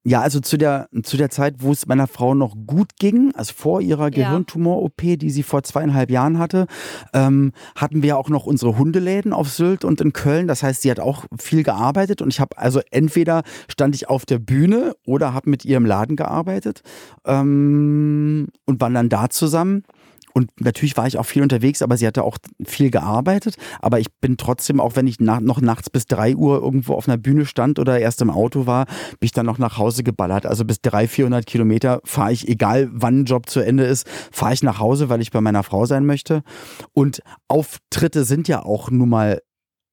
Ja, 0.02 0.20
also 0.20 0.40
zu 0.40 0.56
der, 0.56 0.88
zu 1.04 1.16
der 1.16 1.30
Zeit, 1.30 1.56
wo 1.58 1.70
es 1.70 1.86
meiner 1.86 2.08
Frau 2.08 2.34
noch 2.34 2.56
gut 2.66 2.96
ging, 2.98 3.32
also 3.36 3.52
vor 3.56 3.80
ihrer. 3.80 4.10
Gehirntumor-OP, 4.10 5.16
die 5.16 5.30
sie 5.30 5.44
vor 5.44 5.62
zweieinhalb 5.62 6.10
Jahren 6.10 6.40
hatte, 6.40 6.66
ähm, 7.12 7.52
hatten 7.76 8.02
wir 8.02 8.18
auch 8.18 8.28
noch 8.28 8.46
unsere 8.46 8.76
Hundeläden 8.78 9.32
auf 9.32 9.48
Sylt 9.48 9.84
und 9.84 10.00
in 10.00 10.12
Köln. 10.12 10.48
Das 10.48 10.64
heißt, 10.64 10.82
sie 10.82 10.90
hat 10.90 10.98
auch 10.98 11.26
viel 11.38 11.62
gearbeitet 11.62 12.20
und 12.20 12.32
ich 12.32 12.40
habe 12.40 12.58
also 12.58 12.80
entweder 12.90 13.44
stand 13.70 13.94
ich 13.94 14.08
auf 14.08 14.26
der 14.26 14.40
Bühne 14.40 14.96
oder 15.06 15.32
habe 15.34 15.50
mit 15.50 15.64
ihr 15.64 15.76
im 15.76 15.86
Laden 15.86 16.16
gearbeitet 16.16 16.82
ähm, 17.24 18.48
und 18.64 18.80
waren 18.80 18.94
dann 18.94 19.08
da 19.08 19.30
zusammen. 19.30 19.84
Und 20.36 20.50
natürlich 20.60 20.98
war 20.98 21.06
ich 21.06 21.16
auch 21.16 21.24
viel 21.24 21.40
unterwegs, 21.40 21.80
aber 21.80 21.96
sie 21.96 22.06
hatte 22.06 22.22
auch 22.22 22.36
viel 22.62 22.90
gearbeitet. 22.90 23.56
Aber 23.80 24.00
ich 24.00 24.08
bin 24.20 24.36
trotzdem, 24.36 24.80
auch 24.80 24.94
wenn 24.94 25.06
ich 25.06 25.18
nach, 25.18 25.40
noch 25.40 25.62
nachts 25.62 25.88
bis 25.88 26.04
drei 26.04 26.36
Uhr 26.36 26.60
irgendwo 26.62 26.92
auf 26.92 27.08
einer 27.08 27.16
Bühne 27.16 27.46
stand 27.46 27.78
oder 27.78 27.98
erst 27.98 28.20
im 28.20 28.28
Auto 28.28 28.66
war, 28.66 28.84
bin 28.84 29.22
ich 29.22 29.32
dann 29.32 29.46
noch 29.46 29.56
nach 29.56 29.78
Hause 29.78 30.02
geballert. 30.02 30.44
Also 30.44 30.66
bis 30.66 30.82
300, 30.82 31.10
400 31.10 31.46
Kilometer 31.46 32.00
fahre 32.04 32.32
ich, 32.32 32.48
egal 32.48 32.90
wann 32.92 33.20
ein 33.20 33.24
Job 33.24 33.48
zu 33.48 33.60
Ende 33.60 33.84
ist, 33.84 34.06
fahre 34.30 34.52
ich 34.52 34.62
nach 34.62 34.78
Hause, 34.78 35.08
weil 35.08 35.22
ich 35.22 35.30
bei 35.30 35.40
meiner 35.40 35.62
Frau 35.62 35.86
sein 35.86 36.04
möchte. 36.04 36.42
Und 36.92 37.22
Auftritte 37.48 38.24
sind 38.24 38.46
ja 38.46 38.62
auch 38.62 38.90
nun 38.90 39.08
mal 39.08 39.40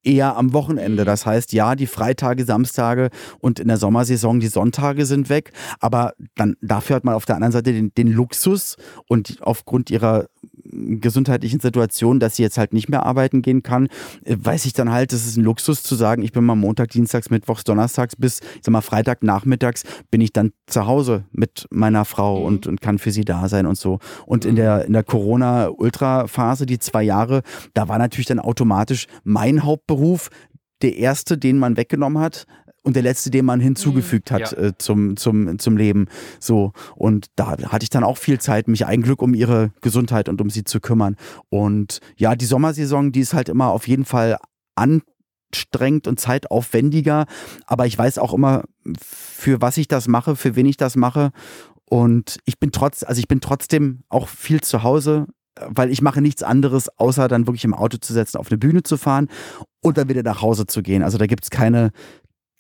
eher 0.04 0.38
am 0.38 0.54
Wochenende. 0.54 1.06
Das 1.06 1.26
heißt, 1.26 1.54
ja, 1.54 1.76
die 1.76 1.88
Freitage, 1.88 2.46
Samstage 2.46 3.10
und 3.40 3.60
in 3.60 3.68
der 3.68 3.78
Sommersaison 3.78 4.40
die 4.40 4.48
Sonntage 4.48 5.06
sind 5.06 5.30
weg. 5.30 5.52
Aber 5.80 6.14
dann 6.36 6.56
dafür 6.62 6.96
hat 6.98 7.04
man 7.04 7.16
auf 7.16 7.26
der 7.26 7.36
anderen 7.36 7.52
Seite 7.52 7.74
den, 7.74 7.94
den 7.96 8.08
Luxus 8.08 8.76
und 9.08 9.38
aufgrund 9.42 9.90
ihrer 9.90 10.28
gesundheitlichen 10.66 11.60
Situation, 11.60 12.20
dass 12.20 12.36
sie 12.36 12.44
jetzt 12.44 12.58
halt 12.58 12.74
nicht 12.74 12.90
mehr 12.90 13.06
arbeiten 13.06 13.42
gehen 13.42 13.64
kann, 13.64 13.88
äh, 14.26 14.36
weiß 14.40 14.66
ich 14.66 14.74
dann 14.74 14.92
halt, 14.92 15.14
es 15.14 15.26
ist 15.26 15.38
ein 15.38 15.44
Luxus 15.44 15.84
zu 15.84 15.96
sagen, 15.96 16.24
ich 16.24 16.32
bin 16.32 16.44
mal 16.44 16.56
Montag, 16.56 16.90
Dienstags, 16.90 17.30
Mittwochs, 17.30 17.64
Donnerstags 17.64 18.16
bis, 18.16 18.40
ich 18.40 18.62
sag 18.64 18.72
mal, 18.72 18.82
Freitag 18.82 19.24
nachmittags 19.24 19.84
bin 20.12 20.22
ich 20.22 20.34
dann 20.34 20.52
zu 20.68 20.86
Hause 20.88 21.26
mit 21.32 21.68
meiner 21.70 22.06
Frau 22.06 22.40
Mhm. 22.40 22.46
und, 22.46 22.68
und 22.68 22.82
kann 22.82 23.00
für 23.00 23.12
sie 23.12 23.26
da 23.26 23.48
sein 23.48 23.66
und 23.66 23.78
so. 23.78 24.00
Und 24.26 24.46
in 24.46 24.56
der, 24.56 24.86
in 24.86 24.94
der 24.94 25.04
Corona-Ultra-Phase, 25.04 26.66
die 26.66 26.80
zwei 26.80 27.04
Jahre, 27.04 27.42
da 27.74 27.88
war 27.88 27.98
natürlich 27.98 28.28
dann 28.28 28.40
automatisch 28.40 29.08
mein 29.24 29.64
Hauptberuf 29.64 29.93
der 30.82 30.98
erste, 30.98 31.38
den 31.38 31.58
man 31.58 31.78
weggenommen 31.78 32.22
hat. 32.22 32.46
Und 32.86 32.98
der 32.98 33.04
letzte, 33.04 33.32
den 33.32 33.46
man 33.46 33.62
hinzugefügt 33.62 34.30
hat 34.30 34.52
Ja. 34.52 34.58
äh, 34.58 34.74
zum, 34.78 35.16
zum, 35.16 35.58
zum 35.58 35.78
Leben. 35.78 36.08
So. 36.42 36.74
Und 36.98 37.28
da 37.38 37.52
hatte 37.52 37.84
ich 37.84 37.90
dann 37.90 38.04
auch 38.04 38.18
viel 38.18 38.40
Zeit, 38.42 38.68
mich 38.68 38.86
ein 38.86 39.02
Glück 39.02 39.22
um 39.22 39.34
ihre 39.34 39.72
Gesundheit 39.80 40.28
und 40.28 40.42
um 40.42 40.50
sie 40.50 40.66
zu 40.66 40.82
kümmern. 40.82 41.16
Und 41.50 42.00
ja, 42.18 42.36
die 42.36 42.44
Sommersaison, 42.46 43.14
die 43.14 43.22
ist 43.22 43.34
halt 43.34 43.48
immer 43.48 43.68
auf 43.72 43.88
jeden 43.88 44.04
Fall 44.04 44.38
anstrengend 44.76 46.08
und 46.08 46.20
zeitaufwendiger. 46.20 47.26
Aber 47.68 47.86
ich 47.86 47.98
weiß 47.98 48.18
auch 48.18 48.34
immer, 48.34 48.64
für 49.00 49.62
was 49.62 49.78
ich 49.78 49.88
das 49.88 50.10
mache, 50.10 50.36
für 50.36 50.58
wen 50.58 50.66
ich 50.66 50.76
das 50.76 50.98
mache. 50.98 51.32
Und 51.90 52.40
ich 52.44 52.60
bin 52.60 52.72
trotz, 52.72 53.04
also 53.04 53.20
ich 53.20 53.28
bin 53.30 53.40
trotzdem 53.40 54.02
auch 54.10 54.28
viel 54.28 54.60
zu 54.62 54.84
Hause, 54.84 55.28
weil 55.60 55.92
ich 55.92 56.02
mache 56.02 56.22
nichts 56.22 56.44
anderes, 56.44 56.90
außer 56.98 57.28
dann 57.28 57.48
wirklich 57.48 57.66
im 57.66 57.74
Auto 57.74 57.98
zu 57.98 58.14
setzen, 58.14 58.38
auf 58.38 58.50
eine 58.50 58.58
Bühne 58.58 58.84
zu 58.84 58.98
fahren 58.98 59.30
und 59.82 59.98
dann 59.98 60.10
wieder 60.10 60.24
nach 60.24 60.42
Hause 60.42 60.66
zu 60.66 60.82
gehen. 60.82 61.04
Also 61.04 61.18
da 61.18 61.28
gibt 61.28 61.44
es 61.44 61.50
keine, 61.50 61.92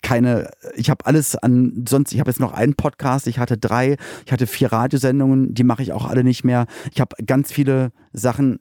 keine, 0.01 0.51
ich 0.75 0.89
habe 0.89 1.05
alles 1.05 1.35
an, 1.35 1.85
sonst, 1.87 2.13
ich 2.13 2.19
habe 2.19 2.29
jetzt 2.29 2.39
noch 2.39 2.53
einen 2.53 2.75
Podcast, 2.75 3.27
ich 3.27 3.39
hatte 3.39 3.57
drei, 3.57 3.97
ich 4.25 4.31
hatte 4.31 4.47
vier 4.47 4.71
Radiosendungen, 4.71 5.53
die 5.53 5.63
mache 5.63 5.81
ich 5.81 5.93
auch 5.93 6.05
alle 6.05 6.23
nicht 6.23 6.43
mehr. 6.43 6.67
Ich 6.91 7.01
habe 7.01 7.15
ganz 7.25 7.51
viele 7.51 7.91
Sachen 8.11 8.59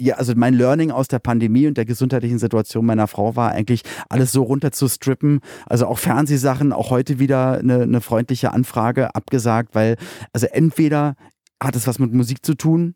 ja, 0.00 0.14
also 0.14 0.32
mein 0.36 0.54
Learning 0.54 0.92
aus 0.92 1.08
der 1.08 1.18
Pandemie 1.18 1.66
und 1.66 1.76
der 1.76 1.84
gesundheitlichen 1.84 2.38
Situation 2.38 2.86
meiner 2.86 3.08
Frau 3.08 3.34
war 3.34 3.50
eigentlich 3.50 3.82
alles 4.08 4.30
so 4.30 4.44
runter 4.44 4.70
zu 4.70 4.88
strippen. 4.88 5.40
Also 5.66 5.86
auch 5.86 5.98
Fernsehsachen, 5.98 6.72
auch 6.72 6.90
heute 6.90 7.18
wieder 7.18 7.58
eine, 7.58 7.82
eine 7.82 8.00
freundliche 8.00 8.52
Anfrage 8.52 9.14
abgesagt, 9.16 9.74
weil 9.74 9.96
also 10.32 10.46
entweder 10.46 11.16
hat 11.60 11.74
es 11.74 11.88
was 11.88 11.98
mit 11.98 12.12
Musik 12.12 12.46
zu 12.46 12.54
tun, 12.54 12.94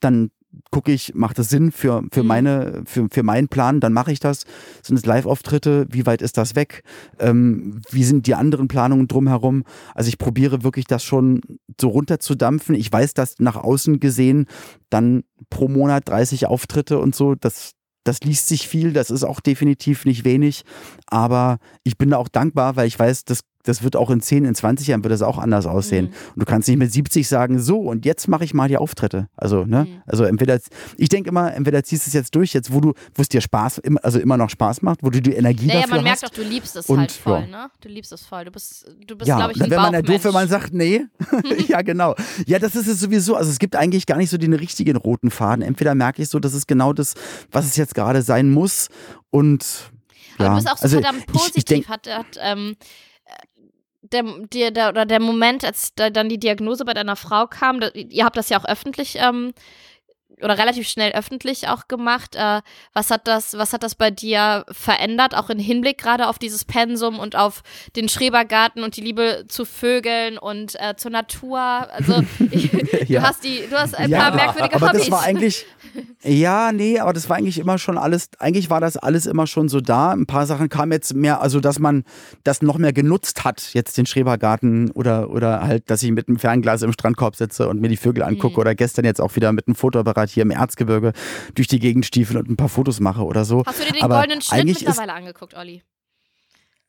dann 0.00 0.30
gucke 0.70 0.92
ich, 0.92 1.14
macht 1.14 1.38
das 1.38 1.48
Sinn 1.48 1.72
für, 1.72 2.04
für 2.12 2.22
Mhm. 2.22 2.28
meine, 2.28 2.82
für, 2.86 3.08
für 3.10 3.22
meinen 3.22 3.48
Plan, 3.48 3.80
dann 3.80 3.92
mache 3.92 4.12
ich 4.12 4.20
das. 4.20 4.44
Sind 4.82 4.96
es 4.96 5.04
Live-Auftritte? 5.04 5.86
Wie 5.90 6.06
weit 6.06 6.22
ist 6.22 6.36
das 6.36 6.54
weg? 6.54 6.82
Ähm, 7.18 7.80
wie 7.90 8.04
sind 8.04 8.26
die 8.26 8.34
anderen 8.34 8.68
Planungen 8.68 9.08
drumherum? 9.08 9.64
Also 9.94 10.08
ich 10.08 10.18
probiere 10.18 10.62
wirklich 10.62 10.86
das 10.86 11.02
schon 11.02 11.40
so 11.80 11.88
runterzudampfen. 11.88 12.74
Ich 12.76 12.92
weiß, 12.92 13.14
dass 13.14 13.40
nach 13.40 13.56
außen 13.56 13.98
gesehen 13.98 14.46
dann 14.90 15.24
pro 15.50 15.68
Monat 15.68 16.08
30 16.08 16.46
Auftritte 16.46 17.00
und 17.00 17.16
so, 17.16 17.34
das, 17.34 17.72
das 18.04 18.20
liest 18.20 18.46
sich 18.46 18.68
viel, 18.68 18.92
das 18.92 19.10
ist 19.10 19.24
auch 19.24 19.40
definitiv 19.40 20.04
nicht 20.04 20.24
wenig. 20.24 20.62
Aber 21.06 21.58
ich 21.82 21.98
bin 21.98 22.10
da 22.10 22.18
auch 22.18 22.28
dankbar, 22.28 22.76
weil 22.76 22.86
ich 22.86 22.98
weiß, 22.98 23.24
das, 23.24 23.40
das 23.64 23.82
wird 23.82 23.96
auch 23.96 24.10
in 24.10 24.20
10, 24.20 24.44
in 24.44 24.54
20 24.54 24.86
Jahren 24.86 25.02
wird 25.02 25.12
das 25.12 25.22
auch 25.22 25.38
anders 25.38 25.66
aussehen. 25.66 26.06
Mhm. 26.06 26.32
Und 26.34 26.40
du 26.40 26.44
kannst 26.44 26.68
nicht 26.68 26.78
mit 26.78 26.92
70 26.92 27.26
sagen, 27.26 27.58
so 27.58 27.80
und 27.80 28.04
jetzt 28.04 28.28
mache 28.28 28.44
ich 28.44 28.54
mal 28.54 28.68
die 28.68 28.76
Auftritte. 28.76 29.28
Also, 29.36 29.64
ne? 29.64 29.84
Mhm. 29.84 30.02
Also 30.06 30.24
entweder, 30.24 30.60
ich 30.96 31.08
denke 31.08 31.30
immer, 31.30 31.52
entweder 31.54 31.82
ziehst 31.82 32.06
du 32.06 32.10
es 32.10 32.12
jetzt 32.14 32.34
durch, 32.34 32.52
jetzt 32.52 32.72
wo 32.72 32.80
du, 32.80 32.92
wo 33.14 33.22
es 33.22 33.28
dir 33.28 33.40
Spaß, 33.40 33.80
also 34.02 34.20
immer 34.20 34.36
noch 34.36 34.50
Spaß 34.50 34.82
macht, 34.82 35.02
wo 35.02 35.10
du 35.10 35.20
die 35.20 35.32
Energie 35.32 35.66
Naja, 35.66 35.80
dafür 35.80 35.96
man 35.96 36.04
merkt 36.04 36.22
hast. 36.22 36.36
doch, 36.36 36.42
du 36.42 36.48
liebst 36.48 36.76
es 36.76 36.86
Und, 36.86 36.98
halt 36.98 37.12
voll, 37.12 37.40
ja. 37.40 37.46
ne? 37.46 37.70
Du 37.80 37.88
liebst 37.88 38.12
es 38.12 38.24
voll. 38.24 38.44
Du 38.44 38.50
bist, 38.50 38.86
du 39.06 39.16
bist 39.16 39.28
ja, 39.28 39.36
glaube 39.38 39.52
ich, 39.52 39.62
ein 39.62 39.70
wäre 39.70 39.80
man 39.80 39.92
ja 39.94 40.00
Bauchmensch. 40.00 40.22
doof, 40.22 40.24
wenn 40.26 40.32
man 40.34 40.48
sagt, 40.48 40.74
nee. 40.74 41.06
ja, 41.68 41.82
genau. 41.82 42.14
Ja, 42.46 42.58
das 42.58 42.76
ist 42.76 42.86
es 42.86 43.00
sowieso. 43.00 43.34
Also 43.34 43.50
es 43.50 43.58
gibt 43.58 43.76
eigentlich 43.76 44.06
gar 44.06 44.16
nicht 44.18 44.30
so 44.30 44.36
den 44.36 44.52
richtigen 44.52 44.96
roten 44.96 45.30
Faden. 45.30 45.62
Entweder 45.62 45.94
merke 45.94 46.22
ich 46.22 46.28
so, 46.28 46.38
das 46.38 46.52
ist 46.54 46.68
genau 46.68 46.92
das, 46.92 47.14
was 47.50 47.64
es 47.64 47.76
jetzt 47.76 47.94
gerade 47.94 48.22
sein 48.22 48.50
muss. 48.50 48.88
Und 49.30 49.64
Aber 50.36 50.44
ja, 50.44 50.50
du 50.50 50.56
bist 50.56 50.70
auch 50.70 50.76
so 50.76 50.82
also 50.82 50.96
verdammt 51.00 51.20
ich, 51.20 51.32
positiv. 51.32 51.56
ich 51.56 51.64
denk, 51.64 51.88
hat, 51.88 52.06
hat 52.08 52.26
ähm, 52.40 52.76
der, 54.14 54.24
der, 54.52 54.70
der, 54.70 54.88
oder 54.88 55.04
der 55.04 55.20
Moment, 55.20 55.64
als 55.64 55.94
da, 55.94 56.10
dann 56.10 56.28
die 56.28 56.38
Diagnose 56.38 56.84
bei 56.84 56.94
deiner 56.94 57.16
Frau 57.16 57.46
kam, 57.46 57.80
da, 57.80 57.88
ihr 57.88 58.24
habt 58.24 58.36
das 58.36 58.48
ja 58.48 58.58
auch 58.58 58.64
öffentlich 58.64 59.16
ähm, 59.18 59.52
oder 60.42 60.58
relativ 60.58 60.88
schnell 60.88 61.12
öffentlich 61.12 61.68
auch 61.68 61.88
gemacht. 61.88 62.34
Äh, 62.36 62.60
was 62.92 63.10
hat 63.10 63.26
das, 63.28 63.56
was 63.58 63.72
hat 63.72 63.82
das 63.82 63.94
bei 63.94 64.10
dir 64.10 64.64
verändert, 64.70 65.34
auch 65.36 65.50
im 65.50 65.58
Hinblick 65.58 65.98
gerade 65.98 66.28
auf 66.28 66.38
dieses 66.38 66.64
Pensum 66.64 67.18
und 67.18 67.36
auf 67.36 67.62
den 67.96 68.08
Schrebergarten 68.08 68.82
und 68.82 68.96
die 68.96 69.00
Liebe 69.00 69.44
zu 69.48 69.64
Vögeln 69.64 70.38
und 70.38 70.74
äh, 70.80 70.94
zur 70.96 71.10
Natur? 71.10 71.58
Also 71.58 72.22
ich, 72.50 72.70
Ja. 73.08 73.20
du 73.20 73.26
hast 73.26 73.44
die, 73.44 73.62
du 73.68 73.76
hast 73.78 73.94
ein 73.94 74.10
Ja, 74.10 74.18
paar 74.30 74.34
merkwürdige 74.34 74.76
aber 74.76 74.88
Hobbys. 74.88 75.00
das 75.02 75.10
war 75.10 75.22
eigentlich, 75.22 75.66
ja, 76.22 76.72
nee, 76.72 76.98
aber 76.98 77.12
das 77.12 77.28
war 77.28 77.36
eigentlich 77.36 77.58
immer 77.58 77.78
schon 77.78 77.98
alles, 77.98 78.28
eigentlich 78.38 78.70
war 78.70 78.80
das 78.80 78.96
alles 78.96 79.26
immer 79.26 79.46
schon 79.46 79.68
so 79.68 79.80
da. 79.80 80.10
Ein 80.12 80.26
paar 80.26 80.46
Sachen 80.46 80.68
kamen 80.68 80.92
jetzt 80.92 81.14
mehr, 81.14 81.40
also 81.40 81.60
dass 81.60 81.78
man 81.78 82.04
das 82.44 82.62
noch 82.62 82.78
mehr 82.78 82.92
genutzt 82.92 83.44
hat, 83.44 83.70
jetzt 83.74 83.96
den 83.98 84.06
Schrebergarten 84.06 84.90
oder, 84.92 85.30
oder 85.30 85.62
halt, 85.62 85.90
dass 85.90 86.02
ich 86.02 86.10
mit 86.10 86.28
einem 86.28 86.38
Fernglas 86.38 86.82
im 86.82 86.92
Strandkorb 86.92 87.36
sitze 87.36 87.68
und 87.68 87.80
mir 87.80 87.88
die 87.88 87.96
Vögel 87.96 88.22
angucke 88.22 88.54
Mhm. 88.54 88.60
oder 88.60 88.74
gestern 88.74 89.04
jetzt 89.04 89.20
auch 89.20 89.34
wieder 89.36 89.52
mit 89.52 89.66
einem 89.66 89.74
Fotoapparat 90.24 90.30
hier 90.30 90.42
im 90.42 90.50
Erzgebirge 90.50 91.12
durch 91.54 91.68
die 91.68 91.78
Gegend 91.78 92.06
stiefel 92.06 92.36
und 92.38 92.48
ein 92.48 92.56
paar 92.56 92.68
Fotos 92.68 93.00
mache 93.00 93.22
oder 93.24 93.44
so. 93.44 93.62
Hast 93.66 93.80
du 93.80 93.84
dir 93.84 93.92
den 93.92 94.02
aber 94.02 94.16
goldenen 94.18 94.40
Schnitt 94.42 94.64
mittlerweile 94.66 95.12
angeguckt, 95.12 95.54
Olli? 95.56 95.82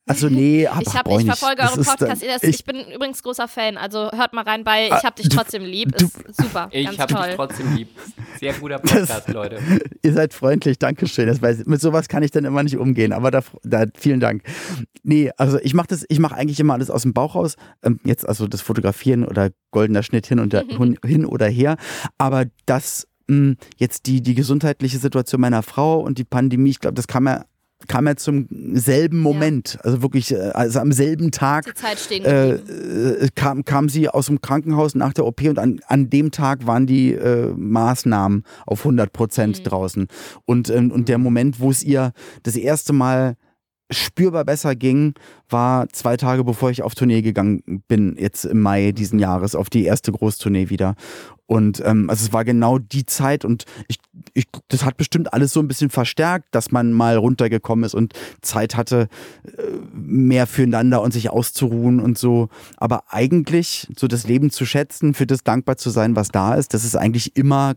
Also 0.08 0.28
nee, 0.28 0.66
hab, 0.70 0.82
Ich, 0.82 0.94
hab, 0.94 1.08
ich 1.08 1.16
nicht. 1.16 1.26
verfolge 1.26 1.62
Das 1.62 1.72
euren 1.72 1.82
äh, 1.82 1.84
Podcast. 1.84 2.22
Ich, 2.22 2.42
ich 2.50 2.64
bin 2.64 2.76
übrigens 2.94 3.24
großer 3.24 3.48
Fan. 3.48 3.76
Also 3.76 4.08
hört 4.12 4.32
mal 4.34 4.44
rein 4.44 4.62
bei 4.62 4.86
Ich 4.86 4.92
hab 5.04 5.16
dich 5.16 5.28
trotzdem 5.28 5.64
lieb. 5.64 5.96
du- 5.98 6.04
Ist 6.04 6.40
super. 6.40 6.68
Ich 6.70 6.86
ganz 6.86 6.98
habe 7.00 7.12
dich 7.14 7.22
toll. 7.24 7.32
trotzdem 7.34 7.74
lieb. 7.74 7.88
Sehr 8.38 8.52
guter 8.52 8.78
Podcast, 8.78 9.28
Leute. 9.28 9.58
Ihr 10.04 10.12
seid 10.12 10.32
freundlich, 10.32 10.78
Dankeschön. 10.78 11.26
Das 11.26 11.42
weiß, 11.42 11.66
mit 11.66 11.80
sowas 11.80 12.06
kann 12.06 12.22
ich 12.22 12.30
dann 12.30 12.44
immer 12.44 12.62
nicht 12.62 12.76
umgehen, 12.76 13.12
aber 13.12 13.32
da, 13.32 13.40
da 13.64 13.86
vielen 13.98 14.20
Dank. 14.20 14.44
Nee, 15.02 15.32
also 15.38 15.58
ich 15.60 15.74
mache 15.74 15.88
das, 15.88 16.04
ich 16.08 16.20
mache 16.20 16.36
eigentlich 16.36 16.60
immer 16.60 16.74
alles 16.74 16.88
aus 16.90 17.02
dem 17.02 17.12
Bauch 17.12 17.34
raus. 17.34 17.56
Ähm, 17.82 17.98
jetzt 18.04 18.28
also 18.28 18.46
das 18.46 18.60
Fotografieren 18.60 19.24
oder 19.24 19.50
goldener 19.72 20.04
Schnitt 20.04 20.26
hin, 20.28 20.38
und 20.38 20.52
der, 20.52 20.62
hin, 20.68 20.98
hin 21.04 21.24
oder 21.26 21.48
her. 21.48 21.78
Aber 22.16 22.44
das 22.66 23.08
mh, 23.28 23.54
jetzt 23.76 24.06
die, 24.06 24.20
die 24.22 24.34
gesundheitliche 24.34 24.98
Situation 24.98 25.40
meiner 25.40 25.62
Frau 25.62 26.00
und 26.00 26.18
die 26.18 26.24
Pandemie, 26.24 26.70
ich 26.70 26.80
glaube, 26.80 26.94
das 26.94 27.06
kam 27.06 27.26
ja, 27.26 27.44
kam 27.88 28.06
ja 28.06 28.16
zum 28.16 28.48
selben 28.74 29.20
Moment. 29.20 29.78
Also 29.82 30.00
wirklich, 30.02 30.32
äh, 30.32 30.50
also 30.54 30.80
am 30.80 30.92
selben 30.92 31.30
Tag 31.30 31.74
äh, 32.10 32.50
äh, 32.52 33.28
kam, 33.34 33.64
kam 33.64 33.88
sie 33.88 34.08
aus 34.08 34.26
dem 34.26 34.40
Krankenhaus 34.40 34.94
nach 34.94 35.12
der 35.12 35.26
OP 35.26 35.42
und 35.42 35.58
an, 35.58 35.80
an 35.86 36.08
dem 36.08 36.30
Tag 36.30 36.66
waren 36.66 36.86
die 36.86 37.12
äh, 37.12 37.52
Maßnahmen 37.54 38.44
auf 38.66 38.80
100 38.80 39.12
Prozent 39.12 39.58
Mhm. 39.58 39.64
draußen. 39.64 40.08
Und, 40.46 40.70
ähm, 40.70 40.90
und 40.90 41.08
der 41.08 41.18
Moment, 41.18 41.60
wo 41.60 41.70
es 41.70 41.82
ihr 41.84 42.12
das 42.44 42.56
erste 42.56 42.92
Mal 42.92 43.36
spürbar 43.90 44.44
besser 44.44 44.74
ging, 44.74 45.14
war 45.48 45.88
zwei 45.90 46.16
Tage 46.16 46.44
bevor 46.44 46.70
ich 46.70 46.82
auf 46.82 46.94
Tournee 46.94 47.22
gegangen 47.22 47.82
bin, 47.86 48.16
jetzt 48.18 48.44
im 48.44 48.60
Mai 48.60 48.92
diesen 48.92 49.18
Jahres, 49.18 49.54
auf 49.54 49.70
die 49.70 49.84
erste 49.84 50.12
Großtournee 50.12 50.70
wieder. 50.70 50.94
Und 51.46 51.80
ähm, 51.84 52.10
also 52.10 52.26
es 52.26 52.32
war 52.32 52.44
genau 52.44 52.78
die 52.78 53.06
Zeit 53.06 53.44
und 53.44 53.64
ich, 53.86 53.98
ich, 54.34 54.46
das 54.66 54.84
hat 54.84 54.96
bestimmt 54.96 55.32
alles 55.32 55.52
so 55.52 55.60
ein 55.60 55.68
bisschen 55.68 55.90
verstärkt, 55.90 56.46
dass 56.50 56.72
man 56.72 56.92
mal 56.92 57.16
runtergekommen 57.16 57.84
ist 57.84 57.94
und 57.94 58.14
Zeit 58.42 58.76
hatte, 58.76 59.08
äh, 59.44 59.62
mehr 59.92 60.48
füreinander 60.48 61.00
und 61.02 61.12
sich 61.12 61.30
auszuruhen 61.30 62.00
und 62.00 62.18
so. 62.18 62.48
Aber 62.76 63.04
eigentlich 63.08 63.86
so 63.96 64.08
das 64.08 64.26
Leben 64.26 64.50
zu 64.50 64.66
schätzen, 64.66 65.14
für 65.14 65.26
das 65.26 65.44
dankbar 65.44 65.76
zu 65.76 65.90
sein, 65.90 66.16
was 66.16 66.28
da 66.28 66.54
ist, 66.54 66.74
das 66.74 66.84
ist 66.84 66.96
eigentlich 66.96 67.36
immer 67.36 67.74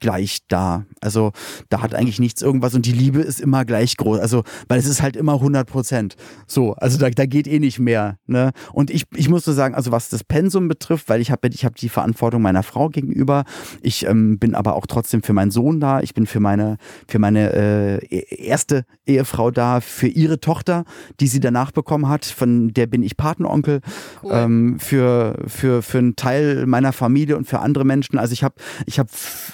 gleich 0.00 0.40
da. 0.48 0.84
Also 1.00 1.32
da 1.68 1.82
hat 1.82 1.94
eigentlich 1.94 2.18
nichts 2.18 2.42
irgendwas 2.42 2.74
und 2.74 2.86
die 2.86 2.92
Liebe 2.92 3.20
ist 3.20 3.40
immer 3.40 3.64
gleich 3.64 3.96
groß. 3.96 4.18
Also, 4.18 4.44
weil 4.68 4.78
es 4.78 4.86
ist 4.86 5.02
halt 5.02 5.16
immer 5.16 5.34
100 5.34 5.66
Prozent. 5.66 6.16
So, 6.46 6.74
also 6.74 6.98
da, 6.98 7.10
da 7.10 7.26
geht 7.26 7.46
eh 7.46 7.58
nicht 7.58 7.78
mehr. 7.78 8.18
Ne? 8.26 8.52
Und 8.72 8.90
ich, 8.90 9.04
ich 9.14 9.28
muss 9.28 9.46
nur 9.46 9.54
sagen, 9.54 9.74
also 9.74 9.92
was 9.92 10.08
das 10.08 10.24
Pensum 10.24 10.68
betrifft, 10.68 11.08
weil 11.08 11.20
ich 11.20 11.30
habe 11.30 11.48
ich 11.48 11.64
hab 11.64 11.76
die 11.76 11.88
Verantwortung 11.88 12.42
meiner 12.42 12.62
Frau 12.62 12.88
gegenüber. 12.88 13.44
Ich 13.82 14.06
ähm, 14.06 14.38
bin 14.38 14.54
aber 14.54 14.74
auch 14.74 14.86
trotzdem 14.86 15.22
für 15.22 15.32
meinen 15.32 15.50
Sohn 15.50 15.80
da. 15.80 16.00
Ich 16.00 16.14
bin 16.14 16.26
für 16.26 16.40
meine, 16.40 16.76
für 17.08 17.18
meine 17.18 17.52
äh, 17.52 18.44
erste 18.44 18.84
Ehefrau 19.06 19.50
da, 19.50 19.80
für 19.80 20.08
ihre 20.08 20.40
Tochter, 20.40 20.84
die 21.20 21.28
sie 21.28 21.40
danach 21.40 21.72
bekommen 21.72 22.08
hat. 22.08 22.24
Von 22.24 22.72
der 22.74 22.86
bin 22.86 23.02
ich 23.02 23.16
Patenonkel. 23.16 23.80
Cool. 24.22 24.30
Ähm, 24.32 24.78
für, 24.78 25.38
für, 25.46 25.82
für 25.82 25.98
einen 25.98 26.16
Teil 26.16 26.66
meiner 26.66 26.92
Familie 26.92 27.36
und 27.36 27.46
für 27.46 27.60
andere 27.60 27.84
Menschen. 27.84 28.18
Also 28.18 28.32
ich 28.32 28.44
habe 28.44 28.56
ich 28.86 28.98
hab, 28.98 29.08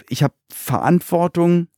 ich 0.08 0.22
hab 0.22 0.31
Verantwortung, 0.50 1.68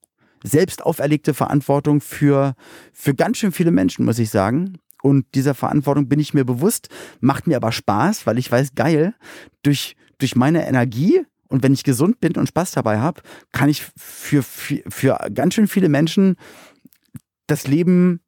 selbst 0.42 0.84
auferlegte 0.84 1.34
Verantwortung 1.34 2.00
für, 2.00 2.54
für 2.92 3.14
ganz 3.14 3.38
schön 3.38 3.52
viele 3.52 3.70
Menschen, 3.70 4.04
muss 4.04 4.18
ich 4.18 4.30
sagen. 4.30 4.78
Und 5.02 5.26
dieser 5.34 5.54
Verantwortung 5.54 6.08
bin 6.08 6.18
ich 6.18 6.34
mir 6.34 6.44
bewusst, 6.44 6.88
macht 7.20 7.46
mir 7.46 7.56
aber 7.56 7.72
Spaß, 7.72 8.26
weil 8.26 8.38
ich 8.38 8.50
weiß, 8.50 8.74
geil, 8.74 9.14
durch, 9.62 9.96
durch 10.18 10.36
meine 10.36 10.66
Energie 10.66 11.22
und 11.48 11.62
wenn 11.62 11.74
ich 11.74 11.84
gesund 11.84 12.20
bin 12.20 12.32
und 12.36 12.48
Spaß 12.48 12.72
dabei 12.72 12.98
habe, 12.98 13.20
kann 13.52 13.68
ich 13.68 13.84
für, 13.96 14.42
für, 14.42 14.82
für 14.88 15.18
ganz 15.32 15.54
schön 15.54 15.68
viele 15.68 15.88
Menschen 15.88 16.36
das 17.46 17.66
Leben 17.66 18.20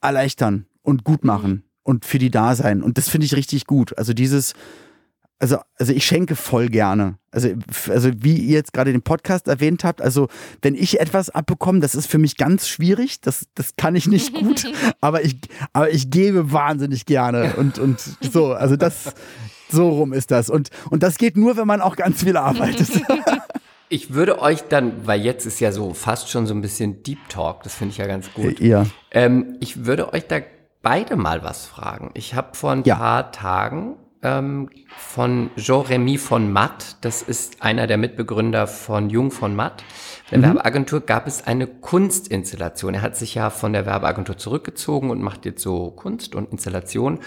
erleichtern 0.00 0.66
und 0.82 1.04
gut 1.04 1.24
machen 1.24 1.64
und 1.82 2.04
für 2.04 2.18
die 2.18 2.30
da 2.30 2.54
sein. 2.54 2.82
Und 2.82 2.96
das 2.96 3.08
finde 3.08 3.26
ich 3.26 3.34
richtig 3.34 3.66
gut. 3.66 3.98
Also 3.98 4.12
dieses, 4.12 4.54
also, 5.42 5.58
also 5.76 5.92
ich 5.92 6.06
schenke 6.06 6.36
voll 6.36 6.68
gerne. 6.68 7.18
Also, 7.32 7.48
also 7.88 8.10
wie 8.18 8.36
ihr 8.36 8.54
jetzt 8.54 8.72
gerade 8.72 8.92
den 8.92 9.02
Podcast 9.02 9.48
erwähnt 9.48 9.82
habt, 9.82 10.00
also 10.00 10.28
wenn 10.62 10.76
ich 10.76 11.00
etwas 11.00 11.30
abbekomme, 11.30 11.80
das 11.80 11.96
ist 11.96 12.06
für 12.06 12.18
mich 12.18 12.36
ganz 12.36 12.68
schwierig. 12.68 13.20
Das, 13.20 13.46
das 13.56 13.74
kann 13.74 13.96
ich 13.96 14.06
nicht 14.06 14.34
gut. 14.34 14.64
aber 15.00 15.24
ich, 15.24 15.36
aber 15.72 15.90
ich 15.90 16.10
gebe 16.10 16.52
wahnsinnig 16.52 17.06
gerne. 17.06 17.54
Und, 17.56 17.80
und 17.80 18.00
so, 18.20 18.52
also 18.52 18.76
das, 18.76 19.14
so 19.68 19.88
rum 19.88 20.12
ist 20.12 20.30
das. 20.30 20.48
Und, 20.48 20.70
und 20.90 21.02
das 21.02 21.18
geht 21.18 21.36
nur, 21.36 21.56
wenn 21.56 21.66
man 21.66 21.80
auch 21.80 21.96
ganz 21.96 22.22
viel 22.22 22.36
arbeitet. 22.36 22.88
Ich 23.88 24.14
würde 24.14 24.40
euch 24.40 24.62
dann, 24.62 25.06
weil 25.06 25.20
jetzt 25.20 25.44
ist 25.44 25.60
ja 25.60 25.70
so 25.70 25.92
fast 25.92 26.30
schon 26.30 26.46
so 26.46 26.54
ein 26.54 26.62
bisschen 26.62 27.02
Deep 27.02 27.28
Talk, 27.28 27.62
das 27.62 27.74
finde 27.74 27.92
ich 27.92 27.98
ja 27.98 28.06
ganz 28.06 28.32
gut. 28.32 28.58
Ja. 28.58 28.86
Ähm, 29.10 29.58
ich 29.60 29.84
würde 29.84 30.14
euch 30.14 30.26
da 30.26 30.38
beide 30.80 31.16
mal 31.16 31.44
was 31.44 31.66
fragen. 31.66 32.10
Ich 32.14 32.32
habe 32.32 32.56
vor 32.56 32.72
ein 32.72 32.84
ja. 32.84 32.96
paar 32.96 33.32
Tagen 33.32 33.96
ähm, 34.22 34.68
von 34.96 35.50
Jean-Remy 35.56 36.18
von 36.18 36.52
Matt. 36.52 36.96
Das 37.00 37.22
ist 37.22 37.62
einer 37.62 37.86
der 37.86 37.98
Mitbegründer 37.98 38.66
von 38.66 39.10
Jung 39.10 39.30
von 39.30 39.54
Matt. 39.54 39.84
Der 40.30 40.38
mhm. 40.38 40.42
Werbeagentur 40.42 41.00
gab 41.00 41.26
es 41.26 41.46
eine 41.46 41.66
Kunstinstallation. 41.66 42.94
Er 42.94 43.02
hat 43.02 43.16
sich 43.16 43.34
ja 43.34 43.50
von 43.50 43.72
der 43.72 43.86
Werbeagentur 43.86 44.36
zurückgezogen 44.36 45.10
und 45.10 45.20
macht 45.20 45.44
jetzt 45.44 45.62
so 45.62 45.90
Kunst 45.90 46.34
und 46.34 46.50
Installation. 46.50 47.18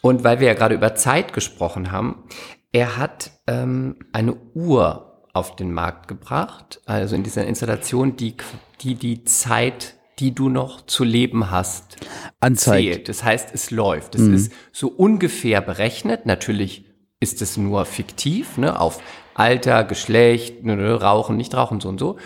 Und 0.00 0.24
weil 0.24 0.40
wir 0.40 0.48
ja 0.48 0.54
gerade 0.54 0.74
über 0.74 0.94
Zeit 0.94 1.32
gesprochen 1.32 1.92
haben, 1.92 2.24
er 2.72 2.96
hat 2.96 3.32
ähm, 3.46 3.96
eine 4.12 4.34
Uhr 4.54 5.24
auf 5.32 5.56
den 5.56 5.72
Markt 5.72 6.08
gebracht, 6.08 6.80
also 6.86 7.14
in 7.14 7.22
dieser 7.22 7.46
Installation, 7.46 8.16
die 8.16 8.36
die, 8.80 8.94
die 8.94 9.24
Zeit 9.24 9.97
die 10.18 10.34
du 10.34 10.48
noch 10.48 10.84
zu 10.86 11.04
leben 11.04 11.50
hast, 11.50 11.96
anzeigt. 12.40 12.94
Zählt. 12.94 13.08
Das 13.08 13.24
heißt, 13.24 13.50
es 13.52 13.70
läuft. 13.70 14.14
Es 14.14 14.22
mhm. 14.22 14.34
ist 14.34 14.52
so 14.72 14.88
ungefähr 14.88 15.60
berechnet. 15.60 16.26
Natürlich 16.26 16.84
ist 17.20 17.42
es 17.42 17.56
nur 17.56 17.84
fiktiv, 17.84 18.58
ne, 18.58 18.80
auf 18.80 19.00
Alter, 19.34 19.84
Geschlecht, 19.84 20.64
ne, 20.64 20.76
ne, 20.76 21.00
Rauchen, 21.00 21.36
nicht 21.36 21.54
Rauchen, 21.54 21.80
so 21.80 21.88
und 21.88 21.98
so. 21.98 22.16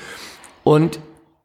Und 0.65 1.01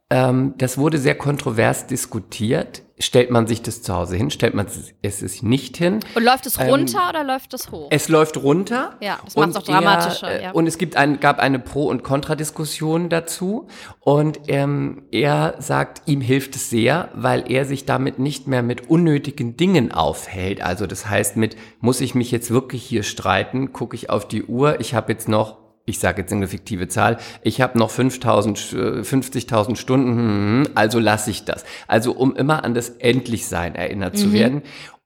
ähm, 0.09 0.53
das 0.57 0.77
wurde 0.77 0.99
sehr 0.99 1.15
kontrovers 1.15 1.87
diskutiert. 1.87 2.83
Stellt 2.99 3.29
man 3.29 3.45
sich 3.45 3.61
das 3.61 3.83
zu 3.83 3.93
Hause 3.93 4.15
hin? 4.15 4.31
Stellt 4.31 4.55
man 4.55 4.65
es 5.03 5.19
sich 5.19 5.43
nicht 5.43 5.77
hin? 5.77 5.99
Und 6.15 6.23
läuft 6.23 6.47
es 6.47 6.57
ähm, 6.57 6.69
runter 6.69 6.99
ähm, 7.03 7.09
oder 7.09 7.23
läuft 7.25 7.53
es 7.53 7.69
hoch? 7.71 7.89
Es 7.91 8.07
läuft 8.07 8.37
runter. 8.37 8.95
Ja, 9.01 9.19
das 9.23 9.35
macht 9.35 9.49
es 9.49 9.55
auch 9.57 9.63
dramatischer. 9.63 10.31
Er, 10.31 10.41
ja. 10.41 10.51
Und 10.51 10.65
es 10.65 10.77
gibt 10.79 10.95
ein, 10.95 11.19
gab 11.19 11.37
eine 11.39 11.59
Pro- 11.59 11.89
und 11.89 12.03
Kontradiskussion 12.03 13.09
dazu. 13.09 13.67
Und 13.99 14.39
ähm, 14.47 15.03
er 15.11 15.55
sagt, 15.59 16.03
ihm 16.07 16.21
hilft 16.21 16.55
es 16.55 16.71
sehr, 16.71 17.09
weil 17.13 17.51
er 17.51 17.65
sich 17.65 17.85
damit 17.85 18.17
nicht 18.17 18.47
mehr 18.47 18.63
mit 18.63 18.89
unnötigen 18.89 19.57
Dingen 19.57 19.91
aufhält. 19.91 20.61
Also 20.63 20.87
das 20.87 21.07
heißt, 21.07 21.35
mit 21.35 21.57
muss 21.81 22.01
ich 22.01 22.15
mich 22.15 22.31
jetzt 22.31 22.49
wirklich 22.49 22.83
hier 22.83 23.03
streiten? 23.03 23.73
Gucke 23.73 23.95
ich 23.95 24.09
auf 24.09 24.27
die 24.27 24.43
Uhr. 24.45 24.79
Ich 24.79 24.95
habe 24.95 25.11
jetzt 25.11 25.27
noch 25.27 25.66
ich 25.87 25.99
sage 25.99 26.21
jetzt 26.21 26.33
eine 26.33 26.49
fiktive 26.49 26.89
Zahl, 26.89 27.17
ich 27.41 27.61
habe 27.61 27.79
noch 27.79 27.89
5000, 27.89 28.59
50.000 28.59 29.71
äh, 29.71 29.75
Stunden, 29.77 30.09
hm, 30.09 30.17
hm, 30.17 30.65
hm, 30.65 30.71
also 30.75 30.99
lasse 30.99 31.31
ich 31.31 31.45
das. 31.45 31.63
Also 31.87 32.11
um 32.11 32.35
immer 32.35 32.65
an 32.65 32.73
das 32.73 32.89
Endlichsein 32.89 33.73
erinnert 33.73 34.13
mhm. 34.15 34.17
zu 34.17 34.33
werden. 34.33 34.61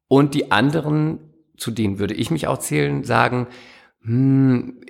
Und 0.07 0.33
die 0.33 0.51
anderen, 0.51 1.19
zu 1.55 1.69
denen 1.69 1.99
würde 1.99 2.15
ich 2.15 2.31
mich 2.31 2.47
auch 2.47 2.57
zählen, 2.57 3.03
sagen, 3.03 3.47
hm, 4.01 4.81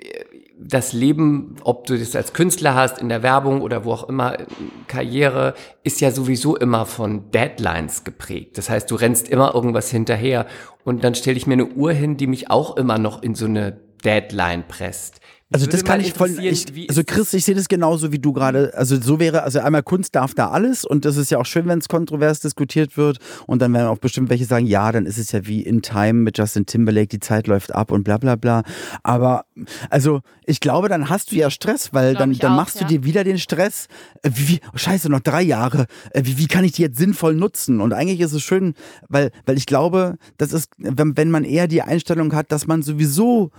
das 0.58 0.94
Leben, 0.94 1.56
ob 1.62 1.86
du 1.86 1.98
das 1.98 2.16
als 2.16 2.32
Künstler 2.32 2.74
hast, 2.74 2.98
in 2.98 3.10
der 3.10 3.22
Werbung 3.22 3.60
oder 3.60 3.84
wo 3.84 3.92
auch 3.92 4.08
immer, 4.08 4.38
Karriere, 4.86 5.52
ist 5.82 6.00
ja 6.00 6.10
sowieso 6.10 6.56
immer 6.56 6.86
von 6.86 7.30
Deadlines 7.32 8.04
geprägt. 8.04 8.56
Das 8.56 8.70
heißt, 8.70 8.90
du 8.90 8.94
rennst 8.94 9.28
immer 9.28 9.54
irgendwas 9.54 9.90
hinterher 9.90 10.46
und 10.84 11.04
dann 11.04 11.14
stelle 11.14 11.36
ich 11.36 11.46
mir 11.46 11.54
eine 11.54 11.66
Uhr 11.66 11.92
hin, 11.92 12.16
die 12.16 12.26
mich 12.26 12.50
auch 12.50 12.76
immer 12.78 12.96
noch 12.96 13.22
in 13.22 13.34
so 13.34 13.44
eine 13.44 13.78
Deadline 14.04 14.64
presst. 14.66 15.21
Also 15.52 15.66
das 15.66 15.84
kann 15.84 16.00
ich 16.00 16.12
voll. 16.12 16.30
Ich, 16.40 16.66
also 16.88 17.02
Chris, 17.04 17.32
ich 17.34 17.44
sehe 17.44 17.54
das 17.54 17.68
genauso 17.68 18.12
wie 18.12 18.18
du 18.18 18.32
gerade. 18.32 18.72
Also 18.74 19.00
so 19.00 19.20
wäre, 19.20 19.42
also 19.42 19.60
einmal 19.60 19.82
Kunst 19.82 20.14
darf 20.14 20.34
da 20.34 20.48
alles 20.48 20.84
und 20.84 21.04
das 21.04 21.16
ist 21.16 21.30
ja 21.30 21.38
auch 21.38 21.46
schön, 21.46 21.66
wenn 21.66 21.78
es 21.78 21.88
kontrovers 21.88 22.40
diskutiert 22.40 22.96
wird 22.96 23.18
und 23.46 23.60
dann 23.60 23.72
werden 23.72 23.88
auch 23.88 23.98
bestimmt 23.98 24.30
welche 24.30 24.44
sagen, 24.44 24.66
ja, 24.66 24.90
dann 24.92 25.06
ist 25.06 25.18
es 25.18 25.32
ja 25.32 25.46
wie 25.46 25.62
in 25.62 25.82
Time 25.82 26.14
mit 26.14 26.38
Justin 26.38 26.66
Timberlake, 26.66 27.08
die 27.08 27.20
Zeit 27.20 27.46
läuft 27.46 27.74
ab 27.74 27.90
und 27.90 28.04
bla 28.04 28.18
bla 28.18 28.36
bla. 28.36 28.62
Aber 29.02 29.44
also 29.90 30.20
ich 30.44 30.60
glaube, 30.60 30.88
dann 30.88 31.08
hast 31.08 31.32
du 31.32 31.36
ja 31.36 31.50
Stress, 31.50 31.92
weil 31.92 32.14
dann, 32.14 32.32
dann 32.34 32.52
auch, 32.52 32.56
machst 32.56 32.76
ja. 32.76 32.82
du 32.82 32.88
dir 32.88 33.04
wieder 33.04 33.24
den 33.24 33.38
Stress. 33.38 33.86
Äh, 34.22 34.30
wie, 34.34 34.48
wie, 34.48 34.60
oh, 34.72 34.78
scheiße, 34.78 35.08
noch 35.08 35.20
drei 35.20 35.42
Jahre. 35.42 35.86
Äh, 36.10 36.22
wie, 36.24 36.38
wie 36.38 36.46
kann 36.46 36.64
ich 36.64 36.72
die 36.72 36.82
jetzt 36.82 36.98
sinnvoll 36.98 37.34
nutzen? 37.34 37.80
Und 37.80 37.92
eigentlich 37.92 38.20
ist 38.20 38.32
es 38.32 38.42
schön, 38.42 38.74
weil, 39.08 39.30
weil 39.46 39.56
ich 39.56 39.66
glaube, 39.66 40.16
das 40.38 40.52
ist, 40.52 40.70
wenn, 40.78 41.16
wenn 41.16 41.30
man 41.30 41.44
eher 41.44 41.68
die 41.68 41.82
Einstellung 41.82 42.34
hat, 42.34 42.50
dass 42.52 42.66
man 42.66 42.82
sowieso 42.82 43.50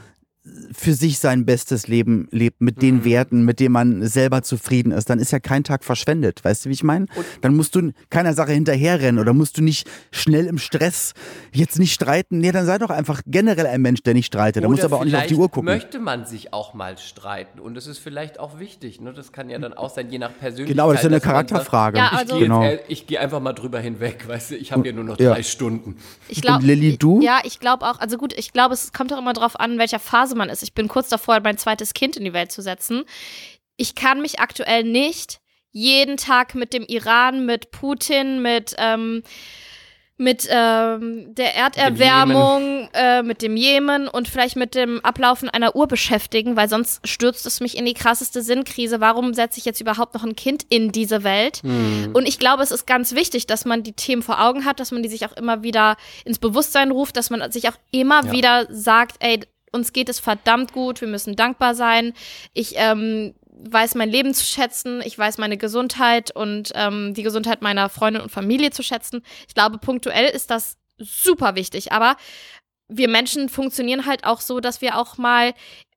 für 0.74 0.94
sich 0.94 1.20
sein 1.20 1.46
bestes 1.46 1.88
Leben 1.88 2.28
lebt, 2.32 2.60
mit 2.60 2.82
den 2.82 2.98
mhm. 2.98 3.06
Werten, 3.06 3.46
mit 3.46 3.62
denen 3.62 3.72
man 3.72 4.06
selber 4.06 4.42
zufrieden 4.42 4.92
ist, 4.92 5.10
dann 5.10 5.20
ist 5.20 5.32
ja 5.32 5.40
kein 5.40 5.64
Tag 5.64 5.86
verschwendet. 5.86 6.44
Weißt 6.44 6.66
du, 6.66 6.70
wie 6.70 6.74
ich 6.74 6.84
meine? 6.84 7.06
Dann 7.40 7.56
musst 7.56 7.76
du 7.76 7.94
keiner 8.10 8.34
Sache 8.34 8.52
hinterherrennen 8.52 9.22
oder 9.22 9.34
musst 9.34 9.58
du 9.58 9.62
nicht 9.62 9.90
schnell 10.12 10.48
im 10.48 10.58
Stress 10.58 11.14
jetzt 11.54 11.80
nicht 11.80 11.94
streiten. 11.94 12.40
Nee, 12.40 12.52
dann 12.52 12.66
sei 12.66 12.78
doch 12.78 12.90
einfach 12.90 13.22
generell 13.26 13.68
ein 13.68 13.82
Mensch, 13.82 14.04
der 14.04 14.16
nicht 14.16 14.26
streitet. 14.26 14.66
Da 14.66 14.68
musst 14.68 14.84
du 14.84 14.88
aber 14.88 14.98
auch 14.98 15.06
nicht 15.06 15.16
auf 15.16 15.28
die 15.28 15.36
Uhr 15.36 15.50
gucken. 15.50 15.66
möchte 15.66 16.00
man 16.00 16.26
sich 16.26 16.52
auch 16.52 16.74
mal 16.74 16.98
streiten 16.98 17.62
und 17.62 17.76
das 17.76 17.88
ist 17.88 18.00
vielleicht 18.00 18.38
auch 18.38 18.60
wichtig. 18.60 19.00
Ne? 19.00 19.14
Das 19.14 19.32
kann 19.32 19.50
ja 19.50 19.58
dann 19.60 19.74
auch 19.74 19.90
sein, 19.90 20.10
je 20.10 20.20
nach 20.20 20.38
Persönlichkeit. 20.38 20.76
Genau, 20.76 20.92
das 20.92 21.00
ist 21.00 21.04
ja 21.04 21.10
eine 21.10 21.22
Charakterfrage. 21.22 21.98
Ja, 22.00 22.10
also 22.10 22.34
ich 22.34 22.40
gehe 22.40 22.48
genau. 22.50 22.64
geh 23.08 23.18
einfach 23.18 23.40
mal 23.40 23.54
drüber 23.54 23.80
hinweg, 23.80 24.28
weißt 24.28 24.52
du, 24.52 24.56
ich 24.58 24.74
habe 24.74 24.86
ja 24.86 24.94
nur 24.94 25.06
noch 25.06 25.16
drei 25.16 25.42
Stunden. 25.42 25.96
Ich 26.28 26.42
glaube, 26.42 26.66
Lilly, 26.66 26.98
du? 26.98 27.22
Ja, 27.22 27.40
ich 27.46 27.62
glaube 27.62 27.86
auch, 27.86 28.00
also 28.00 28.18
gut, 28.18 28.34
ich 28.34 28.52
glaube, 28.52 28.74
es 28.74 28.92
kommt 28.92 29.14
auch 29.14 29.20
immer 29.20 29.34
drauf 29.34 29.58
an, 29.58 29.74
in 29.74 29.80
welcher 29.80 30.00
Phase 30.00 30.33
Man 30.36 30.50
ist. 30.50 30.64
Ich 30.64 30.74
bin 30.74 30.88
kurz 30.88 31.10
davor, 31.10 31.40
mein 31.44 31.58
zweites 31.58 31.94
Kind 31.94 32.18
in 32.18 32.26
die 32.26 32.34
Welt 32.34 32.52
zu 32.52 32.62
setzen. 32.62 33.04
Ich 33.78 33.96
kann 33.96 34.22
mich 34.22 34.40
aktuell 34.40 34.84
nicht 34.84 35.40
jeden 35.72 36.18
Tag 36.18 36.56
mit 36.56 36.74
dem 36.74 36.84
Iran, 36.84 37.46
mit 37.46 37.72
Putin, 37.72 38.42
mit 38.42 38.76
ähm, 38.78 39.24
mit 40.18 40.48
ähm, 40.50 41.34
der 41.34 41.56
Erderwärmung, 41.56 42.88
äh, 42.94 43.24
mit 43.24 43.42
dem 43.42 43.58
Jemen 43.58 44.08
und 44.08 44.28
vielleicht 44.28 44.56
mit 44.56 44.76
dem 44.76 45.04
Ablaufen 45.04 45.50
einer 45.50 45.76
Uhr 45.76 45.88
beschäftigen, 45.88 46.56
weil 46.56 46.70
sonst 46.70 47.08
stürzt 47.08 47.46
es 47.48 47.60
mich 47.62 47.76
in 47.78 47.86
die 47.86 47.96
krasseste 47.96 48.44
Sinnkrise. 48.44 49.02
Warum 49.02 49.34
setze 49.34 49.58
ich 49.58 49.66
jetzt 49.66 49.82
überhaupt 49.82 50.14
noch 50.14 50.24
ein 50.24 50.36
Kind 50.36 50.66
in 50.70 50.92
diese 50.92 51.24
Welt? 51.24 51.64
Mhm. 51.64 52.12
Und 52.14 52.28
ich 52.28 52.38
glaube, 52.38 52.62
es 52.62 52.72
ist 52.72 52.86
ganz 52.86 53.16
wichtig, 53.16 53.48
dass 53.48 53.66
man 53.66 53.82
die 53.82 53.94
Themen 53.94 54.22
vor 54.22 54.40
Augen 54.40 54.66
hat, 54.66 54.80
dass 54.80 54.92
man 54.92 55.02
die 55.02 55.10
sich 55.10 55.26
auch 55.26 55.36
immer 55.36 55.64
wieder 55.64 55.98
ins 56.26 56.38
Bewusstsein 56.38 56.92
ruft, 56.92 57.18
dass 57.18 57.32
man 57.32 57.52
sich 57.52 57.68
auch 57.68 57.78
immer 57.92 58.26
ja. 58.26 58.32
wieder 58.32 58.68
sagt, 58.70 59.16
ey, 59.20 59.40
uns 59.74 59.92
geht 59.92 60.08
es 60.08 60.20
verdammt 60.20 60.72
gut, 60.72 61.02
wir 61.02 61.08
müssen 61.08 61.36
dankbar 61.36 61.76
sein. 61.76 62.14
Ich 62.54 62.76
ähm, 62.78 63.34
weiß 63.50 63.96
mein 63.96 64.10
Leben 64.10 64.34
zu 64.34 64.46
schätzen, 64.46 65.02
ich 65.04 65.18
weiß 65.18 65.38
meine 65.38 65.58
Gesundheit 65.58 66.32
und 66.36 66.72
ähm, 66.76 67.14
die 67.14 67.24
Gesundheit 67.24 67.62
meiner 67.62 67.90
Freundin 67.90 68.22
und 68.22 68.32
Familie 68.32 68.72
zu 68.72 68.84
schätzen. 68.84 69.24
Ich 69.48 69.56
glaube, 69.56 69.78
punktuell 69.78 70.30
ist 70.30 70.50
das 70.50 70.78
super 70.98 71.56
wichtig, 71.56 71.92
aber 71.92 72.16
wir 72.88 73.08
Menschen 73.08 73.50
funktionieren 73.50 74.06
halt 74.06 74.26
auch 74.26 74.42
so, 74.42 74.60
dass 74.60 74.82
wir 74.82 74.98
auch 74.98 75.18
mal 75.18 75.54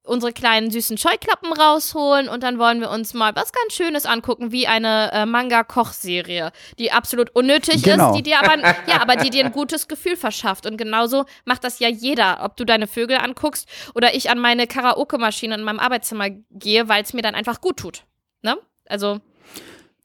unsere 0.07 0.33
kleinen 0.33 0.71
süßen 0.71 0.99
Scheuklappen 0.99 1.53
rausholen 1.53 2.29
und 2.29 2.43
dann 2.43 2.59
wollen 2.59 2.81
wir 2.81 2.91
uns 2.91 3.15
mal 3.15 3.35
was 3.35 3.53
ganz 3.53 3.75
Schönes 3.75 4.07
angucken, 4.07 4.53
wie 4.53 4.67
eine 4.67 5.13
äh, 5.13 5.27
Manga-Kochserie, 5.27 6.53
die 6.79 6.93
absolut 6.93 7.31
unnötig 7.31 7.83
genau. 7.83 8.11
ist, 8.11 8.19
die 8.19 8.23
dir 8.23 8.39
aber, 8.39 8.59
ja, 8.87 9.01
aber 9.01 9.17
die 9.17 9.31
dir 9.31 9.45
ein 9.45 9.53
gutes 9.53 9.89
Gefühl 9.89 10.17
verschafft. 10.17 10.67
Und 10.67 10.77
genauso 10.77 11.25
macht 11.45 11.65
das 11.65 11.79
ja 11.79 11.89
jeder, 11.89 12.41
ob 12.43 12.57
du 12.57 12.65
deine 12.65 12.87
Vögel 12.87 13.19
anguckst 13.19 13.69
oder 13.95 14.15
ich 14.15 14.31
an 14.31 14.39
meine 14.39 14.67
Karaoke-Maschine 14.67 15.55
in 15.55 15.63
meinem 15.63 15.81
Arbeitszimmer 15.81 16.31
gehe, 16.51 16.89
weil 16.89 17.03
es 17.03 17.13
mir 17.13 17.23
dann 17.23 17.35
einfach 17.35 17.61
gut 17.61 17.77
tut. 17.79 18.05
ne? 18.43 18.57
Also, 18.89 19.21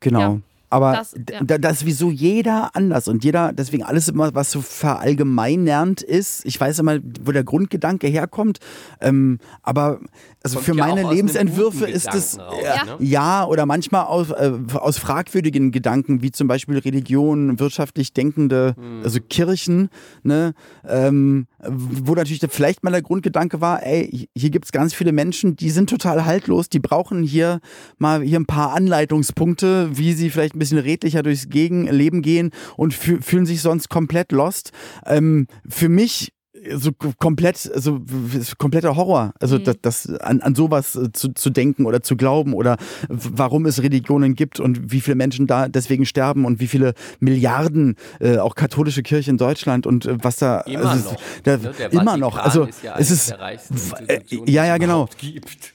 Genau. 0.01 0.19
Ja, 0.19 0.39
Aber 0.71 0.93
das- 0.93 1.13
ja. 1.29 1.43
da, 1.43 1.57
das 1.57 1.77
ist 1.81 1.85
wieso 1.85 2.09
jeder 2.09 2.75
anders 2.75 3.07
und 3.07 3.23
jeder, 3.23 3.53
deswegen 3.53 3.83
alles 3.83 4.07
immer, 4.07 4.33
was 4.33 4.51
so 4.51 4.61
verallgemeinernd 4.61 6.01
ist. 6.01 6.45
Ich 6.45 6.59
weiß 6.59 6.79
immer, 6.79 6.97
wo 7.23 7.31
der 7.31 7.43
Grundgedanke 7.43 8.07
herkommt, 8.07 8.59
ähm, 9.01 9.37
aber 9.61 9.99
also 10.43 10.55
Kommt 10.55 10.65
für 10.65 10.75
ja 10.75 10.87
meine 10.87 11.07
Lebensentwürfe 11.07 11.85
ist 11.87 12.11
es 12.15 12.39
raus, 12.39 12.55
ja, 12.63 12.83
ne? 12.85 12.95
ja 12.99 13.45
oder 13.45 13.67
manchmal 13.67 14.05
aus, 14.05 14.31
äh, 14.31 14.51
aus 14.73 14.97
fragwürdigen 14.97 15.71
Gedanken, 15.71 16.23
wie 16.23 16.31
zum 16.31 16.47
Beispiel 16.47 16.79
Religion, 16.79 17.59
wirtschaftlich 17.59 18.13
denkende, 18.13 18.73
Hm. 18.75 19.01
also 19.03 19.19
Kirchen, 19.29 19.89
ne, 20.23 20.53
ähm, 20.87 21.45
wo 21.67 22.15
natürlich 22.15 22.41
vielleicht 22.49 22.83
mal 22.83 22.89
der 22.91 23.03
Grundgedanke 23.03 23.61
war, 23.61 23.85
ey, 23.85 24.29
hier 24.35 24.49
gibt's 24.49 24.71
ganz 24.71 24.93
viele 24.95 25.11
Menschen, 25.11 25.55
die 25.55 25.69
sind 25.69 25.89
total 25.91 26.25
haltlos, 26.25 26.69
die 26.69 26.79
brauchen 26.79 27.21
hier 27.21 27.59
mal 27.99 28.21
hier 28.23 28.39
ein 28.39 28.45
paar 28.47 28.73
Anleitungspunkte, 28.73 29.89
wie 29.97 30.13
sie 30.13 30.29
vielleicht 30.31 30.55
ein 30.55 30.59
bisschen 30.61 30.77
redlicher 30.79 31.23
durchs 31.23 31.49
Gegen 31.49 31.87
Leben 31.87 32.21
gehen 32.21 32.51
und 32.77 32.93
fü 32.93 33.19
fühlen 33.21 33.45
sich 33.45 33.61
sonst 33.61 33.89
komplett 33.89 34.31
lost. 34.31 34.71
Ähm, 35.05 35.47
für 35.67 35.89
mich 35.89 36.31
so 36.75 36.91
k- 36.91 37.11
komplett, 37.17 37.71
w- 37.73 38.43
kompletter 38.59 38.95
Horror, 38.95 39.33
also 39.39 39.57
das, 39.57 39.77
das 39.81 40.07
an, 40.19 40.41
an 40.41 40.53
sowas 40.53 40.95
äh, 40.95 41.11
zu, 41.11 41.33
zu 41.33 41.49
denken 41.49 41.87
oder 41.87 42.01
zu 42.03 42.15
glauben 42.15 42.53
oder 42.53 42.77
warum 43.09 43.65
es 43.65 43.81
Religionen 43.81 44.35
gibt 44.35 44.59
und 44.59 44.91
wie 44.91 45.01
viele 45.01 45.15
Menschen 45.15 45.47
da 45.47 45.67
deswegen 45.69 46.05
sterben 46.05 46.45
und 46.45 46.59
wie 46.59 46.67
viele 46.67 46.93
Milliarden 47.19 47.95
äh, 48.19 48.37
auch 48.37 48.53
katholische 48.53 49.01
Kirche 49.01 49.31
in 49.31 49.37
Deutschland 49.37 49.87
und 49.87 50.05
äh, 50.05 50.17
was 50.21 50.35
da 50.35 50.61
Immer 50.61 50.85
also 50.91 51.09
noch. 51.09 51.21
Da, 51.43 51.57
ne? 51.57 51.63
Immer 51.63 51.71
Vatikan 52.11 52.19
noch. 52.19 52.37
Also 52.37 52.67
ja 52.83 52.95
es 52.99 53.09
ist 53.09 53.31
äh, 53.31 54.19
ja, 54.45 54.65
ja, 54.65 54.75
es 54.75 54.79
genau. 54.79 55.09
gibt. 55.17 55.73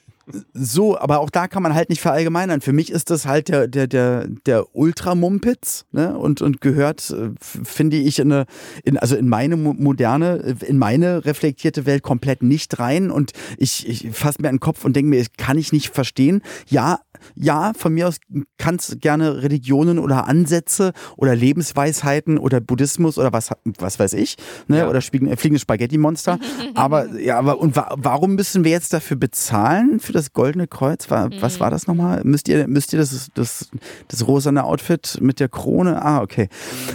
So, 0.53 0.99
aber 0.99 1.21
auch 1.21 1.31
da 1.31 1.47
kann 1.47 1.63
man 1.63 1.75
halt 1.75 1.89
nicht 1.89 2.01
verallgemeinern. 2.01 2.61
Für 2.61 2.73
mich 2.73 2.91
ist 2.91 3.11
das 3.11 3.27
halt 3.27 3.49
der, 3.49 3.69
der, 3.69 3.87
der, 3.87 4.27
der 4.45 4.75
Ultramumpitz, 4.75 5.85
ne? 5.93 6.19
Und, 6.19 6.43
und 6.43 6.61
gehört, 6.61 7.11
äh, 7.11 7.31
finde 7.41 7.97
ich, 7.97 8.19
in 8.19 8.33
eine, 8.33 8.47
in, 8.83 8.99
also 8.99 9.15
in 9.15 9.29
meine 9.29 9.57
mo- 9.57 9.75
moderne, 9.79 10.57
äh, 10.61 10.67
in 10.67 10.79
meine 10.79 11.25
reflektierte 11.25 11.87
Welt 11.87 12.03
komplett 12.03 12.43
nicht 12.43 12.79
rein. 12.81 13.13
Und 13.13 13.33
ich, 13.57 13.89
ich 13.89 14.11
fasse 14.17 14.43
mir 14.43 14.49
an 14.49 14.57
den 14.57 14.61
Kopf 14.61 14.85
und 14.85 14.97
denke 14.97 15.11
mir, 15.11 15.21
ich 15.21 15.37
kann 15.37 15.59
ich 15.59 15.73
nicht 15.73 15.95
verstehen. 15.95 16.43
Ja, 16.69 16.99
ja, 17.35 17.73
von 17.77 17.95
mir 17.95 18.09
aus 18.09 18.19
kann 18.59 18.77
es 18.77 18.99
gerne 19.01 19.43
Religionen 19.43 19.99
oder 19.99 20.27
Ansätze 20.27 20.93
oder 21.17 21.35
Lebensweisheiten 21.35 22.37
oder 22.39 22.61
Buddhismus 22.61 23.17
oder 23.19 23.33
was, 23.33 23.51
was 23.79 23.99
weiß 23.99 24.13
ich, 24.15 24.37
ne? 24.69 24.79
Ja. 24.79 24.89
Oder 24.89 24.99
äh, 24.99 25.37
fliegende 25.37 25.59
Spaghetti-Monster. 25.59 26.39
aber 26.75 27.19
ja, 27.19 27.39
aber 27.39 27.59
und 27.61 27.77
wa 27.77 27.95
warum 27.97 28.35
müssen 28.35 28.65
wir 28.65 28.71
jetzt 28.73 28.93
dafür 28.93 29.17
bezahlen 29.17 30.01
für 30.01 30.13
das 30.17 30.33
Goldene 30.33 30.67
Kreuz? 30.67 31.11
War, 31.11 31.31
Was 31.41 31.61
war 31.61 31.71
das 31.71 31.87
nochmal? 31.87 32.23
Müsst 32.25 32.49
ihr, 32.49 32.67
müsst 32.67 32.93
ihr 32.93 32.99
das, 32.99 33.31
das, 33.35 33.69
das 34.09 34.27
rosane 34.27 34.65
Outfit 34.65 35.19
mit 35.21 35.41
der 35.41 35.49
Krone? 35.49 36.03
Ah, 36.03 36.23
okay. 36.23 36.49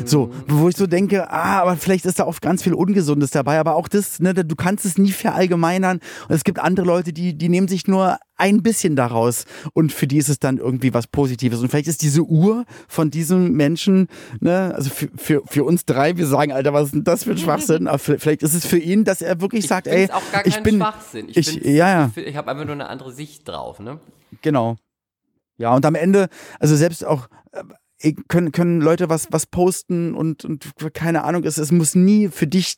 So, 0.05 0.31
wo 0.47 0.67
ich 0.69 0.75
so 0.75 0.87
denke, 0.87 1.29
ah, 1.29 1.61
aber 1.61 1.77
vielleicht 1.77 2.05
ist 2.05 2.19
da 2.19 2.25
auch 2.25 2.39
ganz 2.41 2.63
viel 2.63 2.73
Ungesundes 2.73 3.31
dabei, 3.31 3.59
aber 3.59 3.75
auch 3.75 3.87
das, 3.87 4.19
ne, 4.19 4.33
du 4.33 4.55
kannst 4.55 4.85
es 4.85 4.97
nie 4.97 5.11
verallgemeinern. 5.11 5.99
Und 6.27 6.35
es 6.35 6.43
gibt 6.43 6.59
andere 6.59 6.85
Leute, 6.85 7.13
die, 7.13 7.37
die 7.37 7.49
nehmen 7.49 7.67
sich 7.67 7.87
nur 7.87 8.17
ein 8.41 8.63
bisschen 8.63 8.95
daraus 8.95 9.45
und 9.73 9.93
für 9.93 10.07
die 10.07 10.17
ist 10.17 10.29
es 10.29 10.39
dann 10.39 10.57
irgendwie 10.57 10.93
was 10.93 11.07
Positives. 11.07 11.59
Und 11.59 11.69
vielleicht 11.69 11.87
ist 11.87 12.01
diese 12.01 12.23
Uhr 12.23 12.65
von 12.87 13.11
diesem 13.11 13.53
Menschen, 13.53 14.07
ne, 14.39 14.73
also 14.75 14.89
für, 14.89 15.09
für, 15.15 15.43
für 15.45 15.63
uns 15.63 15.85
drei, 15.85 16.17
wir 16.17 16.25
sagen, 16.25 16.51
Alter, 16.51 16.73
was 16.73 16.85
ist 16.85 16.95
denn 16.95 17.03
das 17.03 17.23
für 17.23 17.31
ein 17.31 17.37
Schwachsinn? 17.37 17.87
Aber 17.87 17.99
vielleicht 17.99 18.41
ist 18.41 18.55
es 18.55 18.65
für 18.65 18.79
ihn, 18.79 19.03
dass 19.03 19.21
er 19.21 19.41
wirklich 19.41 19.67
sagt, 19.67 19.87
ich 19.87 19.93
ey, 19.93 19.99
find's 20.07 20.13
auch 20.13 20.31
gar 20.31 20.45
ich 20.45 20.55
kein 20.55 20.63
bin, 20.63 20.77
Schwachsinn. 20.77 21.29
Ich, 21.29 21.37
ich, 21.37 21.55
ja, 21.63 21.87
ja. 21.87 22.11
Ich 22.15 22.35
habe 22.35 22.49
einfach 22.49 22.65
nur 22.65 22.73
eine 22.73 22.89
andere 22.89 23.13
Sicht 23.13 23.47
drauf, 23.47 23.79
ne? 23.79 23.99
Genau. 24.41 24.77
Ja, 25.57 25.75
und 25.75 25.85
am 25.85 25.93
Ende, 25.93 26.27
also 26.59 26.75
selbst 26.75 27.05
auch 27.05 27.27
äh, 27.99 28.13
können, 28.27 28.51
können 28.51 28.81
Leute 28.81 29.09
was, 29.09 29.27
was 29.31 29.45
posten 29.45 30.15
und, 30.15 30.43
und 30.43 30.73
keine 30.93 31.23
Ahnung, 31.23 31.43
es, 31.43 31.57
es 31.57 31.71
muss 31.71 31.93
nie 31.93 32.29
für 32.29 32.47
dich, 32.47 32.77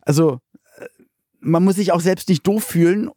also 0.00 0.40
äh, 0.78 0.86
man 1.40 1.62
muss 1.62 1.76
sich 1.76 1.92
auch 1.92 2.00
selbst 2.00 2.30
nicht 2.30 2.46
doof 2.46 2.64
fühlen, 2.64 3.10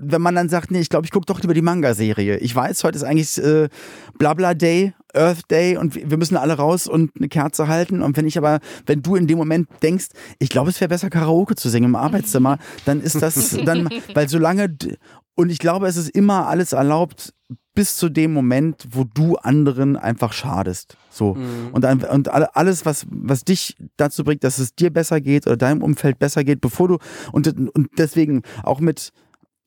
wenn 0.00 0.22
man 0.22 0.34
dann 0.34 0.48
sagt, 0.48 0.70
nee, 0.70 0.80
ich 0.80 0.88
glaube, 0.88 1.04
ich 1.06 1.10
gucke 1.10 1.26
doch 1.26 1.40
lieber 1.40 1.54
die 1.54 1.62
Manga-Serie. 1.62 2.38
Ich 2.38 2.54
weiß, 2.54 2.84
heute 2.84 2.96
ist 2.96 3.02
eigentlich 3.04 3.36
äh, 3.42 3.68
Blabla 4.16 4.54
Day, 4.54 4.94
Earth 5.12 5.50
Day 5.50 5.76
und 5.76 5.94
wir 5.96 6.16
müssen 6.16 6.36
alle 6.36 6.54
raus 6.54 6.86
und 6.86 7.10
eine 7.16 7.28
Kerze 7.28 7.66
halten. 7.68 8.02
Und 8.02 8.16
wenn 8.16 8.26
ich 8.26 8.38
aber, 8.38 8.60
wenn 8.86 9.02
du 9.02 9.16
in 9.16 9.26
dem 9.26 9.38
Moment 9.38 9.68
denkst, 9.82 10.06
ich 10.38 10.48
glaube, 10.50 10.70
es 10.70 10.80
wäre 10.80 10.88
besser, 10.88 11.10
Karaoke 11.10 11.56
zu 11.56 11.68
singen 11.68 11.86
im 11.86 11.96
Arbeitszimmer, 11.96 12.58
dann 12.84 13.00
ist 13.00 13.20
das 13.20 13.56
dann, 13.64 13.88
weil 14.14 14.28
solange, 14.28 14.74
und 15.34 15.50
ich 15.50 15.58
glaube, 15.58 15.86
es 15.88 15.96
ist 15.96 16.10
immer 16.10 16.46
alles 16.46 16.72
erlaubt, 16.72 17.34
bis 17.74 17.96
zu 17.96 18.08
dem 18.08 18.32
Moment, 18.32 18.88
wo 18.90 19.04
du 19.04 19.36
anderen 19.36 19.96
einfach 19.96 20.32
schadest. 20.32 20.96
So. 21.10 21.36
Und, 21.72 21.82
dann, 21.84 22.00
und 22.02 22.28
alle- 22.28 22.54
alles, 22.56 22.84
was, 22.84 23.06
was 23.08 23.44
dich 23.44 23.76
dazu 23.96 24.24
bringt, 24.24 24.42
dass 24.44 24.58
es 24.58 24.74
dir 24.74 24.90
besser 24.90 25.20
geht 25.20 25.46
oder 25.46 25.56
deinem 25.56 25.82
Umfeld 25.82 26.18
besser 26.18 26.42
geht, 26.44 26.60
bevor 26.60 26.88
du, 26.88 26.98
und, 27.32 27.46
und 27.74 27.88
deswegen 27.96 28.42
auch 28.64 28.80
mit, 28.80 29.12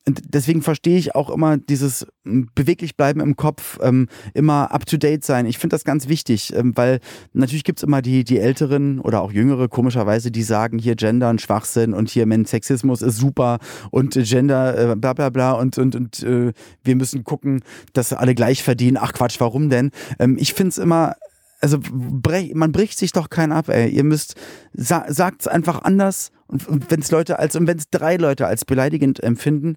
deswegen 0.06 0.62
verstehe 0.62 0.98
ich 0.98 1.14
auch 1.14 1.30
immer 1.30 1.56
dieses 1.56 2.06
ähm, 2.26 2.48
beweglich 2.54 2.96
bleiben 2.96 3.20
im 3.20 3.36
Kopf, 3.36 3.78
ähm, 3.82 4.08
immer 4.34 4.72
up 4.72 4.86
to 4.86 4.96
date 4.96 5.24
sein. 5.24 5.46
Ich 5.46 5.58
finde 5.58 5.74
das 5.74 5.84
ganz 5.84 6.08
wichtig, 6.08 6.52
ähm, 6.54 6.72
weil 6.76 7.00
natürlich 7.32 7.64
gibt's 7.64 7.82
immer 7.82 8.02
die, 8.02 8.24
die 8.24 8.38
Älteren 8.38 8.98
oder 9.00 9.22
auch 9.22 9.32
Jüngere, 9.32 9.68
komischerweise, 9.68 10.30
die 10.30 10.42
sagen, 10.42 10.78
hier 10.78 10.96
Gender 10.96 11.30
und 11.30 11.40
Schwachsinn 11.40 11.94
und 11.94 12.10
hier 12.10 12.26
Mensch, 12.26 12.50
Sexismus 12.50 13.02
ist 13.02 13.18
super 13.18 13.58
und 13.90 14.14
Gender, 14.14 14.92
äh, 14.92 14.96
bla 14.96 15.12
bla 15.12 15.30
bla 15.30 15.52
und, 15.52 15.78
und, 15.78 15.94
und 15.94 16.22
äh, 16.22 16.52
wir 16.82 16.96
müssen 16.96 17.22
gucken, 17.22 17.62
dass 17.92 18.12
alle 18.12 18.34
gleich 18.34 18.62
verdienen. 18.62 18.98
Ach 19.00 19.12
Quatsch, 19.12 19.38
warum 19.38 19.70
denn? 19.70 19.90
Ähm, 20.18 20.36
ich 20.38 20.54
finde 20.54 20.70
es 20.70 20.78
immer. 20.78 21.14
Also 21.62 21.78
brech, 21.80 22.54
man 22.54 22.72
bricht 22.72 22.98
sich 22.98 23.12
doch 23.12 23.30
keinen 23.30 23.52
ab, 23.52 23.68
ey. 23.68 23.88
Ihr 23.88 24.04
müsst 24.04 24.34
sa 24.74 25.04
sagt's 25.08 25.46
einfach 25.46 25.82
anders 25.82 26.32
und, 26.48 26.68
und 26.68 26.90
wenn 26.90 27.00
es 27.00 27.10
Leute 27.10 27.38
als 27.38 27.56
und 27.56 27.66
wenn 27.66 27.78
es 27.78 27.88
drei 27.88 28.16
Leute 28.16 28.46
als 28.46 28.64
beleidigend 28.64 29.22
empfinden, 29.22 29.76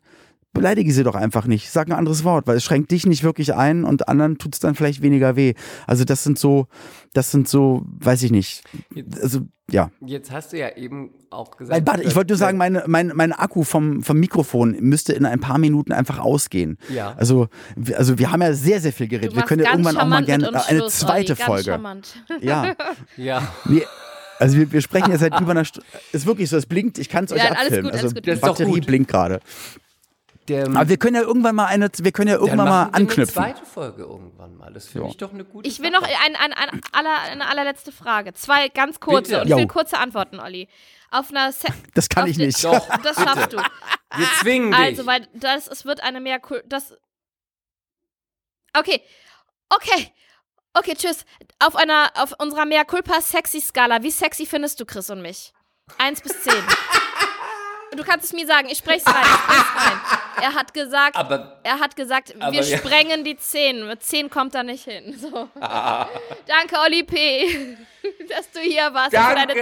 beleidige 0.55 0.91
sie 0.91 1.03
doch 1.03 1.13
einfach 1.13 1.45
nicht. 1.45 1.69
Sag 1.69 1.87
ein 1.87 1.93
anderes 1.93 2.23
Wort, 2.23 2.47
weil 2.47 2.57
es 2.57 2.63
schränkt 2.63 2.89
dich 2.89 3.05
nicht 3.05 3.23
wirklich 3.23 3.53
ein 3.53 3.83
und 3.83 4.07
anderen 4.09 4.39
tut's 4.39 4.59
dann 4.59 4.73
vielleicht 4.73 5.03
weniger 5.03 5.35
weh. 5.35 5.53
Also 5.85 6.03
das 6.03 6.23
sind 6.23 6.39
so, 6.39 6.65
das 7.13 7.29
sind 7.29 7.47
so, 7.47 7.83
weiß 7.99 8.23
ich 8.23 8.31
nicht. 8.31 8.63
Also 9.21 9.41
ja. 9.69 9.89
Jetzt 10.05 10.31
hast 10.31 10.53
du 10.53 10.57
ja 10.59 10.75
eben 10.75 11.11
auch 11.31 11.57
gesagt. 11.57 11.85
Warte, 11.87 12.03
ich 12.03 12.15
wollte 12.15 12.33
nur 12.33 12.37
sagen, 12.37 12.57
meine, 12.57 12.83
mein, 12.87 13.11
mein 13.15 13.31
Akku 13.33 13.63
vom, 13.63 14.03
vom 14.03 14.17
Mikrofon 14.19 14.75
müsste 14.79 15.13
in 15.13 15.25
ein 15.25 15.39
paar 15.39 15.57
Minuten 15.57 15.91
einfach 15.91 16.19
ausgehen. 16.19 16.77
Ja. 16.93 17.13
Also, 17.17 17.47
wir- 17.75 17.97
also 17.97 18.17
wir 18.19 18.31
haben 18.31 18.41
ja 18.41 18.53
sehr, 18.53 18.79
sehr 18.79 18.93
viel 18.93 19.07
geredet. 19.07 19.31
du 19.33 19.35
Wir 19.37 19.43
können 19.43 19.63
ja 19.63 19.71
irgendwann 19.71 19.97
auch 19.97 20.07
mal 20.07 20.23
gerne 20.23 20.49
uns 20.49 20.65
eine 20.67 20.79
Schluss, 20.79 20.99
zweite 20.99 21.33
Olli, 21.33 21.41
Folge. 21.43 21.63
Charmant. 21.71 22.15
Ja. 22.41 22.75
Ja. 23.17 23.47
Nee, 23.65 23.81
also 24.37 24.57
wir, 24.57 24.71
wir 24.71 24.81
sprechen 24.81 25.09
ja 25.11 25.17
seit 25.17 25.39
über 25.39 25.51
einer 25.51 25.65
Stunde. 25.65 25.87
Ist 26.11 26.25
wirklich 26.25 26.49
so, 26.49 26.57
es 26.57 26.65
blinkt, 26.65 26.97
ich 26.99 27.07
kann 27.09 27.23
es 27.25 27.31
euch 27.31 27.39
Ja, 27.39 27.45
alles 27.51 27.59
abfilmen. 27.67 27.83
gut, 27.85 27.91
alles 27.93 28.03
also 28.03 28.15
gut. 28.15 28.25
Die 28.27 28.35
Batterie 28.35 28.81
blinkt 28.81 29.09
gerade. 29.09 29.39
Der, 30.47 30.67
Aber 30.67 30.87
wir 30.89 30.97
können 30.97 31.15
ja 31.15 31.23
irgendwann 31.23 31.55
mal 31.55 31.65
eine, 31.65 31.89
wir 31.97 32.11
können 32.11 32.27
ja 32.29 32.35
irgendwann 32.35 32.57
mal 32.57 32.65
machen 32.65 32.91
wir 32.91 32.95
eine 32.97 33.07
anknüpfen. 33.09 33.33
zweite 33.33 33.65
Folge 33.65 34.03
irgendwann 34.03 34.55
mal. 34.55 34.71
Das 34.71 34.87
finde 34.87 35.07
Ja. 35.07 35.11
ich 35.11 35.17
doch 35.17 35.33
eine 35.33 35.43
gute 35.43 35.67
Ich 35.67 35.79
will 35.79 35.91
Sache. 35.91 36.01
noch 36.03 36.07
ein, 36.07 36.35
ein, 36.35 36.53
ein, 36.53 36.81
aller, 36.91 37.19
eine 37.21 37.47
allerletzte 37.47 37.91
Frage. 37.91 38.33
Zwei 38.33 38.69
ganz 38.69 38.99
kurze. 38.99 39.31
Bitte. 39.31 39.41
Und 39.41 39.47
ich 39.49 39.55
will 39.55 39.67
kurze 39.67 39.97
Antworten, 39.97 40.39
Olli. 40.39 40.67
Auf 41.09 41.31
einer 41.31 41.51
Se 41.51 41.67
Das 41.95 42.09
kann 42.09 42.27
ich 42.27 42.37
nicht. 42.37 42.63
Doch, 42.63 42.87
Das 43.03 43.15
schaffst 43.15 43.53
du. 43.53 43.57
Wir 43.57 44.27
zwingen 44.41 44.69
dich. 44.71 44.79
Also, 44.79 45.05
weil 45.07 45.27
das, 45.33 45.67
es 45.67 45.83
wird 45.85 46.03
eine 46.03 46.19
mehr. 46.21 46.39
Das. 46.67 46.95
Okay. 48.77 49.01
Okay. 49.69 50.11
Okay, 50.77 50.93
tschüss. 50.95 51.25
Auf 51.59 51.75
einer, 51.75 52.11
auf 52.15 52.33
unserer 52.37 52.65
mehr 52.65 52.83
culpa 52.85 53.21
sexy 53.21 53.61
Skala, 53.61 54.03
wie 54.03 54.11
sexy 54.11 54.45
findest 54.45 54.79
du 54.79 54.85
Chris 54.85 55.09
und 55.09 55.21
mich? 55.21 55.53
Eins 55.97 56.21
bis 56.21 56.43
zehn. 56.43 56.53
Du 57.95 58.03
kannst 58.03 58.25
es 58.25 58.33
mir 58.33 58.45
sagen, 58.45 58.67
ich 58.69 58.79
sprech's 58.79 59.05
rein, 59.07 59.15
ich 59.23 59.29
sprech's 59.29 59.85
rein. 59.85 59.99
Er 60.41 60.53
hat 60.53 60.73
gesagt, 60.73 61.15
Aber 61.15 61.59
er 61.63 61.79
hat 61.79 61.95
gesagt, 61.95 62.33
Aber 62.39 62.51
wir 62.51 62.61
ja. 62.61 62.77
sprengen 62.77 63.23
die 63.23 63.37
10. 63.37 63.87
Mit 63.87 64.03
10 64.03 64.29
kommt 64.29 64.55
er 64.55 64.63
nicht 64.63 64.83
hin. 64.83 65.15
So. 65.17 65.49
Danke, 65.55 66.77
Olli 66.83 67.03
P., 67.03 67.77
dass 68.29 68.51
du 68.51 68.59
hier 68.59 68.93
warst 68.93 69.13
und 69.15 69.23
für 69.23 69.35
deine 69.35 69.55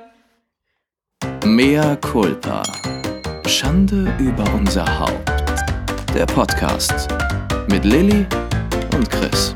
Zeit. 0.00 1.44
Mea 1.44 1.96
culpa. 1.96 2.62
Schande 3.46 4.14
über 4.18 4.44
unser 4.54 4.86
Haupt. 4.98 5.30
Der 6.14 6.26
Podcast 6.26 7.08
mit 7.68 7.84
Lilly 7.84 8.26
und 8.94 9.10
Chris. 9.10 9.54